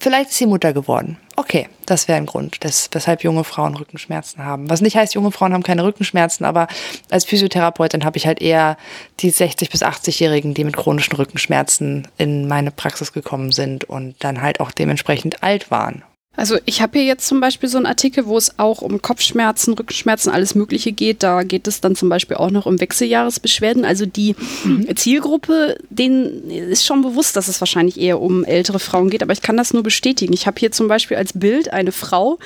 vielleicht 0.00 0.30
ist 0.30 0.38
sie 0.38 0.46
Mutter 0.46 0.72
geworden. 0.72 1.18
Okay, 1.36 1.68
das 1.86 2.08
wäre 2.08 2.18
ein 2.18 2.26
Grund, 2.26 2.64
dass, 2.64 2.88
weshalb 2.92 3.24
junge 3.24 3.44
Frauen 3.44 3.74
Rückenschmerzen 3.74 4.44
haben. 4.44 4.68
Was 4.68 4.80
nicht 4.80 4.96
heißt, 4.96 5.14
junge 5.14 5.32
Frauen 5.32 5.52
haben 5.52 5.62
keine 5.62 5.84
Rückenschmerzen, 5.84 6.44
aber 6.44 6.68
als 7.10 7.24
Physiotherapeutin 7.24 8.04
habe 8.04 8.18
ich 8.18 8.26
halt 8.26 8.40
eher 8.40 8.76
die 9.20 9.32
60- 9.32 9.70
bis 9.70 9.82
80-Jährigen, 9.82 10.54
die 10.54 10.64
mit 10.64 10.76
chronischen 10.76 11.16
Rückenschmerzen 11.16 12.08
in 12.18 12.48
meine 12.48 12.70
Praxis 12.70 13.12
gekommen 13.12 13.52
sind 13.52 13.84
und 13.84 14.16
dann 14.22 14.42
halt 14.42 14.60
auch 14.60 14.70
dementsprechend 14.70 15.42
alt 15.42 15.70
waren. 15.70 16.02
Also 16.34 16.56
ich 16.64 16.80
habe 16.80 16.98
hier 16.98 17.06
jetzt 17.06 17.26
zum 17.26 17.40
Beispiel 17.40 17.68
so 17.68 17.76
einen 17.76 17.86
Artikel, 17.86 18.26
wo 18.26 18.38
es 18.38 18.58
auch 18.58 18.80
um 18.80 19.02
Kopfschmerzen, 19.02 19.74
Rückenschmerzen, 19.74 20.32
alles 20.32 20.54
Mögliche 20.54 20.92
geht. 20.92 21.22
Da 21.22 21.42
geht 21.42 21.68
es 21.68 21.82
dann 21.82 21.94
zum 21.94 22.08
Beispiel 22.08 22.38
auch 22.38 22.50
noch 22.50 22.64
um 22.64 22.80
Wechseljahresbeschwerden. 22.80 23.84
Also 23.84 24.06
die 24.06 24.34
mhm. 24.64 24.96
Zielgruppe, 24.96 25.76
denen 25.90 26.50
ist 26.50 26.86
schon 26.86 27.02
bewusst, 27.02 27.36
dass 27.36 27.48
es 27.48 27.60
wahrscheinlich 27.60 28.00
eher 28.00 28.20
um 28.20 28.44
ältere 28.44 28.78
Frauen 28.78 29.10
geht, 29.10 29.22
aber 29.22 29.34
ich 29.34 29.42
kann 29.42 29.58
das 29.58 29.74
nur 29.74 29.82
bestätigen. 29.82 30.32
Ich 30.32 30.46
habe 30.46 30.58
hier 30.58 30.72
zum 30.72 30.88
Beispiel 30.88 31.18
als 31.18 31.34
Bild 31.34 31.72
eine 31.72 31.92
Frau, 31.92 32.38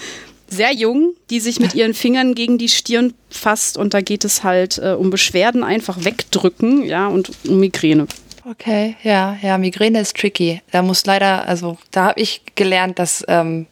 sehr 0.49 0.73
jung, 0.73 1.15
die 1.31 1.41
sich 1.41 1.59
mit 1.59 1.75
ihren 1.75 1.95
Fingern 1.95 2.35
gegen 2.35 2.59
die 2.59 2.69
Stirn 2.69 3.15
fasst 3.31 3.77
und 3.77 3.95
da 3.95 4.01
geht 4.01 4.25
es 4.25 4.45
halt 4.45 4.79
äh, 4.79 4.91
um 4.93 5.11
Beschwerden 5.11 5.65
einfach 5.65 6.05
wegdrücken, 6.05 6.85
ja, 6.85 7.09
und 7.09 7.31
um 7.49 7.59
Migräne. 7.59 8.07
Okay, 8.49 8.95
ja, 9.03 9.37
ja, 9.43 9.59
Migräne 9.59 10.01
ist 10.01 10.17
tricky. 10.17 10.63
Da 10.71 10.83
muss 10.83 11.05
leider, 11.05 11.49
also 11.49 11.79
da 11.91 12.07
habe 12.07 12.21
ich 12.21 12.43
gelernt, 12.55 13.01
dass 13.01 13.25
ähm, 13.27 13.67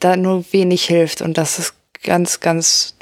da 0.00 0.16
nur 0.16 0.44
wenig 0.52 0.84
hilft 0.84 1.22
und 1.22 1.38
dass 1.38 1.58
es 1.58 1.74
ganz, 2.02 2.40
ganz 2.40 2.94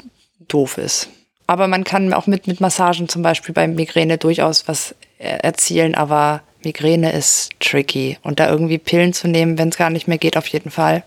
doof 0.47 0.77
ist. 0.77 1.09
Aber 1.47 1.67
man 1.67 1.83
kann 1.83 2.13
auch 2.13 2.27
mit, 2.27 2.47
mit 2.47 2.59
Massagen 2.59 3.07
zum 3.07 3.21
Beispiel 3.21 3.53
bei 3.53 3.67
Migräne 3.67 4.17
durchaus 4.17 4.67
was 4.67 4.95
erzielen, 5.17 5.95
aber 5.95 6.41
Migräne 6.63 7.11
ist 7.13 7.51
tricky. 7.59 8.17
Und 8.23 8.39
da 8.39 8.49
irgendwie 8.49 8.79
Pillen 8.79 9.13
zu 9.13 9.27
nehmen, 9.27 9.57
wenn 9.57 9.69
es 9.69 9.77
gar 9.77 9.89
nicht 9.89 10.07
mehr 10.07 10.17
geht, 10.17 10.37
auf 10.37 10.47
jeden 10.47 10.71
Fall. 10.71 11.03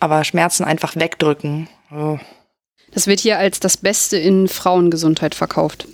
Aber 0.00 0.24
Schmerzen 0.24 0.64
einfach 0.64 0.96
wegdrücken. 0.96 1.68
Oh. 1.90 2.18
Das 2.92 3.06
wird 3.06 3.20
hier 3.20 3.38
als 3.38 3.60
das 3.60 3.76
Beste 3.76 4.16
in 4.16 4.48
Frauengesundheit 4.48 5.34
verkauft. 5.34 5.86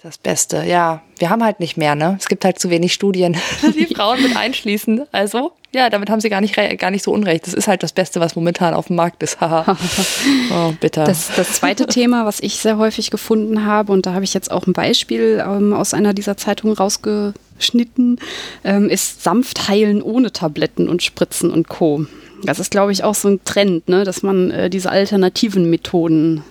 Das 0.00 0.16
Beste, 0.16 0.62
ja. 0.62 1.02
Wir 1.18 1.28
haben 1.28 1.42
halt 1.42 1.58
nicht 1.58 1.76
mehr, 1.76 1.96
ne? 1.96 2.16
Es 2.20 2.28
gibt 2.28 2.44
halt 2.44 2.60
zu 2.60 2.70
wenig 2.70 2.92
Studien, 2.92 3.36
die 3.62 3.92
Frauen 3.92 4.22
mit 4.22 4.36
einschließen. 4.36 5.06
Also, 5.10 5.50
ja, 5.74 5.90
damit 5.90 6.08
haben 6.08 6.20
sie 6.20 6.30
gar 6.30 6.40
nicht, 6.40 6.54
gar 6.78 6.92
nicht 6.92 7.02
so 7.02 7.10
unrecht. 7.10 7.48
Das 7.48 7.52
ist 7.52 7.66
halt 7.66 7.82
das 7.82 7.92
Beste, 7.92 8.20
was 8.20 8.36
momentan 8.36 8.74
auf 8.74 8.86
dem 8.86 8.94
Markt 8.94 9.24
ist. 9.24 9.38
oh, 9.42 10.72
bitter. 10.80 11.02
Das, 11.02 11.32
das 11.34 11.54
zweite 11.54 11.86
Thema, 11.86 12.24
was 12.26 12.38
ich 12.38 12.60
sehr 12.60 12.78
häufig 12.78 13.10
gefunden 13.10 13.64
habe, 13.66 13.90
und 13.90 14.06
da 14.06 14.14
habe 14.14 14.22
ich 14.22 14.34
jetzt 14.34 14.52
auch 14.52 14.68
ein 14.68 14.72
Beispiel 14.72 15.42
ähm, 15.44 15.72
aus 15.72 15.94
einer 15.94 16.14
dieser 16.14 16.36
Zeitungen 16.36 16.76
rausgeschnitten, 16.76 18.20
ähm, 18.62 18.88
ist 18.88 19.24
sanft 19.24 19.66
heilen 19.66 20.00
ohne 20.00 20.30
Tabletten 20.30 20.88
und 20.88 21.02
Spritzen 21.02 21.50
und 21.50 21.68
Co. 21.68 22.06
Das 22.44 22.60
ist, 22.60 22.70
glaube 22.70 22.92
ich, 22.92 23.02
auch 23.02 23.16
so 23.16 23.26
ein 23.26 23.40
Trend, 23.42 23.88
ne? 23.88 24.04
dass 24.04 24.22
man 24.22 24.52
äh, 24.52 24.70
diese 24.70 24.90
alternativen 24.90 25.68
Methoden 25.68 26.44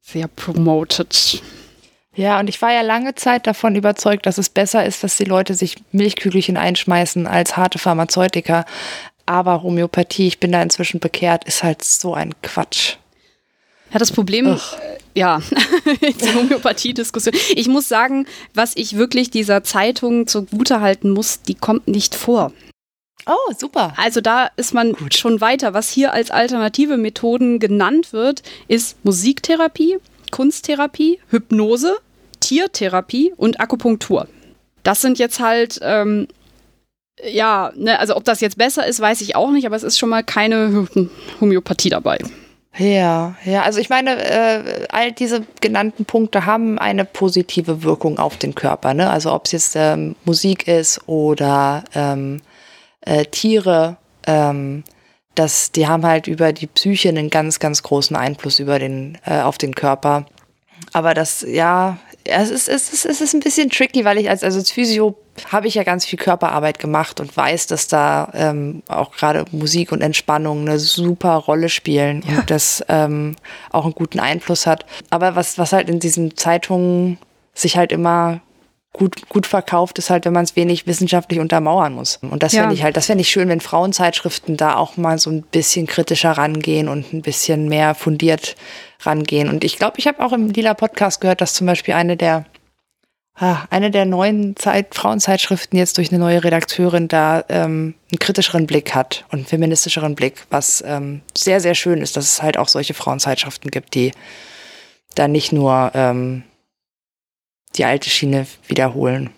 sehr 0.00 0.28
promotet. 0.28 1.42
Ja, 2.18 2.40
und 2.40 2.48
ich 2.48 2.60
war 2.60 2.72
ja 2.72 2.80
lange 2.80 3.14
Zeit 3.14 3.46
davon 3.46 3.76
überzeugt, 3.76 4.26
dass 4.26 4.38
es 4.38 4.48
besser 4.48 4.84
ist, 4.84 5.04
dass 5.04 5.16
die 5.16 5.24
Leute 5.24 5.54
sich 5.54 5.76
Milchkügelchen 5.92 6.56
einschmeißen 6.56 7.28
als 7.28 7.56
harte 7.56 7.78
Pharmazeutika. 7.78 8.66
Aber 9.24 9.62
Homöopathie, 9.62 10.26
ich 10.26 10.40
bin 10.40 10.50
da 10.50 10.60
inzwischen 10.60 10.98
bekehrt, 10.98 11.44
ist 11.44 11.62
halt 11.62 11.84
so 11.84 12.14
ein 12.14 12.34
Quatsch. 12.42 12.96
Ja, 13.92 14.00
das 14.00 14.10
Problem, 14.10 14.48
Ugh. 14.48 14.58
Äh, 14.82 14.98
ja, 15.14 15.40
die 16.02 16.34
Homöopathie-Diskussion. 16.34 17.36
Ich 17.54 17.68
muss 17.68 17.88
sagen, 17.88 18.26
was 18.52 18.72
ich 18.74 18.96
wirklich 18.96 19.30
dieser 19.30 19.62
Zeitung 19.62 20.26
zugute 20.26 20.80
halten 20.80 21.10
muss, 21.10 21.42
die 21.42 21.54
kommt 21.54 21.86
nicht 21.86 22.16
vor. 22.16 22.50
Oh, 23.26 23.52
super. 23.56 23.94
Also 23.96 24.20
da 24.20 24.50
ist 24.56 24.74
man 24.74 24.94
Gut. 24.94 25.14
schon 25.14 25.40
weiter. 25.40 25.72
Was 25.72 25.88
hier 25.88 26.12
als 26.12 26.32
alternative 26.32 26.96
Methoden 26.96 27.60
genannt 27.60 28.12
wird, 28.12 28.42
ist 28.66 28.96
Musiktherapie, 29.04 29.98
Kunsttherapie, 30.32 31.20
Hypnose, 31.30 31.98
Tiertherapie 32.40 33.32
und 33.36 33.60
Akupunktur. 33.60 34.28
Das 34.82 35.00
sind 35.00 35.18
jetzt 35.18 35.40
halt, 35.40 35.78
ähm, 35.82 36.28
ja, 37.22 37.72
ne, 37.74 37.98
also 37.98 38.16
ob 38.16 38.24
das 38.24 38.40
jetzt 38.40 38.58
besser 38.58 38.86
ist, 38.86 39.00
weiß 39.00 39.20
ich 39.20 39.36
auch 39.36 39.50
nicht, 39.50 39.66
aber 39.66 39.76
es 39.76 39.82
ist 39.82 39.98
schon 39.98 40.08
mal 40.08 40.22
keine 40.22 40.86
Homöopathie 41.40 41.90
dabei. 41.90 42.18
Ja, 42.76 43.34
ja, 43.44 43.62
also 43.62 43.80
ich 43.80 43.88
meine, 43.88 44.22
äh, 44.22 44.86
all 44.90 45.10
diese 45.10 45.44
genannten 45.60 46.04
Punkte 46.04 46.46
haben 46.46 46.78
eine 46.78 47.04
positive 47.04 47.82
Wirkung 47.82 48.18
auf 48.18 48.36
den 48.36 48.54
Körper, 48.54 48.94
ne? 48.94 49.10
Also 49.10 49.32
ob 49.32 49.46
es 49.46 49.52
jetzt 49.52 49.76
ähm, 49.76 50.14
Musik 50.24 50.68
ist 50.68 51.00
oder 51.08 51.82
ähm, 51.94 52.40
äh, 53.00 53.24
Tiere, 53.24 53.96
ähm, 54.26 54.84
das, 55.34 55.72
die 55.72 55.88
haben 55.88 56.04
halt 56.04 56.28
über 56.28 56.52
die 56.52 56.66
Psyche 56.68 57.08
einen 57.08 57.30
ganz, 57.30 57.58
ganz 57.58 57.82
großen 57.82 58.16
Einfluss 58.16 58.58
über 58.60 58.78
den, 58.78 59.18
äh, 59.24 59.40
auf 59.40 59.58
den 59.58 59.74
Körper. 59.74 60.26
Aber 60.92 61.14
das, 61.14 61.44
ja, 61.48 61.98
es 62.28 62.50
ist, 62.50 62.68
es 62.68 62.92
ist, 62.92 63.06
es 63.06 63.20
ist 63.20 63.34
ein 63.34 63.40
bisschen 63.40 63.70
tricky, 63.70 64.04
weil 64.04 64.18
ich 64.18 64.28
als, 64.28 64.42
also 64.42 64.58
als 64.58 64.70
Physio 64.70 65.16
habe 65.50 65.66
ich 65.66 65.74
ja 65.74 65.84
ganz 65.84 66.04
viel 66.04 66.18
Körperarbeit 66.18 66.78
gemacht 66.78 67.20
und 67.20 67.36
weiß, 67.36 67.66
dass 67.68 67.88
da 67.88 68.30
ähm, 68.34 68.82
auch 68.88 69.12
gerade 69.12 69.44
Musik 69.52 69.92
und 69.92 70.02
Entspannung 70.02 70.62
eine 70.62 70.78
super 70.78 71.34
Rolle 71.34 71.68
spielen 71.68 72.24
ja. 72.28 72.40
und 72.40 72.50
das 72.50 72.84
ähm, 72.88 73.36
auch 73.70 73.84
einen 73.84 73.94
guten 73.94 74.20
Einfluss 74.20 74.66
hat. 74.66 74.84
Aber 75.10 75.36
was, 75.36 75.58
was 75.58 75.72
halt 75.72 75.88
in 75.88 76.00
diesen 76.00 76.36
Zeitungen 76.36 77.18
sich 77.54 77.76
halt 77.76 77.92
immer 77.92 78.40
gut, 78.92 79.28
gut 79.28 79.46
verkauft 79.46 79.98
ist 79.98 80.10
halt, 80.10 80.24
wenn 80.24 80.32
man 80.32 80.44
es 80.44 80.56
wenig 80.56 80.86
wissenschaftlich 80.86 81.40
untermauern 81.40 81.92
muss. 81.92 82.18
Und 82.22 82.42
das 82.42 82.52
ja. 82.52 82.62
fände 82.62 82.74
ich 82.74 82.82
halt, 82.82 82.96
das 82.96 83.06
fände 83.06 83.22
ich 83.22 83.28
schön, 83.28 83.48
wenn 83.48 83.60
Frauenzeitschriften 83.60 84.56
da 84.56 84.76
auch 84.76 84.96
mal 84.96 85.18
so 85.18 85.30
ein 85.30 85.42
bisschen 85.42 85.86
kritischer 85.86 86.32
rangehen 86.32 86.88
und 86.88 87.12
ein 87.12 87.22
bisschen 87.22 87.68
mehr 87.68 87.94
fundiert 87.94 88.56
rangehen. 89.00 89.48
Und 89.48 89.64
ich 89.64 89.76
glaube, 89.76 89.98
ich 89.98 90.06
habe 90.06 90.24
auch 90.24 90.32
im 90.32 90.50
Lila 90.50 90.74
Podcast 90.74 91.20
gehört, 91.20 91.40
dass 91.40 91.54
zum 91.54 91.66
Beispiel 91.66 91.94
eine 91.94 92.16
der 92.16 92.44
ah, 93.36 93.66
eine 93.70 93.90
der 93.90 94.04
neuen 94.04 94.56
Zeit, 94.56 94.94
Frauenzeitschriften 94.94 95.78
jetzt 95.78 95.98
durch 95.98 96.10
eine 96.10 96.18
neue 96.18 96.42
Redakteurin 96.42 97.08
da 97.08 97.44
ähm, 97.48 97.94
einen 98.10 98.18
kritischeren 98.18 98.66
Blick 98.66 98.94
hat 98.94 99.24
und 99.30 99.38
einen 99.38 99.46
feministischeren 99.46 100.14
Blick, 100.14 100.46
was 100.50 100.82
ähm, 100.86 101.20
sehr, 101.36 101.60
sehr 101.60 101.74
schön 101.74 102.02
ist, 102.02 102.16
dass 102.16 102.24
es 102.24 102.42
halt 102.42 102.56
auch 102.56 102.68
solche 102.68 102.94
Frauenzeitschriften 102.94 103.70
gibt, 103.70 103.94
die 103.94 104.12
da 105.14 105.28
nicht 105.28 105.52
nur 105.52 105.92
ähm, 105.94 106.42
die 107.78 107.84
alte 107.84 108.10
Schiene 108.10 108.46
wiederholen. 108.66 109.30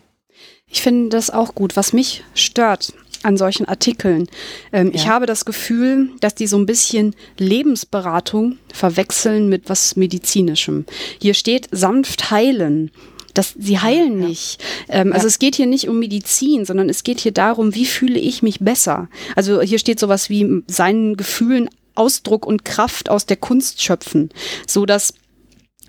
Ich 0.67 0.83
finde 0.83 1.09
das 1.11 1.31
auch 1.31 1.55
gut. 1.55 1.77
Was 1.77 1.93
mich 1.93 2.23
stört 2.35 2.93
an 3.23 3.37
solchen 3.37 3.67
Artikeln, 3.67 4.29
ähm, 4.73 4.89
ja. 4.89 4.95
ich 4.95 5.09
habe 5.09 5.27
das 5.27 5.45
Gefühl, 5.45 6.11
dass 6.21 6.35
die 6.35 6.47
so 6.47 6.57
ein 6.57 6.67
bisschen 6.67 7.15
Lebensberatung 7.39 8.59
verwechseln 8.73 9.49
mit 9.49 9.69
was 9.69 9.97
Medizinischem. 9.97 10.87
Hier 11.21 11.35
steht 11.35 11.69
sanft 11.71 12.31
heilen. 12.31 12.91
Das, 13.35 13.55
sie 13.59 13.79
heilen 13.79 14.23
ja. 14.23 14.29
nicht. 14.29 14.63
Ähm, 14.89 15.13
also 15.13 15.25
Ja. 15.25 15.29
es 15.29 15.39
geht 15.39 15.55
hier 15.55 15.67
nicht 15.67 15.89
um 15.89 15.99
Medizin, 15.99 16.65
sondern 16.65 16.89
es 16.89 17.05
geht 17.05 17.21
hier 17.21 17.33
darum, 17.33 17.75
wie 17.75 17.85
fühle 17.87 18.19
ich 18.19 18.43
mich 18.43 18.61
besser. 18.61 19.09
Also 19.37 19.61
hier 19.61 19.79
steht 19.79 20.01
sowas 20.01 20.31
wie 20.31 20.63
seinen 20.67 21.17
Gefühlen 21.17 21.69
Ausdruck 21.95 22.47
und 22.47 22.65
Kraft 22.65 23.11
aus 23.11 23.27
der 23.27 23.37
Kunst 23.37 23.83
schöpfen, 23.83 24.31
so 24.67 24.87
dass 24.87 25.15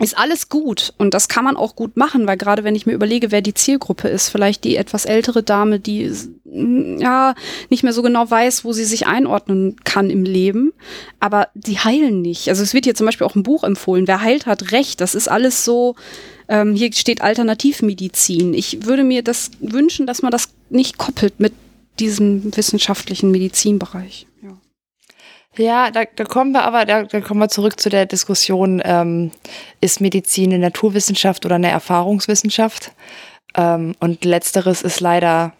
ist 0.01 0.17
alles 0.17 0.49
gut 0.49 0.93
und 0.97 1.13
das 1.13 1.27
kann 1.27 1.43
man 1.43 1.55
auch 1.55 1.75
gut 1.75 1.95
machen, 1.95 2.25
weil 2.25 2.37
gerade 2.37 2.63
wenn 2.63 2.75
ich 2.75 2.85
mir 2.85 2.93
überlege, 2.93 3.31
wer 3.31 3.41
die 3.41 3.53
Zielgruppe 3.53 4.07
ist, 4.07 4.29
vielleicht 4.29 4.63
die 4.63 4.75
etwas 4.75 5.05
ältere 5.05 5.43
Dame, 5.43 5.79
die 5.79 6.11
mm, 6.45 6.97
ja 6.99 7.35
nicht 7.69 7.83
mehr 7.83 7.93
so 7.93 8.01
genau 8.01 8.29
weiß, 8.29 8.65
wo 8.65 8.73
sie 8.73 8.83
sich 8.83 9.05
einordnen 9.05 9.75
kann 9.83 10.09
im 10.09 10.23
Leben, 10.23 10.73
aber 11.19 11.49
die 11.53 11.77
heilen 11.77 12.21
nicht. 12.21 12.49
Also 12.49 12.63
es 12.63 12.73
wird 12.73 12.85
hier 12.85 12.95
zum 12.95 13.05
Beispiel 13.05 13.27
auch 13.27 13.35
ein 13.35 13.43
Buch 13.43 13.63
empfohlen, 13.63 14.07
wer 14.07 14.21
heilt 14.21 14.47
hat 14.47 14.71
recht. 14.71 15.01
Das 15.01 15.13
ist 15.13 15.27
alles 15.27 15.63
so. 15.65 15.95
Ähm, 16.47 16.73
hier 16.75 16.91
steht 16.93 17.21
Alternativmedizin. 17.21 18.53
Ich 18.53 18.85
würde 18.85 19.03
mir 19.03 19.23
das 19.23 19.51
wünschen, 19.59 20.07
dass 20.07 20.21
man 20.21 20.31
das 20.31 20.49
nicht 20.69 20.97
koppelt 20.97 21.39
mit 21.39 21.53
diesem 21.99 22.55
wissenschaftlichen 22.55 23.31
Medizinbereich. 23.31 24.25
Ja. 25.57 25.91
Da, 25.91 26.05
da 26.05 26.23
kommen 26.23 26.51
wir 26.51 26.63
aber, 26.63 26.85
da, 26.85 27.03
da 27.03 27.21
kommen 27.21 27.39
wir 27.39 27.49
zurück 27.49 27.79
zu 27.79 27.89
der 27.89 28.05
Diskussion, 28.05 28.81
ähm, 28.83 29.31
ist 29.81 30.01
Medizin 30.01 30.51
eine 30.51 30.59
Naturwissenschaft 30.59 31.45
oder 31.45 31.55
eine 31.55 31.69
Erfahrungswissenschaft? 31.69 32.91
Ähm, 33.55 33.95
und 33.99 34.23
letzteres 34.23 34.81
ist 34.81 34.99
leider 34.99 35.53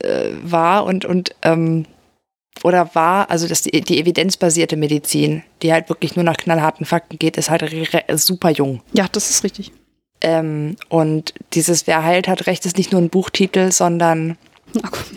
äh, 0.00 0.30
wahr 0.42 0.84
und, 0.84 1.04
und 1.04 1.34
ähm, 1.42 1.86
oder 2.64 2.94
wahr, 2.94 3.30
also 3.30 3.46
dass 3.46 3.62
die, 3.62 3.80
die 3.80 4.00
evidenzbasierte 4.00 4.76
Medizin, 4.76 5.42
die 5.62 5.72
halt 5.72 5.88
wirklich 5.88 6.16
nur 6.16 6.24
nach 6.24 6.36
knallharten 6.36 6.86
Fakten 6.86 7.18
geht, 7.18 7.36
ist 7.36 7.50
halt 7.50 7.64
super 8.14 8.50
jung. 8.50 8.82
ja, 8.92 9.06
das 9.10 9.30
ist 9.30 9.44
richtig. 9.44 9.72
Ähm, 10.20 10.76
und 10.88 11.34
dieses 11.52 11.86
Wer 11.86 12.02
heilt 12.02 12.26
hat 12.26 12.46
recht 12.46 12.66
ist 12.66 12.76
nicht 12.76 12.90
nur 12.90 13.00
ein 13.00 13.10
Buchtitel, 13.10 13.70
sondern 13.70 14.36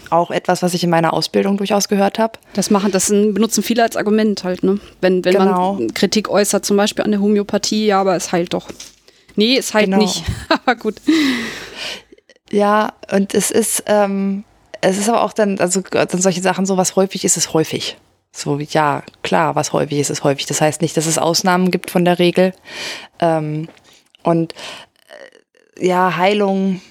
auch 0.10 0.32
etwas, 0.32 0.62
was 0.62 0.74
ich 0.74 0.84
in 0.84 0.90
meiner 0.90 1.14
Ausbildung 1.14 1.58
durchaus 1.58 1.88
gehört 1.88 2.20
habe. 2.20 2.40
Das 2.54 2.70
machen, 2.70 2.92
das 2.92 3.10
benutzen 3.10 3.64
viele 3.64 3.84
als 3.84 3.96
Argument 3.96 4.44
halt, 4.44 4.64
ne? 4.64 4.80
Wenn, 5.02 5.24
wenn 5.26 5.34
Genau. 5.34 5.74
man 5.74 5.94
Kritik 5.94 6.30
äußert, 6.30 6.66
zum 6.66 6.78
Beispiel 6.78 7.04
an 7.06 7.12
der 7.12 7.22
Homöopathie, 7.22 7.88
ja, 7.88 8.00
aber 8.02 8.16
es 8.16 8.32
heilt 8.32 8.54
doch. 8.54 8.70
Nee, 9.36 9.58
es 9.58 9.74
heilt 9.74 9.86
Genau. 9.86 9.98
nicht. 10.00 10.24
aber 10.50 10.76
gut. 10.76 10.96
Ja, 12.52 12.94
und 13.12 13.34
es 13.34 13.52
ist, 13.52 13.84
ähm, 13.88 14.44
es 14.82 14.98
ist 14.98 15.10
aber 15.10 15.24
auch 15.24 15.34
dann, 15.34 15.60
also 15.60 15.82
dann 15.82 16.22
solche 16.22 16.42
Sachen, 16.42 16.66
so 16.66 16.76
was 16.78 16.96
häufig 16.96 17.24
ist, 17.24 17.38
ist 17.38 17.54
häufig. 17.54 17.98
So, 18.34 18.60
ja, 18.60 19.04
klar, 19.24 19.56
was 19.56 19.74
häufig 19.74 20.00
ist, 20.00 20.10
ist 20.10 20.24
häufig. 20.24 20.46
Das 20.46 20.62
heißt 20.62 20.82
nicht, 20.82 20.96
dass 20.98 21.06
es 21.06 21.18
Ausnahmen 21.18 21.70
gibt 21.72 21.92
von 21.92 22.06
der 22.06 22.18
Regel. 22.20 22.54
Ähm, 23.20 23.68
und 24.24 24.54
äh, 25.78 25.86
ja, 25.88 26.16
Heilung, 26.18 26.82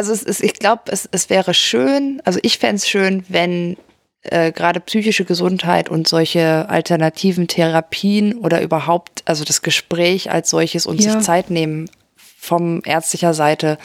also 0.00 0.14
es 0.14 0.22
ist, 0.22 0.42
ich 0.42 0.54
glaube, 0.54 0.84
es, 0.86 1.06
es 1.12 1.28
wäre 1.28 1.52
schön, 1.52 2.22
also 2.24 2.38
ich 2.42 2.56
fände 2.58 2.76
es 2.76 2.88
schön, 2.88 3.22
wenn 3.28 3.76
äh, 4.22 4.50
gerade 4.50 4.80
psychische 4.80 5.26
Gesundheit 5.26 5.90
und 5.90 6.08
solche 6.08 6.66
alternativen 6.70 7.48
Therapien 7.48 8.38
oder 8.38 8.62
überhaupt, 8.62 9.22
also 9.26 9.44
das 9.44 9.60
Gespräch 9.60 10.30
als 10.30 10.48
solches 10.48 10.86
und 10.86 11.02
Ja. 11.02 11.12
sich 11.12 11.20
Zeit 11.22 11.50
nehmen 11.50 11.90
vom 12.16 12.80
ärztlicher 12.86 13.34
Seite, 13.34 13.76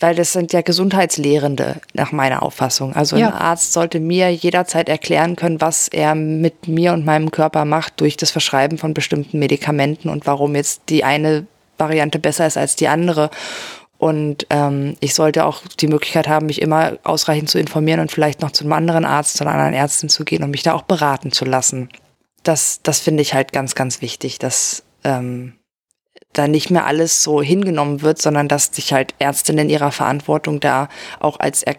weil 0.00 0.14
das 0.14 0.32
sind 0.32 0.54
ja 0.54 0.62
Gesundheitslehrende 0.62 1.76
nach 1.92 2.10
meiner 2.10 2.42
Auffassung. 2.42 2.94
Also 2.96 3.16
Ja. 3.18 3.28
ein 3.28 3.34
Arzt 3.34 3.74
sollte 3.74 4.00
mir 4.00 4.30
jederzeit 4.34 4.88
erklären 4.88 5.36
können, 5.36 5.60
was 5.60 5.88
er 5.88 6.14
mit 6.14 6.68
mir 6.68 6.94
und 6.94 7.04
meinem 7.04 7.30
Körper 7.30 7.66
macht 7.66 8.00
durch 8.00 8.16
das 8.16 8.30
Verschreiben 8.30 8.78
von 8.78 8.94
bestimmten 8.94 9.38
Medikamenten 9.38 10.08
und 10.08 10.26
warum 10.26 10.54
jetzt 10.56 10.84
die 10.88 11.04
eine 11.04 11.46
Variante 11.76 12.18
besser 12.18 12.46
ist 12.46 12.56
als 12.56 12.76
die 12.76 12.88
andere. 12.88 13.30
Und 14.04 14.46
ähm, 14.50 14.98
ich 15.00 15.14
sollte 15.14 15.46
auch 15.46 15.62
die 15.80 15.86
Möglichkeit 15.86 16.28
haben, 16.28 16.44
mich 16.44 16.60
immer 16.60 16.98
ausreichend 17.04 17.48
zu 17.48 17.58
informieren 17.58 18.00
und 18.00 18.12
vielleicht 18.12 18.42
noch 18.42 18.50
zu 18.50 18.62
einem 18.62 18.74
anderen 18.74 19.06
Arzt, 19.06 19.40
einer 19.40 19.52
anderen 19.52 19.72
Ärztin 19.72 20.10
zu 20.10 20.26
gehen 20.26 20.42
und 20.42 20.50
mich 20.50 20.62
da 20.62 20.74
auch 20.74 20.82
beraten 20.82 21.32
zu 21.32 21.46
lassen. 21.46 21.88
Das, 22.42 22.82
das 22.82 23.00
finde 23.00 23.22
ich 23.22 23.32
halt 23.32 23.54
ganz, 23.54 23.74
ganz 23.74 24.02
wichtig, 24.02 24.38
dass 24.38 24.82
ähm, 25.04 25.54
da 26.34 26.48
nicht 26.48 26.68
mehr 26.70 26.84
alles 26.84 27.22
so 27.22 27.40
hingenommen 27.40 28.02
wird, 28.02 28.20
sondern 28.20 28.46
dass 28.46 28.66
sich 28.66 28.92
halt 28.92 29.14
Ärztinnen 29.20 29.70
ihrer 29.70 29.90
Verantwortung 29.90 30.60
da 30.60 30.90
auch 31.18 31.40
als 31.40 31.62
er, 31.62 31.76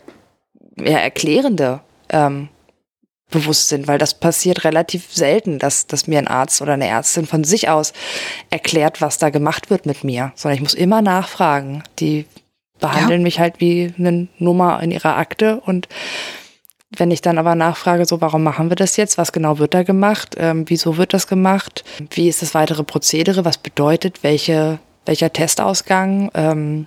ja, 0.80 0.98
Erklärende 0.98 1.82
ähm, 2.10 2.50
bewusst 3.36 3.70
sind, 3.70 3.88
weil 3.88 4.00
das 4.00 4.16
passiert 4.16 4.64
relativ 4.64 5.14
selten, 5.14 5.60
dass, 5.60 5.86
dass 5.86 6.08
mir 6.08 6.18
ein 6.18 6.28
Arzt 6.28 6.62
oder 6.62 6.74
eine 6.74 6.88
Ärztin 6.88 7.28
von 7.28 7.44
sich 7.44 7.70
aus 7.70 7.94
erklärt, 8.50 9.02
was 9.02 9.20
da 9.20 9.30
gemacht 9.30 9.70
wird 9.70 9.86
mit 9.86 10.04
mir, 10.04 10.32
sondern 10.36 10.56
ich 10.56 10.64
muss 10.64 10.74
immer 10.74 11.02
nachfragen. 11.04 11.84
Die 12.00 12.26
behandeln 12.80 13.24
mich 13.24 13.40
halt 13.40 13.60
wie 13.60 13.94
eine 13.98 14.28
Nummer 14.40 14.82
in 14.82 14.92
ihrer 14.92 15.18
Akte. 15.18 15.62
Und 15.62 15.88
wenn 16.98 17.12
ich 17.12 17.22
dann 17.22 17.38
aber 17.38 17.56
nachfrage, 17.56 18.06
so 18.06 18.22
warum 18.22 18.44
machen 18.44 18.70
wir 18.70 18.76
das 18.76 18.98
jetzt, 18.98 19.18
was 19.18 19.32
genau 19.32 19.60
wird 19.60 19.74
da 19.74 19.84
gemacht, 19.84 20.36
ähm, 20.38 20.66
wieso 20.68 20.98
wird 20.98 21.14
das 21.14 21.28
gemacht, 21.28 21.84
wie 22.12 22.30
ist 22.30 22.42
das 22.42 22.54
weitere 22.54 22.84
Prozedere, 22.84 23.46
was 23.46 23.58
bedeutet, 23.58 24.24
welche, 24.24 24.80
welcher 25.06 25.32
Testausgang, 25.32 26.32
ähm, 26.34 26.86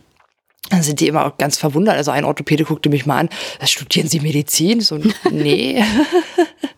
dann 0.70 0.82
sind 0.82 1.00
die 1.00 1.08
immer 1.08 1.26
auch 1.26 1.38
ganz 1.38 1.58
verwundert. 1.58 1.96
Also 1.96 2.10
ein 2.10 2.24
Orthopäde 2.24 2.64
guckte 2.64 2.88
mich 2.88 3.06
mal 3.06 3.18
an, 3.18 3.28
studieren 3.64 4.08
Sie 4.08 4.20
Medizin? 4.20 4.80
So, 4.80 5.00
nee. 5.30 5.82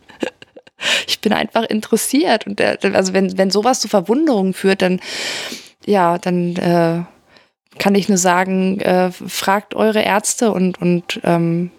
ich 1.06 1.20
bin 1.20 1.32
einfach 1.32 1.64
interessiert. 1.64 2.46
Und 2.46 2.58
der, 2.58 2.78
also 2.94 3.12
wenn, 3.12 3.36
wenn 3.36 3.50
sowas 3.50 3.80
zu 3.80 3.88
Verwunderungen 3.88 4.54
führt, 4.54 4.82
dann, 4.82 5.00
ja, 5.86 6.18
dann 6.18 6.56
äh, 6.56 7.02
kann 7.78 7.94
ich 7.94 8.08
nur 8.08 8.18
sagen, 8.18 8.80
äh, 8.80 9.10
fragt 9.10 9.74
eure 9.74 10.02
Ärzte 10.02 10.52
und, 10.52 10.80
und 10.80 11.20
ähm, 11.24 11.70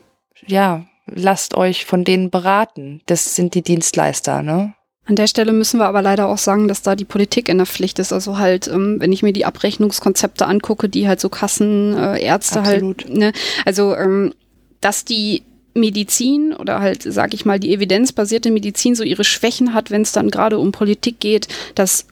ja, 0.46 0.86
lasst 1.06 1.56
euch 1.56 1.86
von 1.86 2.04
denen 2.04 2.30
beraten. 2.30 3.02
Das 3.06 3.36
sind 3.36 3.56
die 3.56 3.62
Dienstleister, 3.62 4.42
ne? 4.42 4.74
An 5.12 5.18
der 5.18 5.28
Stelle 5.28 5.52
müssen 5.52 5.78
wir 5.78 5.88
aber 5.88 6.02
leider 6.02 6.30
auch 6.30 6.38
sagen, 6.38 6.70
dass 6.70 6.84
da 6.84 6.96
die 6.96 7.04
Politik 7.04 7.50
in 7.50 7.58
der 7.58 7.68
Pflicht 7.68 8.00
ist. 8.00 8.14
Also 8.14 8.38
halt, 8.38 8.70
ähm, 8.70 8.96
wenn 9.02 9.12
ich 9.12 9.24
mir 9.24 9.34
die 9.34 9.44
Abrechnungskonzepte 9.44 10.48
angucke, 10.48 10.88
die 10.88 11.06
halt 11.06 11.20
so 11.20 11.28
Kassenärzte 11.28 12.60
äh, 12.60 12.62
halt, 12.62 13.10
ne, 13.10 13.34
also 13.66 13.94
ähm, 13.94 14.34
dass 14.80 15.04
die 15.04 15.44
Medizin 15.74 16.54
oder 16.54 16.80
halt, 16.80 17.04
sag 17.04 17.34
ich 17.34 17.44
mal, 17.44 17.60
die 17.60 17.74
evidenzbasierte 17.74 18.52
Medizin 18.52 18.96
so 18.96 19.04
ihre 19.04 19.26
Schwächen 19.26 19.74
hat, 19.74 19.92
wenn 19.92 20.04
es 20.04 20.14
dann 20.14 20.32
gerade 20.32 20.58
um 20.60 20.72
Politik 20.72 21.20
geht, 21.20 21.50
das 21.76 22.06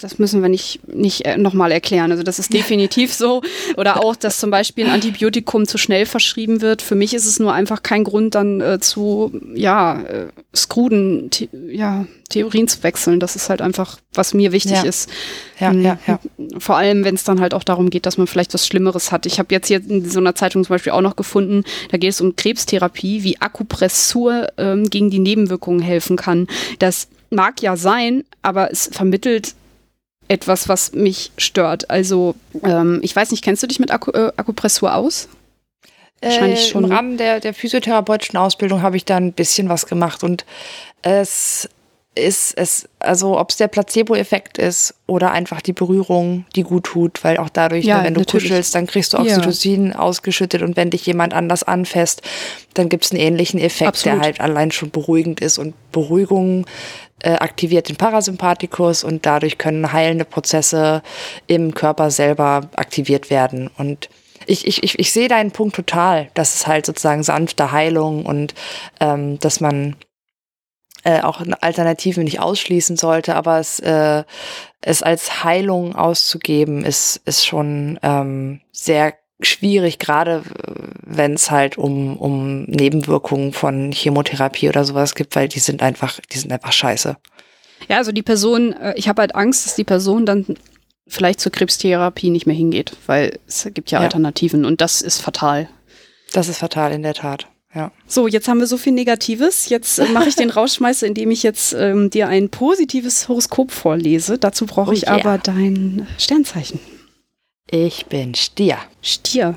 das 0.00 0.18
müssen 0.18 0.40
wir 0.42 0.48
nicht, 0.48 0.80
nicht 0.88 1.24
äh, 1.26 1.36
nochmal 1.36 1.72
erklären. 1.72 2.10
Also 2.12 2.22
das 2.22 2.38
ist 2.38 2.52
definitiv 2.52 3.12
so. 3.12 3.42
Oder 3.76 4.04
auch, 4.04 4.14
dass 4.16 4.38
zum 4.38 4.50
Beispiel 4.50 4.86
ein 4.86 4.92
Antibiotikum 4.92 5.66
zu 5.66 5.78
schnell 5.78 6.06
verschrieben 6.06 6.60
wird. 6.60 6.80
Für 6.82 6.94
mich 6.94 7.12
ist 7.14 7.26
es 7.26 7.38
nur 7.40 7.52
einfach 7.52 7.82
kein 7.82 8.04
Grund, 8.04 8.34
dann 8.34 8.60
äh, 8.60 8.78
zu, 8.80 9.32
ja, 9.54 10.00
äh, 10.02 10.26
Skruden, 10.54 11.30
the 11.32 11.48
ja, 11.68 12.06
Theorien 12.28 12.68
zu 12.68 12.82
wechseln. 12.84 13.18
Das 13.20 13.34
ist 13.34 13.50
halt 13.50 13.60
einfach, 13.62 13.98
was 14.14 14.34
mir 14.34 14.52
wichtig 14.52 14.72
Ja. 14.72 14.82
ist. 14.82 15.10
Ja, 15.58 15.72
Mhm. 15.72 15.82
ja, 15.84 15.98
ja. 16.06 16.20
Vor 16.58 16.76
allem, 16.76 17.04
wenn 17.04 17.16
es 17.16 17.24
dann 17.24 17.40
halt 17.40 17.54
auch 17.54 17.64
darum 17.64 17.90
geht, 17.90 18.06
dass 18.06 18.16
man 18.18 18.26
vielleicht 18.28 18.54
was 18.54 18.66
Schlimmeres 18.66 19.10
hat. 19.12 19.26
Ich 19.26 19.38
habe 19.38 19.52
jetzt 19.54 19.66
hier 19.68 19.80
in 19.86 20.08
so 20.08 20.20
einer 20.20 20.34
Zeitung 20.36 20.64
zum 20.64 20.74
Beispiel 20.74 20.92
auch 20.92 21.00
noch 21.00 21.16
gefunden, 21.16 21.64
da 21.90 21.98
geht 21.98 22.10
es 22.10 22.20
um 22.20 22.36
Krebstherapie, 22.36 23.24
wie 23.24 23.40
Akupressur 23.40 24.48
ähm, 24.58 24.88
gegen 24.88 25.10
die 25.10 25.18
Nebenwirkungen 25.18 25.80
helfen 25.80 26.16
kann. 26.16 26.46
Das 26.78 27.08
mag 27.30 27.62
ja 27.62 27.76
sein, 27.76 28.24
aber 28.42 28.70
es 28.70 28.90
vermittelt 28.92 29.54
etwas, 30.28 30.68
was 30.68 30.92
mich 30.92 31.32
stört. 31.38 31.90
Also, 31.90 32.34
ähm, 32.62 33.00
ich 33.02 33.14
weiß 33.14 33.30
nicht, 33.30 33.42
kennst 33.42 33.62
du 33.62 33.66
dich 33.66 33.80
mit 33.80 33.90
Aku 33.90 34.12
äh, 34.12 34.32
Akupressur 34.36 34.94
aus? 34.94 35.28
Wahrscheinlich 36.22 36.66
äh, 36.66 36.70
schon, 36.70 36.84
Im 36.84 36.90
ne? 36.90 36.96
Rahmen 36.96 37.16
der, 37.16 37.40
der 37.40 37.54
physiotherapeutischen 37.54 38.36
Ausbildung 38.36 38.82
habe 38.82 38.96
ich 38.96 39.04
da 39.04 39.16
ein 39.16 39.32
bisschen 39.32 39.68
was 39.68 39.86
gemacht 39.86 40.22
und 40.22 40.44
es 41.02 41.68
ist 42.16 42.58
es, 42.58 42.88
also 42.98 43.38
ob 43.38 43.50
es 43.50 43.56
der 43.56 43.68
Placebo-Effekt 43.68 44.58
ist 44.58 44.94
oder 45.06 45.30
einfach 45.30 45.60
die 45.60 45.72
Berührung, 45.72 46.44
die 46.56 46.64
gut 46.64 46.84
tut, 46.84 47.22
weil 47.22 47.38
auch 47.38 47.48
dadurch, 47.48 47.84
Ja, 47.84 47.98
ne, 47.98 48.04
wenn 48.04 48.14
du 48.14 48.20
natürlich. 48.20 48.48
kuschelst, 48.48 48.74
dann 48.74 48.86
kriegst 48.86 49.12
du 49.12 49.18
Ja. 49.18 49.22
Oxytocin 49.22 49.92
ausgeschüttet 49.92 50.62
und 50.62 50.76
wenn 50.76 50.90
dich 50.90 51.06
jemand 51.06 51.34
anders 51.34 51.62
anfasst, 51.62 52.22
dann 52.74 52.88
gibt 52.88 53.04
es 53.04 53.12
einen 53.12 53.20
ähnlichen 53.20 53.60
Effekt, 53.60 53.88
Absolut. 53.88 54.18
der 54.18 54.24
halt 54.24 54.40
allein 54.40 54.72
schon 54.72 54.90
beruhigend 54.90 55.40
ist 55.40 55.58
und 55.58 55.74
Beruhigung 55.92 56.66
äh, 57.22 57.32
aktiviert 57.32 57.88
den 57.88 57.96
Parasympathikus 57.96 59.04
und 59.04 59.26
dadurch 59.26 59.58
können 59.58 59.92
heilende 59.92 60.24
Prozesse 60.24 61.02
im 61.46 61.74
Körper 61.74 62.10
selber 62.10 62.68
aktiviert 62.76 63.30
werden. 63.30 63.70
Und 63.78 64.08
ich, 64.46 64.66
ich, 64.66 64.82
ich, 64.82 64.98
ich 64.98 65.12
sehe 65.12 65.28
deinen 65.28 65.50
Punkt 65.50 65.76
total, 65.76 66.30
dass 66.34 66.54
es 66.54 66.66
halt 66.66 66.86
sozusagen 66.86 67.22
sanfte 67.22 67.72
Heilung 67.72 68.26
und 68.26 68.54
ähm, 69.00 69.38
dass 69.38 69.60
man 69.60 69.96
äh, 71.04 71.20
auch 71.22 71.40
eine 71.40 71.62
Alternative 71.62 72.22
nicht 72.24 72.40
ausschließen 72.40 72.96
sollte, 72.96 73.34
aber 73.34 73.58
es, 73.58 73.78
äh, 73.80 74.24
es 74.80 75.02
als 75.02 75.44
Heilung 75.44 75.94
auszugeben, 75.94 76.84
ist, 76.84 77.20
ist 77.24 77.46
schon 77.46 77.98
ähm, 78.02 78.60
sehr 78.72 79.14
schwierig, 79.46 79.98
gerade 79.98 80.42
wenn 81.02 81.34
es 81.34 81.50
halt 81.50 81.78
um, 81.78 82.16
um 82.16 82.64
Nebenwirkungen 82.64 83.52
von 83.52 83.92
Chemotherapie 83.92 84.68
oder 84.68 84.84
sowas 84.84 85.14
gibt, 85.14 85.34
weil 85.36 85.48
die 85.48 85.60
sind 85.60 85.82
einfach, 85.82 86.20
die 86.32 86.38
sind 86.38 86.52
einfach 86.52 86.72
scheiße. 86.72 87.16
Ja, 87.88 87.96
also 87.96 88.12
die 88.12 88.22
Person, 88.22 88.72
äh, 88.72 88.94
ich 88.96 89.08
habe 89.08 89.22
halt 89.22 89.34
Angst, 89.34 89.66
dass 89.66 89.74
die 89.74 89.84
Person 89.84 90.26
dann 90.26 90.46
vielleicht 91.08 91.40
zur 91.40 91.50
Krebstherapie 91.52 92.30
nicht 92.30 92.46
mehr 92.46 92.54
hingeht, 92.56 92.92
weil 93.06 93.38
es 93.46 93.68
gibt 93.74 93.90
ja, 93.90 93.98
Ja. 93.98 94.04
Alternativen 94.04 94.64
und 94.64 94.80
das 94.80 95.02
ist 95.02 95.20
fatal. 95.20 95.68
Das 96.32 96.48
ist 96.48 96.58
fatal, 96.58 96.92
in 96.92 97.02
der 97.02 97.14
Tat. 97.14 97.46
Ja. 97.74 97.92
So, 98.06 98.26
jetzt 98.26 98.48
haben 98.48 98.58
wir 98.58 98.66
so 98.66 98.76
viel 98.76 98.92
Negatives. 98.92 99.68
Jetzt 99.68 99.98
äh, 99.98 100.06
mache 100.06 100.28
ich 100.28 100.36
den 100.36 100.50
Rausschmeißer, 100.50 101.06
indem 101.06 101.30
ich 101.30 101.42
jetzt 101.42 101.72
ähm, 101.72 102.10
dir 102.10 102.28
ein 102.28 102.48
positives 102.48 103.28
Horoskop 103.28 103.70
vorlese. 103.70 104.38
Dazu 104.38 104.66
brauche 104.66 104.90
Oh 104.90 104.92
ich 104.92 105.02
yeah. 105.06 105.14
aber 105.14 105.38
dein 105.38 106.06
Sternzeichen. 106.18 106.80
Ich 107.70 108.06
bin 108.06 108.34
Stier. 108.34 108.78
Stier. 109.00 109.56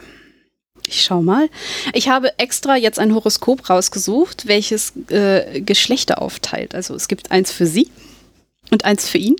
Ich 0.87 1.03
schau 1.03 1.21
mal. 1.21 1.49
Ich 1.93 2.09
habe 2.09 2.37
extra 2.37 2.75
jetzt 2.75 2.99
ein 2.99 3.15
Horoskop 3.15 3.69
rausgesucht, 3.69 4.47
welches 4.47 4.93
äh, 5.09 5.61
Geschlechter 5.61 6.21
aufteilt. 6.21 6.75
Also 6.75 6.93
es 6.93 7.07
gibt 7.07 7.31
eins 7.31 7.51
für 7.51 7.65
sie 7.65 7.89
und 8.69 8.85
eins 8.85 9.09
für 9.09 9.17
ihn. 9.17 9.35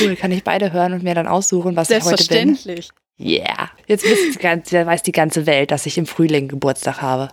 Cool, 0.00 0.16
kann 0.16 0.32
ich 0.32 0.42
beide 0.42 0.72
hören 0.72 0.94
und 0.94 1.02
mir 1.04 1.14
dann 1.14 1.28
aussuchen, 1.28 1.76
was 1.76 1.90
ich 1.90 1.96
heute 1.96 2.16
bin. 2.16 2.56
Selbstverständlich. 2.56 2.88
Yeah. 3.18 3.70
Jetzt 3.86 4.04
wisst 4.04 4.42
weiß 4.42 5.02
die 5.02 5.12
ganze 5.12 5.46
Welt, 5.46 5.70
dass 5.70 5.86
ich 5.86 5.98
im 5.98 6.06
Frühling 6.06 6.48
Geburtstag 6.48 7.00
habe. 7.00 7.30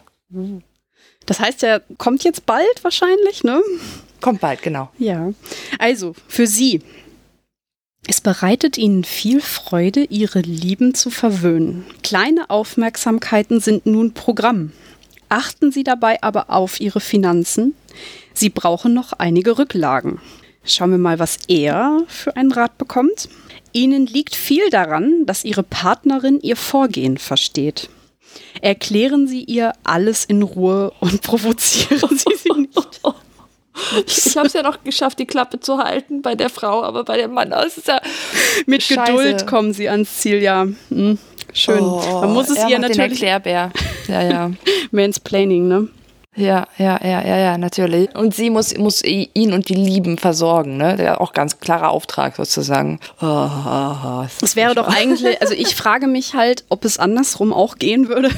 Das 1.26 1.40
heißt, 1.40 1.64
er 1.64 1.82
kommt 1.98 2.24
jetzt 2.24 2.46
bald 2.46 2.84
wahrscheinlich, 2.84 3.44
ne? 3.44 3.62
Kommt 4.22 4.42
bald, 4.42 4.62
genau. 4.62 4.90
Ja. 4.98 5.34
Also, 5.80 6.16
für 6.28 6.48
Sie. 6.48 6.82
Es 8.06 8.20
bereitet 8.20 8.78
Ihnen 8.78 9.06
viel 9.06 9.40
Freude, 9.40 10.04
Ihre 10.04 10.42
Lieben 10.42 10.94
zu 10.94 11.10
verwöhnen. 11.10 11.86
Kleine 12.04 12.50
Aufmerksamkeiten 12.50 13.62
sind 13.62 13.86
nun 13.86 14.14
Programm. 14.14 14.74
Achten 15.30 15.72
Sie 15.72 15.84
dabei 15.84 16.22
aber 16.22 16.50
auf 16.50 16.82
Ihre 16.82 17.00
Finanzen. 17.00 17.76
Sie 18.34 18.50
brauchen 18.50 18.94
noch 18.94 19.14
einige 19.14 19.58
Rücklagen. 19.58 20.20
Schauen 20.66 20.92
wir 20.92 20.98
mal, 20.98 21.20
was 21.20 21.40
er 21.48 22.04
für 22.08 22.36
einen 22.36 22.52
Rat 22.52 22.78
bekommt. 22.78 23.30
Ihnen 23.72 24.06
liegt 24.06 24.36
viel 24.36 24.70
daran, 24.70 25.26
dass 25.26 25.46
Ihre 25.46 25.64
Partnerin 25.64 26.40
Ihr 26.42 26.56
Vorgehen 26.58 27.18
versteht. 27.18 27.90
Erklären 28.62 29.28
Sie 29.28 29.44
ihr 29.44 29.74
alles 29.84 30.26
in 30.26 30.42
Ruhe 30.42 30.92
und 31.00 31.22
provozieren 31.22 32.18
Sie 32.18 32.36
sie 32.36 32.54
nicht. 32.62 33.02
Ich 34.06 34.38
habe 34.38 34.48
es 34.48 34.54
ja 34.54 34.62
noch 34.62 34.84
geschafft, 34.84 35.20
die 35.20 35.26
Klappe 35.26 35.60
zu 35.60 35.78
halten 35.80 36.22
bei 36.22 36.36
der 36.36 36.50
Frau, 36.50 36.84
aber 36.84 37.04
bei 37.04 37.18
dem 37.18 37.34
Mann, 37.34 37.52
ist 37.52 37.88
ja 37.88 38.00
Mit 38.66 38.84
Scheiße. 38.84 39.12
Geduld 39.12 39.48
kommen 39.48 39.74
sie 39.74 39.90
ans 39.90 40.18
Ziel, 40.18 40.42
ja. 40.42 40.68
Hm, 40.90 41.18
schön. 41.54 41.80
Oh, 41.80 42.02
Man 42.22 42.34
muss 42.34 42.50
es 42.50 42.58
ihr 42.58 42.64
macht 42.64 42.72
den 42.74 42.82
natürlich 42.82 43.12
Erklärbär. 43.24 43.72
Ja, 44.08 44.22
ja. 44.22 44.52
Mansplaining, 44.92 45.68
ne? 45.68 45.88
Ja, 46.36 46.66
ja, 46.80 47.00
ja, 47.04 47.22
ja, 47.24 47.38
ja, 47.38 47.58
natürlich. 47.60 48.16
Und 48.16 48.34
sie 48.34 48.50
muss, 48.50 48.76
muss 48.78 49.04
ihn 49.04 49.54
und 49.54 49.70
die 49.70 49.76
Lieben 49.76 50.18
versorgen, 50.18 50.78
ne? 50.78 50.96
Der 50.96 51.22
auch 51.22 51.32
ganz 51.34 51.60
klarer 51.60 51.90
Auftrag 51.92 52.36
sozusagen. 52.36 53.00
Oh, 53.22 53.26
oh, 53.26 53.96
oh, 54.06 54.26
Es 54.42 54.56
wäre 54.56 54.74
doch 54.74 54.88
eigentlich, 54.88 55.40
also 55.42 55.54
ich 55.54 55.76
frage 55.76 56.08
mich 56.08 56.34
halt, 56.34 56.64
ob 56.70 56.86
es 56.86 56.98
andersrum 56.98 57.54
auch 57.54 57.78
gehen 57.78 58.08
würde. 58.08 58.30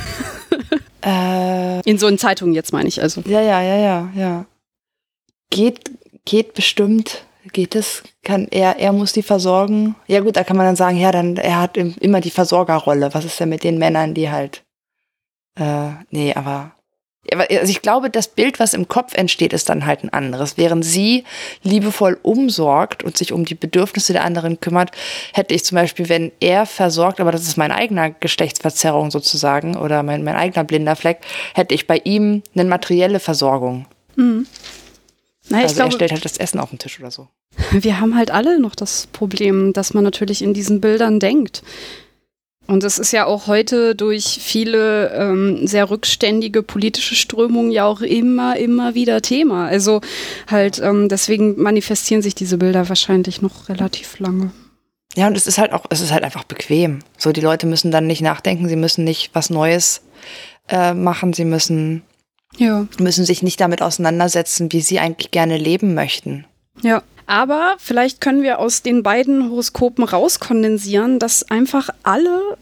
Äh, 1.05 1.81
In 1.89 1.97
so 1.97 2.07
in 2.07 2.17
Zeitungen 2.17 2.53
jetzt 2.53 2.73
meine 2.73 2.89
ich 2.89 3.01
also. 3.01 3.21
ja, 3.25 3.39
ja, 3.41 3.61
ja, 3.61 3.75
ja, 3.77 4.09
ja. 4.15 4.45
Geht, 5.55 5.91
geht 6.25 6.53
bestimmt. 6.53 7.25
Geht 7.53 7.75
es? 7.75 8.03
Kann 8.23 8.47
er, 8.51 8.77
er 8.79 8.91
muss 8.91 9.13
die 9.13 9.21
versorgen? 9.21 9.95
Ja 10.07 10.19
gut, 10.21 10.35
da 10.35 10.43
kann 10.43 10.57
man 10.57 10.65
dann 10.65 10.75
sagen, 10.75 10.97
ja, 10.97 11.11
dann 11.11 11.37
er 11.37 11.61
hat 11.61 11.77
im- 11.77 11.95
immer 11.99 12.19
die 12.19 12.31
Versorgerrolle. 12.31 13.13
Was 13.13 13.23
ist 13.23 13.39
denn 13.39 13.49
mit 13.49 13.63
den 13.63 13.77
Männern, 13.77 14.13
die 14.15 14.29
halt, 14.31 14.63
äh, 15.59 15.89
nee, 16.09 16.33
aber 16.33 16.71
also 17.31 17.71
ich 17.71 17.81
glaube, 17.81 18.09
das 18.11 18.27
Bild, 18.27 18.59
was 18.59 18.73
im 18.75 18.87
Kopf 18.87 19.15
entsteht, 19.15 19.51
ist 19.53 19.69
dann 19.69 19.85
halt 19.87 20.03
ein 20.03 20.13
anderes. 20.13 20.57
Während 20.57 20.85
sie 20.85 21.23
liebevoll 21.63 22.19
umsorgt 22.21 23.03
und 23.03 23.17
sich 23.17 23.31
um 23.31 23.45
die 23.45 23.55
Bedürfnisse 23.55 24.13
der 24.13 24.23
anderen 24.23 24.59
kümmert, 24.59 24.91
hätte 25.33 25.53
ich 25.55 25.63
zum 25.65 25.75
Beispiel, 25.75 26.07
wenn 26.09 26.31
er 26.39 26.65
versorgt, 26.67 27.19
aber 27.19 27.31
das 27.31 27.43
ist 27.43 27.57
mein 27.57 27.71
eigener 27.71 28.11
Geschlechtsverzerrung 28.11 29.09
sozusagen 29.09 29.75
oder 29.75 30.03
mein, 30.03 30.23
mein 30.23 30.35
eigener 30.35 30.65
blinder 30.65 30.95
Fleck, 30.95 31.19
hätte 31.55 31.73
ich 31.73 31.87
bei 31.87 31.97
ihm 32.03 32.43
eine 32.53 32.65
materielle 32.65 33.19
Versorgung. 33.19 33.87
Naja, 34.17 34.45
ich 35.49 35.55
also 35.55 35.73
er 35.73 35.75
glaube, 35.75 35.91
stellt 35.93 36.11
halt 36.11 36.25
das 36.25 36.37
Essen 36.37 36.59
auf 36.59 36.69
den 36.69 36.79
Tisch 36.79 36.99
oder 36.99 37.11
so. 37.11 37.27
wir 37.71 37.99
haben 37.99 38.15
halt 38.15 38.31
alle 38.31 38.59
noch 38.59 38.75
das 38.75 39.07
Problem, 39.07 39.73
dass 39.73 39.93
man 39.93 40.03
natürlich 40.03 40.41
in 40.41 40.53
diesen 40.53 40.81
Bildern 40.81 41.19
denkt. 41.19 41.61
Und 42.67 42.83
es 42.83 42.97
ist 42.97 43.11
ja 43.11 43.25
auch 43.25 43.45
heute 43.45 43.95
durch 43.95 44.39
viele 44.41 45.11
ähm, 45.11 45.67
sehr 45.67 45.89
rückständige 45.89 46.63
politische 46.63 47.13
Strömungen 47.13 47.71
ja 47.71 47.85
auch 47.85 48.01
immer, 48.01 48.57
immer 48.57 48.95
wieder 48.95 49.21
Thema. 49.21 49.67
Also 49.67 50.01
halt, 50.47 50.79
ähm, 50.79 51.07
deswegen 51.07 51.61
manifestieren 51.61 52.23
sich 52.23 52.33
diese 52.33 52.57
Bilder 52.57 52.89
wahrscheinlich 52.89 53.41
noch 53.43 53.69
relativ 53.69 54.17
lange. 54.17 54.51
Ja, 55.15 55.27
und 55.27 55.37
es 55.37 55.47
ist 55.47 55.59
halt 55.59 55.73
auch, 55.73 55.85
es 55.89 56.01
ist 56.01 56.11
halt 56.11 56.23
einfach 56.23 56.43
bequem. 56.43 56.99
So, 57.17 57.31
die 57.31 57.41
Leute 57.41 57.67
müssen 57.67 57.91
dann 57.91 58.07
nicht 58.07 58.21
nachdenken, 58.21 58.67
sie 58.67 58.75
müssen 58.75 59.03
nicht 59.03 59.29
was 59.33 59.49
Neues 59.49 60.01
äh, 60.67 60.93
machen, 60.93 61.33
sie 61.33 61.45
müssen, 61.45 62.01
Ja. 62.57 62.87
müssen 62.99 63.25
sich 63.25 63.43
nicht 63.43 63.59
damit 63.59 63.81
auseinandersetzen, 63.81 64.71
wie 64.71 64.81
sie 64.81 64.99
eigentlich 64.99 65.31
gerne 65.31 65.57
leben 65.57 65.93
möchten. 65.93 66.45
Ja. 66.81 67.03
Aber 67.27 67.75
vielleicht 67.79 68.21
können 68.21 68.43
wir 68.43 68.59
aus 68.59 68.83
den 68.83 69.01
beiden 69.01 69.49
Horoskopen 69.49 70.03
rauskondensieren, 70.03 71.17
dass 71.17 71.49
einfach 71.49 71.89
alle 72.03 72.57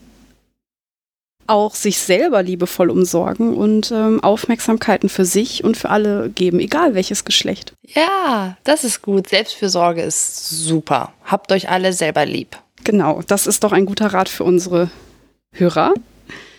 auch 1.47 1.75
sich 1.75 1.99
selber 1.99 2.41
liebevoll 2.41 2.89
umsorgen 2.89 3.55
und 3.55 3.91
ähm, 3.91 4.23
Aufmerksamkeiten 4.23 5.09
für 5.09 5.25
sich 5.25 5.63
und 5.63 5.75
für 5.75 5.89
alle 5.89 6.29
geben, 6.29 6.59
egal 6.59 6.93
welches 6.93 7.25
Geschlecht. 7.25 7.73
Ja, 7.83 8.57
das 8.63 8.85
ist 8.85 9.01
gut. 9.01 9.27
Selbstfürsorge 9.27 10.01
ist 10.01 10.49
super. 10.49 11.11
Habt 11.25 11.51
euch 11.51 11.69
alle 11.69 11.91
selber 11.91 12.25
lieb. 12.25 12.57
Genau, 12.85 13.21
das 13.27 13.47
ist 13.47 13.63
doch 13.63 13.73
ein 13.73 13.85
guter 13.85 14.07
Rat 14.07 14.29
für 14.29 14.45
unsere 14.45 14.89
Hörer. 15.51 15.93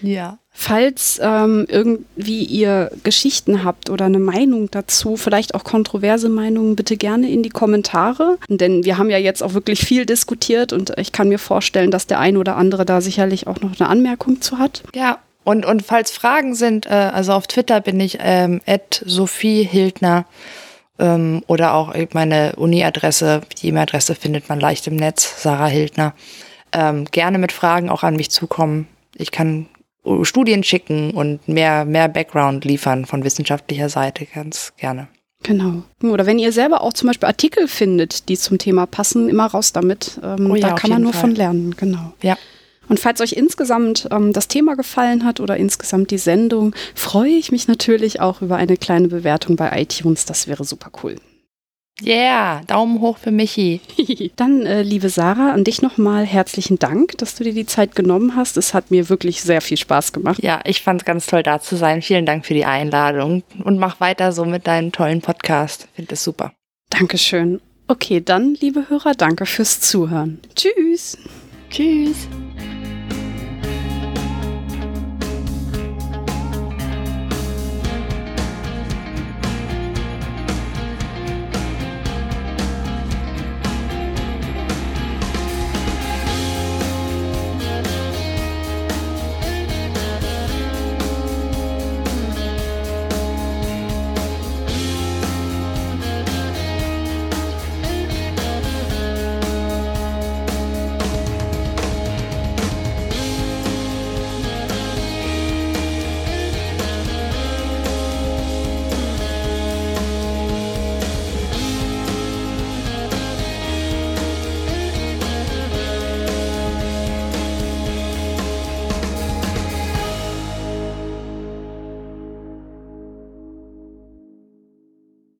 Ja. 0.02 0.39
Falls 0.57 1.21
ähm, 1.21 1.67
irgendwie 1.69 2.45
ihr 2.45 2.93
Geschichten 3.03 3.65
habt 3.65 3.91
oder 3.91 4.05
eine 4.05 4.21
Meinung 4.21 4.71
dazu, 4.71 5.17
vielleicht 5.17 5.57
auch 5.57 5.65
kontroverse 5.65 6.29
Meinungen, 6.29 6.77
bitte 6.77 6.97
gerne 6.97 7.29
in 7.29 7.43
die 7.43 7.51
Kommentare. 7.51 8.39
Denn 8.49 8.85
wir 8.85 8.97
haben 8.97 9.11
ja 9.11 9.19
jetzt 9.19 9.43
auch 9.43 9.55
wirklich 9.55 9.81
viel 9.81 10.07
diskutiert 10.07 10.73
und 10.73 10.97
ich 10.97 11.11
kann 11.11 11.29
mir 11.29 11.41
vorstellen, 11.41 11.91
dass 11.91 12.07
der 12.07 12.21
ein 12.21 12.37
oder 12.37 12.57
andere 12.57 12.85
da 12.85 13.01
sicherlich 13.01 13.49
auch 13.49 13.61
noch 13.61 13.81
eine 13.81 13.89
Anmerkung 13.89 14.41
zu 14.41 14.59
hat. 14.59 14.85
Ja. 14.95 15.19
Und, 15.43 15.67
und 15.67 15.83
falls 15.83 16.13
Fragen 16.13 16.55
sind, 16.55 16.87
äh, 16.87 16.91
also 16.91 17.33
auf 17.33 17.49
Twitter 17.49 17.81
bin 17.81 17.99
ich 17.99 18.19
ähm, 18.21 18.61
Sophie 19.05 19.65
Hildner 19.65 20.25
ähm, 21.01 21.43
oder 21.49 21.75
auch 21.75 21.93
meine 22.13 22.55
Uni-Adresse, 22.57 23.43
die 23.61 23.69
E-Mail-Adresse 23.69 24.15
findet 24.15 24.49
man 24.49 24.61
leicht 24.61 24.87
im 24.87 24.97
Netz, 24.97 25.43
Sarah 25.43 25.67
Hildner. 25.67 26.15
Ähm, 26.73 27.07
gerne 27.07 27.39
mit 27.39 27.53
Fragen 27.53 27.91
auch 27.91 28.05
an 28.05 28.17
mich 28.17 28.31
zukommen. 28.31 28.87
Ich 29.17 29.31
kann 29.31 29.67
äh, 29.67 29.74
Studien 30.23 30.63
schicken 30.63 31.13
und 31.13 31.47
mehr, 31.49 31.85
mehr 31.85 32.09
Background 32.09 32.65
liefern 32.65 33.07
von 33.07 33.25
wissenschaftlicher 33.25 33.89
Seite, 33.89 34.27
ganz 34.27 34.73
gerne. 34.77 35.09
Genau. 35.43 35.83
Oder 36.03 36.27
wenn 36.27 36.39
ihr 36.39 36.53
selber 36.53 36.81
auch 36.83 36.95
zum 36.95 37.09
Beispiel 37.09 37.27
Artikel 37.27 37.69
findet, 37.69 38.29
die 38.29 38.37
zum 38.37 38.59
Thema 38.59 38.87
passen, 38.87 39.29
immer 39.29 39.47
raus 39.47 39.73
damit. 39.73 40.19
Ähm, 40.23 40.51
Oh 40.51 40.55
ja, 40.55 40.71
da 40.71 40.75
kann 40.75 40.91
man 40.91 41.03
nur 41.03 41.13
Fall. 41.13 41.21
von 41.21 41.35
lernen, 41.35 41.75
genau. 41.77 42.15
Ja. 42.23 42.37
Und 42.89 43.01
falls 43.01 43.21
euch 43.21 43.33
insgesamt 43.33 44.09
ähm, 44.11 44.33
das 44.33 44.49
Thema 44.49 44.75
gefallen 44.75 45.25
hat 45.25 45.41
oder 45.41 45.57
insgesamt 45.57 46.11
die 46.11 46.19
Sendung, 46.19 46.75
freue 46.95 47.31
ich 47.31 47.53
mich 47.53 47.69
natürlich 47.69 48.21
auch 48.21 48.43
über 48.43 48.57
eine 48.57 48.77
kleine 48.77 49.09
Bewertung 49.09 49.57
bei 49.57 49.81
iTunes. 49.81 50.25
Das 50.27 50.49
wäre 50.49 50.65
super 50.65 50.91
cool. 51.03 51.17
Yeah, 52.03 52.62
Daumen 52.66 53.01
hoch 53.01 53.19
für 53.19 53.31
Michi. 53.31 53.81
Dann, 54.37 54.66
äh, 54.66 54.83
liebe 54.83 55.09
Sarah, 55.09 55.53
an 55.53 55.62
dich 55.62 55.81
nochmal 55.81 56.27
herzlichen 56.27 56.79
Dank, 56.79 57.16
dass 57.19 57.37
du 57.37 57.45
dir 57.45 57.55
die 57.55 57.66
Zeit 57.66 57.95
genommen 57.95 58.35
hast. 58.35 58.57
Es 58.57 58.75
hat 58.75 58.91
mir 58.91 59.09
wirklich 59.09 59.43
sehr 59.43 59.61
viel 59.61 59.77
Spaß 59.77 60.12
gemacht. 60.12 60.43
Ja, 60.43 60.61
ich 60.65 60.83
fand 60.83 61.03
es 61.03 61.05
ganz 61.05 61.27
toll, 61.27 61.45
da 61.45 61.61
zu 61.61 61.77
sein. 61.77 62.03
Vielen 62.03 62.27
Dank 62.27 62.47
für 62.47 62.55
die 62.55 62.65
Einladung 62.65 63.45
und 63.62 63.79
mach 63.79 64.01
weiter 64.01 64.33
so 64.33 64.45
mit 64.45 64.66
deinem 64.66 64.91
tollen 64.91 65.21
Podcast. 65.21 65.89
Finde 65.95 66.15
es 66.15 66.25
super. 66.25 66.53
Dankeschön. 66.91 67.61
Okay, 67.87 68.21
dann, 68.21 68.55
liebe 68.55 68.89
Hörer, 68.89 69.15
danke 69.15 69.47
fürs 69.47 69.81
Zuhören. 69.81 70.41
Tschüss. 70.57 71.19
Tschüss. 71.71 72.29